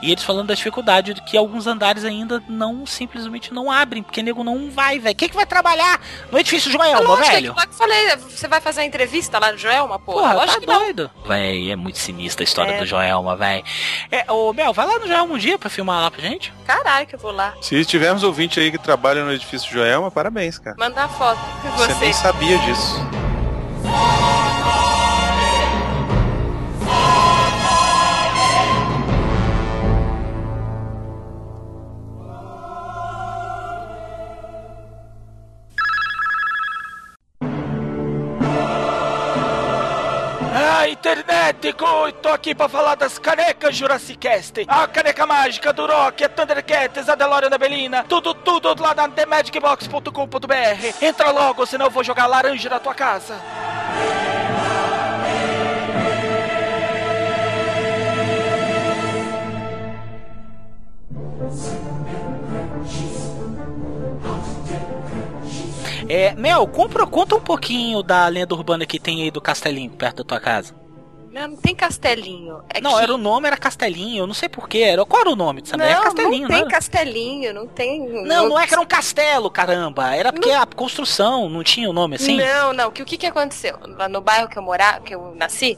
E 0.01 0.11
eles 0.11 0.23
falando 0.23 0.47
da 0.47 0.53
dificuldade 0.53 1.13
de 1.13 1.21
que 1.21 1.37
alguns 1.37 1.67
andares 1.67 2.03
ainda 2.03 2.43
não 2.49 2.85
simplesmente 2.85 3.53
não 3.53 3.71
abrem, 3.71 4.03
porque 4.03 4.21
nego 4.21 4.43
não 4.43 4.69
vai, 4.69 4.99
velho. 4.99 5.15
Quem 5.15 5.29
que 5.29 5.35
vai 5.35 5.45
trabalhar 5.45 6.01
no 6.31 6.37
edifício 6.37 6.71
Joelma, 6.71 6.99
Lógico, 7.07 7.27
velho? 7.31 7.55
é 7.57 7.61
que 7.65 7.69
eu 7.69 7.73
falei, 7.73 8.15
você 8.17 8.47
vai 8.47 8.59
fazer 8.59 8.81
a 8.81 8.85
entrevista 8.85 9.39
lá 9.39 9.51
no 9.51 9.57
Joelma, 9.57 9.97
porra? 9.99 10.21
Porra, 10.21 10.33
Lógico 10.33 10.53
tá 10.55 10.59
que 10.61 10.67
não. 10.67 10.79
doido. 10.79 11.11
Véi, 11.25 11.71
é 11.71 11.75
muito 11.75 11.97
sinistra 11.99 12.43
a 12.43 12.45
história 12.45 12.71
É. 12.73 12.79
do 12.79 12.85
Joelma, 12.85 13.35
véi. 13.35 13.63
É, 14.11 14.29
ô, 14.31 14.51
Mel, 14.53 14.73
vai 14.73 14.85
lá 14.87 14.99
no 14.99 15.07
Joelma 15.07 15.33
um 15.33 15.37
dia 15.37 15.57
pra 15.57 15.69
filmar 15.69 16.01
lá 16.01 16.11
pra 16.11 16.21
gente. 16.21 16.51
Caralho 16.65 17.07
que 17.07 17.15
eu 17.15 17.19
vou 17.19 17.31
lá. 17.31 17.53
Se 17.61 17.85
tivermos 17.85 18.23
ouvinte 18.23 18.59
aí 18.59 18.71
que 18.71 18.77
trabalha 18.77 19.23
no 19.23 19.31
edifício 19.31 19.71
Joelma, 19.71 20.11
parabéns, 20.11 20.57
cara. 20.59 20.75
Mandar 20.77 21.07
foto. 21.09 21.39
Você 21.77 21.93
Você. 21.93 21.99
nem 22.01 22.11
sabia 22.13 22.57
disso. 22.59 22.95
Internet, 41.63 41.73
coi, 41.73 42.11
tô 42.11 42.29
aqui 42.29 42.53
pra 42.53 42.67
falar 42.67 42.95
das 42.95 43.17
canecas 43.17 43.75
Jurassic 43.75 44.17
Cast. 44.17 44.65
A 44.67 44.85
caneca 44.87 45.25
mágica 45.25 45.71
do 45.71 45.85
Rock, 45.85 46.23
a 46.23 46.29
Thundercats, 46.29 47.07
a 47.07 47.15
DeLorean 47.15 47.49
da 47.49 47.57
Belina, 47.57 48.03
tudo, 48.03 48.33
tudo 48.33 48.75
lá 48.81 48.93
na 48.93 49.07
TheMagicBox.com.br. 49.07 51.05
Entra 51.05 51.31
logo, 51.31 51.65
senão 51.65 51.85
eu 51.85 51.91
vou 51.91 52.03
jogar 52.03 52.27
laranja 52.27 52.69
na 52.69 52.79
tua 52.79 52.93
casa. 52.93 53.35
É, 66.09 66.35
Mel, 66.35 66.67
compra, 66.67 67.07
conta 67.07 67.35
um 67.35 67.39
pouquinho 67.39 68.03
da 68.03 68.27
lenda 68.27 68.53
urbana 68.53 68.85
que 68.85 68.99
tem 68.99 69.23
aí 69.23 69.31
do 69.31 69.39
Castelinho, 69.39 69.89
perto 69.91 70.17
da 70.17 70.23
tua 70.25 70.39
casa. 70.39 70.82
Não, 71.33 71.47
não 71.47 71.57
tem 71.57 71.73
castelinho. 71.73 72.63
É 72.69 72.79
não, 72.79 72.95
que... 72.95 73.01
era 73.01 73.11
o 73.11 73.17
nome, 73.17 73.47
era 73.47 73.57
Castelinho, 73.57 74.21
eu 74.21 74.27
não 74.27 74.35
sei 74.35 74.47
porquê. 74.47 74.79
Era, 74.79 75.03
qual 75.03 75.21
era 75.21 75.31
o 75.31 75.35
nome 75.35 75.61
dessa 75.63 75.75
Não? 75.75 75.83
É 75.83 75.95
Castelinho, 75.95 76.43
não 76.43 76.47
tem 76.47 76.59
era? 76.59 76.69
castelinho, 76.69 77.53
não 77.55 77.67
tem... 77.67 78.07
Não, 78.23 78.49
não 78.49 78.59
é 78.59 78.67
que 78.67 78.73
era 78.73 78.81
um 78.81 78.85
castelo, 78.85 79.49
caramba. 79.49 80.15
Era 80.15 80.31
porque 80.31 80.51
a 80.51 80.63
construção 80.67 81.49
não 81.49 81.63
tinha 81.63 81.89
o 81.89 81.93
nome 81.93 82.17
assim? 82.17 82.37
Não, 82.37 82.71
não. 82.71 82.91
Que, 82.91 83.01
o 83.01 83.05
que, 83.05 83.17
que 83.17 83.25
aconteceu? 83.25 83.79
Lá 83.81 84.07
no 84.07 84.21
bairro 84.21 84.47
que 84.47 84.59
eu 84.59 84.61
morava, 84.61 85.01
que 85.01 85.15
eu 85.15 85.33
nasci, 85.33 85.75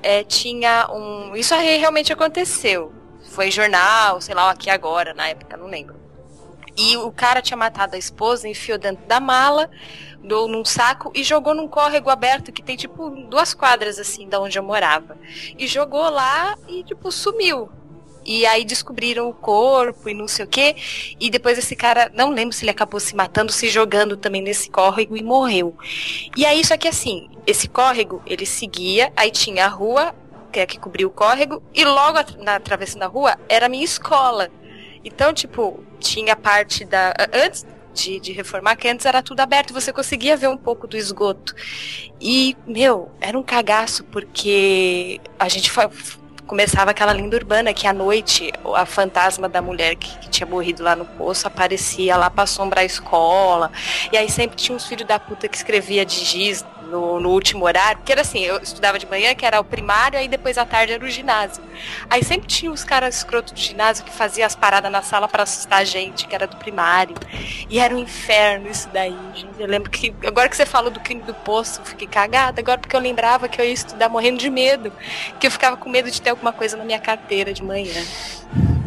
é, 0.00 0.22
tinha 0.22 0.86
um. 0.88 1.34
Isso 1.34 1.52
aí 1.52 1.76
realmente 1.76 2.12
aconteceu. 2.12 2.92
Foi 3.32 3.50
jornal, 3.50 4.20
sei 4.20 4.36
lá, 4.36 4.48
aqui 4.48 4.70
agora, 4.70 5.12
na 5.12 5.26
época, 5.26 5.56
não 5.56 5.66
lembro. 5.66 5.96
E 6.76 6.96
o 6.96 7.10
cara 7.10 7.42
tinha 7.42 7.56
matado 7.56 7.96
a 7.96 7.98
esposa, 7.98 8.48
enfiou 8.48 8.78
dentro 8.78 9.04
da 9.06 9.18
mala, 9.18 9.68
do, 10.24 10.48
num 10.48 10.64
saco 10.64 11.12
e 11.14 11.22
jogou 11.22 11.54
num 11.54 11.68
córrego 11.68 12.10
aberto 12.10 12.50
que 12.50 12.62
tem 12.62 12.76
tipo 12.76 13.10
duas 13.10 13.54
quadras 13.54 13.98
assim 13.98 14.28
da 14.28 14.40
onde 14.40 14.58
eu 14.58 14.62
morava. 14.62 15.16
E 15.58 15.66
jogou 15.66 16.08
lá 16.08 16.56
e 16.66 16.82
tipo 16.82 17.12
sumiu. 17.12 17.68
E 18.26 18.46
aí 18.46 18.64
descobriram 18.64 19.28
o 19.28 19.34
corpo 19.34 20.08
e 20.08 20.14
não 20.14 20.26
sei 20.26 20.46
o 20.46 20.48
quê. 20.48 20.74
E 21.20 21.28
depois 21.28 21.58
esse 21.58 21.76
cara, 21.76 22.10
não 22.14 22.30
lembro 22.30 22.56
se 22.56 22.64
ele 22.64 22.70
acabou 22.70 22.98
se 22.98 23.14
matando, 23.14 23.52
se 23.52 23.68
jogando 23.68 24.16
também 24.16 24.40
nesse 24.40 24.70
córrego 24.70 25.14
e 25.14 25.22
morreu. 25.22 25.76
E 26.34 26.46
aí, 26.46 26.64
só 26.64 26.76
que 26.78 26.88
assim, 26.88 27.28
esse 27.46 27.68
córrego, 27.68 28.22
ele 28.26 28.46
seguia, 28.46 29.12
aí 29.14 29.30
tinha 29.30 29.66
a 29.66 29.68
rua, 29.68 30.14
que 30.50 30.58
é 30.58 30.64
que 30.64 30.78
cobria 30.78 31.06
o 31.06 31.10
córrego, 31.10 31.62
e 31.74 31.84
logo 31.84 32.18
na 32.38 32.58
travessa 32.58 32.98
da 32.98 33.06
rua 33.06 33.38
era 33.46 33.66
a 33.66 33.68
minha 33.68 33.84
escola. 33.84 34.50
Então, 35.04 35.34
tipo, 35.34 35.84
tinha 36.00 36.34
parte 36.34 36.84
da. 36.84 37.12
Antes 37.30 37.66
de, 37.94 38.20
de 38.20 38.32
reformar, 38.32 38.76
que 38.76 38.88
antes 38.88 39.06
era 39.06 39.22
tudo 39.22 39.40
aberto, 39.40 39.72
você 39.72 39.92
conseguia 39.92 40.36
ver 40.36 40.48
um 40.48 40.56
pouco 40.56 40.86
do 40.86 40.96
esgoto. 40.96 41.54
E, 42.20 42.56
meu, 42.66 43.10
era 43.20 43.38
um 43.38 43.42
cagaço, 43.42 44.04
porque 44.04 45.20
a 45.38 45.48
gente 45.48 45.70
fa- 45.70 45.90
começava 46.46 46.90
aquela 46.90 47.12
lenda 47.12 47.36
urbana 47.36 47.72
que 47.72 47.86
à 47.86 47.92
noite 47.92 48.52
a 48.74 48.84
fantasma 48.84 49.48
da 49.48 49.62
mulher 49.62 49.94
que, 49.96 50.18
que 50.18 50.28
tinha 50.28 50.46
morrido 50.46 50.82
lá 50.82 50.94
no 50.94 51.06
poço 51.06 51.46
aparecia 51.46 52.16
lá 52.16 52.28
pra 52.28 52.44
assombrar 52.44 52.82
a 52.82 52.84
escola. 52.84 53.72
E 54.12 54.16
aí 54.18 54.28
sempre 54.30 54.56
tinha 54.56 54.76
uns 54.76 54.86
filhos 54.86 55.06
da 55.06 55.18
puta 55.18 55.48
que 55.48 55.56
escrevia 55.56 56.04
de 56.04 56.22
giz 56.22 56.62
no, 56.90 57.20
no 57.20 57.30
último 57.30 57.64
horário, 57.64 57.98
porque 57.98 58.12
era 58.12 58.20
assim, 58.20 58.40
eu 58.40 58.58
estudava 58.58 58.98
de 58.98 59.06
manhã, 59.06 59.34
que 59.34 59.44
era 59.44 59.60
o 59.60 59.64
primário, 59.64 60.18
aí 60.18 60.28
depois 60.28 60.58
à 60.58 60.64
tarde 60.64 60.92
era 60.92 61.04
o 61.04 61.08
ginásio. 61.08 61.62
Aí 62.08 62.22
sempre 62.22 62.46
tinha 62.46 62.70
os 62.70 62.84
caras 62.84 63.16
escrotos 63.16 63.52
do 63.52 63.60
ginásio 63.60 64.04
que 64.04 64.12
faziam 64.12 64.46
as 64.46 64.54
paradas 64.54 64.90
na 64.90 65.02
sala 65.02 65.28
pra 65.28 65.42
assustar 65.42 65.80
a 65.80 65.84
gente, 65.84 66.26
que 66.26 66.34
era 66.34 66.46
do 66.46 66.56
primário. 66.56 67.14
E 67.68 67.78
era 67.78 67.94
um 67.94 67.98
inferno 67.98 68.70
isso 68.70 68.88
daí, 68.92 69.16
gente. 69.34 69.60
Eu 69.60 69.66
lembro 69.66 69.90
que, 69.90 70.14
agora 70.26 70.48
que 70.48 70.56
você 70.56 70.66
falou 70.66 70.90
do 70.90 71.00
crime 71.00 71.22
do 71.22 71.34
poço, 71.34 71.80
eu 71.80 71.84
fiquei 71.84 72.06
cagada, 72.06 72.60
agora 72.60 72.78
porque 72.78 72.94
eu 72.94 73.00
lembrava 73.00 73.48
que 73.48 73.60
eu 73.60 73.64
ia 73.64 73.72
estudar 73.72 74.08
morrendo 74.08 74.38
de 74.38 74.50
medo, 74.50 74.92
que 75.38 75.46
eu 75.46 75.50
ficava 75.50 75.76
com 75.76 75.88
medo 75.88 76.10
de 76.10 76.20
ter 76.20 76.30
alguma 76.30 76.52
coisa 76.52 76.76
na 76.76 76.84
minha 76.84 76.98
carteira 76.98 77.52
de 77.52 77.62
manhã. 77.62 78.02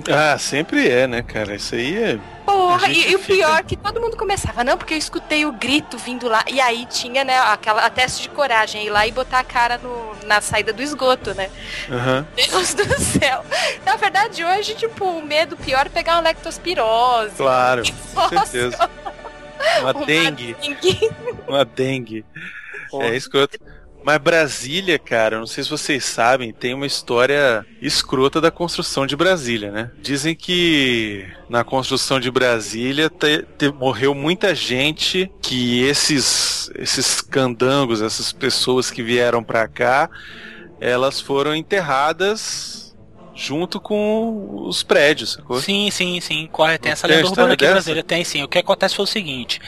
Ah, 0.09 0.37
sempre 0.37 0.87
é, 0.87 1.05
né, 1.05 1.21
cara? 1.21 1.55
Isso 1.55 1.75
aí 1.75 1.97
é. 1.97 2.19
Porra, 2.47 2.87
e, 2.87 3.11
e 3.11 3.15
o 3.17 3.19
pior 3.19 3.59
é 3.59 3.63
que 3.63 3.75
todo 3.75 3.99
mundo 3.99 4.15
começava, 4.15 4.63
não, 4.63 4.77
porque 4.77 4.93
eu 4.93 4.97
escutei 4.97 5.45
o 5.45 5.51
grito 5.51 5.97
vindo 5.97 6.29
lá. 6.29 6.45
E 6.47 6.61
aí 6.61 6.85
tinha, 6.85 7.25
né, 7.25 7.37
aquela 7.37 7.85
a 7.85 7.89
teste 7.89 8.21
de 8.21 8.29
coragem, 8.29 8.85
ir 8.85 8.89
lá 8.89 9.05
e 9.05 9.11
botar 9.11 9.39
a 9.39 9.43
cara 9.43 9.77
no, 9.77 10.15
na 10.25 10.39
saída 10.39 10.71
do 10.71 10.81
esgoto, 10.81 11.33
né? 11.33 11.49
Aham. 11.91 12.25
Deus 12.35 12.73
do 12.73 13.01
céu. 13.01 13.43
Na 13.85 13.97
verdade, 13.97 14.45
hoje, 14.45 14.75
tipo, 14.75 15.03
o 15.03 15.25
medo 15.25 15.57
pior 15.57 15.87
é 15.87 15.89
pegar 15.89 16.13
uma 16.13 16.21
lectospirose. 16.21 17.35
Claro, 17.35 17.83
com 18.15 18.29
certeza. 18.29 18.89
Uma 19.81 19.91
Uma 19.91 20.05
dengue. 20.05 20.55
dengue. 20.61 21.11
Uma 21.45 21.65
dengue. 21.65 22.25
É 22.93 23.13
escroto. 23.13 23.59
Mas 24.07 24.19
Brasília, 24.19 24.97
cara, 24.97 25.37
não 25.37 25.45
sei 25.45 25.65
se 25.65 25.69
vocês 25.69 26.05
sabem, 26.05 26.53
tem 26.53 26.73
uma 26.73 26.85
história 26.85 27.65
escrota 27.81 28.39
da 28.39 28.49
construção 28.49 29.05
de 29.05 29.17
Brasília, 29.17 29.69
né? 29.69 29.91
Dizem 30.01 30.33
que 30.33 31.25
na 31.49 31.65
construção 31.65 32.17
de 32.17 32.31
Brasília 32.31 33.09
te- 33.09 33.45
te- 33.57 33.69
morreu 33.69 34.15
muita 34.15 34.55
gente 34.55 35.29
que 35.41 35.81
esses 35.83 36.71
esses 36.75 37.19
candangos, 37.19 38.01
essas 38.01 38.31
pessoas 38.31 38.89
que 38.89 39.03
vieram 39.03 39.43
pra 39.43 39.67
cá, 39.67 40.09
elas 40.79 41.19
foram 41.19 41.53
enterradas 41.53 42.86
junto 43.37 43.79
com 43.79 44.63
os 44.67 44.81
prédios, 44.81 45.33
sacou? 45.33 45.61
Sim, 45.61 45.91
sim, 45.91 46.19
sim. 46.19 46.49
Corre, 46.51 46.77
tem 46.79 46.91
essa 46.91 47.07
tem 47.07 47.17
lenda 47.17 47.29
urbana 47.29 47.53
aqui 47.53 47.63
em 47.63 47.67
dessa? 47.67 47.73
Brasília. 47.75 48.03
Tem 48.03 48.23
sim. 48.23 48.41
O 48.43 48.47
que 48.47 48.57
acontece 48.57 48.95
foi 48.95 49.03
o 49.03 49.07
seguinte: 49.07 49.61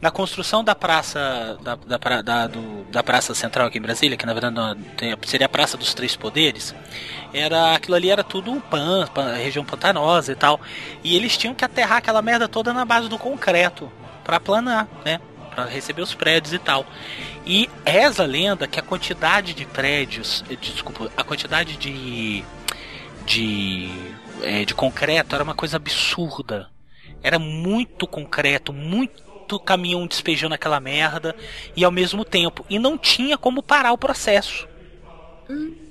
na 0.00 0.10
construção 0.10 0.62
da 0.62 0.74
praça 0.74 1.56
da, 1.62 1.74
da, 1.76 1.98
pra- 1.98 2.20
da, 2.22 2.46
do- 2.46 2.84
da 2.90 3.02
praça 3.02 3.34
central 3.34 3.68
aqui 3.68 3.78
em 3.78 3.82
Brasília, 3.82 4.16
que 4.18 4.26
na 4.26 4.34
verdade 4.34 4.54
não- 4.54 4.74
tem- 4.96 5.16
seria 5.24 5.46
a 5.46 5.48
Praça 5.48 5.76
dos 5.78 5.94
Três 5.94 6.14
Poderes, 6.14 6.74
era 7.32 7.74
aquilo 7.74 7.96
ali 7.96 8.10
era 8.10 8.22
tudo 8.22 8.50
um 8.52 8.60
pan, 8.60 9.06
pan- 9.14 9.32
região 9.34 9.64
pantanosa 9.64 10.32
e 10.32 10.36
tal. 10.36 10.60
E 11.02 11.16
eles 11.16 11.36
tinham 11.38 11.54
que 11.54 11.64
aterrar 11.64 11.98
aquela 11.98 12.20
merda 12.20 12.46
toda 12.46 12.72
na 12.74 12.84
base 12.84 13.08
do 13.08 13.18
concreto 13.18 13.90
para 14.22 14.38
planar, 14.38 14.86
né? 15.04 15.20
Para 15.54 15.64
receber 15.64 16.02
os 16.02 16.12
prédios 16.12 16.52
e 16.52 16.58
tal. 16.58 16.84
E 17.46 17.70
reza 17.86 18.24
a 18.24 18.26
lenda 18.26 18.66
que 18.66 18.78
a 18.78 18.82
quantidade 18.82 19.54
de 19.54 19.64
prédios, 19.64 20.44
eh, 20.50 20.56
desculpa, 20.60 21.10
a 21.16 21.24
quantidade 21.24 21.76
de 21.78 22.44
de, 23.26 23.90
é, 24.42 24.64
de 24.64 24.74
concreto 24.74 25.34
era 25.34 25.44
uma 25.44 25.54
coisa 25.54 25.76
absurda. 25.76 26.70
Era 27.22 27.38
muito 27.38 28.06
concreto, 28.06 28.72
muito 28.72 29.58
caminhão 29.60 30.06
despejando 30.06 30.54
aquela 30.54 30.80
merda 30.80 31.34
e 31.76 31.84
ao 31.84 31.90
mesmo 31.90 32.24
tempo. 32.24 32.64
E 32.70 32.78
não 32.78 32.96
tinha 32.96 33.36
como 33.36 33.62
parar 33.62 33.92
o 33.92 33.98
processo. 33.98 34.66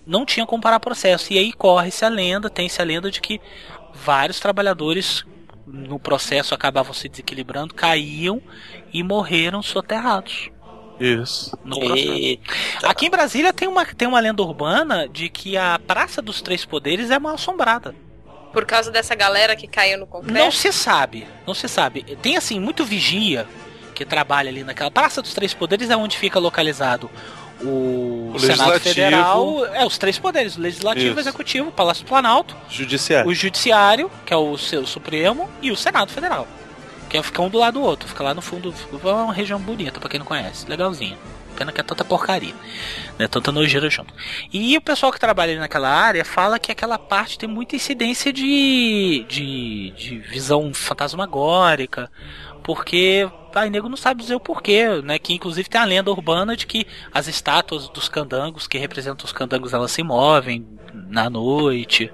Não 0.07 0.25
tinha 0.25 0.45
como 0.45 0.63
parar 0.63 0.77
o 0.77 0.81
processo. 0.81 1.31
E 1.33 1.37
aí 1.37 1.51
corre-se 1.51 2.05
a 2.05 2.09
lenda, 2.09 2.49
tem-se 2.49 2.81
a 2.81 2.85
lenda 2.85 3.11
de 3.11 3.19
que 3.19 3.41
vários 3.93 4.39
trabalhadores 4.39 5.25
no 5.65 5.99
processo 5.99 6.53
acabavam 6.53 6.93
se 6.93 7.09
desequilibrando, 7.09 7.73
caíam 7.73 8.41
e 8.93 9.03
morreram 9.03 9.61
soterrados. 9.61 10.49
Isso. 10.99 11.57
No 11.63 11.79
processo. 11.79 12.39
Aqui 12.83 13.07
em 13.07 13.09
Brasília 13.09 13.51
tem 13.51 13.67
uma, 13.67 13.85
tem 13.85 14.07
uma 14.07 14.19
lenda 14.19 14.41
urbana 14.41 15.07
de 15.07 15.29
que 15.29 15.57
a 15.57 15.79
Praça 15.79 16.21
dos 16.21 16.41
Três 16.41 16.65
Poderes 16.65 17.11
é 17.11 17.19
mal 17.19 17.35
assombrada. 17.35 17.95
Por 18.53 18.65
causa 18.65 18.89
dessa 18.89 19.13
galera 19.15 19.55
que 19.55 19.67
caiu 19.67 19.99
no 19.99 20.07
concreto. 20.07 20.33
Não 20.33 20.49
se 20.49 20.71
sabe, 20.71 21.27
não 21.45 21.53
se 21.53 21.67
sabe. 21.67 22.03
Tem 22.21 22.37
assim, 22.37 22.59
muito 22.59 22.85
vigia 22.85 23.45
que 23.93 24.05
trabalha 24.05 24.49
ali 24.49 24.63
naquela 24.63 24.91
Praça 24.91 25.21
dos 25.21 25.33
Três 25.33 25.53
Poderes 25.53 25.89
é 25.89 25.97
onde 25.97 26.17
fica 26.17 26.39
localizado 26.39 27.09
o, 27.61 28.31
O 28.33 28.39
Senado. 28.39 28.79
Federal, 28.79 29.65
é 29.67 29.85
os 29.85 29.97
três 29.97 30.19
poderes, 30.19 30.57
o 30.57 30.61
Legislativo, 30.61 31.07
Isso. 31.07 31.15
o 31.15 31.19
Executivo, 31.19 31.69
o 31.69 31.71
Palácio 31.71 32.03
do 32.03 32.07
Planalto, 32.07 32.55
Judiciário. 32.69 33.29
o 33.29 33.33
Judiciário, 33.33 34.11
que 34.25 34.33
é 34.33 34.37
o 34.37 34.57
seu 34.57 34.85
Supremo, 34.85 35.49
e 35.61 35.71
o 35.71 35.75
Senado 35.75 36.11
Federal. 36.11 36.47
Que 37.21 37.27
fica 37.27 37.41
um 37.41 37.49
do 37.49 37.57
lado 37.57 37.79
do 37.79 37.81
outro, 37.81 38.07
fica 38.07 38.23
lá 38.23 38.33
no 38.33 38.41
fundo, 38.41 38.73
é 38.91 39.07
uma 39.07 39.33
região 39.33 39.59
bonita 39.59 39.99
pra 39.99 40.09
quem 40.09 40.19
não 40.19 40.25
conhece, 40.25 40.67
legalzinha. 40.67 41.17
Pena 41.55 41.71
que 41.71 41.79
é 41.79 41.83
tanta 41.83 42.03
porcaria, 42.03 42.53
né? 43.17 43.27
Tanta 43.27 43.51
nojeira 43.51 43.89
junto. 43.89 44.13
E 44.51 44.75
o 44.75 44.81
pessoal 44.81 45.11
que 45.11 45.19
trabalha 45.19 45.53
ali 45.53 45.59
naquela 45.59 45.89
área 45.89 46.25
fala 46.25 46.59
que 46.59 46.71
aquela 46.71 46.99
parte 46.99 47.37
tem 47.39 47.47
muita 47.47 47.77
incidência 47.77 48.33
de, 48.33 49.25
de, 49.29 49.91
de 49.91 50.17
visão 50.17 50.73
fantasmagórica, 50.73 52.11
porque 52.61 53.29
aí 53.53 53.69
nego 53.69 53.87
não 53.87 53.95
sabe 53.95 54.21
dizer 54.21 54.35
o 54.35 54.39
porquê, 54.39 55.01
né? 55.01 55.17
Que 55.17 55.33
inclusive 55.33 55.69
tem 55.69 55.79
a 55.79 55.85
lenda 55.85 56.11
urbana 56.11 56.57
de 56.57 56.67
que 56.67 56.85
as 57.13 57.27
estátuas 57.27 57.87
dos 57.87 58.09
candangos 58.09 58.67
que 58.67 58.77
representam 58.77 59.25
os 59.25 59.31
candangos 59.31 59.73
elas 59.73 59.91
se 59.91 60.03
movem 60.03 60.67
na 60.93 61.29
noite. 61.29 62.11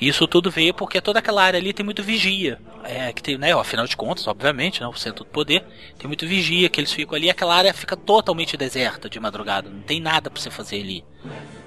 Isso 0.00 0.26
tudo 0.26 0.50
veio 0.50 0.74
porque 0.74 1.00
toda 1.00 1.18
aquela 1.20 1.42
área 1.42 1.58
ali 1.58 1.72
tem 1.72 1.84
muito 1.84 2.02
vigia. 2.02 2.58
É, 2.84 3.12
que 3.12 3.22
tem, 3.22 3.38
né, 3.38 3.54
ó, 3.54 3.60
afinal 3.60 3.86
de 3.86 3.96
contas, 3.96 4.26
obviamente, 4.26 4.80
né, 4.80 4.86
o 4.86 4.94
centro 4.94 5.24
do 5.24 5.30
poder, 5.30 5.64
tem 5.98 6.06
muito 6.06 6.26
vigia, 6.26 6.68
que 6.68 6.78
eles 6.80 6.92
ficam 6.92 7.16
ali, 7.16 7.30
aquela 7.30 7.54
área 7.54 7.72
fica 7.74 7.96
totalmente 7.96 8.56
deserta 8.56 9.08
de 9.08 9.18
madrugada, 9.18 9.68
não 9.70 9.80
tem 9.80 10.00
nada 10.00 10.30
pra 10.30 10.40
você 10.40 10.50
fazer 10.50 10.80
ali. 10.80 11.02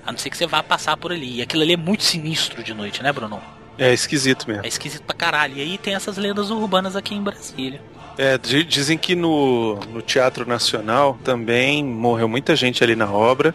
A 0.06 0.12
não 0.12 0.18
ser 0.20 0.30
que 0.30 0.38
você 0.38 0.48
vá 0.48 0.64
passar 0.64 0.96
por 0.98 1.12
ali. 1.12 1.38
E 1.38 1.42
aquilo 1.42 1.62
ali 1.64 1.74
é 1.74 1.78
muito 1.78 2.04
sinistro 2.04 2.64
de 2.64 2.74
noite, 2.74 3.04
né, 3.04 3.12
Bruno? 3.12 3.42
É 3.78 3.94
esquisito 3.94 4.48
mesmo. 4.48 4.64
É 4.66 4.68
esquisito 4.68 5.04
pra 5.04 5.16
caralho. 5.16 5.58
E 5.58 5.62
aí 5.62 5.78
tem 5.78 5.94
essas 5.96 6.18
lendas 6.18 6.50
urbanas 6.50 6.96
aqui 6.96 7.14
em 7.16 7.22
Brasília. 7.22 7.82
É, 8.18 8.38
di- 8.38 8.64
dizem 8.64 8.98
que 8.98 9.16
no, 9.16 9.76
no 9.92 10.02
Teatro 10.02 10.46
Nacional 10.48 11.18
também 11.24 11.84
morreu 11.84 12.28
muita 12.28 12.56
gente 12.56 12.84
ali 12.84 12.96
na 12.96 13.10
obra 13.12 13.54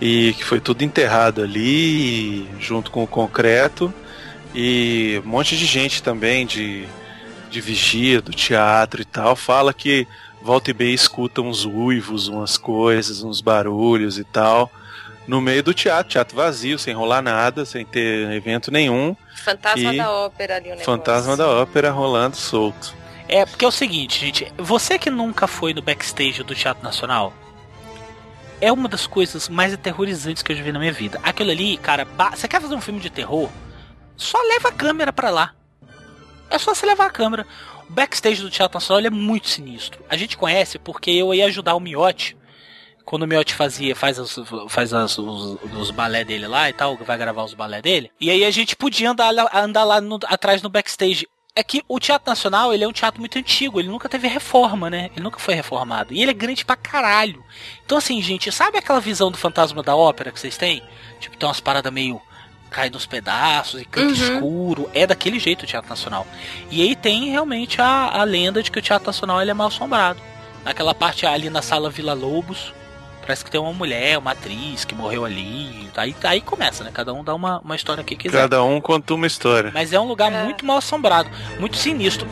e 0.00 0.32
que 0.34 0.44
foi 0.44 0.60
tudo 0.60 0.82
enterrado 0.82 1.42
ali 1.42 2.48
junto 2.58 2.90
com 2.90 3.02
o 3.02 3.06
concreto 3.06 3.92
e 4.54 5.20
um 5.24 5.28
monte 5.28 5.56
de 5.56 5.66
gente 5.66 6.02
também 6.02 6.46
de, 6.46 6.86
de 7.50 7.60
vigia 7.60 8.20
do 8.20 8.32
teatro 8.32 9.02
e 9.02 9.04
tal 9.04 9.36
fala 9.36 9.72
que 9.74 10.06
volta 10.42 10.70
e 10.70 10.74
meia 10.74 10.94
escuta 10.94 11.42
uns 11.42 11.64
uivos, 11.66 12.28
umas 12.28 12.56
coisas, 12.56 13.22
uns 13.22 13.40
barulhos 13.40 14.18
e 14.18 14.24
tal 14.24 14.70
no 15.26 15.40
meio 15.40 15.62
do 15.62 15.72
teatro, 15.72 16.10
teatro 16.10 16.34
vazio, 16.34 16.76
sem 16.78 16.92
rolar 16.94 17.22
nada, 17.22 17.64
sem 17.64 17.84
ter 17.84 18.28
evento 18.32 18.72
nenhum, 18.72 19.14
Fantasma 19.44 19.94
E- 19.94 19.96
da 19.96 20.10
ópera 20.10 20.56
ali 20.56 20.66
o 20.66 20.70
negócio. 20.70 20.84
fantasma 20.86 21.36
da 21.36 21.46
ópera 21.48 21.90
rolando 21.92 22.36
solto. 22.36 22.94
É, 23.28 23.46
porque 23.46 23.64
é 23.64 23.68
o 23.68 23.70
seguinte, 23.70 24.18
gente. 24.18 24.52
Você 24.58 24.98
que 24.98 25.08
nunca 25.08 25.46
foi 25.46 25.72
no 25.72 25.80
backstage 25.80 26.42
do 26.42 26.52
Teatro 26.52 26.82
Nacional, 26.82 27.32
é 28.60 28.70
uma 28.72 28.88
das 28.88 29.06
coisas 29.06 29.48
mais 29.48 29.72
aterrorizantes 29.74 30.42
que 30.42 30.52
eu 30.52 30.56
já 30.56 30.62
vi 30.62 30.72
na 30.72 30.78
minha 30.78 30.92
vida. 30.92 31.18
Aquilo 31.22 31.50
ali, 31.50 31.76
cara, 31.76 32.06
você 32.34 32.46
quer 32.48 32.60
fazer 32.60 32.74
um 32.74 32.80
filme 32.80 33.00
de 33.00 33.10
terror? 33.10 33.48
Só 34.16 34.38
leva 34.48 34.68
a 34.68 34.72
câmera 34.72 35.12
pra 35.12 35.30
lá. 35.30 35.54
É 36.50 36.58
só 36.58 36.74
você 36.74 36.84
levar 36.84 37.06
a 37.06 37.10
câmera. 37.10 37.46
O 37.88 37.92
backstage 37.92 38.42
do 38.42 38.50
Teatro 38.50 38.76
Nacional 38.76 39.04
é 39.06 39.10
muito 39.10 39.48
sinistro. 39.48 40.04
A 40.08 40.16
gente 40.16 40.36
conhece 40.36 40.78
porque 40.78 41.10
eu 41.10 41.32
ia 41.34 41.46
ajudar 41.46 41.74
o 41.74 41.80
Miotti. 41.80 42.36
Quando 43.04 43.22
o 43.22 43.26
Miotti 43.26 43.54
fazia, 43.54 43.96
faz, 43.96 44.18
os, 44.18 44.38
faz 44.68 44.92
as- 44.92 45.18
os, 45.18 45.58
os 45.76 45.90
balé 45.90 46.22
dele 46.24 46.46
lá 46.46 46.68
e 46.68 46.72
tal, 46.72 46.96
vai 46.98 47.16
gravar 47.18 47.42
os 47.44 47.54
balé 47.54 47.80
dele. 47.82 48.10
E 48.20 48.30
aí 48.30 48.44
a 48.44 48.50
gente 48.50 48.76
podia 48.76 49.10
andar 49.10 49.32
andar 49.54 49.84
lá 49.84 50.00
no- 50.00 50.18
atrás 50.26 50.62
no 50.62 50.68
backstage. 50.68 51.26
É 51.60 51.62
que 51.62 51.84
o 51.86 52.00
Teatro 52.00 52.30
Nacional, 52.30 52.72
ele 52.72 52.84
é 52.84 52.88
um 52.88 52.92
teatro 52.92 53.20
muito 53.20 53.38
antigo, 53.38 53.78
ele 53.78 53.88
nunca 53.90 54.08
teve 54.08 54.26
reforma, 54.26 54.88
né? 54.88 55.10
Ele 55.12 55.22
nunca 55.22 55.38
foi 55.38 55.52
reformado. 55.52 56.14
E 56.14 56.22
ele 56.22 56.30
é 56.30 56.34
grande 56.34 56.64
pra 56.64 56.74
caralho. 56.74 57.44
Então 57.84 57.98
assim, 57.98 58.20
gente, 58.22 58.50
sabe 58.50 58.78
aquela 58.78 58.98
visão 58.98 59.30
do 59.30 59.36
fantasma 59.36 59.82
da 59.82 59.94
ópera 59.94 60.32
que 60.32 60.40
vocês 60.40 60.56
têm? 60.56 60.82
Tipo, 61.20 61.36
tem 61.36 61.46
umas 61.46 61.60
paradas 61.60 61.92
meio 61.92 62.18
cai 62.70 62.88
nos 62.88 63.04
pedaços 63.04 63.78
e 63.82 63.84
canto 63.84 64.06
Uhum. 64.18 64.34
escuro. 64.36 64.90
É 64.94 65.06
daquele 65.06 65.38
jeito 65.38 65.64
o 65.64 65.66
Teatro 65.66 65.90
Nacional. 65.90 66.26
E 66.70 66.80
aí 66.80 66.96
tem 66.96 67.28
realmente 67.28 67.78
a, 67.82 68.08
a 68.08 68.24
lenda 68.24 68.62
de 68.62 68.70
que 68.70 68.78
o 68.78 68.82
Teatro 68.82 69.08
Nacional 69.08 69.42
ele 69.42 69.50
é 69.50 69.54
mal 69.54 69.66
assombrado. 69.68 70.18
Naquela 70.64 70.94
parte 70.94 71.26
ali 71.26 71.50
na 71.50 71.60
sala 71.60 71.90
Vila 71.90 72.14
Lobos, 72.14 72.72
parece 73.20 73.44
que 73.44 73.50
tem 73.50 73.60
uma 73.60 73.72
mulher, 73.72 74.18
uma 74.18 74.32
atriz 74.32 74.84
que 74.84 74.94
morreu 74.94 75.24
ali. 75.24 75.88
Aí, 75.96 76.14
aí 76.24 76.40
começa, 76.40 76.82
né? 76.84 76.90
Cada 76.92 77.12
um 77.12 77.22
dá 77.22 77.34
uma, 77.34 77.58
uma 77.60 77.76
história 77.76 78.02
que 78.02 78.16
quiser. 78.16 78.38
Cada 78.38 78.62
um 78.64 78.80
conta 78.80 79.14
uma 79.14 79.26
história. 79.26 79.70
Mas 79.72 79.92
é 79.92 80.00
um 80.00 80.06
lugar 80.06 80.32
É. 80.32 80.44
muito 80.44 80.64
mal 80.64 80.78
assombrado, 80.78 81.28
muito 81.58 81.76
sinistro. 81.76 82.26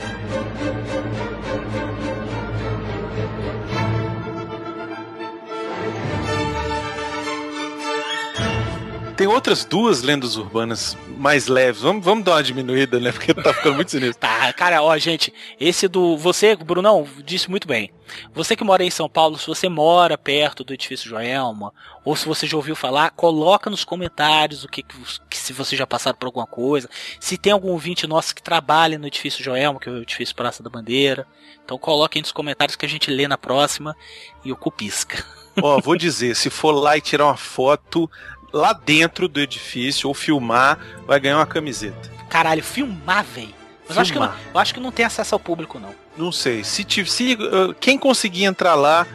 Tem 9.18 9.26
outras 9.26 9.64
duas 9.64 10.00
lendas 10.00 10.36
urbanas 10.36 10.96
mais 11.16 11.48
leves. 11.48 11.82
Vamos, 11.82 12.04
vamos 12.04 12.24
dar 12.24 12.36
uma 12.36 12.42
diminuída, 12.42 13.00
né? 13.00 13.10
Porque 13.10 13.34
tá 13.34 13.52
ficando 13.52 13.74
muito 13.74 13.90
sinistro. 13.90 14.20
Tá, 14.28 14.52
cara, 14.52 14.80
ó, 14.80 14.96
gente, 14.96 15.34
esse 15.58 15.88
do. 15.88 16.16
Você, 16.16 16.54
Brunão, 16.54 17.04
disse 17.24 17.50
muito 17.50 17.66
bem. 17.66 17.90
Você 18.32 18.54
que 18.54 18.62
mora 18.62 18.84
em 18.84 18.90
São 18.90 19.08
Paulo, 19.08 19.36
se 19.36 19.48
você 19.48 19.68
mora 19.68 20.16
perto 20.16 20.62
do 20.62 20.72
edifício 20.72 21.08
Joelma, 21.08 21.72
ou 22.04 22.14
se 22.14 22.26
você 22.26 22.46
já 22.46 22.56
ouviu 22.56 22.76
falar, 22.76 23.10
coloca 23.10 23.68
nos 23.68 23.84
comentários 23.84 24.62
o 24.62 24.68
que, 24.68 24.84
que, 24.84 25.36
se 25.36 25.52
você 25.52 25.74
já 25.74 25.84
passaram 25.84 26.16
por 26.16 26.26
alguma 26.26 26.46
coisa. 26.46 26.88
Se 27.18 27.36
tem 27.36 27.52
algum 27.52 27.70
ouvinte 27.70 28.06
nosso 28.06 28.32
que 28.32 28.42
trabalha 28.42 28.98
no 28.98 29.08
edifício 29.08 29.42
Joelma, 29.42 29.80
que 29.80 29.88
é 29.88 29.92
o 29.92 30.02
edifício 30.02 30.36
Praça 30.36 30.62
da 30.62 30.70
Bandeira. 30.70 31.26
Então 31.64 31.76
coloquem 31.76 32.22
nos 32.22 32.30
comentários 32.30 32.76
que 32.76 32.86
a 32.86 32.88
gente 32.88 33.10
lê 33.10 33.26
na 33.26 33.36
próxima 33.36 33.96
e 34.44 34.52
o 34.52 34.56
cupisca. 34.56 35.24
Ó, 35.60 35.80
vou 35.80 35.96
dizer, 35.96 36.36
se 36.36 36.50
for 36.50 36.70
lá 36.70 36.96
e 36.96 37.00
tirar 37.00 37.26
uma 37.26 37.36
foto 37.36 38.08
lá 38.52 38.72
dentro 38.72 39.28
do 39.28 39.40
edifício 39.40 40.08
ou 40.08 40.14
filmar, 40.14 40.78
vai 41.06 41.18
ganhar 41.20 41.36
uma 41.38 41.46
camiseta. 41.46 42.10
Caralho, 42.28 42.62
filmar, 42.62 43.24
véi. 43.24 43.54
Mas 43.88 43.96
eu 43.96 44.02
acho, 44.02 44.12
que 44.12 44.18
eu 44.18 44.60
acho 44.60 44.74
que 44.74 44.80
não 44.80 44.92
tem 44.92 45.06
acesso 45.06 45.34
ao 45.34 45.38
público, 45.38 45.78
não. 45.78 45.94
Não 46.16 46.30
sei. 46.30 46.62
Se, 46.62 46.84
se 47.06 47.34
uh, 47.34 47.74
quem 47.80 47.96
conseguir 47.98 48.44
entrar 48.44 48.74
lá 48.74 49.06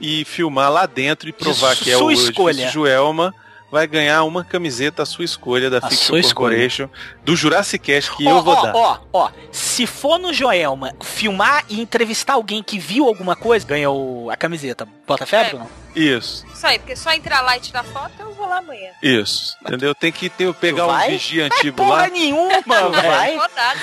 e 0.00 0.24
filmar 0.24 0.70
lá 0.70 0.86
dentro 0.86 1.28
e 1.28 1.32
provar 1.32 1.74
su- 1.76 1.84
que 1.84 1.90
é 1.90 1.96
sua 1.98 2.06
o 2.06 2.12
escolha. 2.12 2.52
edifício 2.52 2.72
Joelma, 2.80 3.34
vai 3.70 3.86
ganhar 3.86 4.22
uma 4.24 4.42
camiseta 4.44 5.02
à 5.02 5.06
sua 5.06 5.24
escolha 5.24 5.68
da 5.68 5.78
A 5.78 5.88
Fiction 5.88 6.06
sua 6.06 6.20
escolha. 6.20 6.56
Do 7.26 7.34
Jurassic 7.34 7.84
Cast 7.84 8.12
que 8.16 8.24
Ó, 8.24 8.30
eu 8.38 8.42
vou 8.42 8.54
ó, 8.54 8.62
dar. 8.62 8.72
Ó, 8.76 8.98
ó, 9.12 9.30
se 9.50 9.84
for 9.84 10.16
no 10.16 10.32
Joelma 10.32 10.94
filmar 11.02 11.64
e 11.68 11.80
entrevistar 11.80 12.34
alguém 12.34 12.62
que 12.62 12.78
viu 12.78 13.04
alguma 13.08 13.34
coisa, 13.34 13.66
ganha 13.66 13.90
o, 13.90 14.30
a 14.30 14.36
camiseta. 14.36 14.86
Bota 15.04 15.26
fé, 15.26 15.42
É. 15.42 15.48
Bruno? 15.50 15.68
Isso, 15.96 16.46
Isso 16.52 16.66
aí, 16.66 16.78
porque 16.78 16.94
só 16.94 17.10
entrar 17.12 17.40
lá 17.40 17.56
e 17.56 17.60
tirar 17.60 17.82
foto, 17.82 18.12
eu 18.20 18.32
vou 18.34 18.46
lá 18.46 18.58
amanhã. 18.58 18.90
isso. 19.02 19.56
Entendeu? 19.62 19.92
Tem 19.94 20.12
que 20.12 20.28
ter, 20.28 20.52
pegar 20.54 20.84
um 20.84 20.88
vai? 20.88 21.10
vigia 21.10 21.48
Não 21.48 21.56
é 21.56 21.58
antigo 21.58 21.76
porra 21.78 21.90
lá. 22.02 22.08
nenhuma, 22.08 22.62
vai? 22.90 23.38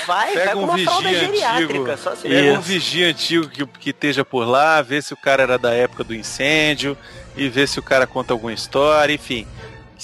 Vai, 0.06 0.32
Pega 0.32 0.44
vai 0.46 0.54
com 0.54 0.60
um 0.60 0.64
uma 0.64 0.76
vigia 0.76 1.20
geriátrica, 1.20 1.72
antigo. 1.74 1.98
só 1.98 2.14
se 2.16 2.22
Pega 2.28 2.52
um 2.56 2.60
vigia 2.62 3.08
antigo 3.08 3.48
que, 3.48 3.66
que 3.66 3.90
esteja 3.90 4.24
por 4.24 4.46
lá, 4.48 4.80
vê 4.80 5.02
se 5.02 5.12
o 5.12 5.16
cara 5.18 5.42
era 5.42 5.58
da 5.58 5.74
época 5.74 6.02
do 6.04 6.14
incêndio 6.14 6.96
e 7.36 7.48
vê 7.48 7.66
se 7.66 7.78
o 7.78 7.82
cara 7.82 8.06
conta 8.06 8.32
alguma 8.32 8.52
história, 8.54 9.12
enfim. 9.12 9.46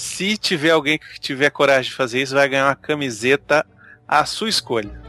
Se 0.01 0.35
tiver 0.35 0.71
alguém 0.71 0.97
que 0.97 1.19
tiver 1.19 1.51
coragem 1.51 1.91
de 1.91 1.95
fazer 1.95 2.23
isso, 2.23 2.33
vai 2.33 2.49
ganhar 2.49 2.65
uma 2.65 2.75
camiseta 2.75 3.63
à 4.07 4.25
sua 4.25 4.49
escolha. 4.49 4.99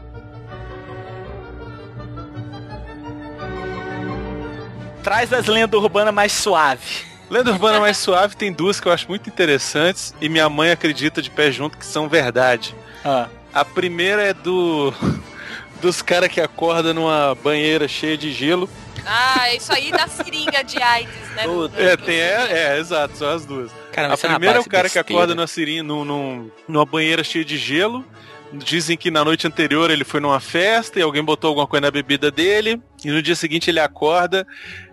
Traz 5.01 5.33
as 5.33 5.47
lendas 5.47 5.81
urbanas 5.81 6.13
mais 6.13 6.31
suave. 6.31 7.05
Lenda 7.27 7.49
Urbana 7.49 7.79
Mais 7.79 7.97
Suave 7.97 8.35
tem 8.35 8.53
duas 8.53 8.79
que 8.79 8.87
eu 8.87 8.91
acho 8.91 9.07
muito 9.09 9.27
interessantes 9.27 10.13
e 10.21 10.29
minha 10.29 10.47
mãe 10.47 10.69
acredita 10.69 11.23
de 11.23 11.31
pé 11.31 11.51
junto 11.51 11.75
que 11.75 11.85
são 11.85 12.07
verdade. 12.07 12.75
Ah. 13.03 13.27
A 13.51 13.65
primeira 13.65 14.21
é 14.21 14.33
do 14.33 14.93
dos 15.81 16.03
caras 16.03 16.29
que 16.29 16.39
acordam 16.39 16.93
numa 16.93 17.33
banheira 17.33 17.87
cheia 17.87 18.15
de 18.15 18.31
gelo. 18.31 18.69
Ah, 19.03 19.51
isso 19.55 19.73
aí 19.73 19.91
da 19.91 20.07
seringa 20.07 20.63
de 20.63 20.79
AIDS, 20.79 21.29
né? 21.35 21.45
É, 21.77 21.97
tem 21.97 22.15
é, 22.15 22.47
é, 22.51 22.79
exato, 22.79 23.17
são 23.17 23.29
as 23.31 23.43
duas. 23.43 23.82
Cara, 23.93 24.09
A 24.09 24.13
é 24.13 24.17
primeira 24.17 24.57
é 24.57 24.61
o 24.61 24.65
cara 24.65 24.89
que 24.89 24.95
besteira. 24.95 25.01
acorda 25.19 25.35
numa 25.35 25.47
seringa, 25.47 25.83
num, 25.83 26.03
num- 26.03 26.51
numa 26.67 26.85
banheira 26.85 27.23
cheia 27.23 27.45
de 27.45 27.57
gelo. 27.57 28.03
Dizem 28.51 28.95
que 28.95 29.09
na 29.09 29.25
noite 29.25 29.47
anterior 29.47 29.89
ele 29.89 30.03
foi 30.03 30.19
numa 30.19 30.39
festa 30.39 30.99
e 30.99 31.01
alguém 31.01 31.23
botou 31.23 31.47
alguma 31.47 31.65
coisa 31.65 31.81
na 31.81 31.89
bebida 31.91 32.29
dele. 32.29 32.79
E 33.03 33.09
no 33.09 33.19
dia 33.21 33.35
seguinte 33.35 33.69
ele 33.71 33.79
acorda 33.79 34.45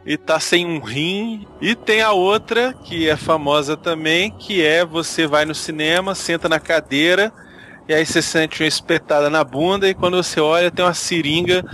e 0.07 0.17
tá 0.17 0.41
sem 0.41 0.65
um 0.65 0.81
rim. 0.81 1.47
E 1.61 1.75
tem 1.75 2.01
a 2.01 2.13
outra, 2.13 2.73
que 2.85 3.07
é 3.09 3.17
famosa 3.17 3.77
também, 3.77 4.31
que 4.31 4.65
é 4.65 4.83
você 4.85 5.27
vai 5.27 5.45
no 5.45 5.55
cinema, 5.55 6.15
senta 6.15 6.49
na 6.49 6.59
cadeira, 6.59 7.31
e 7.91 7.95
aí 7.95 8.07
você 8.07 8.23
sente 8.23 8.63
uma 8.63 8.69
espetada 8.69 9.29
na 9.29 9.43
bunda, 9.43 9.89
e 9.89 9.95
quando 9.95 10.17
você 10.17 10.39
olha 10.39 10.71
tem 10.71 10.85
uma 10.85 10.95
seringa 10.95 11.65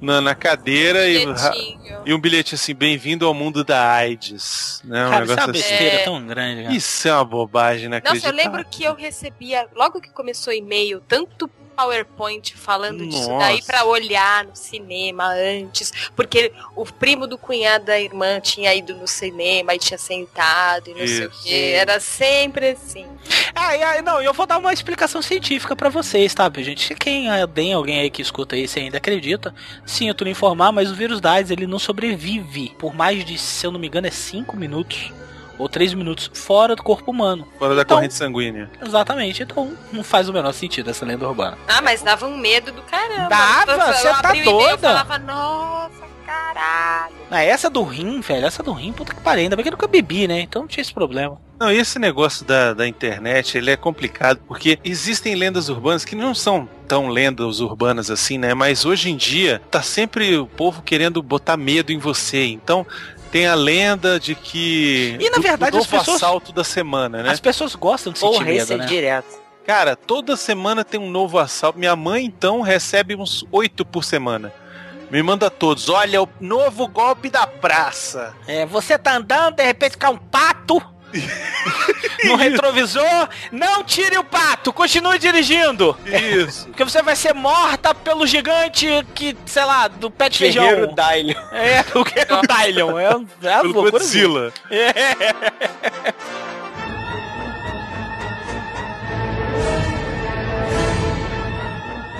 na, 0.00 0.18
na 0.18 0.34
cadeira 0.34 1.06
e, 1.06 1.26
Bilhetinho. 1.26 2.02
e 2.06 2.14
um 2.14 2.18
bilhete 2.18 2.54
assim, 2.54 2.74
bem-vindo 2.74 3.26
ao 3.26 3.34
mundo 3.34 3.62
da 3.62 3.92
AIDS. 3.92 4.80
Né? 4.82 5.06
Um 5.06 5.10
Cara, 5.10 5.24
isso 5.24 5.32
é 5.32 5.34
uma 5.34 5.46
negócio 5.46 5.50
assim. 5.50 5.70
besteira 5.70 5.96
É. 5.96 6.04
tão 6.04 6.26
grande, 6.26 6.62
cara. 6.62 6.74
Isso 6.74 7.08
é 7.08 7.12
uma 7.12 7.24
bobagem, 7.26 7.90
né? 7.90 8.00
Nossa, 8.02 8.28
eu 8.28 8.32
lembro 8.32 8.64
que 8.64 8.82
eu 8.82 8.94
recebia, 8.94 9.68
logo 9.76 10.00
que 10.00 10.08
começou 10.08 10.54
o 10.54 10.56
e-mail, 10.56 11.02
tanto 11.06 11.50
PowerPoint 11.78 12.56
falando 12.56 13.06
disso 13.06 13.28
Nossa. 13.28 13.46
daí 13.46 13.62
pra 13.62 13.84
olhar 13.84 14.44
no 14.44 14.56
cinema 14.56 15.28
antes, 15.28 15.92
porque 16.16 16.52
o 16.74 16.84
primo 16.84 17.24
do 17.28 17.38
cunhado 17.38 17.84
da 17.84 18.00
irmã 18.00 18.40
tinha 18.40 18.74
ido 18.74 18.96
no 18.96 19.06
cinema 19.06 19.76
e 19.76 19.78
tinha 19.78 19.96
sentado 19.96 20.90
e 20.90 20.94
não 20.94 21.06
sei 21.06 21.26
o 21.26 21.30
Isso. 21.30 21.42
quê. 21.44 21.72
Era 21.76 22.00
sempre 22.00 22.70
assim. 22.70 23.06
Ah, 23.54 23.76
e 23.76 23.82
aí, 23.82 24.02
não, 24.02 24.20
eu 24.20 24.34
vou 24.34 24.44
dar 24.44 24.58
uma 24.58 24.72
explicação 24.72 25.22
científica 25.22 25.76
pra 25.76 25.88
vocês, 25.88 26.34
tá, 26.34 26.50
gente? 26.56 26.96
Quem 26.96 27.30
ah, 27.30 27.46
tem 27.46 27.72
alguém 27.72 28.00
aí 28.00 28.10
que 28.10 28.22
escuta 28.22 28.56
isso 28.56 28.78
e 28.78 28.82
ainda 28.82 28.96
acredita, 28.98 29.54
sim, 29.86 30.08
eu 30.08 30.14
tô 30.14 30.24
lhe 30.24 30.30
informar, 30.30 30.72
mas 30.72 30.90
o 30.90 30.94
vírus 30.94 31.20
da 31.20 31.32
AIDS, 31.32 31.52
ele 31.52 31.66
não 31.66 31.78
sobrevive 31.78 32.74
por 32.76 32.92
mais 32.92 33.24
de, 33.24 33.38
se 33.38 33.64
eu 33.64 33.70
não 33.70 33.78
me 33.78 33.86
engano, 33.86 34.08
é 34.08 34.10
5 34.10 34.56
minutos 34.56 35.12
ou 35.58 35.68
3 35.68 35.94
minutos 35.94 36.30
fora 36.32 36.74
do 36.76 36.82
corpo 36.82 37.10
humano. 37.10 37.46
Fora 37.58 37.74
da 37.74 37.82
Então- 37.82 37.96
corrente 37.96 38.14
sanguínea. 38.14 38.70
Exatamente, 38.84 39.42
então 39.42 39.72
não 39.92 40.04
faz 40.04 40.28
o 40.28 40.32
menor 40.32 40.52
sentido 40.52 40.90
essa 40.90 41.04
lenda 41.04 41.26
urbana. 41.28 41.58
Ah, 41.66 41.82
mas 41.82 42.02
dava 42.02 42.26
um 42.26 42.36
medo 42.36 42.70
do 42.72 42.82
caramba. 42.82 43.28
Dava? 43.28 43.72
Eu- 43.72 43.78
eu 43.78 43.92
Você 43.94 44.08
tá 44.22 44.32
doida? 44.32 44.78
falava, 44.78 45.18
nossa, 45.18 46.08
caralho. 46.26 47.14
Ah, 47.30 47.42
essa 47.42 47.68
do 47.68 47.82
rim, 47.82 48.20
velho, 48.20 48.46
essa 48.46 48.62
do 48.62 48.72
rim, 48.72 48.92
puta 48.92 49.14
que 49.14 49.20
pariu, 49.20 49.42
ainda 49.44 49.56
bem 49.56 49.62
que 49.62 49.68
eu 49.68 49.72
nunca 49.72 49.86
bebi, 49.86 50.26
né? 50.26 50.40
Então 50.40 50.62
não 50.62 50.68
tinha 50.68 50.80
esse 50.82 50.92
problema. 50.94 51.38
Não, 51.60 51.72
e 51.72 51.76
esse 51.76 51.98
negócio 51.98 52.44
da, 52.46 52.72
da 52.72 52.86
internet, 52.86 53.58
ele 53.58 53.70
é 53.72 53.76
complicado, 53.76 54.38
porque 54.46 54.78
existem 54.84 55.34
lendas 55.34 55.68
urbanas 55.68 56.04
que 56.04 56.14
não 56.14 56.32
são 56.32 56.68
tão 56.86 57.08
lendas 57.08 57.58
urbanas 57.60 58.10
assim, 58.12 58.38
né? 58.38 58.54
Mas 58.54 58.84
hoje 58.84 59.10
em 59.10 59.16
dia, 59.16 59.60
tá 59.70 59.82
sempre 59.82 60.38
o 60.38 60.46
povo 60.46 60.82
querendo 60.82 61.20
botar 61.20 61.56
medo 61.56 61.90
em 61.92 61.98
você. 61.98 62.44
Então, 62.46 62.86
tem 63.30 63.46
a 63.46 63.54
lenda 63.54 64.18
de 64.18 64.34
que... 64.34 65.16
E, 65.20 65.30
na 65.30 65.38
verdade, 65.38 65.72
do 65.72 65.78
as 65.78 65.84
novo 65.86 65.98
pessoas- 65.98 66.16
assalto 66.16 66.52
da 66.52 66.64
semana, 66.64 67.22
né? 67.22 67.30
As 67.30 67.40
pessoas 67.40 67.74
gostam 67.74 68.12
de 68.12 68.18
sentir 68.18 68.48
esse 68.48 68.70
medo, 68.72 68.82
né? 68.82 68.86
direto. 68.86 69.38
Cara, 69.66 69.94
toda 69.94 70.36
semana 70.36 70.84
tem 70.84 70.98
um 70.98 71.10
novo 71.10 71.38
assalto. 71.38 71.78
Minha 71.78 71.94
mãe, 71.94 72.24
então, 72.24 72.62
recebe 72.62 73.14
uns 73.14 73.44
oito 73.52 73.84
por 73.84 74.02
semana. 74.02 74.52
Me 75.10 75.22
manda 75.22 75.50
todos. 75.50 75.88
Olha, 75.88 76.22
o 76.22 76.28
novo 76.40 76.86
golpe 76.88 77.28
da 77.30 77.46
praça. 77.46 78.34
É, 78.46 78.64
você 78.66 78.98
tá 78.98 79.16
andando, 79.16 79.56
de 79.56 79.62
repente 79.64 79.96
cai 79.96 80.10
um 80.10 80.16
pato 80.18 80.82
no 82.24 82.36
retrovisor. 82.36 83.28
Não 83.50 83.82
tire 83.84 84.18
o 84.18 84.24
pato, 84.24 84.72
continue 84.72 85.18
dirigindo. 85.18 85.96
Isso. 86.04 86.66
Porque 86.66 86.84
você 86.84 87.02
vai 87.02 87.16
ser 87.16 87.34
morta 87.34 87.94
pelo 87.94 88.26
gigante 88.26 88.86
que, 89.14 89.36
sei 89.46 89.64
lá, 89.64 89.88
do 89.88 90.10
pé 90.10 90.28
de 90.28 90.38
feijão. 90.38 90.64
Guerreiro. 90.64 90.94
É, 91.52 91.84
o 91.98 92.04
que 92.04 92.18
é 92.18 92.26
o 92.34 92.42
Dylion. 92.42 92.98
É, 92.98 93.04
é 93.06 93.60
Pelo 93.60 93.72
loucura. 93.72 93.90
Godzilla. 93.92 94.52
É. 94.70 94.92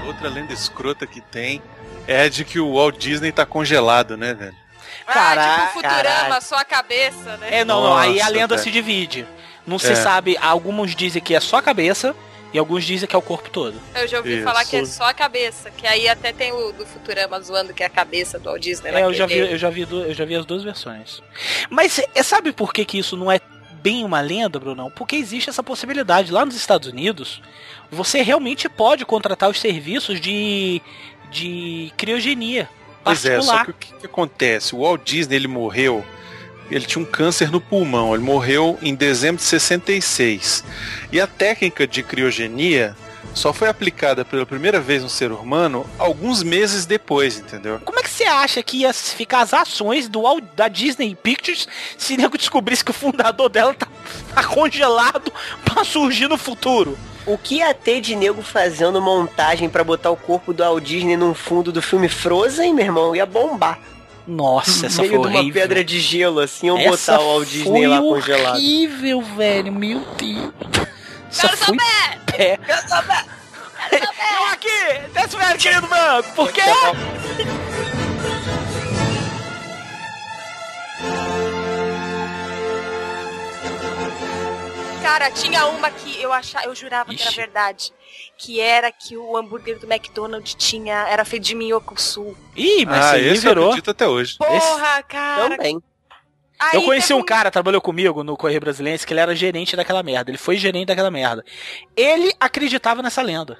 Outra 0.06 0.28
lenda 0.28 0.52
escrota 0.52 1.06
que 1.06 1.20
tem 1.20 1.62
é 2.06 2.28
de 2.28 2.44
que 2.44 2.58
o 2.58 2.74
Walt 2.74 2.98
Disney 2.98 3.30
tá 3.30 3.44
congelado, 3.46 4.16
né, 4.16 4.34
velho? 4.34 4.56
Cara- 5.14 5.54
ah, 5.54 5.66
tipo 5.68 5.72
Futurama, 5.74 6.40
só 6.40 6.56
a 6.56 6.64
cabeça, 6.64 7.36
né? 7.38 7.48
É, 7.50 7.64
não, 7.64 7.82
não, 7.82 7.96
aí 7.96 8.20
a 8.20 8.24
Nossa, 8.24 8.28
lenda 8.34 8.54
velho. 8.56 8.62
se 8.62 8.70
divide. 8.70 9.26
Não 9.66 9.78
se 9.78 9.92
É. 9.92 9.94
sabe, 9.94 10.36
alguns 10.40 10.94
dizem 10.94 11.20
que 11.22 11.34
é 11.34 11.40
só 11.40 11.56
a 11.58 11.62
cabeça 11.62 12.14
e 12.52 12.58
alguns 12.58 12.84
dizem 12.84 13.06
que 13.06 13.14
é 13.14 13.18
o 13.18 13.22
corpo 13.22 13.50
todo. 13.50 13.74
Eu 13.94 14.08
já 14.08 14.18
ouvi 14.18 14.36
Isso. 14.36 14.44
falar 14.44 14.64
que 14.64 14.76
é 14.76 14.84
só 14.86 15.04
a 15.04 15.12
cabeça, 15.12 15.70
que 15.70 15.86
aí 15.86 16.08
até 16.08 16.32
tem 16.32 16.52
o 16.52 16.72
do 16.72 16.86
Futurama 16.86 17.38
zoando 17.40 17.74
que 17.74 17.82
é 17.82 17.86
a 17.86 17.90
cabeça 17.90 18.38
do 18.38 18.46
Walt 18.46 18.62
Disney. 18.62 18.90
É, 18.90 19.02
eu 19.02 19.12
já, 19.12 19.26
vi, 19.26 19.36
eu, 19.38 19.58
já 19.58 19.68
vi, 19.68 19.82
eu 19.82 20.14
já 20.14 20.24
vi 20.24 20.34
as 20.34 20.46
duas 20.46 20.62
versões. 20.64 21.22
Mas 21.68 21.98
é, 22.14 22.22
sabe 22.22 22.52
por 22.52 22.72
que, 22.72 22.84
que 22.84 22.98
isso 22.98 23.16
não 23.16 23.30
é 23.30 23.40
bem 23.82 24.04
uma 24.04 24.20
lenda, 24.22 24.58
Brunão? 24.58 24.90
Porque 24.90 25.16
existe 25.16 25.50
essa 25.50 25.62
possibilidade. 25.62 26.32
Lá 26.32 26.44
nos 26.46 26.56
Estados 26.56 26.88
Unidos, 26.88 27.42
você 27.90 28.22
realmente 28.22 28.68
pode 28.70 29.04
contratar 29.04 29.50
os 29.50 29.60
serviços 29.60 30.18
de, 30.20 30.80
de 31.30 31.92
criogenia 31.96 32.68
Pois 33.04 33.24
é, 33.24 33.40
só 33.40 33.64
que 33.64 33.70
o 33.70 33.74
que, 33.74 33.92
que 33.94 34.06
acontece? 34.06 34.74
O 34.74 34.80
Walt 34.80 35.02
Disney, 35.04 35.36
ele 35.36 35.48
morreu, 35.48 36.04
ele 36.70 36.84
tinha 36.84 37.02
um 37.02 37.06
câncer 37.06 37.50
no 37.50 37.60
pulmão, 37.60 38.14
ele 38.14 38.22
morreu 38.22 38.78
em 38.82 38.94
dezembro 38.94 39.36
de 39.38 39.42
66. 39.44 40.64
E 41.12 41.20
a 41.20 41.26
técnica 41.26 41.86
de 41.86 42.02
criogenia 42.02 42.94
só 43.34 43.52
foi 43.52 43.68
aplicada 43.68 44.24
pela 44.24 44.44
primeira 44.44 44.80
vez 44.80 45.02
no 45.02 45.08
ser 45.08 45.30
humano 45.30 45.86
alguns 45.98 46.42
meses 46.42 46.84
depois, 46.86 47.38
entendeu? 47.38 47.80
Como 47.84 47.98
é 47.98 48.02
que 48.02 48.10
você 48.10 48.24
acha 48.24 48.62
que 48.62 48.78
ia 48.78 48.92
ficar 48.92 49.40
as 49.42 49.54
ações 49.54 50.08
do 50.08 50.22
Walt- 50.22 50.44
da 50.56 50.66
Disney 50.66 51.14
Pictures 51.14 51.68
se 51.96 52.16
nego 52.16 52.36
descobrisse 52.36 52.84
que 52.84 52.90
o 52.90 52.94
fundador 52.94 53.48
dela 53.48 53.74
tá, 53.74 53.86
tá 54.34 54.44
congelado 54.44 55.32
pra 55.64 55.84
surgir 55.84 56.26
no 56.28 56.36
futuro? 56.38 56.98
O 57.28 57.36
que 57.36 57.56
ia 57.56 57.74
ter 57.74 58.00
de 58.00 58.16
nego 58.16 58.42
fazendo 58.42 59.00
montagem 59.02 59.68
pra 59.68 59.84
botar 59.84 60.10
o 60.10 60.16
corpo 60.16 60.52
do 60.54 60.62
Walt 60.62 60.82
Disney 60.82 61.16
num 61.16 61.34
fundo 61.34 61.70
do 61.70 61.82
filme 61.82 62.08
Frozen, 62.08 62.72
meu 62.72 62.84
irmão? 62.86 63.14
Ia 63.14 63.26
bombar. 63.26 63.78
Nossa, 64.26 64.86
essa 64.86 65.02
meio 65.02 65.14
foi 65.14 65.22
de 65.22 65.26
uma 65.28 65.38
horrível. 65.40 65.62
pedra 65.62 65.84
de 65.84 66.00
gelo, 66.00 66.40
assim, 66.40 66.68
Essa 66.78 67.12
botar 67.12 67.22
o 67.24 67.26
Walt 67.34 67.48
Disney 67.48 67.86
lá 67.86 68.00
congelado. 68.00 68.56
horrível, 68.56 69.22
velho. 69.22 69.72
Meu 69.72 70.00
Deus. 70.16 70.52
Quero 71.38 71.56
foi 71.58 71.76
pé. 71.76 72.58
Quero 72.66 72.88
saber! 72.88 73.24
Eu 73.92 74.44
aqui! 74.52 75.08
Desce 75.14 75.36
o 75.36 75.38
velho, 75.38 75.58
querido 75.58 75.86
branco! 75.86 76.28
Por 76.34 76.52
quê? 76.52 76.62
Cara, 85.18 85.32
tinha 85.32 85.66
uma 85.66 85.90
que 85.90 86.22
eu 86.22 86.32
achava, 86.32 86.66
eu 86.66 86.74
jurava 86.76 87.12
que 87.12 87.20
era 87.20 87.30
Ixi. 87.30 87.40
verdade. 87.40 87.92
Que 88.36 88.60
era 88.60 88.92
que 88.92 89.16
o 89.16 89.36
hambúrguer 89.36 89.76
do 89.76 89.92
McDonald's 89.92 90.54
tinha. 90.54 90.94
Era 91.08 91.24
feito 91.24 91.42
de 91.42 91.56
minhoco 91.56 92.00
sul. 92.00 92.36
Ih, 92.54 92.86
mas 92.86 93.04
ah, 93.04 93.18
esse 93.18 93.44
eu 93.44 93.50
acredito 93.50 93.90
até 93.90 94.06
hoje. 94.06 94.38
Porra, 94.38 95.02
cara. 95.02 95.56
Também. 95.56 95.82
Aí 96.56 96.76
Eu 96.76 96.82
conheci 96.82 97.12
um 97.12 97.22
cara, 97.22 97.50
trabalhou 97.50 97.80
comigo 97.80 98.22
no 98.22 98.36
Correio 98.36 98.60
Brasiliense, 98.60 99.04
que 99.04 99.12
ele 99.12 99.18
era 99.18 99.34
gerente 99.34 99.74
daquela 99.74 100.04
merda. 100.04 100.30
Ele 100.30 100.38
foi 100.38 100.56
gerente 100.56 100.86
daquela 100.86 101.10
merda. 101.10 101.44
Ele 101.96 102.32
acreditava 102.38 103.02
nessa 103.02 103.20
lenda. 103.20 103.58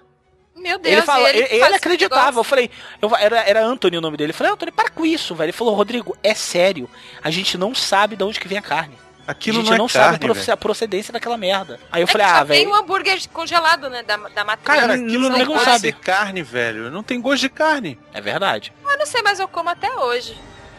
Meu 0.54 0.78
Deus, 0.78 0.92
ele 0.92 1.02
fala, 1.02 1.28
ele, 1.28 1.48
ele 1.50 1.74
acreditava. 1.74 2.38
Eu 2.38 2.44
falei, 2.44 2.70
eu, 3.02 3.16
era, 3.16 3.40
era 3.40 3.64
Anthony 3.64 3.98
o 3.98 4.00
nome 4.00 4.16
dele. 4.16 4.30
Eu 4.30 4.34
falei, 4.34 4.52
Anthony, 4.52 4.70
para 4.70 4.90
com 4.90 5.04
isso, 5.04 5.34
velho. 5.34 5.46
Ele 5.46 5.52
falou, 5.52 5.74
Rodrigo, 5.74 6.16
é 6.22 6.34
sério. 6.34 6.88
A 7.22 7.30
gente 7.32 7.58
não 7.58 7.74
sabe 7.74 8.14
de 8.14 8.22
onde 8.22 8.38
que 8.38 8.46
vem 8.46 8.58
a 8.58 8.62
carne. 8.62 8.96
Aquilo 9.28 9.58
a 9.58 9.60
gente 9.60 9.68
não 9.68 9.74
é 9.76 9.78
não, 9.78 9.86
carne, 9.88 10.04
sabe 10.12 10.16
a 10.16 10.18
proce- 10.26 10.40
velho. 10.40 10.52
a 10.54 10.56
procedência 10.56 11.12
daquela 11.12 11.36
merda. 11.36 11.78
Aí 11.92 12.00
eu 12.02 12.08
É 12.08 12.10
falei, 12.10 12.26
que 12.26 12.32
ah, 12.32 12.38
só 12.38 12.44
tem 12.46 12.58
velho. 12.64 12.70
um 12.70 12.74
hambúrguer 12.74 13.28
congelado, 13.30 13.90
né? 13.90 14.02
Da, 14.02 14.16
da 14.16 14.42
matriz. 14.44 14.64
Cara, 14.80 14.94
aquilo 14.94 15.22
não- 15.24 15.30
não, 15.30 15.38
nego 15.38 15.52
pode 15.52 15.64
sabe. 15.66 15.80
ser 15.80 15.92
carne, 15.96 16.42
velho. 16.42 16.90
Não 16.90 17.02
tem 17.02 17.20
gosto 17.20 17.42
de 17.42 17.48
carne. 17.50 17.98
É 18.14 18.20
verdade. 18.22 18.72
Eu 18.90 18.98
não 18.98 19.06
sei, 19.06 19.20
mas 19.22 19.38
eu 19.38 19.46
como 19.46 19.68
até 19.68 19.92
hoje. 19.94 20.34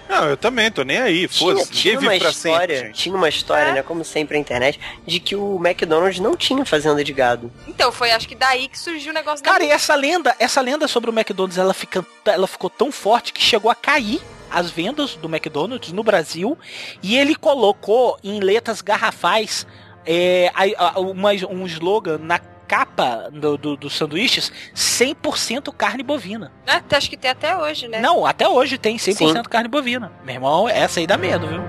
Não, 0.09 0.25
eu 0.27 0.35
também, 0.35 0.71
tô 0.71 0.81
nem 0.81 0.97
aí. 0.97 1.27
Foda-se, 1.27 1.71
ninguém 1.71 1.97
vive 1.99 2.19
pra 2.19 2.29
história, 2.31 2.75
sempre, 2.75 2.87
gente. 2.87 2.95
tinha 3.03 3.15
uma 3.15 3.29
história, 3.29 3.73
né, 3.73 3.83
como 3.83 4.03
sempre 4.03 4.35
a 4.37 4.39
internet, 4.39 4.79
de 5.05 5.19
que 5.19 5.35
o 5.35 5.57
McDonald's 5.63 6.19
não 6.19 6.35
tinha 6.35 6.65
fazenda 6.65 7.03
de 7.03 7.13
gado. 7.13 7.51
Então, 7.67 7.91
foi 7.91 8.09
acho 8.09 8.27
que 8.27 8.33
daí 8.33 8.67
que 8.67 8.79
surgiu 8.79 9.11
o 9.11 9.13
negócio 9.13 9.45
Cara, 9.45 9.59
da 9.59 9.65
e 9.65 9.69
essa 9.69 9.93
lenda, 9.93 10.35
essa 10.39 10.61
lenda 10.61 10.87
sobre 10.87 11.11
o 11.11 11.13
McDonald's, 11.13 11.59
ela, 11.59 11.75
fica, 11.75 12.03
ela 12.25 12.47
ficou 12.47 12.71
tão 12.71 12.91
forte 12.91 13.31
que 13.31 13.39
chegou 13.39 13.69
a 13.69 13.75
cair 13.75 14.19
as 14.51 14.69
vendas 14.71 15.15
do 15.15 15.27
McDonald's 15.27 15.91
no 15.91 16.03
Brasil 16.03 16.57
e 17.03 17.17
ele 17.17 17.35
colocou 17.35 18.17
em 18.23 18.39
letras 18.39 18.81
garrafais 18.81 19.65
é, 20.05 20.51
uma- 20.97 21.31
um 21.49 21.65
slogan 21.65 22.17
na 22.17 22.39
capa 22.39 23.29
do, 23.31 23.57
do- 23.57 23.75
dos 23.77 23.95
sanduíches 23.97 24.51
100% 24.75 25.71
carne 25.75 26.03
bovina. 26.03 26.51
né? 26.67 26.83
Acho 26.91 27.09
que 27.09 27.17
tem 27.17 27.31
até 27.31 27.55
hoje, 27.57 27.87
né? 27.87 27.99
Não, 27.99 28.25
até 28.25 28.47
hoje 28.47 28.77
tem 28.77 28.97
100% 28.97 29.15
Sim. 29.15 29.43
carne 29.49 29.67
bovina. 29.67 30.11
Meu 30.23 30.35
irmão, 30.35 30.69
essa 30.69 30.99
aí 30.99 31.07
dá 31.07 31.17
medo, 31.17 31.47
viu? 31.47 31.61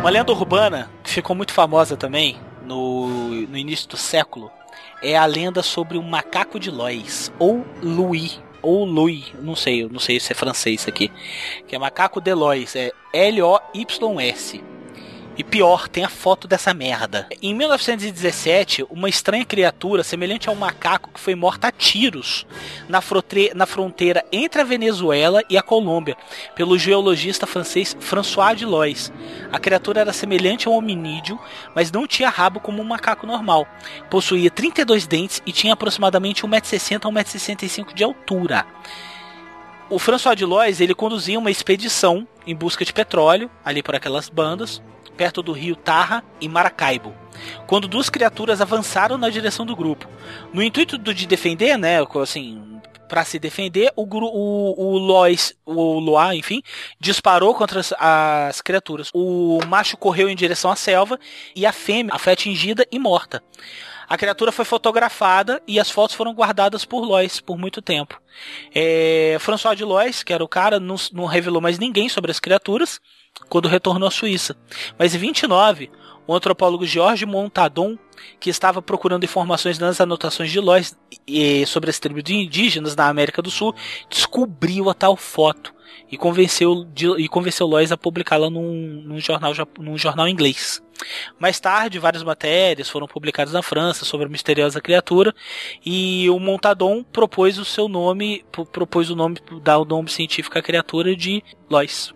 Uma 0.00 0.10
lenda 0.10 0.32
urbana 0.32 0.90
que 1.02 1.10
ficou 1.10 1.34
muito 1.34 1.52
famosa 1.52 1.96
também 1.96 2.36
no, 2.62 3.06
no 3.46 3.56
início 3.56 3.88
do 3.88 3.96
século 3.96 4.50
é 5.04 5.16
a 5.16 5.26
lenda 5.26 5.62
sobre 5.62 5.98
o 5.98 6.02
macaco 6.02 6.58
de 6.58 6.70
Lois, 6.70 7.30
ou 7.38 7.64
Louis, 7.82 8.40
ou 8.62 8.86
Louis, 8.86 9.32
não 9.40 9.54
sei, 9.54 9.86
não 9.86 10.00
sei 10.00 10.18
se 10.18 10.32
é 10.32 10.34
francês 10.34 10.88
aqui, 10.88 11.12
que 11.68 11.76
é 11.76 11.78
macaco 11.78 12.22
de 12.22 12.32
Lois, 12.32 12.74
é 12.74 12.90
L-O-Y-S. 13.12 14.73
E 15.36 15.42
pior, 15.42 15.88
tem 15.88 16.04
a 16.04 16.08
foto 16.08 16.46
dessa 16.46 16.72
merda. 16.72 17.26
Em 17.42 17.52
1917, 17.52 18.86
uma 18.88 19.08
estranha 19.08 19.44
criatura 19.44 20.04
semelhante 20.04 20.48
a 20.48 20.52
um 20.52 20.54
macaco 20.54 21.10
que 21.12 21.18
foi 21.18 21.34
morta 21.34 21.68
a 21.68 21.72
tiros 21.72 22.46
na, 22.88 23.02
na 23.54 23.66
fronteira 23.66 24.24
entre 24.30 24.60
a 24.60 24.64
Venezuela 24.64 25.42
e 25.50 25.58
a 25.58 25.62
Colômbia, 25.62 26.16
pelo 26.54 26.78
geologista 26.78 27.48
francês 27.48 27.96
François 27.98 28.56
de 28.56 28.64
Lois. 28.64 29.12
A 29.50 29.58
criatura 29.58 30.02
era 30.02 30.12
semelhante 30.12 30.68
a 30.68 30.70
um 30.70 30.76
hominídeo, 30.76 31.38
mas 31.74 31.90
não 31.90 32.06
tinha 32.06 32.28
rabo 32.28 32.60
como 32.60 32.80
um 32.80 32.84
macaco 32.84 33.26
normal. 33.26 33.66
Possuía 34.08 34.50
32 34.50 35.08
dentes 35.08 35.42
e 35.44 35.50
tinha 35.50 35.72
aproximadamente 35.72 36.44
1,60m 36.44 37.06
a 37.06 37.24
1,65m 37.24 37.92
de 37.92 38.04
altura. 38.04 38.64
O 39.90 39.98
François 39.98 40.36
de 40.36 40.44
Lois, 40.44 40.80
ele 40.80 40.94
conduzia 40.94 41.38
uma 41.38 41.50
expedição 41.50 42.26
em 42.46 42.54
busca 42.54 42.84
de 42.84 42.92
petróleo, 42.92 43.50
ali 43.64 43.82
por 43.82 43.94
aquelas 43.94 44.28
bandas, 44.28 44.82
perto 45.16 45.42
do 45.42 45.52
rio 45.52 45.76
Tarra 45.76 46.24
e 46.40 46.48
Maracaibo. 46.48 47.14
Quando 47.66 47.86
duas 47.86 48.08
criaturas 48.08 48.60
avançaram 48.60 49.18
na 49.18 49.28
direção 49.28 49.66
do 49.66 49.76
grupo. 49.76 50.08
No 50.52 50.62
intuito 50.62 50.96
de 50.98 51.26
defender, 51.26 51.76
né, 51.76 51.98
assim, 52.20 52.80
para 53.08 53.24
se 53.24 53.38
defender, 53.38 53.92
o, 53.94 54.02
o, 54.02 54.94
o 54.94 54.98
Lois, 54.98 55.54
o 55.64 55.98
Loa, 56.00 56.34
enfim, 56.34 56.62
disparou 56.98 57.54
contra 57.54 57.80
as, 57.80 57.92
as 57.98 58.60
criaturas. 58.60 59.10
O 59.14 59.60
macho 59.68 59.96
correu 59.96 60.28
em 60.28 60.36
direção 60.36 60.70
à 60.70 60.76
selva 60.76 61.18
e 61.54 61.66
a 61.66 61.72
fêmea 61.72 62.18
foi 62.18 62.32
atingida 62.32 62.86
e 62.90 62.98
morta. 62.98 63.42
A 64.08 64.16
criatura 64.16 64.52
foi 64.52 64.64
fotografada 64.64 65.62
e 65.66 65.80
as 65.80 65.90
fotos 65.90 66.14
foram 66.14 66.34
guardadas 66.34 66.84
por 66.84 67.04
Lois 67.04 67.40
por 67.40 67.58
muito 67.58 67.80
tempo. 67.80 68.20
É, 68.74 69.36
François 69.40 69.76
de 69.76 69.84
Lois, 69.84 70.22
que 70.22 70.32
era 70.32 70.44
o 70.44 70.48
cara, 70.48 70.78
não, 70.78 70.96
não 71.12 71.26
revelou 71.26 71.60
mais 71.60 71.78
ninguém 71.78 72.08
sobre 72.08 72.30
as 72.30 72.40
criaturas 72.40 73.00
quando 73.48 73.68
retornou 73.68 74.08
à 74.08 74.10
Suíça. 74.10 74.56
Mas 74.98 75.14
em 75.14 75.18
29, 75.18 75.90
o 76.26 76.34
antropólogo 76.34 76.86
George 76.86 77.26
Montadon, 77.26 77.98
que 78.40 78.50
estava 78.50 78.80
procurando 78.80 79.24
informações 79.24 79.78
nas 79.78 80.00
anotações 80.00 80.50
de 80.50 80.60
Lois 80.60 80.96
sobre 81.66 81.90
as 81.90 81.98
tribos 81.98 82.22
de 82.22 82.34
indígenas 82.34 82.94
na 82.96 83.08
América 83.08 83.42
do 83.42 83.50
Sul, 83.50 83.74
descobriu 84.08 84.88
a 84.88 84.94
tal 84.94 85.16
foto 85.16 85.74
e 86.10 86.16
convenceu, 86.16 86.84
de- 86.84 87.20
e 87.20 87.28
convenceu 87.28 87.66
Lois 87.66 87.90
a 87.92 87.96
publicá-la 87.96 88.48
num, 88.50 89.02
num 89.04 89.18
jornal, 89.20 89.52
num 89.78 89.96
jornal 89.98 90.28
inglês. 90.28 90.82
Mais 91.38 91.58
tarde, 91.58 91.98
várias 91.98 92.22
matérias 92.22 92.88
foram 92.88 93.06
publicadas 93.06 93.52
na 93.52 93.62
França 93.62 94.04
sobre 94.04 94.26
a 94.26 94.28
misteriosa 94.28 94.80
criatura 94.80 95.34
e 95.84 96.28
o 96.30 96.38
Montadon 96.38 97.02
propôs 97.02 97.58
o 97.58 97.64
seu 97.64 97.88
nome, 97.88 98.44
pro- 98.52 98.64
propôs 98.66 99.10
o 99.10 99.16
nome, 99.16 99.36
dar 99.62 99.78
o 99.78 99.84
nome 99.84 100.08
científico 100.08 100.58
à 100.58 100.62
criatura 100.62 101.14
de 101.16 101.42
Lois. 101.68 102.14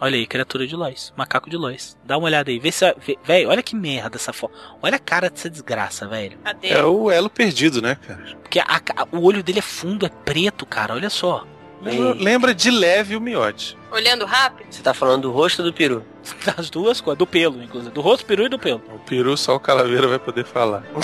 Olha 0.00 0.16
aí, 0.16 0.26
criatura 0.26 0.66
de 0.66 0.74
Lois, 0.74 1.12
macaco 1.16 1.48
de 1.48 1.56
Lois. 1.56 1.96
Dá 2.04 2.18
uma 2.18 2.26
olhada 2.26 2.50
aí, 2.50 2.58
vê 2.58 2.70
se. 2.72 2.84
Velho, 3.24 3.48
olha 3.48 3.62
que 3.62 3.76
merda 3.76 4.16
essa 4.16 4.32
foto. 4.32 4.52
Olha 4.82 4.96
a 4.96 4.98
cara 4.98 5.30
dessa 5.30 5.48
desgraça, 5.48 6.06
velho. 6.08 6.36
É 6.62 6.82
o 6.84 7.10
elo 7.10 7.30
perdido, 7.30 7.80
né, 7.80 7.94
cara? 7.94 8.36
Porque 8.42 8.58
a 8.58 8.80
ca- 8.80 9.06
o 9.12 9.22
olho 9.22 9.42
dele 9.42 9.60
é 9.60 9.62
fundo, 9.62 10.04
é 10.04 10.08
preto, 10.08 10.66
cara. 10.66 10.94
Olha 10.94 11.08
só. 11.08 11.46
Lembra, 11.84 12.14
lembra 12.14 12.54
de 12.54 12.70
leve 12.70 13.14
o 13.14 13.20
miote. 13.20 13.76
Olhando 13.90 14.24
rápido? 14.24 14.66
Você 14.70 14.82
tá 14.82 14.94
falando 14.94 15.22
do 15.22 15.30
rosto 15.30 15.62
do 15.62 15.72
peru? 15.72 16.02
Das 16.44 16.70
duas 16.70 17.00
coisas, 17.00 17.18
do 17.18 17.26
pelo, 17.26 17.62
inclusive. 17.62 17.92
Do 17.92 18.00
rosto, 18.00 18.24
peru 18.24 18.46
e 18.46 18.48
do 18.48 18.58
pelo. 18.58 18.82
O 18.94 18.98
peru 19.00 19.36
só 19.36 19.54
o 19.56 19.60
calaveira 19.60 20.08
vai 20.08 20.18
poder 20.18 20.44
falar. 20.44 20.82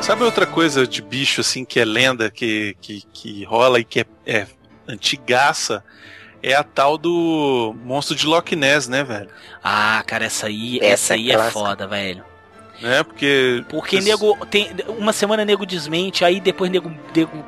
Sabe 0.00 0.24
outra 0.24 0.46
coisa 0.46 0.86
de 0.86 1.02
bicho 1.02 1.42
assim 1.42 1.66
que 1.66 1.78
é 1.78 1.84
lenda, 1.84 2.30
que, 2.30 2.74
que, 2.80 3.02
que 3.12 3.44
rola 3.44 3.78
e 3.78 3.84
que 3.84 4.00
é, 4.00 4.06
é 4.24 4.46
antigaça? 4.88 5.84
É 6.42 6.54
a 6.54 6.62
tal 6.62 6.96
do 6.96 7.74
monstro 7.84 8.14
de 8.14 8.26
Loch 8.26 8.54
Ness, 8.54 8.86
né, 8.88 9.02
velho? 9.02 9.28
Ah, 9.62 10.02
cara, 10.06 10.26
essa 10.26 10.46
aí, 10.46 10.78
Essa 10.78 10.86
essa 10.92 11.14
é 11.14 11.16
aí 11.16 11.30
é 11.30 11.34
clássica. 11.34 11.58
foda, 11.58 11.86
velho. 11.86 12.24
Né? 12.80 13.02
Porque. 13.02 13.64
Porque 13.68 14.00
nego 14.00 14.36
tem 14.46 14.70
uma 14.98 15.12
semana 15.12 15.44
nego 15.44 15.66
desmente, 15.66 16.24
aí 16.24 16.38
depois 16.40 16.70
nego, 16.70 16.92
nego 17.14 17.44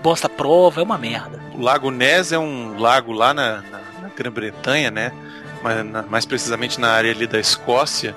bosta 0.00 0.28
a 0.28 0.30
prova, 0.30 0.80
é 0.80 0.84
uma 0.84 0.96
merda. 0.96 1.42
O 1.54 1.60
Lago 1.60 1.90
Ness 1.90 2.30
é 2.30 2.38
um 2.38 2.78
lago 2.78 3.10
lá 3.12 3.34
na, 3.34 3.60
na- 3.62 3.80
na 4.02 4.08
Grã-Bretanha, 4.16 4.90
né? 4.92 5.12
Mais, 5.62 5.84
na- 5.84 6.02
mais 6.02 6.24
precisamente 6.24 6.78
na 6.80 6.90
área 6.92 7.10
ali 7.10 7.26
da 7.26 7.40
Escócia. 7.40 8.14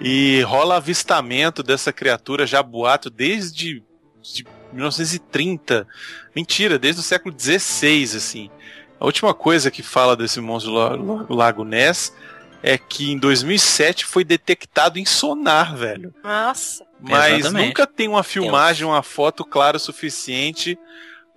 E 0.00 0.40
rola 0.42 0.76
avistamento 0.76 1.60
dessa 1.64 1.92
criatura 1.92 2.46
já 2.46 2.62
boato 2.62 3.10
desde 3.10 3.82
de 4.22 4.46
1930. 4.72 5.86
Mentira, 6.34 6.78
desde 6.78 7.00
o 7.00 7.04
século 7.04 7.34
XVI, 7.36 8.04
assim. 8.16 8.50
A 9.00 9.04
última 9.04 9.32
coisa 9.34 9.70
que 9.70 9.82
fala 9.82 10.16
desse 10.16 10.40
monstro 10.40 10.72
do 10.72 10.78
la- 10.78 10.88
la- 10.96 11.26
Lago 11.28 11.64
Ness 11.64 12.12
é 12.62 12.76
que 12.76 13.12
em 13.12 13.18
2007 13.18 14.04
foi 14.04 14.24
detectado 14.24 14.98
em 14.98 15.04
sonar, 15.04 15.76
velho. 15.76 16.12
Nossa. 16.22 16.84
Mas 17.00 17.38
Exatamente. 17.40 17.68
nunca 17.68 17.86
tem 17.86 18.08
uma 18.08 18.24
filmagem, 18.24 18.84
uma 18.86 19.02
foto 19.02 19.44
clara 19.44 19.76
o 19.76 19.80
suficiente 19.80 20.76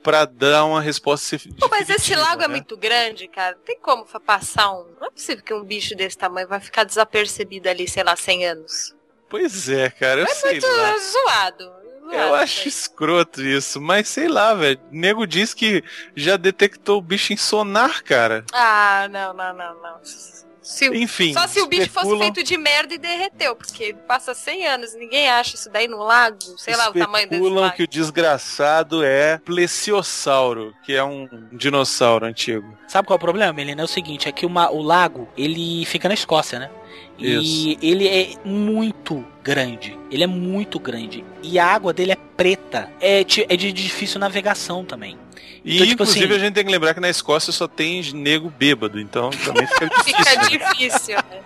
pra 0.02 0.26
dar 0.26 0.66
uma 0.66 0.82
resposta. 0.82 1.38
Pô, 1.60 1.68
mas 1.70 1.88
esse 1.88 2.16
lago 2.16 2.42
é 2.42 2.48
né? 2.48 2.56
muito 2.56 2.76
grande, 2.76 3.28
cara. 3.28 3.56
Não 3.56 3.62
tem 3.64 3.78
como 3.80 4.04
passar 4.26 4.72
um. 4.72 4.88
Não 5.00 5.08
é 5.08 5.12
possível 5.12 5.44
que 5.44 5.54
um 5.54 5.64
bicho 5.64 5.96
desse 5.96 6.18
tamanho 6.18 6.48
vai 6.48 6.60
ficar 6.60 6.84
desapercebido 6.84 7.70
ali, 7.70 7.88
sei 7.88 8.04
lá, 8.04 8.16
100 8.16 8.46
anos. 8.48 8.96
Pois 9.30 9.70
é, 9.70 9.92
cara, 9.92 10.22
eu 10.22 10.28
sei 10.28 10.54
Muito 10.54 10.66
lá. 10.68 10.96
zoado. 10.98 11.72
Eu 12.12 12.36
acho 12.36 12.68
escroto 12.68 13.42
isso, 13.42 13.80
mas 13.82 14.08
sei 14.10 14.28
lá, 14.28 14.54
velho. 14.54 14.80
O 14.92 14.96
nego 14.96 15.26
diz 15.26 15.54
que 15.54 15.84
já 16.16 16.38
detectou 16.38 17.00
o 17.00 17.02
bicho 17.02 17.32
em 17.34 17.38
sonar, 17.38 18.04
cara. 18.04 18.44
Ah, 18.54 19.08
não, 19.12 19.34
não, 19.34 19.54
não, 19.54 19.74
não. 19.82 19.96
Se, 20.64 20.86
Enfim, 20.96 21.34
só 21.34 21.48
se 21.48 21.60
o 21.60 21.68
bicho 21.68 21.90
fosse 21.90 22.06
especulam- 22.06 22.20
feito 22.34 22.44
de 22.48 22.56
merda 22.56 22.94
e 22.94 22.98
derreteu, 22.98 23.56
porque 23.56 23.94
passa 24.08 24.34
100 24.36 24.68
anos 24.68 24.94
e 24.94 24.98
ninguém 25.00 25.28
acha 25.28 25.56
isso 25.56 25.70
daí 25.72 25.88
no 25.88 25.98
lago, 25.98 26.38
sei 26.56 26.76
lá 26.76 26.90
o 26.90 26.94
tamanho 26.94 27.28
desse 27.28 27.42
Especulam 27.42 27.64
lago. 27.64 27.76
que 27.76 27.84
o 27.84 27.88
desgraçado 27.88 29.04
é 29.04 29.40
plesiosauro, 29.40 30.74
que 30.84 30.94
é 30.94 31.04
um 31.04 31.28
dinossauro 31.52 32.26
antigo. 32.26 32.78
Sabe 32.88 33.08
qual 33.08 33.16
é 33.16 33.18
o 33.18 33.22
problema, 33.22 33.52
Melina? 33.54 33.82
É 33.82 33.86
o 33.86 33.88
seguinte, 33.88 34.30
é 34.30 34.32
que 34.32 34.46
uma- 34.46 34.70
o 34.70 34.82
lago, 34.82 35.28
ele 35.36 35.84
fica 35.86 36.08
na 36.08 36.14
Escócia, 36.14 36.60
né? 36.60 36.70
E 37.26 37.78
ele 37.82 38.08
é 38.08 38.30
muito 38.46 39.24
grande. 39.44 39.98
Ele 40.12 40.24
é 40.24 40.28
muito 40.28 40.80
grande. 40.80 41.24
E 41.44 41.58
a 41.60 41.66
água 41.66 41.94
dele 41.94 42.12
é 42.12 42.18
preta. 42.38 42.90
É, 43.02 43.22
é 43.22 43.56
de 43.58 43.72
difícil 43.74 44.20
navegação 44.20 44.84
também. 44.86 45.18
E 45.64 45.76
Então, 45.76 45.88
tipo 45.88 46.04
inclusive 46.04 46.26
assim- 46.26 46.36
a 46.36 46.40
gente 46.40 46.54
tem 46.54 46.66
que 46.66 46.72
lembrar 46.72 46.94
que 46.94 47.00
na 47.00 47.10
Escócia 47.10 47.54
só 47.54 47.68
tem 47.68 48.02
nego 48.14 48.50
bêbado, 48.50 49.00
então 49.00 49.30
também 49.30 49.68
fica 49.68 49.86
difícil. 49.96 50.18
Fica 50.18 50.36
né? 50.36 50.48
difícil, 50.50 51.16
né? 51.16 51.42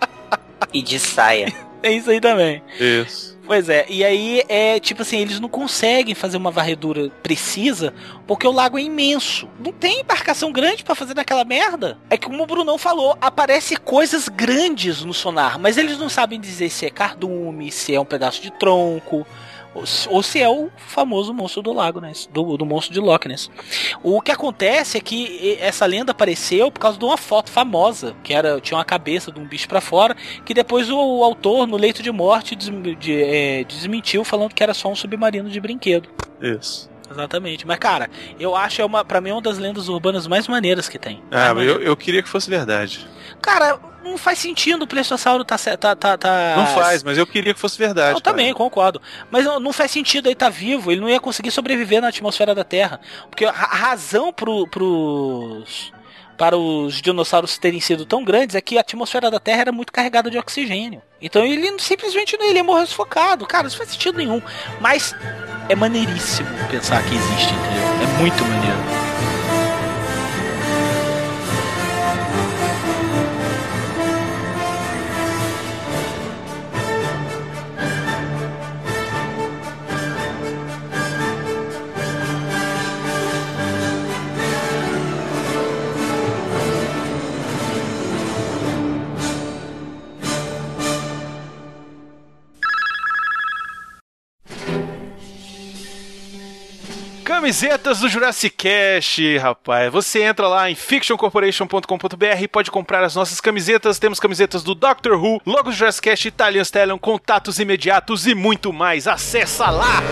E 0.72 0.82
de 0.82 0.98
saia. 0.98 1.52
É 1.82 1.92
isso 1.92 2.10
aí 2.10 2.20
também. 2.20 2.62
Isso. 2.80 3.35
Pois 3.46 3.68
é, 3.68 3.86
e 3.88 4.04
aí 4.04 4.42
é 4.48 4.80
tipo 4.80 5.02
assim, 5.02 5.18
eles 5.18 5.38
não 5.38 5.48
conseguem 5.48 6.16
fazer 6.16 6.36
uma 6.36 6.50
varredura 6.50 7.10
precisa 7.22 7.94
porque 8.26 8.44
o 8.44 8.50
lago 8.50 8.76
é 8.76 8.82
imenso. 8.82 9.48
Não 9.64 9.72
tem 9.72 10.00
embarcação 10.00 10.50
grande 10.50 10.82
pra 10.82 10.96
fazer 10.96 11.14
naquela 11.14 11.44
merda. 11.44 11.96
É 12.10 12.16
que 12.16 12.26
como 12.26 12.42
o 12.42 12.46
Brunão 12.46 12.76
falou, 12.76 13.16
aparece 13.20 13.76
coisas 13.76 14.28
grandes 14.28 15.04
no 15.04 15.14
sonar, 15.14 15.60
mas 15.60 15.76
eles 15.76 15.96
não 15.96 16.08
sabem 16.08 16.40
dizer 16.40 16.70
se 16.70 16.86
é 16.86 16.90
cardume, 16.90 17.70
se 17.70 17.94
é 17.94 18.00
um 18.00 18.04
pedaço 18.04 18.42
de 18.42 18.50
tronco. 18.50 19.24
Ou 20.08 20.22
se, 20.22 20.40
é 20.40 20.48
o 20.48 20.70
famoso 20.76 21.32
monstro 21.34 21.62
do 21.62 21.72
lago, 21.72 22.00
né? 22.00 22.12
Do, 22.30 22.56
do 22.56 22.64
monstro 22.64 22.94
de 22.94 23.00
Loch 23.00 23.26
Ness. 23.28 23.50
O 24.02 24.20
que 24.20 24.30
acontece 24.30 24.98
é 24.98 25.00
que 25.00 25.58
essa 25.60 25.84
lenda 25.86 26.12
apareceu 26.12 26.70
por 26.70 26.80
causa 26.80 26.98
de 26.98 27.04
uma 27.04 27.16
foto 27.16 27.50
famosa, 27.50 28.14
que 28.22 28.32
era 28.32 28.60
tinha 28.60 28.78
uma 28.78 28.84
cabeça 28.84 29.30
de 29.30 29.40
um 29.40 29.46
bicho 29.46 29.68
para 29.68 29.80
fora, 29.80 30.16
que 30.44 30.54
depois 30.54 30.90
o, 30.90 30.96
o, 30.96 31.24
autor, 31.24 31.66
no 31.66 31.76
leito 31.76 32.02
de 32.02 32.10
morte, 32.10 32.54
des, 32.54 32.70
de, 32.98 33.22
é, 33.22 33.64
desmentiu 33.64 34.24
falando 34.24 34.54
que 34.54 34.62
era 34.62 34.74
só 34.74 34.90
um 34.90 34.96
submarino 34.96 35.48
de 35.48 35.60
brinquedo. 35.60 36.08
Isso. 36.40 36.90
Exatamente. 37.10 37.66
Mas, 37.66 37.78
cara, 37.78 38.10
eu 38.38 38.56
acho 38.56 38.82
é 38.82 38.84
uma, 38.84 39.04
pra 39.04 39.20
mim, 39.20 39.30
uma 39.30 39.40
das 39.40 39.58
lendas 39.58 39.88
urbanas 39.88 40.26
mais 40.26 40.48
maneiras 40.48 40.88
que 40.88 40.98
tem. 40.98 41.22
Ah, 41.30 41.54
mas 41.54 41.66
eu, 41.66 41.80
eu 41.80 41.96
queria 41.96 42.22
que 42.22 42.28
fosse 42.28 42.50
verdade. 42.50 43.06
Cara, 43.40 43.78
não 44.06 44.18
faz 44.18 44.38
sentido 44.38 44.82
o 44.82 44.86
Pleistossauro 44.86 45.44
tá, 45.44 45.56
tá, 45.58 45.94
tá, 45.96 46.18
tá... 46.18 46.54
Não 46.56 46.66
faz, 46.66 47.02
mas 47.02 47.18
eu 47.18 47.26
queria 47.26 47.52
que 47.52 47.60
fosse 47.60 47.78
verdade. 47.78 48.16
Eu 48.16 48.20
também, 48.20 48.52
concordo. 48.52 49.00
Mas 49.30 49.44
não, 49.44 49.60
não, 49.60 49.72
faz 49.72 49.90
sentido 49.90 50.26
ele 50.26 50.34
estar 50.34 50.46
tá 50.46 50.50
vivo, 50.50 50.90
ele 50.90 51.00
não 51.00 51.08
ia 51.08 51.20
conseguir 51.20 51.50
sobreviver 51.50 52.00
na 52.00 52.08
atmosfera 52.08 52.54
da 52.54 52.64
Terra. 52.64 53.00
Porque 53.28 53.44
a, 53.44 53.52
razão 53.52 54.32
pro, 54.32 54.66
pros 54.68 55.92
para 56.36 56.56
os 56.56 57.00
dinossauros 57.00 57.56
terem 57.56 57.80
sido 57.80 58.04
tão 58.04 58.22
grandes 58.22 58.54
é 58.54 58.60
que 58.60 58.76
a 58.76 58.82
atmosfera 58.82 59.30
da 59.30 59.40
Terra 59.40 59.62
era 59.62 59.72
muito 59.72 59.92
carregada 59.92 60.30
de 60.30 60.38
oxigênio. 60.38 61.02
Então 61.20 61.44
ele 61.44 61.78
simplesmente 61.78 62.36
ele 62.38 62.56
ia 62.56 62.64
morrer 62.64 62.86
sufocado. 62.86 63.46
Cara, 63.46 63.66
isso 63.66 63.76
não 63.76 63.84
faz 63.84 63.90
sentido 63.90 64.18
nenhum. 64.18 64.42
Mas 64.80 65.14
é 65.68 65.74
maneiríssimo 65.74 66.48
pensar 66.70 67.02
que 67.02 67.14
existe, 67.14 67.54
entendeu? 67.54 67.86
É 68.02 68.20
muito 68.20 68.44
maneiro. 68.44 69.05
Camisetas 97.36 98.00
do 98.00 98.08
Jurassic 98.08 98.56
Cast, 98.56 99.36
rapaz. 99.36 99.92
Você 99.92 100.22
entra 100.22 100.48
lá 100.48 100.70
em 100.70 100.74
fictioncorporation.com.br 100.74 102.40
e 102.40 102.48
pode 102.48 102.70
comprar 102.70 103.04
as 103.04 103.14
nossas 103.14 103.42
camisetas. 103.42 103.98
Temos 103.98 104.18
camisetas 104.18 104.62
do 104.62 104.74
Doctor 104.74 105.22
Who, 105.22 105.42
logos 105.44 105.74
do 105.74 105.78
Jurassic 105.78 106.08
Cast, 106.08 106.26
Italian 106.26 106.62
Stallion, 106.62 106.96
contatos 106.96 107.58
imediatos 107.58 108.26
e 108.26 108.34
muito 108.34 108.72
mais. 108.72 109.06
Acessa 109.06 109.68
lá! 109.68 110.02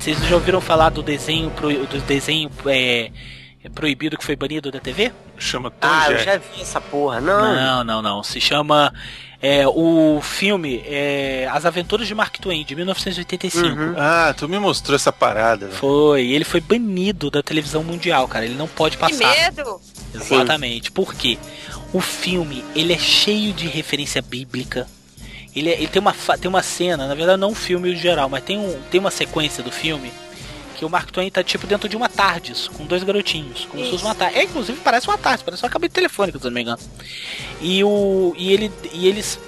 Vocês 0.00 0.18
já 0.26 0.34
ouviram 0.34 0.60
falar 0.60 0.90
do 0.90 1.00
desenho, 1.00 1.48
pro, 1.52 1.86
do 1.86 2.00
desenho 2.00 2.50
é, 2.66 3.12
proibido 3.72 4.18
que 4.18 4.24
foi 4.24 4.34
banido 4.34 4.72
da 4.72 4.80
TV? 4.80 5.12
Chama 5.38 5.70
Tom 5.70 5.88
Ah, 5.88 6.10
eu 6.10 6.18
já 6.18 6.38
vi 6.38 6.60
essa 6.60 6.80
porra. 6.80 7.20
Não. 7.20 7.54
Não, 7.54 7.84
não, 7.84 8.02
não. 8.02 8.22
Se 8.24 8.40
chama 8.40 8.92
é, 9.42 9.66
o 9.66 10.20
filme 10.22 10.82
é, 10.86 11.48
As 11.50 11.64
Aventuras 11.64 12.06
de 12.06 12.14
Mark 12.14 12.36
Twain, 12.38 12.64
de 12.64 12.74
1985. 12.74 13.66
Uhum. 13.66 13.94
Ah, 13.96 14.34
tu 14.36 14.48
me 14.48 14.58
mostrou 14.58 14.94
essa 14.96 15.10
parada. 15.12 15.66
velho. 15.66 15.78
Foi. 15.78 16.26
Ele 16.26 16.44
foi 16.44 16.60
banido 16.60 17.30
da 17.30 17.42
televisão 17.42 17.82
mundial, 17.82 18.28
cara. 18.28 18.44
Ele 18.44 18.54
não 18.54 18.68
pode 18.68 18.96
Que 18.96 19.00
passar. 19.00 19.28
medo! 19.34 19.80
Exatamente. 20.14 20.90
Por 20.92 21.14
quê? 21.14 21.38
O 21.92 22.00
filme, 22.00 22.64
ele 22.74 22.92
é 22.92 22.98
cheio 22.98 23.52
de 23.52 23.66
referência 23.66 24.20
bíblica. 24.22 24.86
Ele, 25.56 25.68
é- 25.70 25.74
ele 25.74 25.88
tem, 25.88 26.00
uma, 26.00 26.12
fa- 26.12 26.38
tem 26.38 26.48
uma 26.48 26.62
cena, 26.62 27.08
na 27.08 27.14
verdade 27.14 27.40
não 27.40 27.50
um 27.50 27.54
filme 27.54 27.92
em 27.92 27.96
geral, 27.96 28.28
mas 28.28 28.44
tem, 28.44 28.56
um, 28.58 28.78
tem 28.90 29.00
uma 29.00 29.10
sequência 29.10 29.64
do 29.64 29.72
filme 29.72 30.12
que 30.80 30.84
o 30.86 30.88
Mark 30.88 31.10
Twain 31.10 31.30
tá 31.30 31.44
tipo 31.44 31.66
dentro 31.66 31.86
de 31.90 31.94
uma 31.94 32.08
TARDIS, 32.08 32.66
com 32.68 32.86
dois 32.86 33.02
garotinhos, 33.04 33.66
como 33.66 33.84
se 33.84 33.90
fosse 33.90 34.02
uma 34.02 34.14
TARDIS. 34.14 34.38
É, 34.38 34.44
inclusive 34.44 34.80
parece 34.82 35.06
uma 35.08 35.18
TARDIS, 35.18 35.42
parece 35.42 35.62
uma 35.62 35.68
cabine 35.68 35.90
telefônica, 35.90 36.38
se 36.38 36.46
eu 36.46 36.50
não 36.50 36.54
me 36.54 36.62
engano. 36.62 36.78
E, 37.60 37.84
o, 37.84 38.32
e, 38.34 38.50
ele, 38.50 38.72
e 38.94 39.06
eles 39.06 39.38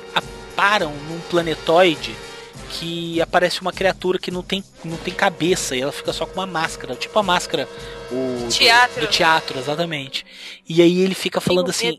param 0.54 0.92
num 1.08 1.18
planetoide 1.30 2.14
que 2.68 3.18
aparece 3.22 3.62
uma 3.62 3.72
criatura 3.72 4.18
que 4.18 4.30
não 4.30 4.42
tem, 4.42 4.62
não 4.84 4.98
tem 4.98 5.14
cabeça 5.14 5.74
e 5.74 5.80
ela 5.80 5.90
fica 5.92 6.12
só 6.12 6.26
com 6.26 6.34
uma 6.38 6.46
máscara, 6.46 6.94
tipo 6.94 7.18
a 7.18 7.22
máscara 7.22 7.66
o, 8.10 8.44
do- 8.44 8.48
Teatro. 8.50 9.00
do 9.00 9.06
teatro, 9.06 9.58
exatamente. 9.58 10.26
E 10.68 10.82
aí 10.82 11.00
ele 11.00 11.14
fica 11.14 11.40
falando 11.40 11.70
assim. 11.70 11.96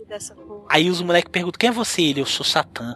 Aí 0.70 0.92
os 0.92 1.02
moleques 1.02 1.32
perguntam: 1.32 1.58
quem 1.58 1.70
é 1.70 1.74
você? 1.74 2.04
Ele, 2.04 2.22
eu 2.22 2.26
sou 2.28 2.46
Satã. 2.46 2.96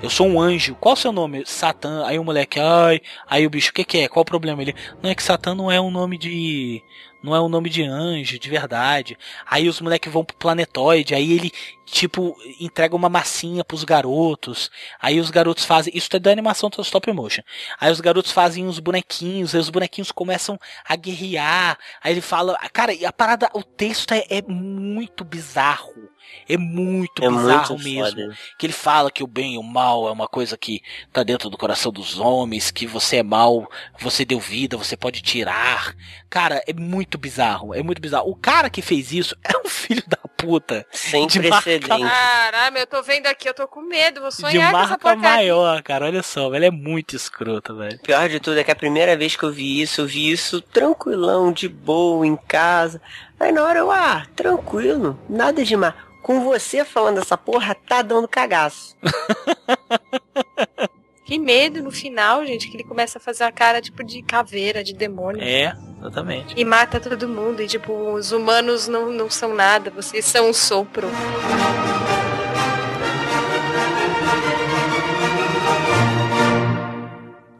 Eu 0.00 0.08
sou 0.08 0.28
um 0.28 0.40
anjo. 0.40 0.76
Qual 0.76 0.92
o 0.94 0.96
seu 0.96 1.10
nome? 1.10 1.44
Satã. 1.44 2.04
Aí 2.06 2.18
o 2.20 2.24
moleque, 2.24 2.60
ai. 2.60 3.00
Aí 3.28 3.44
o 3.44 3.50
bicho, 3.50 3.70
o 3.70 3.74
que, 3.74 3.84
que 3.84 3.98
é? 3.98 4.08
Qual 4.08 4.22
o 4.22 4.24
problema? 4.24 4.62
Ele, 4.62 4.72
não 5.02 5.10
é 5.10 5.14
que 5.14 5.22
Satã 5.22 5.56
não 5.56 5.70
é 5.70 5.80
um 5.80 5.90
nome 5.90 6.16
de. 6.16 6.80
Não 7.20 7.34
é 7.34 7.40
um 7.40 7.48
nome 7.48 7.68
de 7.68 7.82
anjo, 7.82 8.38
de 8.38 8.48
verdade. 8.48 9.18
Aí 9.44 9.68
os 9.68 9.80
moleques 9.80 10.12
vão 10.12 10.24
pro 10.24 10.36
planetoide. 10.36 11.16
Aí 11.16 11.32
ele, 11.32 11.50
tipo, 11.84 12.36
entrega 12.60 12.94
uma 12.94 13.08
massinha 13.08 13.64
pros 13.64 13.82
garotos. 13.82 14.70
Aí 15.02 15.18
os 15.18 15.30
garotos 15.30 15.64
fazem. 15.64 15.92
Isso 15.96 16.08
é 16.12 16.18
da 16.20 16.30
animação 16.30 16.70
do 16.70 16.80
stop 16.80 17.12
motion. 17.12 17.42
Aí 17.80 17.90
os 17.90 18.00
garotos 18.00 18.30
fazem 18.30 18.64
uns 18.64 18.78
bonequinhos. 18.78 19.52
Aí 19.52 19.60
os 19.60 19.68
bonequinhos 19.68 20.12
começam 20.12 20.60
a 20.88 20.94
guerrear. 20.94 21.76
Aí 22.00 22.12
ele 22.12 22.20
fala. 22.20 22.56
Cara, 22.72 22.92
a 23.04 23.12
parada. 23.12 23.50
O 23.52 23.64
texto 23.64 24.12
é, 24.12 24.24
é 24.30 24.42
muito 24.42 25.24
bizarro. 25.24 26.08
É 26.48 26.56
muito 26.56 27.24
É 27.24 27.28
bizarro 27.28 27.74
muito 27.74 27.84
mesmo 27.84 28.20
foda. 28.22 28.36
que 28.58 28.66
ele 28.66 28.72
fala 28.72 29.10
que 29.10 29.22
o 29.22 29.26
bem 29.26 29.54
e 29.54 29.58
o 29.58 29.62
mal 29.62 30.06
é 30.08 30.12
uma 30.12 30.28
coisa 30.28 30.56
que 30.58 30.82
tá 31.12 31.22
dentro 31.22 31.48
do 31.48 31.56
coração 31.56 31.90
dos 31.90 32.18
homens, 32.18 32.70
que 32.70 32.86
você 32.86 33.16
é 33.16 33.22
mal, 33.22 33.70
você 33.98 34.24
deu 34.24 34.38
vida, 34.40 34.76
você 34.76 34.96
pode 34.96 35.22
tirar. 35.22 35.94
Cara, 36.28 36.62
é 36.66 36.72
muito 36.72 37.16
bizarro, 37.16 37.74
é 37.74 37.82
muito 37.82 38.00
bizarro. 38.02 38.28
O 38.30 38.36
cara 38.36 38.68
que 38.68 38.82
fez 38.82 39.12
isso 39.12 39.36
é 39.44 39.56
um 39.64 39.68
filho 39.68 40.02
da 40.06 40.18
puta. 40.36 40.86
Sem 40.92 41.26
de 41.26 41.40
marca- 41.40 41.62
precedente. 41.62 41.88
Caralho, 42.02 42.78
eu 42.78 42.86
tô 42.86 43.02
vendo 43.02 43.26
aqui, 43.26 43.48
eu 43.48 43.54
tô 43.54 43.66
com 43.66 43.80
medo, 43.82 44.20
vou 44.20 44.28
De 44.30 44.36
sonhar 44.36 44.70
com 44.72 44.78
essa 44.78 44.88
marca 44.90 44.98
porcaria. 44.98 45.20
maior, 45.36 45.82
cara. 45.82 46.04
Olha 46.06 46.22
só, 46.22 46.54
ele 46.54 46.66
é 46.66 46.70
muito 46.70 47.16
escroto, 47.16 47.74
velho. 47.76 47.96
O 47.96 48.00
pior 48.00 48.28
de 48.28 48.38
tudo 48.38 48.58
é 48.58 48.64
que 48.64 48.70
a 48.70 48.76
primeira 48.76 49.16
vez 49.16 49.34
que 49.36 49.42
eu 49.42 49.52
vi 49.52 49.80
isso, 49.80 50.00
eu 50.02 50.06
vi 50.06 50.30
isso 50.30 50.60
tranquilão, 50.60 51.50
de 51.52 51.68
boa, 51.68 52.26
em 52.26 52.36
casa. 52.36 53.00
Aí 53.40 53.50
na 53.52 53.62
hora 53.64 53.78
eu, 53.80 53.90
ah, 53.90 54.26
tranquilo, 54.36 55.18
nada 55.28 55.64
demais. 55.64 55.94
Com 56.22 56.44
você 56.44 56.84
falando 56.84 57.18
essa 57.18 57.36
porra, 57.36 57.74
tá 57.74 58.02
dando 58.02 58.28
cagaço. 58.28 58.96
Que 61.28 61.38
medo 61.38 61.82
no 61.82 61.90
final, 61.90 62.46
gente, 62.46 62.70
que 62.70 62.76
ele 62.78 62.84
começa 62.84 63.18
a 63.18 63.20
fazer 63.20 63.44
a 63.44 63.52
cara 63.52 63.82
tipo 63.82 64.02
de 64.02 64.22
caveira, 64.22 64.82
de 64.82 64.94
demônio. 64.94 65.42
É, 65.42 65.76
exatamente. 66.00 66.54
E 66.56 66.64
mata 66.64 66.98
todo 66.98 67.28
mundo. 67.28 67.60
E 67.60 67.66
tipo, 67.66 67.92
os 68.14 68.32
humanos 68.32 68.88
não, 68.88 69.12
não 69.12 69.28
são 69.28 69.54
nada, 69.54 69.90
vocês 69.90 70.24
são 70.24 70.48
um 70.48 70.54
sopro. 70.54 71.06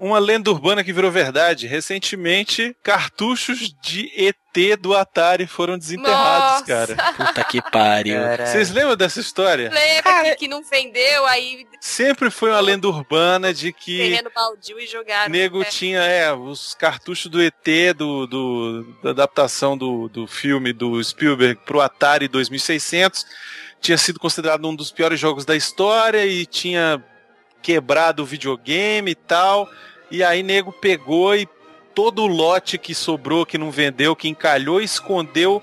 Uma 0.08 0.18
lenda 0.18 0.50
urbana 0.50 0.82
que 0.82 0.92
virou 0.92 1.10
verdade. 1.10 1.66
Recentemente, 1.66 2.74
cartuchos 2.82 3.74
de 3.82 4.10
ET 4.16 4.34
do 4.80 4.96
Atari 4.96 5.46
foram 5.46 5.76
desenterrados, 5.78 6.60
Nossa. 6.60 6.64
cara. 6.64 7.12
Puta 7.12 7.44
que 7.44 7.60
pariu. 7.70 8.16
Vocês 8.44 8.70
lembram 8.70 8.96
dessa 8.96 9.20
história? 9.20 9.70
Lembra 9.70 10.24
que, 10.30 10.36
que 10.36 10.48
não 10.48 10.62
vendeu, 10.64 11.26
aí 11.26 11.66
Sempre 11.80 12.30
foi 12.30 12.50
uma 12.50 12.60
lenda 12.60 12.88
urbana 12.88 13.52
de 13.54 13.72
que 13.72 13.98
terreno 13.98 14.30
baldio 14.34 14.80
e 14.80 14.86
jogaram. 14.86 15.30
nego 15.30 15.58
né? 15.60 15.64
tinha 15.66 16.00
é, 16.00 16.32
os 16.32 16.74
cartuchos 16.74 17.30
do 17.30 17.40
ET 17.40 17.54
do, 17.96 18.26
do- 18.26 18.96
da 19.02 19.10
adaptação 19.10 19.76
do, 19.78 20.08
do 20.08 20.26
filme 20.26 20.72
do 20.72 21.02
Spielberg 21.04 21.60
pro 21.64 21.80
Atari 21.80 22.26
2600 22.28 23.24
tinha 23.80 23.96
sido 23.96 24.18
considerado 24.18 24.66
um 24.66 24.74
dos 24.74 24.90
piores 24.90 25.20
jogos 25.20 25.44
da 25.44 25.54
história 25.54 26.26
e 26.26 26.44
tinha 26.46 27.00
quebrado 27.62 28.22
o 28.24 28.26
videogame 28.26 29.12
e 29.12 29.14
tal 29.14 29.68
e 30.10 30.22
aí 30.22 30.42
nego 30.42 30.72
pegou 30.72 31.34
e 31.34 31.48
todo 31.94 32.22
o 32.22 32.26
lote 32.26 32.78
que 32.78 32.94
sobrou 32.94 33.44
que 33.44 33.58
não 33.58 33.70
vendeu 33.70 34.14
que 34.14 34.28
encalhou 34.28 34.80
escondeu 34.80 35.62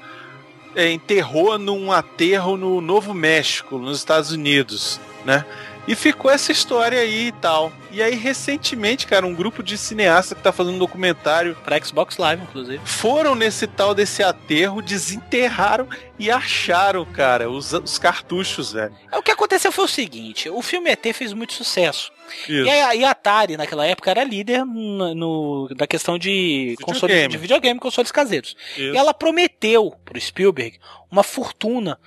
é, 0.76 0.92
enterrou 0.92 1.58
num 1.58 1.92
aterro 1.92 2.58
no 2.58 2.82
Novo 2.82 3.14
México 3.14 3.78
nos 3.78 3.98
Estados 3.98 4.32
Unidos 4.32 5.00
né 5.24 5.46
E 5.88 5.94
ficou 5.96 6.32
essa 6.32 6.52
história 6.52 7.00
aí 7.00 7.28
e 7.28 7.32
tal. 7.34 7.72
E 7.92 8.02
aí, 8.02 8.16
recentemente, 8.16 9.06
cara, 9.06 9.26
um 9.26 9.34
grupo 9.36 9.62
de 9.64 9.78
cineastas 9.78 10.36
que 10.38 10.44
tá 10.44 10.52
fazendo 10.52 10.76
um 10.76 10.80
documentário 10.80 11.56
Pra 11.64 11.80
Xbox 11.82 12.18
Live, 12.18 12.42
inclusive. 12.44 12.82
foram 12.84 13.36
nesse 13.36 13.68
tal 13.68 13.94
desse 13.94 14.22
aterro, 14.24 14.82
desenterraram 14.82 15.88
e 16.18 16.30
acharam, 16.32 17.06
cara, 17.06 17.50
os, 17.50 17.72
os 17.74 17.98
cartuchos, 18.00 18.74
velho. 18.74 18.94
É, 19.12 19.18
O 19.18 19.22
que 19.22 19.32
aconteceu 19.32 19.72
foi 19.72 19.86
o 19.86 19.88
seguinte: 19.88 20.50
o 20.50 20.62
filme 20.62 20.90
ET 20.90 21.06
fez 21.14 21.34
muito 21.34 21.54
sucesso. 21.54 22.12
Isso. 22.50 22.66
E 22.66 22.70
a, 22.70 22.96
e 22.96 23.06
a 23.06 23.12
Atari, 23.12 23.56
naquela 23.56 23.86
época, 23.86 24.10
era 24.10 24.24
líder 24.24 24.66
no, 24.66 25.14
no- 25.16 25.68
da 25.76 25.86
questão 25.86 26.18
de 26.18 26.76
console, 26.82 27.14
Videogame. 27.14 27.32
de 27.32 27.38
videogame, 27.38 27.80
consoles 27.80 28.12
caseiros. 28.12 28.56
Isso. 28.76 28.94
E 28.94 28.98
ela 28.98 29.14
prometeu 29.14 29.94
pro 30.04 30.20
Spielberg 30.20 30.80
uma 31.12 31.22
fortuna 31.24 32.00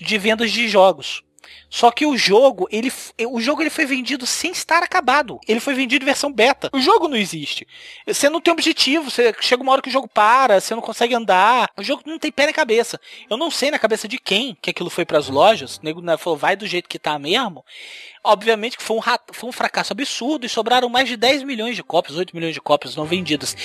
de 0.00 0.18
vendas 0.18 0.52
de 0.52 0.68
jogos. 0.68 1.22
Só 1.76 1.90
que 1.90 2.06
o 2.06 2.16
jogo, 2.16 2.68
ele, 2.70 2.86
f- 2.86 3.12
o 3.26 3.40
jogo 3.40 3.60
ele 3.60 3.68
foi 3.68 3.84
vendido 3.84 4.24
sem 4.28 4.52
estar 4.52 4.80
acabado. 4.80 5.40
Ele 5.48 5.58
foi 5.58 5.74
vendido 5.74 6.04
em 6.04 6.06
versão 6.06 6.32
beta. 6.32 6.70
O 6.72 6.80
jogo 6.80 7.08
não 7.08 7.16
existe. 7.16 7.66
Você 8.06 8.28
não 8.30 8.40
tem 8.40 8.52
objetivo, 8.52 9.10
você 9.10 9.34
chega 9.40 9.60
uma 9.60 9.72
hora 9.72 9.82
que 9.82 9.88
o 9.88 9.92
jogo 9.92 10.06
para, 10.06 10.60
você 10.60 10.72
não 10.72 10.80
consegue 10.80 11.16
andar. 11.16 11.68
O 11.76 11.82
jogo 11.82 12.04
não 12.06 12.16
tem 12.16 12.30
pé 12.30 12.46
na 12.46 12.52
cabeça. 12.52 13.00
Eu 13.28 13.36
não 13.36 13.50
sei 13.50 13.72
na 13.72 13.78
cabeça 13.80 14.06
de 14.06 14.20
quem 14.20 14.56
que 14.62 14.70
aquilo 14.70 14.88
foi 14.88 15.04
pras 15.04 15.28
lojas. 15.28 15.78
O 15.78 15.80
nego 15.82 16.00
né, 16.00 16.16
falou, 16.16 16.38
vai 16.38 16.54
do 16.54 16.64
jeito 16.64 16.88
que 16.88 16.96
tá 16.96 17.18
mesmo. 17.18 17.64
Obviamente 18.22 18.76
que 18.78 18.82
foi 18.84 18.96
um, 18.96 19.02
foi 19.32 19.48
um 19.48 19.52
fracasso 19.52 19.92
absurdo 19.92 20.46
e 20.46 20.48
sobraram 20.48 20.88
mais 20.88 21.08
de 21.08 21.16
10 21.16 21.42
milhões 21.42 21.74
de 21.74 21.82
cópias, 21.82 22.16
8 22.16 22.36
milhões 22.36 22.54
de 22.54 22.60
cópias 22.60 22.94
não 22.94 23.04
vendidas. 23.04 23.56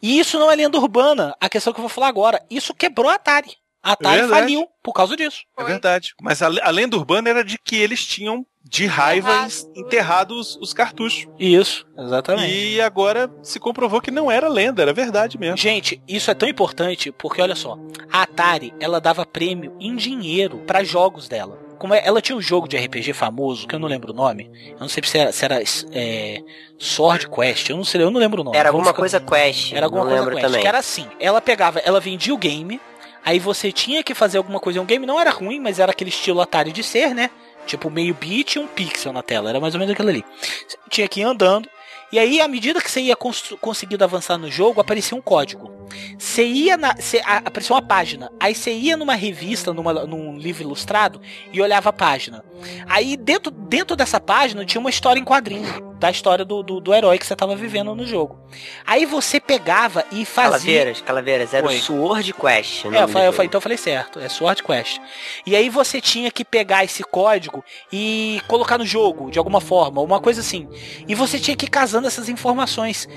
E 0.00 0.18
isso 0.18 0.38
não 0.38 0.50
é 0.50 0.56
lenda 0.56 0.78
urbana, 0.78 1.36
a 1.38 1.50
questão 1.50 1.74
que 1.74 1.80
eu 1.80 1.82
vou 1.82 1.90
falar 1.90 2.08
agora. 2.08 2.42
Isso 2.48 2.72
quebrou 2.72 3.10
a 3.10 3.16
Atari. 3.16 3.58
A 3.88 3.92
Atari 3.92 4.20
verdade. 4.20 4.40
faliu 4.40 4.66
por 4.82 4.92
causa 4.92 5.16
disso. 5.16 5.42
É 5.58 5.64
verdade. 5.64 6.14
Mas 6.20 6.42
a, 6.42 6.46
a 6.46 6.70
lenda 6.70 6.96
urbana 6.96 7.28
era 7.30 7.44
de 7.44 7.58
que 7.58 7.76
eles 7.76 8.04
tinham, 8.04 8.44
de 8.62 8.86
raiva, 8.86 9.30
Enterrado. 9.30 9.72
enterrado 9.74 10.30
os, 10.38 10.56
os 10.56 10.72
cartuchos. 10.74 11.26
Isso, 11.38 11.86
exatamente. 11.98 12.52
E 12.54 12.80
agora 12.80 13.30
se 13.42 13.58
comprovou 13.58 14.00
que 14.00 14.10
não 14.10 14.30
era 14.30 14.48
lenda, 14.48 14.82
era 14.82 14.92
verdade 14.92 15.38
mesmo. 15.38 15.56
Gente, 15.56 16.02
isso 16.06 16.30
é 16.30 16.34
tão 16.34 16.48
importante 16.48 17.10
porque 17.12 17.40
olha 17.40 17.54
só, 17.54 17.78
a 18.12 18.22
Atari 18.22 18.74
ela 18.80 19.00
dava 19.00 19.24
prêmio 19.24 19.74
em 19.80 19.96
dinheiro 19.96 20.58
para 20.66 20.84
jogos 20.84 21.28
dela. 21.28 21.66
Como 21.78 21.94
é- 21.94 22.02
ela 22.04 22.20
tinha 22.20 22.36
um 22.36 22.42
jogo 22.42 22.66
de 22.66 22.76
RPG 22.76 23.12
famoso 23.12 23.66
que 23.66 23.72
eu 23.74 23.78
não 23.78 23.86
lembro 23.86 24.12
o 24.12 24.16
nome. 24.16 24.50
Eu 24.72 24.80
não 24.80 24.88
sei 24.88 25.00
se 25.04 25.16
era, 25.16 25.30
se 25.30 25.44
era 25.44 25.62
é, 25.92 26.42
Sword 26.76 27.28
Quest. 27.30 27.70
Eu 27.70 27.76
não 27.76 27.84
sei, 27.84 28.02
eu 28.02 28.10
não 28.10 28.18
lembro 28.20 28.40
o 28.42 28.44
nome. 28.44 28.56
Era 28.56 28.72
Vamos 28.72 28.88
alguma 28.88 29.08
ficar- 29.10 29.22
coisa 29.28 29.44
Quest. 29.46 29.72
Era 29.72 29.86
alguma 29.86 30.02
não 30.02 30.08
coisa 30.10 30.20
lembro 30.24 30.34
Quest. 30.36 30.46
também. 30.46 30.60
Que 30.62 30.66
era 30.68 30.78
assim. 30.78 31.06
Ela 31.20 31.40
pegava, 31.40 31.78
ela 31.78 32.00
vendia 32.00 32.34
o 32.34 32.36
game. 32.36 32.80
Aí 33.28 33.38
você 33.38 33.70
tinha 33.70 34.02
que 34.02 34.14
fazer 34.14 34.38
alguma 34.38 34.58
coisa. 34.58 34.80
Um 34.80 34.86
game 34.86 35.04
não 35.04 35.20
era 35.20 35.30
ruim, 35.30 35.60
mas 35.60 35.78
era 35.78 35.92
aquele 35.92 36.08
estilo 36.08 36.40
Atari 36.40 36.72
de 36.72 36.82
ser, 36.82 37.14
né? 37.14 37.28
Tipo 37.66 37.90
meio 37.90 38.14
bit 38.14 38.54
e 38.56 38.58
um 38.58 38.66
pixel 38.66 39.12
na 39.12 39.22
tela. 39.22 39.50
Era 39.50 39.60
mais 39.60 39.74
ou 39.74 39.78
menos 39.78 39.92
aquilo 39.92 40.08
ali. 40.08 40.24
Você 40.66 40.78
tinha 40.88 41.06
que 41.06 41.20
ir 41.20 41.24
andando. 41.24 41.68
E 42.10 42.18
aí, 42.18 42.40
à 42.40 42.48
medida 42.48 42.80
que 42.80 42.90
você 42.90 43.02
ia 43.02 43.14
conseguindo 43.60 44.02
avançar 44.02 44.38
no 44.38 44.50
jogo, 44.50 44.80
aparecia 44.80 45.14
um 45.14 45.20
código. 45.20 45.70
Você 46.18 46.42
ia 46.42 46.78
na. 46.78 46.96
Você, 46.96 47.18
a- 47.18 47.42
aparecia 47.44 47.76
uma 47.76 47.82
página. 47.82 48.32
Aí 48.40 48.54
você 48.54 48.72
ia 48.72 48.96
numa 48.96 49.14
revista, 49.14 49.74
numa, 49.74 49.92
num 50.06 50.38
livro 50.38 50.62
ilustrado, 50.62 51.20
e 51.52 51.60
olhava 51.60 51.90
a 51.90 51.92
página. 51.92 52.42
Aí 52.88 53.14
dentro, 53.14 53.50
dentro 53.50 53.94
dessa 53.94 54.18
página 54.18 54.64
tinha 54.64 54.80
uma 54.80 54.88
história 54.88 55.20
em 55.20 55.24
quadrinho. 55.24 55.87
Da 55.98 56.10
história 56.10 56.44
do, 56.44 56.62
do, 56.62 56.80
do 56.80 56.94
herói 56.94 57.18
que 57.18 57.26
você 57.26 57.34
tava 57.34 57.56
vivendo 57.56 57.94
no 57.94 58.06
jogo. 58.06 58.38
Aí 58.86 59.04
você 59.04 59.40
pegava 59.40 60.04
e 60.12 60.24
fazia. 60.24 60.50
Calaveiras, 60.50 61.00
calaveiras. 61.00 61.54
Era 61.54 61.66
Oi. 61.66 61.76
o 61.76 61.80
Sword 61.80 62.32
Quest. 62.34 62.84
o 62.84 62.94
É, 62.94 63.02
eu 63.02 63.08
falei, 63.08 63.28
eu 63.28 63.32
falei- 63.32 63.46
então 63.46 63.58
eu 63.58 63.62
falei 63.62 63.76
certo, 63.78 64.20
é 64.20 64.28
Sword 64.28 64.62
Quest. 64.62 65.00
E 65.44 65.56
aí 65.56 65.68
você 65.68 66.00
tinha 66.00 66.30
que 66.30 66.44
pegar 66.44 66.84
esse 66.84 67.02
código 67.02 67.64
e 67.92 68.40
colocar 68.46 68.78
no 68.78 68.86
jogo, 68.86 69.30
de 69.30 69.38
alguma 69.38 69.60
forma, 69.60 70.00
uma 70.00 70.20
coisa 70.20 70.40
assim. 70.40 70.68
E 71.06 71.14
você 71.14 71.38
tinha 71.38 71.56
que 71.56 71.66
ir 71.66 71.70
casando 71.70 72.06
essas 72.06 72.28
informações. 72.28 73.08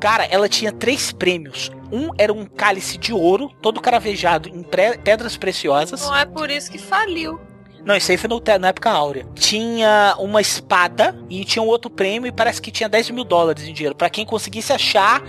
Cara, 0.00 0.24
ela 0.24 0.48
tinha 0.48 0.72
três 0.72 1.12
prêmios. 1.12 1.70
Um 1.92 2.08
era 2.16 2.32
um 2.32 2.46
cálice 2.46 2.96
de 2.96 3.12
ouro, 3.12 3.50
todo 3.60 3.80
caravejado 3.82 4.48
em 4.48 4.62
pedras 4.62 5.36
preciosas. 5.36 6.00
Não 6.00 6.16
é 6.16 6.24
por 6.24 6.50
isso 6.50 6.70
que 6.70 6.78
faliu. 6.78 7.38
Não, 7.84 7.96
isso 7.96 8.10
aí 8.10 8.16
foi 8.16 8.28
no 8.28 8.42
na 8.58 8.68
época 8.68 8.90
áurea. 8.90 9.26
Tinha 9.34 10.14
uma 10.18 10.40
espada 10.40 11.16
e 11.28 11.44
tinha 11.44 11.62
um 11.62 11.66
outro 11.66 11.90
prêmio 11.90 12.28
e 12.28 12.32
parece 12.32 12.60
que 12.60 12.70
tinha 12.70 12.88
10 12.88 13.10
mil 13.10 13.24
dólares 13.24 13.64
em 13.64 13.72
dinheiro. 13.72 13.94
Pra 13.94 14.10
quem 14.10 14.24
conseguisse 14.24 14.72
achar, 14.72 15.22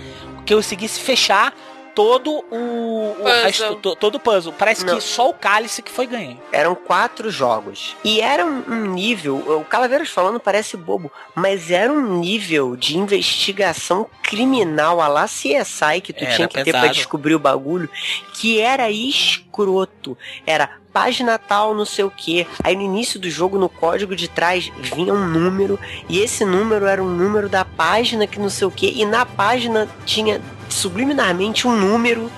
que 0.44 0.54
conseguisse 0.54 1.00
fechar 1.00 1.54
todo 1.94 2.44
o, 2.50 3.16
o 3.20 3.24
a 3.26 3.74
to- 3.76 3.96
todo 3.96 4.14
o 4.16 4.20
puzzle. 4.20 4.52
Parece 4.58 4.84
Não. 4.84 4.94
que 4.96 5.00
só 5.02 5.28
o 5.30 5.34
cálice 5.34 5.82
que 5.82 5.90
foi 5.90 6.06
ganho. 6.06 6.40
Eram 6.50 6.74
quatro 6.74 7.30
jogos. 7.30 7.96
E 8.04 8.20
era 8.20 8.44
um, 8.44 8.92
nível. 8.92 9.36
O 9.60 9.64
Calaveiras 9.64 10.08
falando 10.08 10.40
parece 10.40 10.76
bobo, 10.76 11.10
mas 11.34 11.70
era 11.70 11.92
um 11.92 12.18
nível 12.18 12.76
de 12.76 12.96
investigação 12.98 14.06
criminal 14.22 15.00
a 15.00 15.08
lá 15.08 15.24
CSI 15.26 16.00
que 16.02 16.12
tu 16.12 16.24
Era 16.24 16.34
tinha 16.34 16.48
que 16.48 16.54
ter 16.54 16.70
pra 16.70 16.80
pesado. 16.80 16.94
descobrir 16.94 17.34
o 17.34 17.38
bagulho, 17.38 17.88
que 18.34 18.60
era 18.60 18.90
escroto. 18.90 20.16
Era 20.46 20.70
página 20.92 21.38
tal, 21.38 21.74
não 21.74 21.84
sei 21.86 22.04
o 22.04 22.10
que. 22.10 22.46
Aí 22.62 22.76
no 22.76 22.82
início 22.82 23.18
do 23.18 23.30
jogo, 23.30 23.58
no 23.58 23.68
código 23.68 24.14
de 24.14 24.28
trás, 24.28 24.70
vinha 24.78 25.12
um 25.12 25.26
número, 25.26 25.78
e 26.08 26.18
esse 26.20 26.44
número 26.44 26.86
era 26.86 27.02
um 27.02 27.08
número 27.08 27.48
da 27.48 27.64
página 27.64 28.26
que 28.26 28.38
não 28.38 28.50
sei 28.50 28.66
o 28.66 28.70
que, 28.70 28.88
e 29.00 29.04
na 29.06 29.24
página 29.24 29.88
tinha 30.04 30.40
subliminarmente 30.72 31.66
um 31.66 31.76
número 31.76 32.30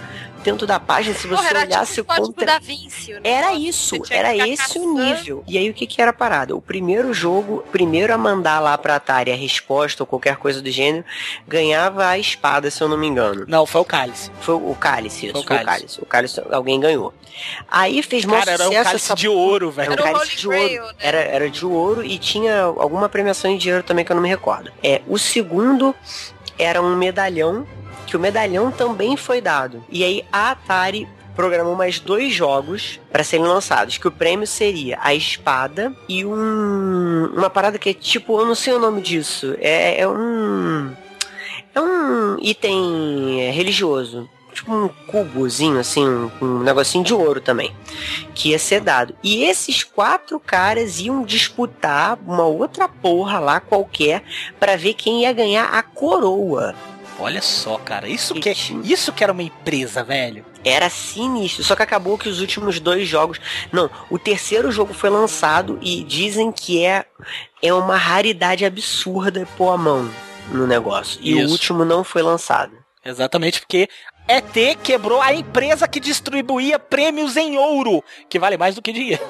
dentro 0.42 0.66
da 0.66 0.78
página, 0.78 1.14
se 1.16 1.26
você 1.26 1.36
Porra, 1.36 1.48
era 1.48 1.60
olhasse 1.60 1.94
tipo 1.94 2.12
o 2.12 2.16
contra... 2.16 2.44
da 2.44 2.58
Vinci. 2.58 3.14
o 3.14 3.20
Era 3.24 3.54
isso, 3.54 3.96
era 4.10 4.36
esse 4.36 4.52
o 4.78 4.82
caçando. 4.84 5.02
nível. 5.02 5.44
E 5.48 5.56
aí 5.56 5.70
o 5.70 5.72
que 5.72 5.86
que 5.86 6.02
era 6.02 6.10
a 6.10 6.12
parada? 6.14 6.54
O 6.54 6.60
primeiro 6.60 7.14
jogo, 7.14 7.64
primeiro 7.72 8.12
a 8.12 8.18
mandar 8.18 8.60
lá 8.60 8.76
pra 8.76 8.96
Atari 8.96 9.32
a 9.32 9.34
resposta 9.34 10.02
ou 10.02 10.06
qualquer 10.06 10.36
coisa 10.36 10.60
do 10.60 10.70
gênero, 10.70 11.02
ganhava 11.48 12.06
a 12.08 12.18
espada, 12.18 12.70
se 12.70 12.82
eu 12.82 12.88
não 12.90 12.98
me 12.98 13.06
engano. 13.06 13.46
Não, 13.48 13.64
foi 13.64 13.80
o 13.80 13.84
cálice. 13.86 14.30
Foi 14.42 14.54
o 14.54 14.74
cálice, 14.78 15.24
isso, 15.26 15.32
Foi 15.32 15.40
o 15.40 15.46
foi 15.46 15.56
o 15.56 15.58
cálice. 15.64 15.78
cálice. 15.80 16.00
O 16.02 16.06
cálice 16.06 16.42
alguém 16.52 16.78
ganhou. 16.78 17.14
Aí 17.66 18.02
fez 18.02 18.26
maior 18.26 18.40
Cara, 18.44 18.52
era 18.52 18.68
um 18.68 18.72
cálice 18.72 18.94
essa 18.96 19.14
de 19.14 19.26
ouro, 19.28 19.70
velho. 19.70 19.92
era 19.94 20.02
um 20.02 20.06
Era 20.06 20.14
o 20.14 20.18
cálice 20.18 20.36
de 20.36 20.46
Grail, 20.46 20.82
ouro. 20.82 20.94
né? 20.94 21.00
Era, 21.00 21.18
era 21.20 21.50
de 21.50 21.64
ouro 21.64 22.04
e 22.04 22.18
tinha 22.18 22.64
alguma 22.64 23.08
premiação 23.08 23.50
em 23.50 23.56
dinheiro 23.56 23.82
também 23.82 24.04
que 24.04 24.12
eu 24.12 24.16
não 24.16 24.22
me 24.22 24.28
recordo. 24.28 24.70
É, 24.82 25.00
o 25.08 25.18
segundo 25.18 25.94
era 26.58 26.82
um 26.82 26.94
medalhão, 26.94 27.66
que 28.14 28.16
o 28.16 28.20
medalhão 28.20 28.70
também 28.70 29.16
foi 29.16 29.40
dado. 29.40 29.84
E 29.90 30.04
aí 30.04 30.24
a 30.32 30.52
Atari 30.52 31.08
programou 31.34 31.74
mais 31.74 31.98
dois 31.98 32.32
jogos 32.32 33.00
para 33.10 33.24
serem 33.24 33.44
lançados, 33.44 33.98
que 33.98 34.06
o 34.06 34.12
prêmio 34.12 34.46
seria 34.46 34.96
a 35.02 35.12
espada 35.12 35.92
e 36.08 36.24
um 36.24 37.32
uma 37.34 37.50
parada 37.50 37.76
que 37.76 37.88
é 37.88 37.92
tipo, 37.92 38.38
eu 38.38 38.46
não 38.46 38.54
sei 38.54 38.72
o 38.72 38.78
nome 38.78 39.02
disso, 39.02 39.56
é, 39.58 40.00
é 40.00 40.08
um 40.08 40.92
é 41.74 41.80
um 41.80 42.38
item 42.40 43.50
religioso. 43.50 44.30
Tipo 44.52 44.72
um 44.72 44.88
cubozinho, 45.08 45.80
assim, 45.80 46.06
um, 46.06 46.30
um 46.40 46.58
negocinho 46.60 47.02
de 47.02 47.12
ouro 47.12 47.40
também 47.40 47.74
que 48.32 48.50
ia 48.50 48.58
ser 48.60 48.80
dado. 48.80 49.12
E 49.24 49.42
esses 49.42 49.82
quatro 49.82 50.38
caras 50.38 51.00
iam 51.00 51.24
disputar 51.24 52.16
uma 52.24 52.44
outra 52.44 52.88
porra 52.88 53.40
lá 53.40 53.58
qualquer 53.58 54.22
pra 54.60 54.76
ver 54.76 54.94
quem 54.94 55.22
ia 55.22 55.32
ganhar 55.32 55.64
a 55.64 55.82
coroa. 55.82 56.76
Olha 57.18 57.40
só, 57.40 57.78
cara. 57.78 58.08
Isso 58.08 58.34
que, 58.34 58.48
é- 58.48 58.54
isso 58.82 59.12
que 59.12 59.22
era 59.22 59.32
uma 59.32 59.42
empresa, 59.42 60.02
velho. 60.02 60.44
Era 60.64 60.90
sinistro, 60.90 61.62
só 61.62 61.76
que 61.76 61.82
acabou 61.82 62.18
que 62.18 62.28
os 62.28 62.40
últimos 62.40 62.80
dois 62.80 63.06
jogos. 63.08 63.40
Não, 63.72 63.88
o 64.10 64.18
terceiro 64.18 64.72
jogo 64.72 64.92
foi 64.92 65.10
lançado 65.10 65.78
e 65.80 66.02
dizem 66.02 66.50
que 66.50 66.84
é, 66.84 67.04
é 67.62 67.72
uma 67.72 67.96
raridade 67.96 68.64
absurda 68.64 69.46
pôr 69.56 69.70
a 69.72 69.76
mão 69.76 70.10
no 70.50 70.66
negócio. 70.66 71.20
E 71.22 71.34
o 71.34 71.40
Isso. 71.42 71.52
último 71.52 71.84
não 71.84 72.02
foi 72.02 72.22
lançado. 72.22 72.72
Exatamente, 73.04 73.60
porque 73.60 73.88
ET 74.26 74.76
quebrou 74.82 75.20
a 75.20 75.32
empresa 75.34 75.86
que 75.86 76.00
distribuía 76.00 76.78
prêmios 76.78 77.36
em 77.36 77.58
ouro, 77.58 78.02
que 78.28 78.38
vale 78.38 78.56
mais 78.56 78.74
do 78.74 78.80
que 78.82 78.92
dinheiro. 78.92 79.22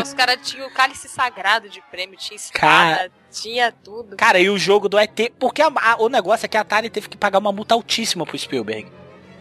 Os 0.00 0.14
caras 0.14 0.38
tinham 0.42 0.68
o 0.68 0.70
cálice 0.70 1.08
sagrado 1.08 1.68
de 1.68 1.82
prêmio, 1.90 2.16
tinha 2.16 2.36
espada, 2.36 2.58
Cara. 2.60 3.12
Tinha 3.30 3.72
tudo. 3.72 4.16
Cara, 4.16 4.38
e 4.40 4.48
o 4.50 4.58
jogo 4.58 4.88
do 4.88 4.98
ET, 4.98 5.30
porque 5.38 5.62
a- 5.62 5.70
a- 5.74 5.96
o 5.98 6.08
negócio 6.08 6.46
é 6.46 6.48
que 6.48 6.56
a 6.56 6.60
Atari 6.62 6.90
teve 6.90 7.08
que 7.08 7.16
pagar 7.16 7.38
uma 7.38 7.52
multa 7.52 7.74
altíssima 7.74 8.24
pro 8.26 8.38
Spielberg. 8.38 8.86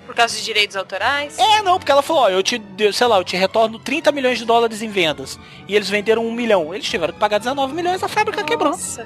Por 0.06 0.16
causa 0.16 0.36
de 0.36 0.44
direitos 0.44 0.76
autorais. 0.76 1.38
É, 1.38 1.62
não, 1.62 1.78
porque 1.78 1.92
ela 1.92 2.02
falou, 2.02 2.24
ó, 2.24 2.30
eu 2.30 2.42
te, 2.42 2.60
sei 2.94 3.06
lá, 3.08 3.18
eu 3.18 3.24
te 3.24 3.38
retorno 3.38 3.78
30 3.78 4.12
milhões 4.12 4.40
de 4.40 4.46
dólares 4.46 4.82
em 4.82 4.90
vendas. 4.90 5.40
E 5.68 5.76
eles 5.76 5.88
venderam 5.90 6.26
um 6.26 6.32
milhão. 6.32 6.74
Eles 6.74 6.88
tiveram 6.90 7.14
que 7.14 7.20
pagar 7.20 7.38
19 7.38 7.74
milhões, 7.74 8.02
a 8.02 8.08
fábrica 8.08 8.44
quebrou. 8.44 8.72
Nossa. 8.72 9.06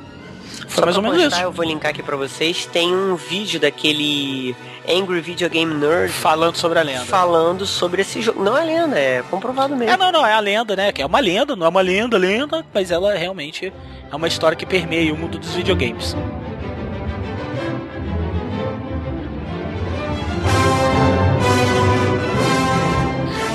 Foi 0.70 0.86
mais 0.86 0.96
Só 0.96 1.02
ou 1.02 1.04
pra 1.04 1.12
menos 1.12 1.24
constar, 1.24 1.40
isso. 1.40 1.48
Eu 1.48 1.52
vou 1.52 1.66
linkar 1.66 1.92
aqui 1.92 2.02
pra 2.02 2.16
vocês. 2.16 2.66
Tem 2.68 2.94
um 2.96 3.16
vídeo 3.16 3.60
daquele 3.60 4.56
Angry 4.88 5.22
Video 5.22 5.50
Game 5.50 5.74
Nerd 5.74 6.12
Falando 6.12 6.56
sobre 6.58 6.78
a 6.80 6.84
lenda. 6.84 7.06
falando 7.06 7.66
sobre 7.66 8.02
esse 8.02 8.22
jogo. 8.22 8.44
Não 8.44 8.58
é 8.58 8.64
lenda, 8.66 9.00
é 9.00 9.24
comprovado 9.30 9.76
mesmo. 9.76 9.94
É, 9.94 9.98
não, 9.98 10.12
não, 10.12 10.26
é 10.26 10.34
a 10.34 10.40
lenda, 10.40 10.76
né? 10.76 10.92
Que 10.92 11.02
é 11.02 11.06
uma 11.06 11.20
lenda, 11.20 11.56
não 11.56 11.66
é 11.66 11.70
uma 11.70 11.82
lenda, 11.82 12.18
lenda, 12.18 12.66
mas 12.74 12.92
ela 12.92 13.14
realmente 13.16 13.72
é 14.12 14.16
uma 14.16 14.28
história 14.28 14.58
que 14.58 14.66
permeia 14.66 15.14
o 15.14 15.18
mundo 15.18 15.38
dos 15.40 15.54
videogames. 15.56 16.16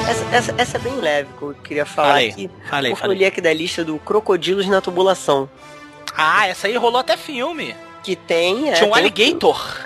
Essa, 0.09 0.25
essa, 0.37 0.55
essa 0.59 0.77
é 0.79 0.81
bem 0.81 0.97
leve 0.97 1.29
que 1.37 1.43
eu 1.43 1.55
queria 1.63 1.85
falar 1.85 2.09
Falei, 2.13 2.29
aqui. 2.31 2.51
falei, 2.69 2.91
porque 2.93 3.01
falei. 3.03 3.17
eu 3.17 3.19
li 3.19 3.25
aqui 3.27 3.41
da 3.41 3.53
lista 3.53 3.85
do 3.85 3.99
Crocodilos 3.99 4.67
na 4.67 4.81
Tubulação. 4.81 5.49
Ah, 6.17 6.47
essa 6.49 6.67
aí 6.67 6.77
rolou 6.77 6.99
até 7.01 7.17
filme. 7.17 7.75
Que 8.03 8.17
tem. 8.17 8.71
é, 8.71 8.73
Tinha 8.73 8.89
um 8.89 8.93
tem- 8.93 9.01
alligator. 9.03 9.77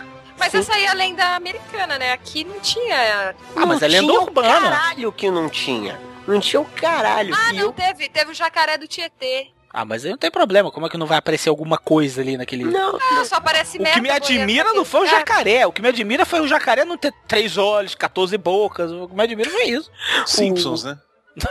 Mas 0.45 0.55
essa 0.55 0.75
aí 0.75 0.85
é 0.85 0.89
a 0.89 0.93
lenda 0.95 1.25
americana, 1.37 1.99
né? 1.99 2.13
Aqui 2.13 2.45
não 2.45 2.59
tinha. 2.61 3.35
Ah, 3.57 3.67
mas 3.67 3.81
Não 3.81 3.87
é 3.87 3.91
lenda 3.91 4.07
tinha 4.07 4.21
o 4.21 4.23
urbana. 4.25 4.49
caralho 4.71 5.13
que 5.13 5.31
não 5.31 5.49
tinha. 5.49 6.01
Não 6.27 6.41
tinha 6.41 6.61
o 6.61 6.65
caralho. 6.65 7.35
Ah, 7.35 7.53
não 7.53 7.61
eu- 7.67 7.73
teve. 7.73 8.09
Teve 8.09 8.31
o 8.31 8.35
jacaré 8.35 8.77
do 8.77 8.87
Tietê. 8.89 9.49
Ah, 9.75 9.85
mas 9.87 10.05
aí 10.05 10.11
não 10.11 10.19
tem 10.19 10.31
problema. 10.31 10.71
Como 10.71 10.87
é 10.87 10.91
que 10.91 10.99
não 10.99 11.07
vai 11.07 11.17
aparecer 11.17 11.49
alguma 11.49 11.79
coisa 11.79 12.21
ali 12.21 12.37
naquele. 12.37 12.65
Não, 12.65 12.97
Ah, 12.97 13.25
só 13.25 13.41
parece 13.41 13.79
O 13.79 13.83
merda. 13.83 13.97
que 13.97 14.03
me 14.03 14.11
admira 14.11 14.73
não 14.75 14.85
foi 14.85 15.01
o 15.03 15.07
jacaré. 15.07 15.67
O 15.67 15.73
que 15.73 15.81
me 15.81 15.89
admira 15.89 16.27
foi 16.27 16.41
o 16.41 16.47
jacaré 16.49 16.85
não 16.85 16.97
ter 16.99 17.13
três 17.27 17.57
olhos, 17.57 17.95
14 17.95 18.37
bocas. 18.37 18.93
O 18.93 19.09
que 19.09 19.15
me 19.15 19.23
admira 19.23 19.49
foi 19.49 19.65
isso. 19.65 19.91
Simpsons, 20.27 20.85
né? 20.85 20.99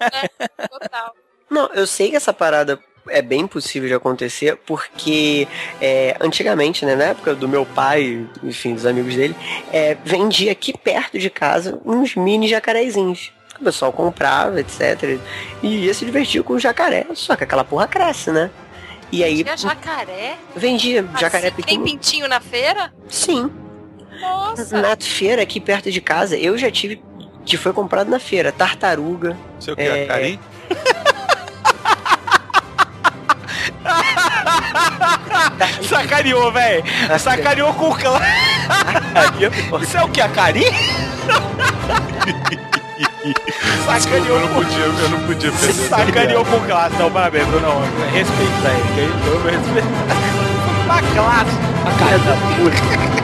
É, 0.00 0.66
total. 0.66 1.14
Não, 1.48 1.66
eu 1.72 1.86
sei 1.86 2.10
que 2.10 2.16
essa 2.16 2.32
parada 2.32 2.78
é 3.10 3.22
bem 3.22 3.46
possível 3.46 3.88
de 3.88 3.94
acontecer, 3.94 4.56
porque 4.66 5.46
é, 5.80 6.16
antigamente, 6.20 6.84
né, 6.84 6.94
na 6.94 7.04
época 7.04 7.34
do 7.34 7.48
meu 7.48 7.64
pai, 7.66 8.26
enfim, 8.42 8.74
dos 8.74 8.86
amigos 8.86 9.14
dele, 9.14 9.34
é, 9.72 9.96
vendia 10.04 10.52
aqui 10.52 10.76
perto 10.76 11.18
de 11.18 11.30
casa 11.30 11.80
uns 11.84 12.14
mini 12.14 12.48
jacarezinhos. 12.48 13.32
O 13.60 13.64
pessoal 13.64 13.92
comprava, 13.92 14.60
etc. 14.60 15.18
E 15.62 15.86
ia 15.86 15.94
se 15.94 16.04
divertir 16.04 16.42
com 16.44 16.52
o 16.52 16.58
jacaré. 16.60 17.06
Só 17.14 17.34
que 17.34 17.42
aquela 17.42 17.64
porra 17.64 17.88
cresce, 17.88 18.30
né? 18.30 18.50
E 19.10 19.24
aí 19.24 19.42
Tinha 19.42 19.56
jacaré? 19.56 20.36
vendia 20.54 21.04
jacaré 21.18 21.48
Assim, 21.48 21.56
Tem 21.56 21.64
pequeno. 21.64 21.84
pintinho 21.84 22.28
na 22.28 22.40
feira? 22.40 22.92
Sim. 23.08 23.50
Nossa. 24.20 24.80
Na 24.80 24.96
feira 24.96 25.42
aqui 25.42 25.60
perto 25.60 25.90
de 25.90 26.00
casa, 26.00 26.36
eu 26.36 26.56
já 26.58 26.70
tive 26.70 27.02
que 27.44 27.56
foi 27.56 27.72
comprado 27.72 28.10
na 28.10 28.18
feira, 28.18 28.52
tartaruga. 28.52 29.36
Sei 29.58 29.72
o 29.72 29.76
que, 29.76 29.82
É, 29.82 30.06
a 30.10 31.07
Sacaneou, 35.88 36.52
velho. 36.52 36.84
Sacaneou 37.18 37.74
com 37.74 37.90
o 37.90 37.94
clã. 37.94 38.20
Isso 39.82 39.96
é 39.96 40.02
o 40.02 40.08
que? 40.08 40.20
A 40.20 40.28
Cari? 40.28 40.64
Desculpa, 43.88 44.26
eu 44.28 44.40
não 44.40 44.48
podia, 44.48 44.84
eu 44.84 45.08
não 45.10 45.20
podia 45.20 45.50
perder. 45.52 45.88
Sacaneou 45.88 46.44
com 46.44 46.60
classe. 46.60 46.96
Não, 46.96 47.10
parabéns, 47.10 47.46
Bruno. 47.48 47.82
Respeita 48.12 48.68
ele. 48.96 49.12
Eu 49.26 49.42
respeito. 49.42 49.88
Uma 50.84 51.02
classe. 51.02 51.56
A 51.84 51.90
cara 51.98 52.18
da 52.18 52.36
puta. 52.56 53.17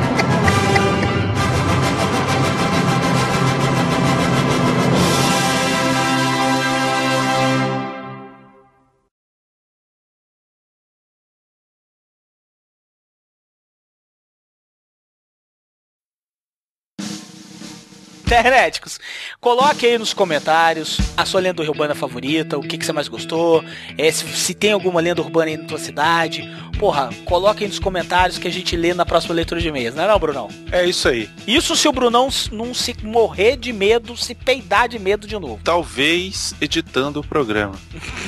Internéticos, 18.34 18.98
coloque 19.40 19.86
aí 19.86 19.96
nos 19.96 20.12
comentários 20.12 20.98
a 21.16 21.24
sua 21.24 21.40
lenda 21.40 21.62
urbana 21.62 21.94
favorita, 21.94 22.58
o 22.58 22.62
que, 22.62 22.76
que 22.76 22.84
você 22.84 22.92
mais 22.92 23.06
gostou, 23.06 23.64
é, 23.96 24.10
se, 24.10 24.26
se 24.26 24.52
tem 24.52 24.72
alguma 24.72 25.00
lenda 25.00 25.22
urbana 25.22 25.52
aí 25.52 25.56
na 25.56 25.64
tua 25.64 25.78
cidade. 25.78 26.42
Porra, 26.78 27.10
coloque 27.24 27.62
aí 27.62 27.68
nos 27.68 27.78
comentários 27.78 28.36
que 28.36 28.48
a 28.48 28.50
gente 28.50 28.76
lê 28.76 28.92
na 28.92 29.06
próxima 29.06 29.34
leitura 29.34 29.60
de 29.60 29.68
e-mails, 29.68 29.94
não 29.94 30.02
é 30.02 30.08
não, 30.08 30.18
Brunão? 30.18 30.48
É 30.72 30.84
isso 30.84 31.08
aí. 31.08 31.30
Isso 31.46 31.76
se 31.76 31.86
o 31.86 31.92
Brunão 31.92 32.28
não 32.50 32.74
se 32.74 32.96
morrer 33.04 33.56
de 33.56 33.72
medo, 33.72 34.16
se 34.16 34.34
peidar 34.34 34.88
de 34.88 34.98
medo 34.98 35.28
de 35.28 35.38
novo. 35.38 35.60
Talvez 35.62 36.54
editando 36.60 37.20
o 37.20 37.24
programa. 37.24 37.76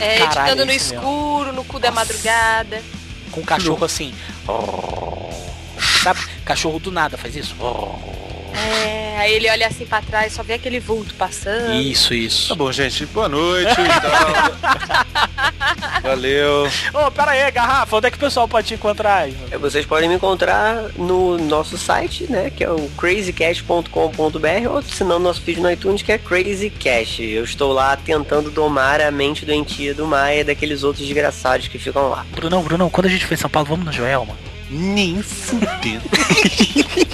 É, 0.01 0.19
Caralho, 0.19 0.53
editando 0.53 0.65
no 0.66 0.70
é 0.70 0.77
isso 0.77 0.95
mesmo. 0.95 1.09
escuro, 1.09 1.53
no 1.53 1.65
cu 1.65 1.81
da 1.81 1.91
madrugada. 1.91 2.81
Com 3.33 3.41
um 3.41 3.45
cachorro 3.45 3.85
assim. 3.85 4.15
Sabe? 6.05 6.20
Cachorro 6.45 6.78
do 6.78 6.93
nada 6.93 7.19
faz 7.19 7.35
isso. 7.35 7.57
É, 8.57 9.16
aí 9.19 9.33
ele 9.35 9.51
olha 9.51 9.66
assim 9.66 9.85
pra 9.85 10.01
trás, 10.01 10.33
só 10.33 10.43
vê 10.43 10.55
aquele 10.55 10.81
vulto 10.81 11.15
passando. 11.15 11.74
Isso, 11.74 12.15
isso. 12.15 12.49
Tá 12.49 12.55
bom, 12.55 12.70
gente. 12.73 13.05
Boa 13.07 13.28
noite 13.28 13.70
e 13.73 14.01
tal. 14.01 15.07
Valeu. 16.03 16.69
Ô, 16.95 17.11
pera 17.11 17.33
aí, 17.33 17.51
garrafa, 17.51 17.97
onde 17.97 18.07
é 18.07 18.11
que 18.11 18.16
o 18.16 18.20
pessoal 18.20 18.47
pode 18.47 18.69
te 18.69 18.74
encontrar? 18.74 19.28
Ivan? 19.28 19.47
É, 19.51 19.59
Vocês 19.59 19.85
podem 19.85 20.09
me 20.09 20.15
encontrar 20.15 20.91
no 20.97 21.37
nosso 21.37 21.77
site, 21.77 22.31
né, 22.31 22.51
que 22.55 22.62
é 22.62 22.70
o 22.70 22.89
crazycash.com.br 22.97 24.69
ou 24.70 24.83
se 24.83 25.03
não, 25.05 25.19
nosso 25.19 25.41
feed 25.43 25.61
no 25.61 25.70
iTunes, 25.70 26.03
que 26.03 26.12
é 26.12 26.19
crazycash. 26.19 27.20
Eu 27.20 27.45
estou 27.45 27.73
lá 27.73 27.97
tentando 27.97 28.51
domar 28.51 29.01
a 29.01 29.11
mente 29.11 29.45
doentia 29.45 29.95
do 29.95 30.07
Maia 30.07 30.41
e 30.41 30.45
daqueles 30.45 30.83
outros 30.85 31.05
desgraçados 31.05 31.66
que 31.69 31.78
ficam 31.78 32.09
lá. 32.09 32.24
Brunão, 32.33 32.62
Brunão, 32.62 32.89
quando 32.89 33.07
a 33.07 33.11
gente 33.11 33.27
for 33.27 33.35
em 33.35 33.39
São 33.39 33.51
Paulo, 33.51 33.69
vamos 33.69 33.85
no 33.87 33.93
Joelma. 33.93 34.37
Nem 34.70 35.23
fudendo. 35.23 36.03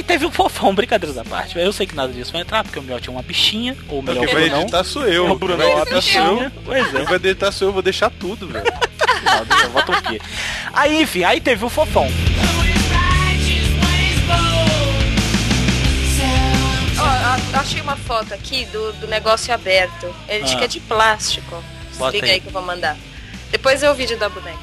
aí 0.00 0.02
teve 0.02 0.24
o 0.26 0.30
fofão, 0.30 0.74
brincadeiras 0.74 1.14
da 1.16 1.24
parte. 1.24 1.58
Eu 1.58 1.72
sei 1.72 1.86
que 1.86 1.94
nada 1.94 2.12
disso 2.12 2.32
vai 2.32 2.40
entrar, 2.40 2.64
porque 2.64 2.78
o 2.78 2.82
Mel 2.82 2.98
tinha 3.00 3.12
uma 3.12 3.22
bichinha, 3.22 3.76
ou 3.88 4.02
melhor, 4.02 4.24
Quem 4.24 4.30
o 4.30 4.32
vai 4.32 4.44
Brunão. 4.44 4.62
editar 4.62 4.84
sou 4.84 5.06
eu. 5.06 5.24
O 5.26 5.34
é 5.52 5.56
vai 5.56 5.66
uma 5.72 5.82
editar 5.82 6.00
sou 6.02 6.20
eu. 6.22 6.34
bichinha. 6.34 6.52
Pois 6.64 6.86
é. 6.86 6.96
Quem 6.96 7.04
vai 7.04 7.14
editar 7.16 7.52
sou 7.52 7.68
eu, 7.68 7.72
vou 7.72 7.82
deixar 7.82 8.10
tudo, 8.10 8.48
velho. 8.48 8.64
Eu 9.20 9.94
o 9.94 10.02
quê? 10.02 10.20
Aí, 10.72 11.02
enfim, 11.02 11.24
aí 11.24 11.40
teve 11.40 11.64
o 11.64 11.68
fofão. 11.68 12.06
Ó, 16.98 17.04
a- 17.04 17.60
achei 17.60 17.80
uma 17.80 17.96
foto 17.96 18.32
aqui 18.34 18.64
do, 18.66 18.92
do 18.94 19.06
negócio 19.06 19.52
aberto. 19.52 20.14
Ele 20.28 20.44
diz 20.44 20.52
Ah. 20.54 20.56
que 20.56 20.64
é 20.64 20.68
de 20.68 20.80
plástico. 20.80 21.62
Bota 21.98 22.12
Liga 22.12 22.26
aí. 22.26 22.32
aí 22.34 22.40
que 22.40 22.48
eu 22.48 22.52
vou 22.52 22.62
mandar. 22.62 22.96
Depois 23.50 23.82
é 23.82 23.90
o 23.90 23.94
vídeo 23.94 24.18
da 24.18 24.28
boneca 24.28 24.58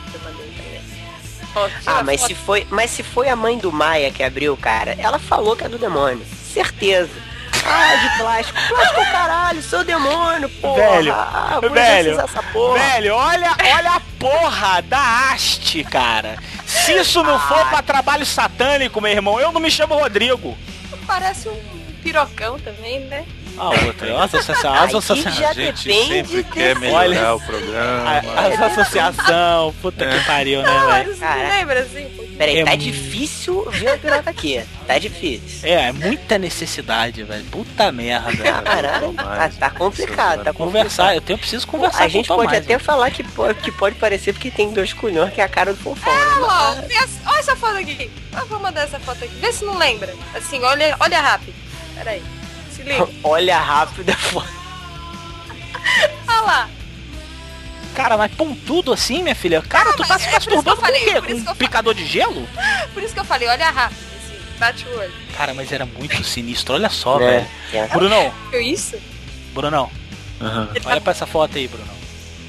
Ah, 1.85 2.03
mas 2.03 2.21
foto. 2.21 2.27
se 2.29 2.35
foi, 2.35 2.67
mas 2.69 2.91
se 2.91 3.03
foi 3.03 3.29
a 3.29 3.35
mãe 3.35 3.57
do 3.57 3.71
Maia 3.71 4.11
que 4.11 4.23
abriu, 4.23 4.55
cara, 4.57 4.95
ela 4.99 5.19
falou 5.19 5.55
que 5.55 5.63
é 5.63 5.69
do 5.69 5.77
demônio. 5.77 6.25
Certeza. 6.53 7.27
Ah, 7.65 7.95
de 7.95 8.17
plástico. 8.17 8.59
Plástico, 8.67 9.01
caralho, 9.11 9.61
sou 9.61 9.83
demônio, 9.83 10.49
porra. 10.49 10.81
Velho, 10.81 11.13
ah, 11.13 11.59
velho, 11.61 12.17
porra. 12.53 12.79
Velho, 12.79 13.15
olha, 13.15 13.51
olha 13.75 13.91
a 13.91 14.01
porra 14.17 14.81
da 14.81 15.31
haste, 15.31 15.83
cara. 15.83 16.37
Se 16.65 16.93
isso 16.93 17.21
não 17.23 17.39
for 17.39 17.65
pra 17.69 17.81
trabalho 17.81 18.25
satânico, 18.25 19.01
meu 19.01 19.11
irmão, 19.11 19.39
eu 19.39 19.51
não 19.51 19.59
me 19.59 19.69
chamo 19.69 19.95
Rodrigo. 19.95 20.57
Parece 21.05 21.49
um 21.49 21.57
pirocão 22.01 22.57
também, 22.59 23.01
né? 23.01 23.25
Ah, 23.57 23.69
outra. 23.69 24.23
As 24.23 24.33
Aí 24.33 24.39
associações. 24.39 25.35
já 25.35 25.49
A 25.49 25.53
gente 25.53 25.87
depende 25.87 26.07
sempre 26.07 26.37
desse- 26.37 26.43
quer 26.53 26.75
melhorar 26.79 26.99
Olha. 26.99 27.35
o 27.35 27.39
programa. 27.41 28.11
As 28.37 28.61
associação, 28.61 29.73
puta 29.81 30.05
que 30.05 30.19
pariu, 30.25 30.61
né, 30.61 31.03
velho? 31.03 31.17
Lembra 31.57 31.79
assim? 31.81 32.07
Peraí, 32.37 32.59
É 32.59 32.65
tá 32.65 32.75
difícil 32.75 33.65
ver 33.71 33.89
a 33.89 33.97
piroca 33.97 34.29
aqui. 34.29 34.63
Tá 34.85 34.99
difícil. 34.99 35.67
É, 35.67 35.87
é 35.87 35.91
muita 35.91 36.37
necessidade, 36.37 37.23
velho. 37.23 37.43
Puta 37.45 37.91
merda. 37.91 38.43
Caralho, 38.61 39.13
tá, 39.13 39.49
tá 39.59 39.69
complicado, 39.71 40.43
tá 40.43 40.53
Conversar, 40.53 41.15
eu 41.15 41.21
tenho 41.21 41.39
preciso 41.39 41.65
conversar 41.67 42.03
A 42.03 42.07
gente 42.07 42.27
com 42.27 42.33
o 42.35 42.37
pode 42.37 42.47
Tomás, 42.49 42.63
até 42.63 42.73
velho. 42.75 42.85
falar 42.85 43.09
que 43.09 43.23
pode, 43.23 43.59
que 43.59 43.71
pode 43.71 43.95
parecer 43.95 44.33
porque 44.33 44.51
tem 44.51 44.71
dois 44.71 44.93
culhões 44.93 45.33
que 45.33 45.41
é 45.41 45.43
a 45.43 45.49
cara 45.49 45.73
do 45.73 45.79
fofão. 45.79 46.13
né? 46.13 46.19
Olha 46.35 46.45
lá, 46.45 46.69
ó, 46.71 46.73
essa- 46.93 47.19
olha 47.31 47.39
essa 47.39 47.55
foto 47.55 47.77
aqui. 47.77 48.11
Ah, 48.33 48.43
vou 48.45 48.59
mandar 48.59 48.81
essa 48.83 48.99
foto 48.99 49.23
aqui. 49.23 49.33
Vê 49.35 49.51
se 49.51 49.65
não 49.65 49.75
lembra. 49.77 50.13
Assim, 50.35 50.61
olha, 50.63 50.95
olha 50.99 51.19
rápido. 51.19 51.55
Peraí. 51.95 52.21
Liga. 52.87 53.09
Olha 53.23 53.59
rápido 53.59 54.09
a 54.09 54.15
foto. 54.15 54.47
Olha 56.27 56.41
lá. 56.41 56.69
Cara, 57.95 58.15
mas 58.17 58.31
pontudo 58.33 58.93
assim, 58.93 59.23
minha 59.23 59.35
filha? 59.35 59.61
Cara, 59.61 59.91
tu 59.93 60.03
tá 60.03 60.09
mas 60.09 60.21
se 60.21 60.27
é 60.27 60.31
masturbando 60.31 60.75
com 60.77 60.85
falei, 60.85 61.01
o 61.17 61.21
quê? 61.23 61.33
Com 61.43 61.51
um 61.51 61.55
picador 61.55 61.93
de 61.95 62.05
gelo? 62.05 62.47
Por 62.93 63.01
isso 63.01 63.13
que 63.13 63.19
eu 63.19 63.25
falei, 63.25 63.47
olha 63.47 63.69
rápido. 63.71 63.97
Assim, 64.23 64.59
bate 64.59 64.85
o 64.87 64.99
olho. 64.99 65.13
Cara, 65.35 65.53
mas 65.53 65.71
era 65.71 65.85
muito 65.85 66.23
sinistro. 66.23 66.75
Olha 66.75 66.89
só, 66.89 67.19
É, 67.21 67.25
velho. 67.25 67.47
é. 67.73 67.87
Brunão, 67.87 68.33
Viu 68.51 68.61
isso? 68.61 68.95
Brunão, 69.53 69.89
Aham. 70.39 70.69
olha 70.85 71.01
pra 71.01 71.11
essa 71.11 71.25
foto 71.25 71.57
aí, 71.57 71.67
Brunão. 71.67 71.95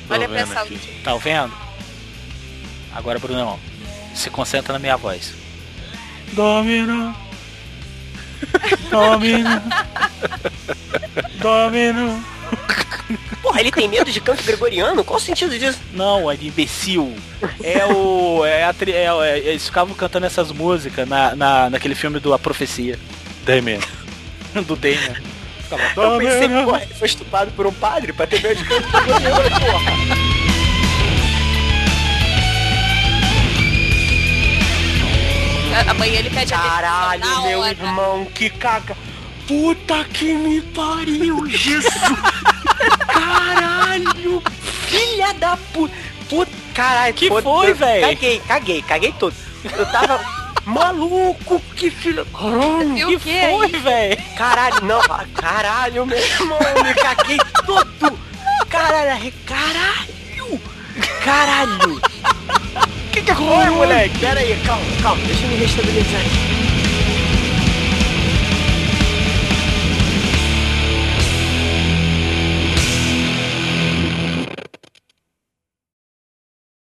Tô 0.07 0.15
olha 0.15 0.29
pra 0.29 0.39
vendo 0.39 0.53
essa 0.53 0.63
última. 0.63 1.03
Tá 1.03 1.17
vendo? 1.17 1.53
Agora, 2.95 3.19
Brunão, 3.19 3.59
se 4.15 4.29
concentra 4.29 4.75
na 4.75 4.79
minha 4.79 4.97
voz. 4.99 5.33
Domino. 6.33 7.15
Domino. 8.91 9.63
Domino. 11.41 12.25
Porra, 13.43 13.61
ele 13.61 13.71
tem 13.71 13.89
medo 13.89 14.11
de 14.11 14.21
canto 14.21 14.43
gregoriano? 14.43 15.03
Qual 15.05 15.19
o 15.19 15.23
sentido 15.23 15.59
disso? 15.59 15.79
Não, 15.93 16.31
é 16.31 16.37
de 16.37 16.49
imbecil. 16.49 17.15
É 17.63 17.85
o. 17.87 18.45
É 18.45 18.65
a, 18.65 18.73
tri- 18.73 18.93
é, 18.93 19.07
é- 19.07 19.39
eles 19.39 19.65
ficavam 19.67 19.95
cantando 19.95 20.27
essas 20.27 20.51
músicas 20.53 21.09
na, 21.09 21.35
na, 21.35 21.71
naquele 21.71 21.95
filme 21.95 22.19
do 22.21 22.35
A 22.35 22.39
Profecia. 22.39 22.99
Damien. 23.45 23.81
do 24.67 24.77
Damien. 24.77 25.17
Eu 25.97 26.19
pensei, 26.19 26.49
porra, 26.49 26.83
ele 26.83 26.95
foi 26.95 27.07
estupado 27.09 27.51
por 27.53 27.67
um 27.67 27.73
padre 27.73 28.13
pra 28.13 28.27
ter 28.27 28.43
medo 28.43 28.57
de 28.57 28.65
canto 28.65 28.89
gregoriano, 28.91 29.61
porra. 29.61 30.28
Amanhã 35.87 36.19
ele 36.19 36.31
pede 36.31 36.55
a 36.55 36.59
Caralho, 36.59 37.21
na 37.25 37.41
meu 37.43 37.61
hora. 37.61 37.71
irmão, 37.71 38.25
que 38.35 38.51
caga. 38.51 38.97
Puta 39.47 40.05
que 40.05 40.35
me 40.35 40.61
pariu, 40.61 41.47
Jesus. 41.49 41.93
Caralho, 43.09 44.43
filha 44.87 45.33
da 45.35 45.57
puta. 45.73 45.95
Puta, 46.29 46.51
caralho. 46.75 47.15
Que 47.15 47.29
foi, 47.43 47.73
véi? 47.73 48.01
Caguei, 48.03 48.41
caguei, 48.47 48.83
caguei 48.83 49.13
todo. 49.19 49.35
Eu 49.77 49.87
tava 49.87 50.21
maluco, 50.67 51.59
que 51.75 51.91
filha... 51.91 52.25
Caralho, 52.27 52.95
Que 53.09 53.19
que 53.19 53.41
foi, 53.49 53.69
velho? 53.69 54.23
caralho, 54.37 54.85
não, 54.85 55.01
ah, 55.09 55.25
caralho, 55.35 56.05
meu 56.05 56.19
irmão, 56.19 56.59
me 56.85 56.95
caguei 56.95 57.39
todo. 57.65 58.19
Caralho, 58.69 59.33
caralho, 59.47 60.61
caralho. 61.25 62.01
Que 63.19 63.25
que 63.25 63.35
foi, 63.35 63.69
moleque? 63.71 64.17
Pera 64.21 64.39
aí, 64.39 64.57
calma, 64.65 64.85
calma, 65.03 65.21
deixa 65.27 65.45
eu 65.45 65.51
me 65.51 65.57
restabelecer 65.57 66.21
aqui. 66.21 66.78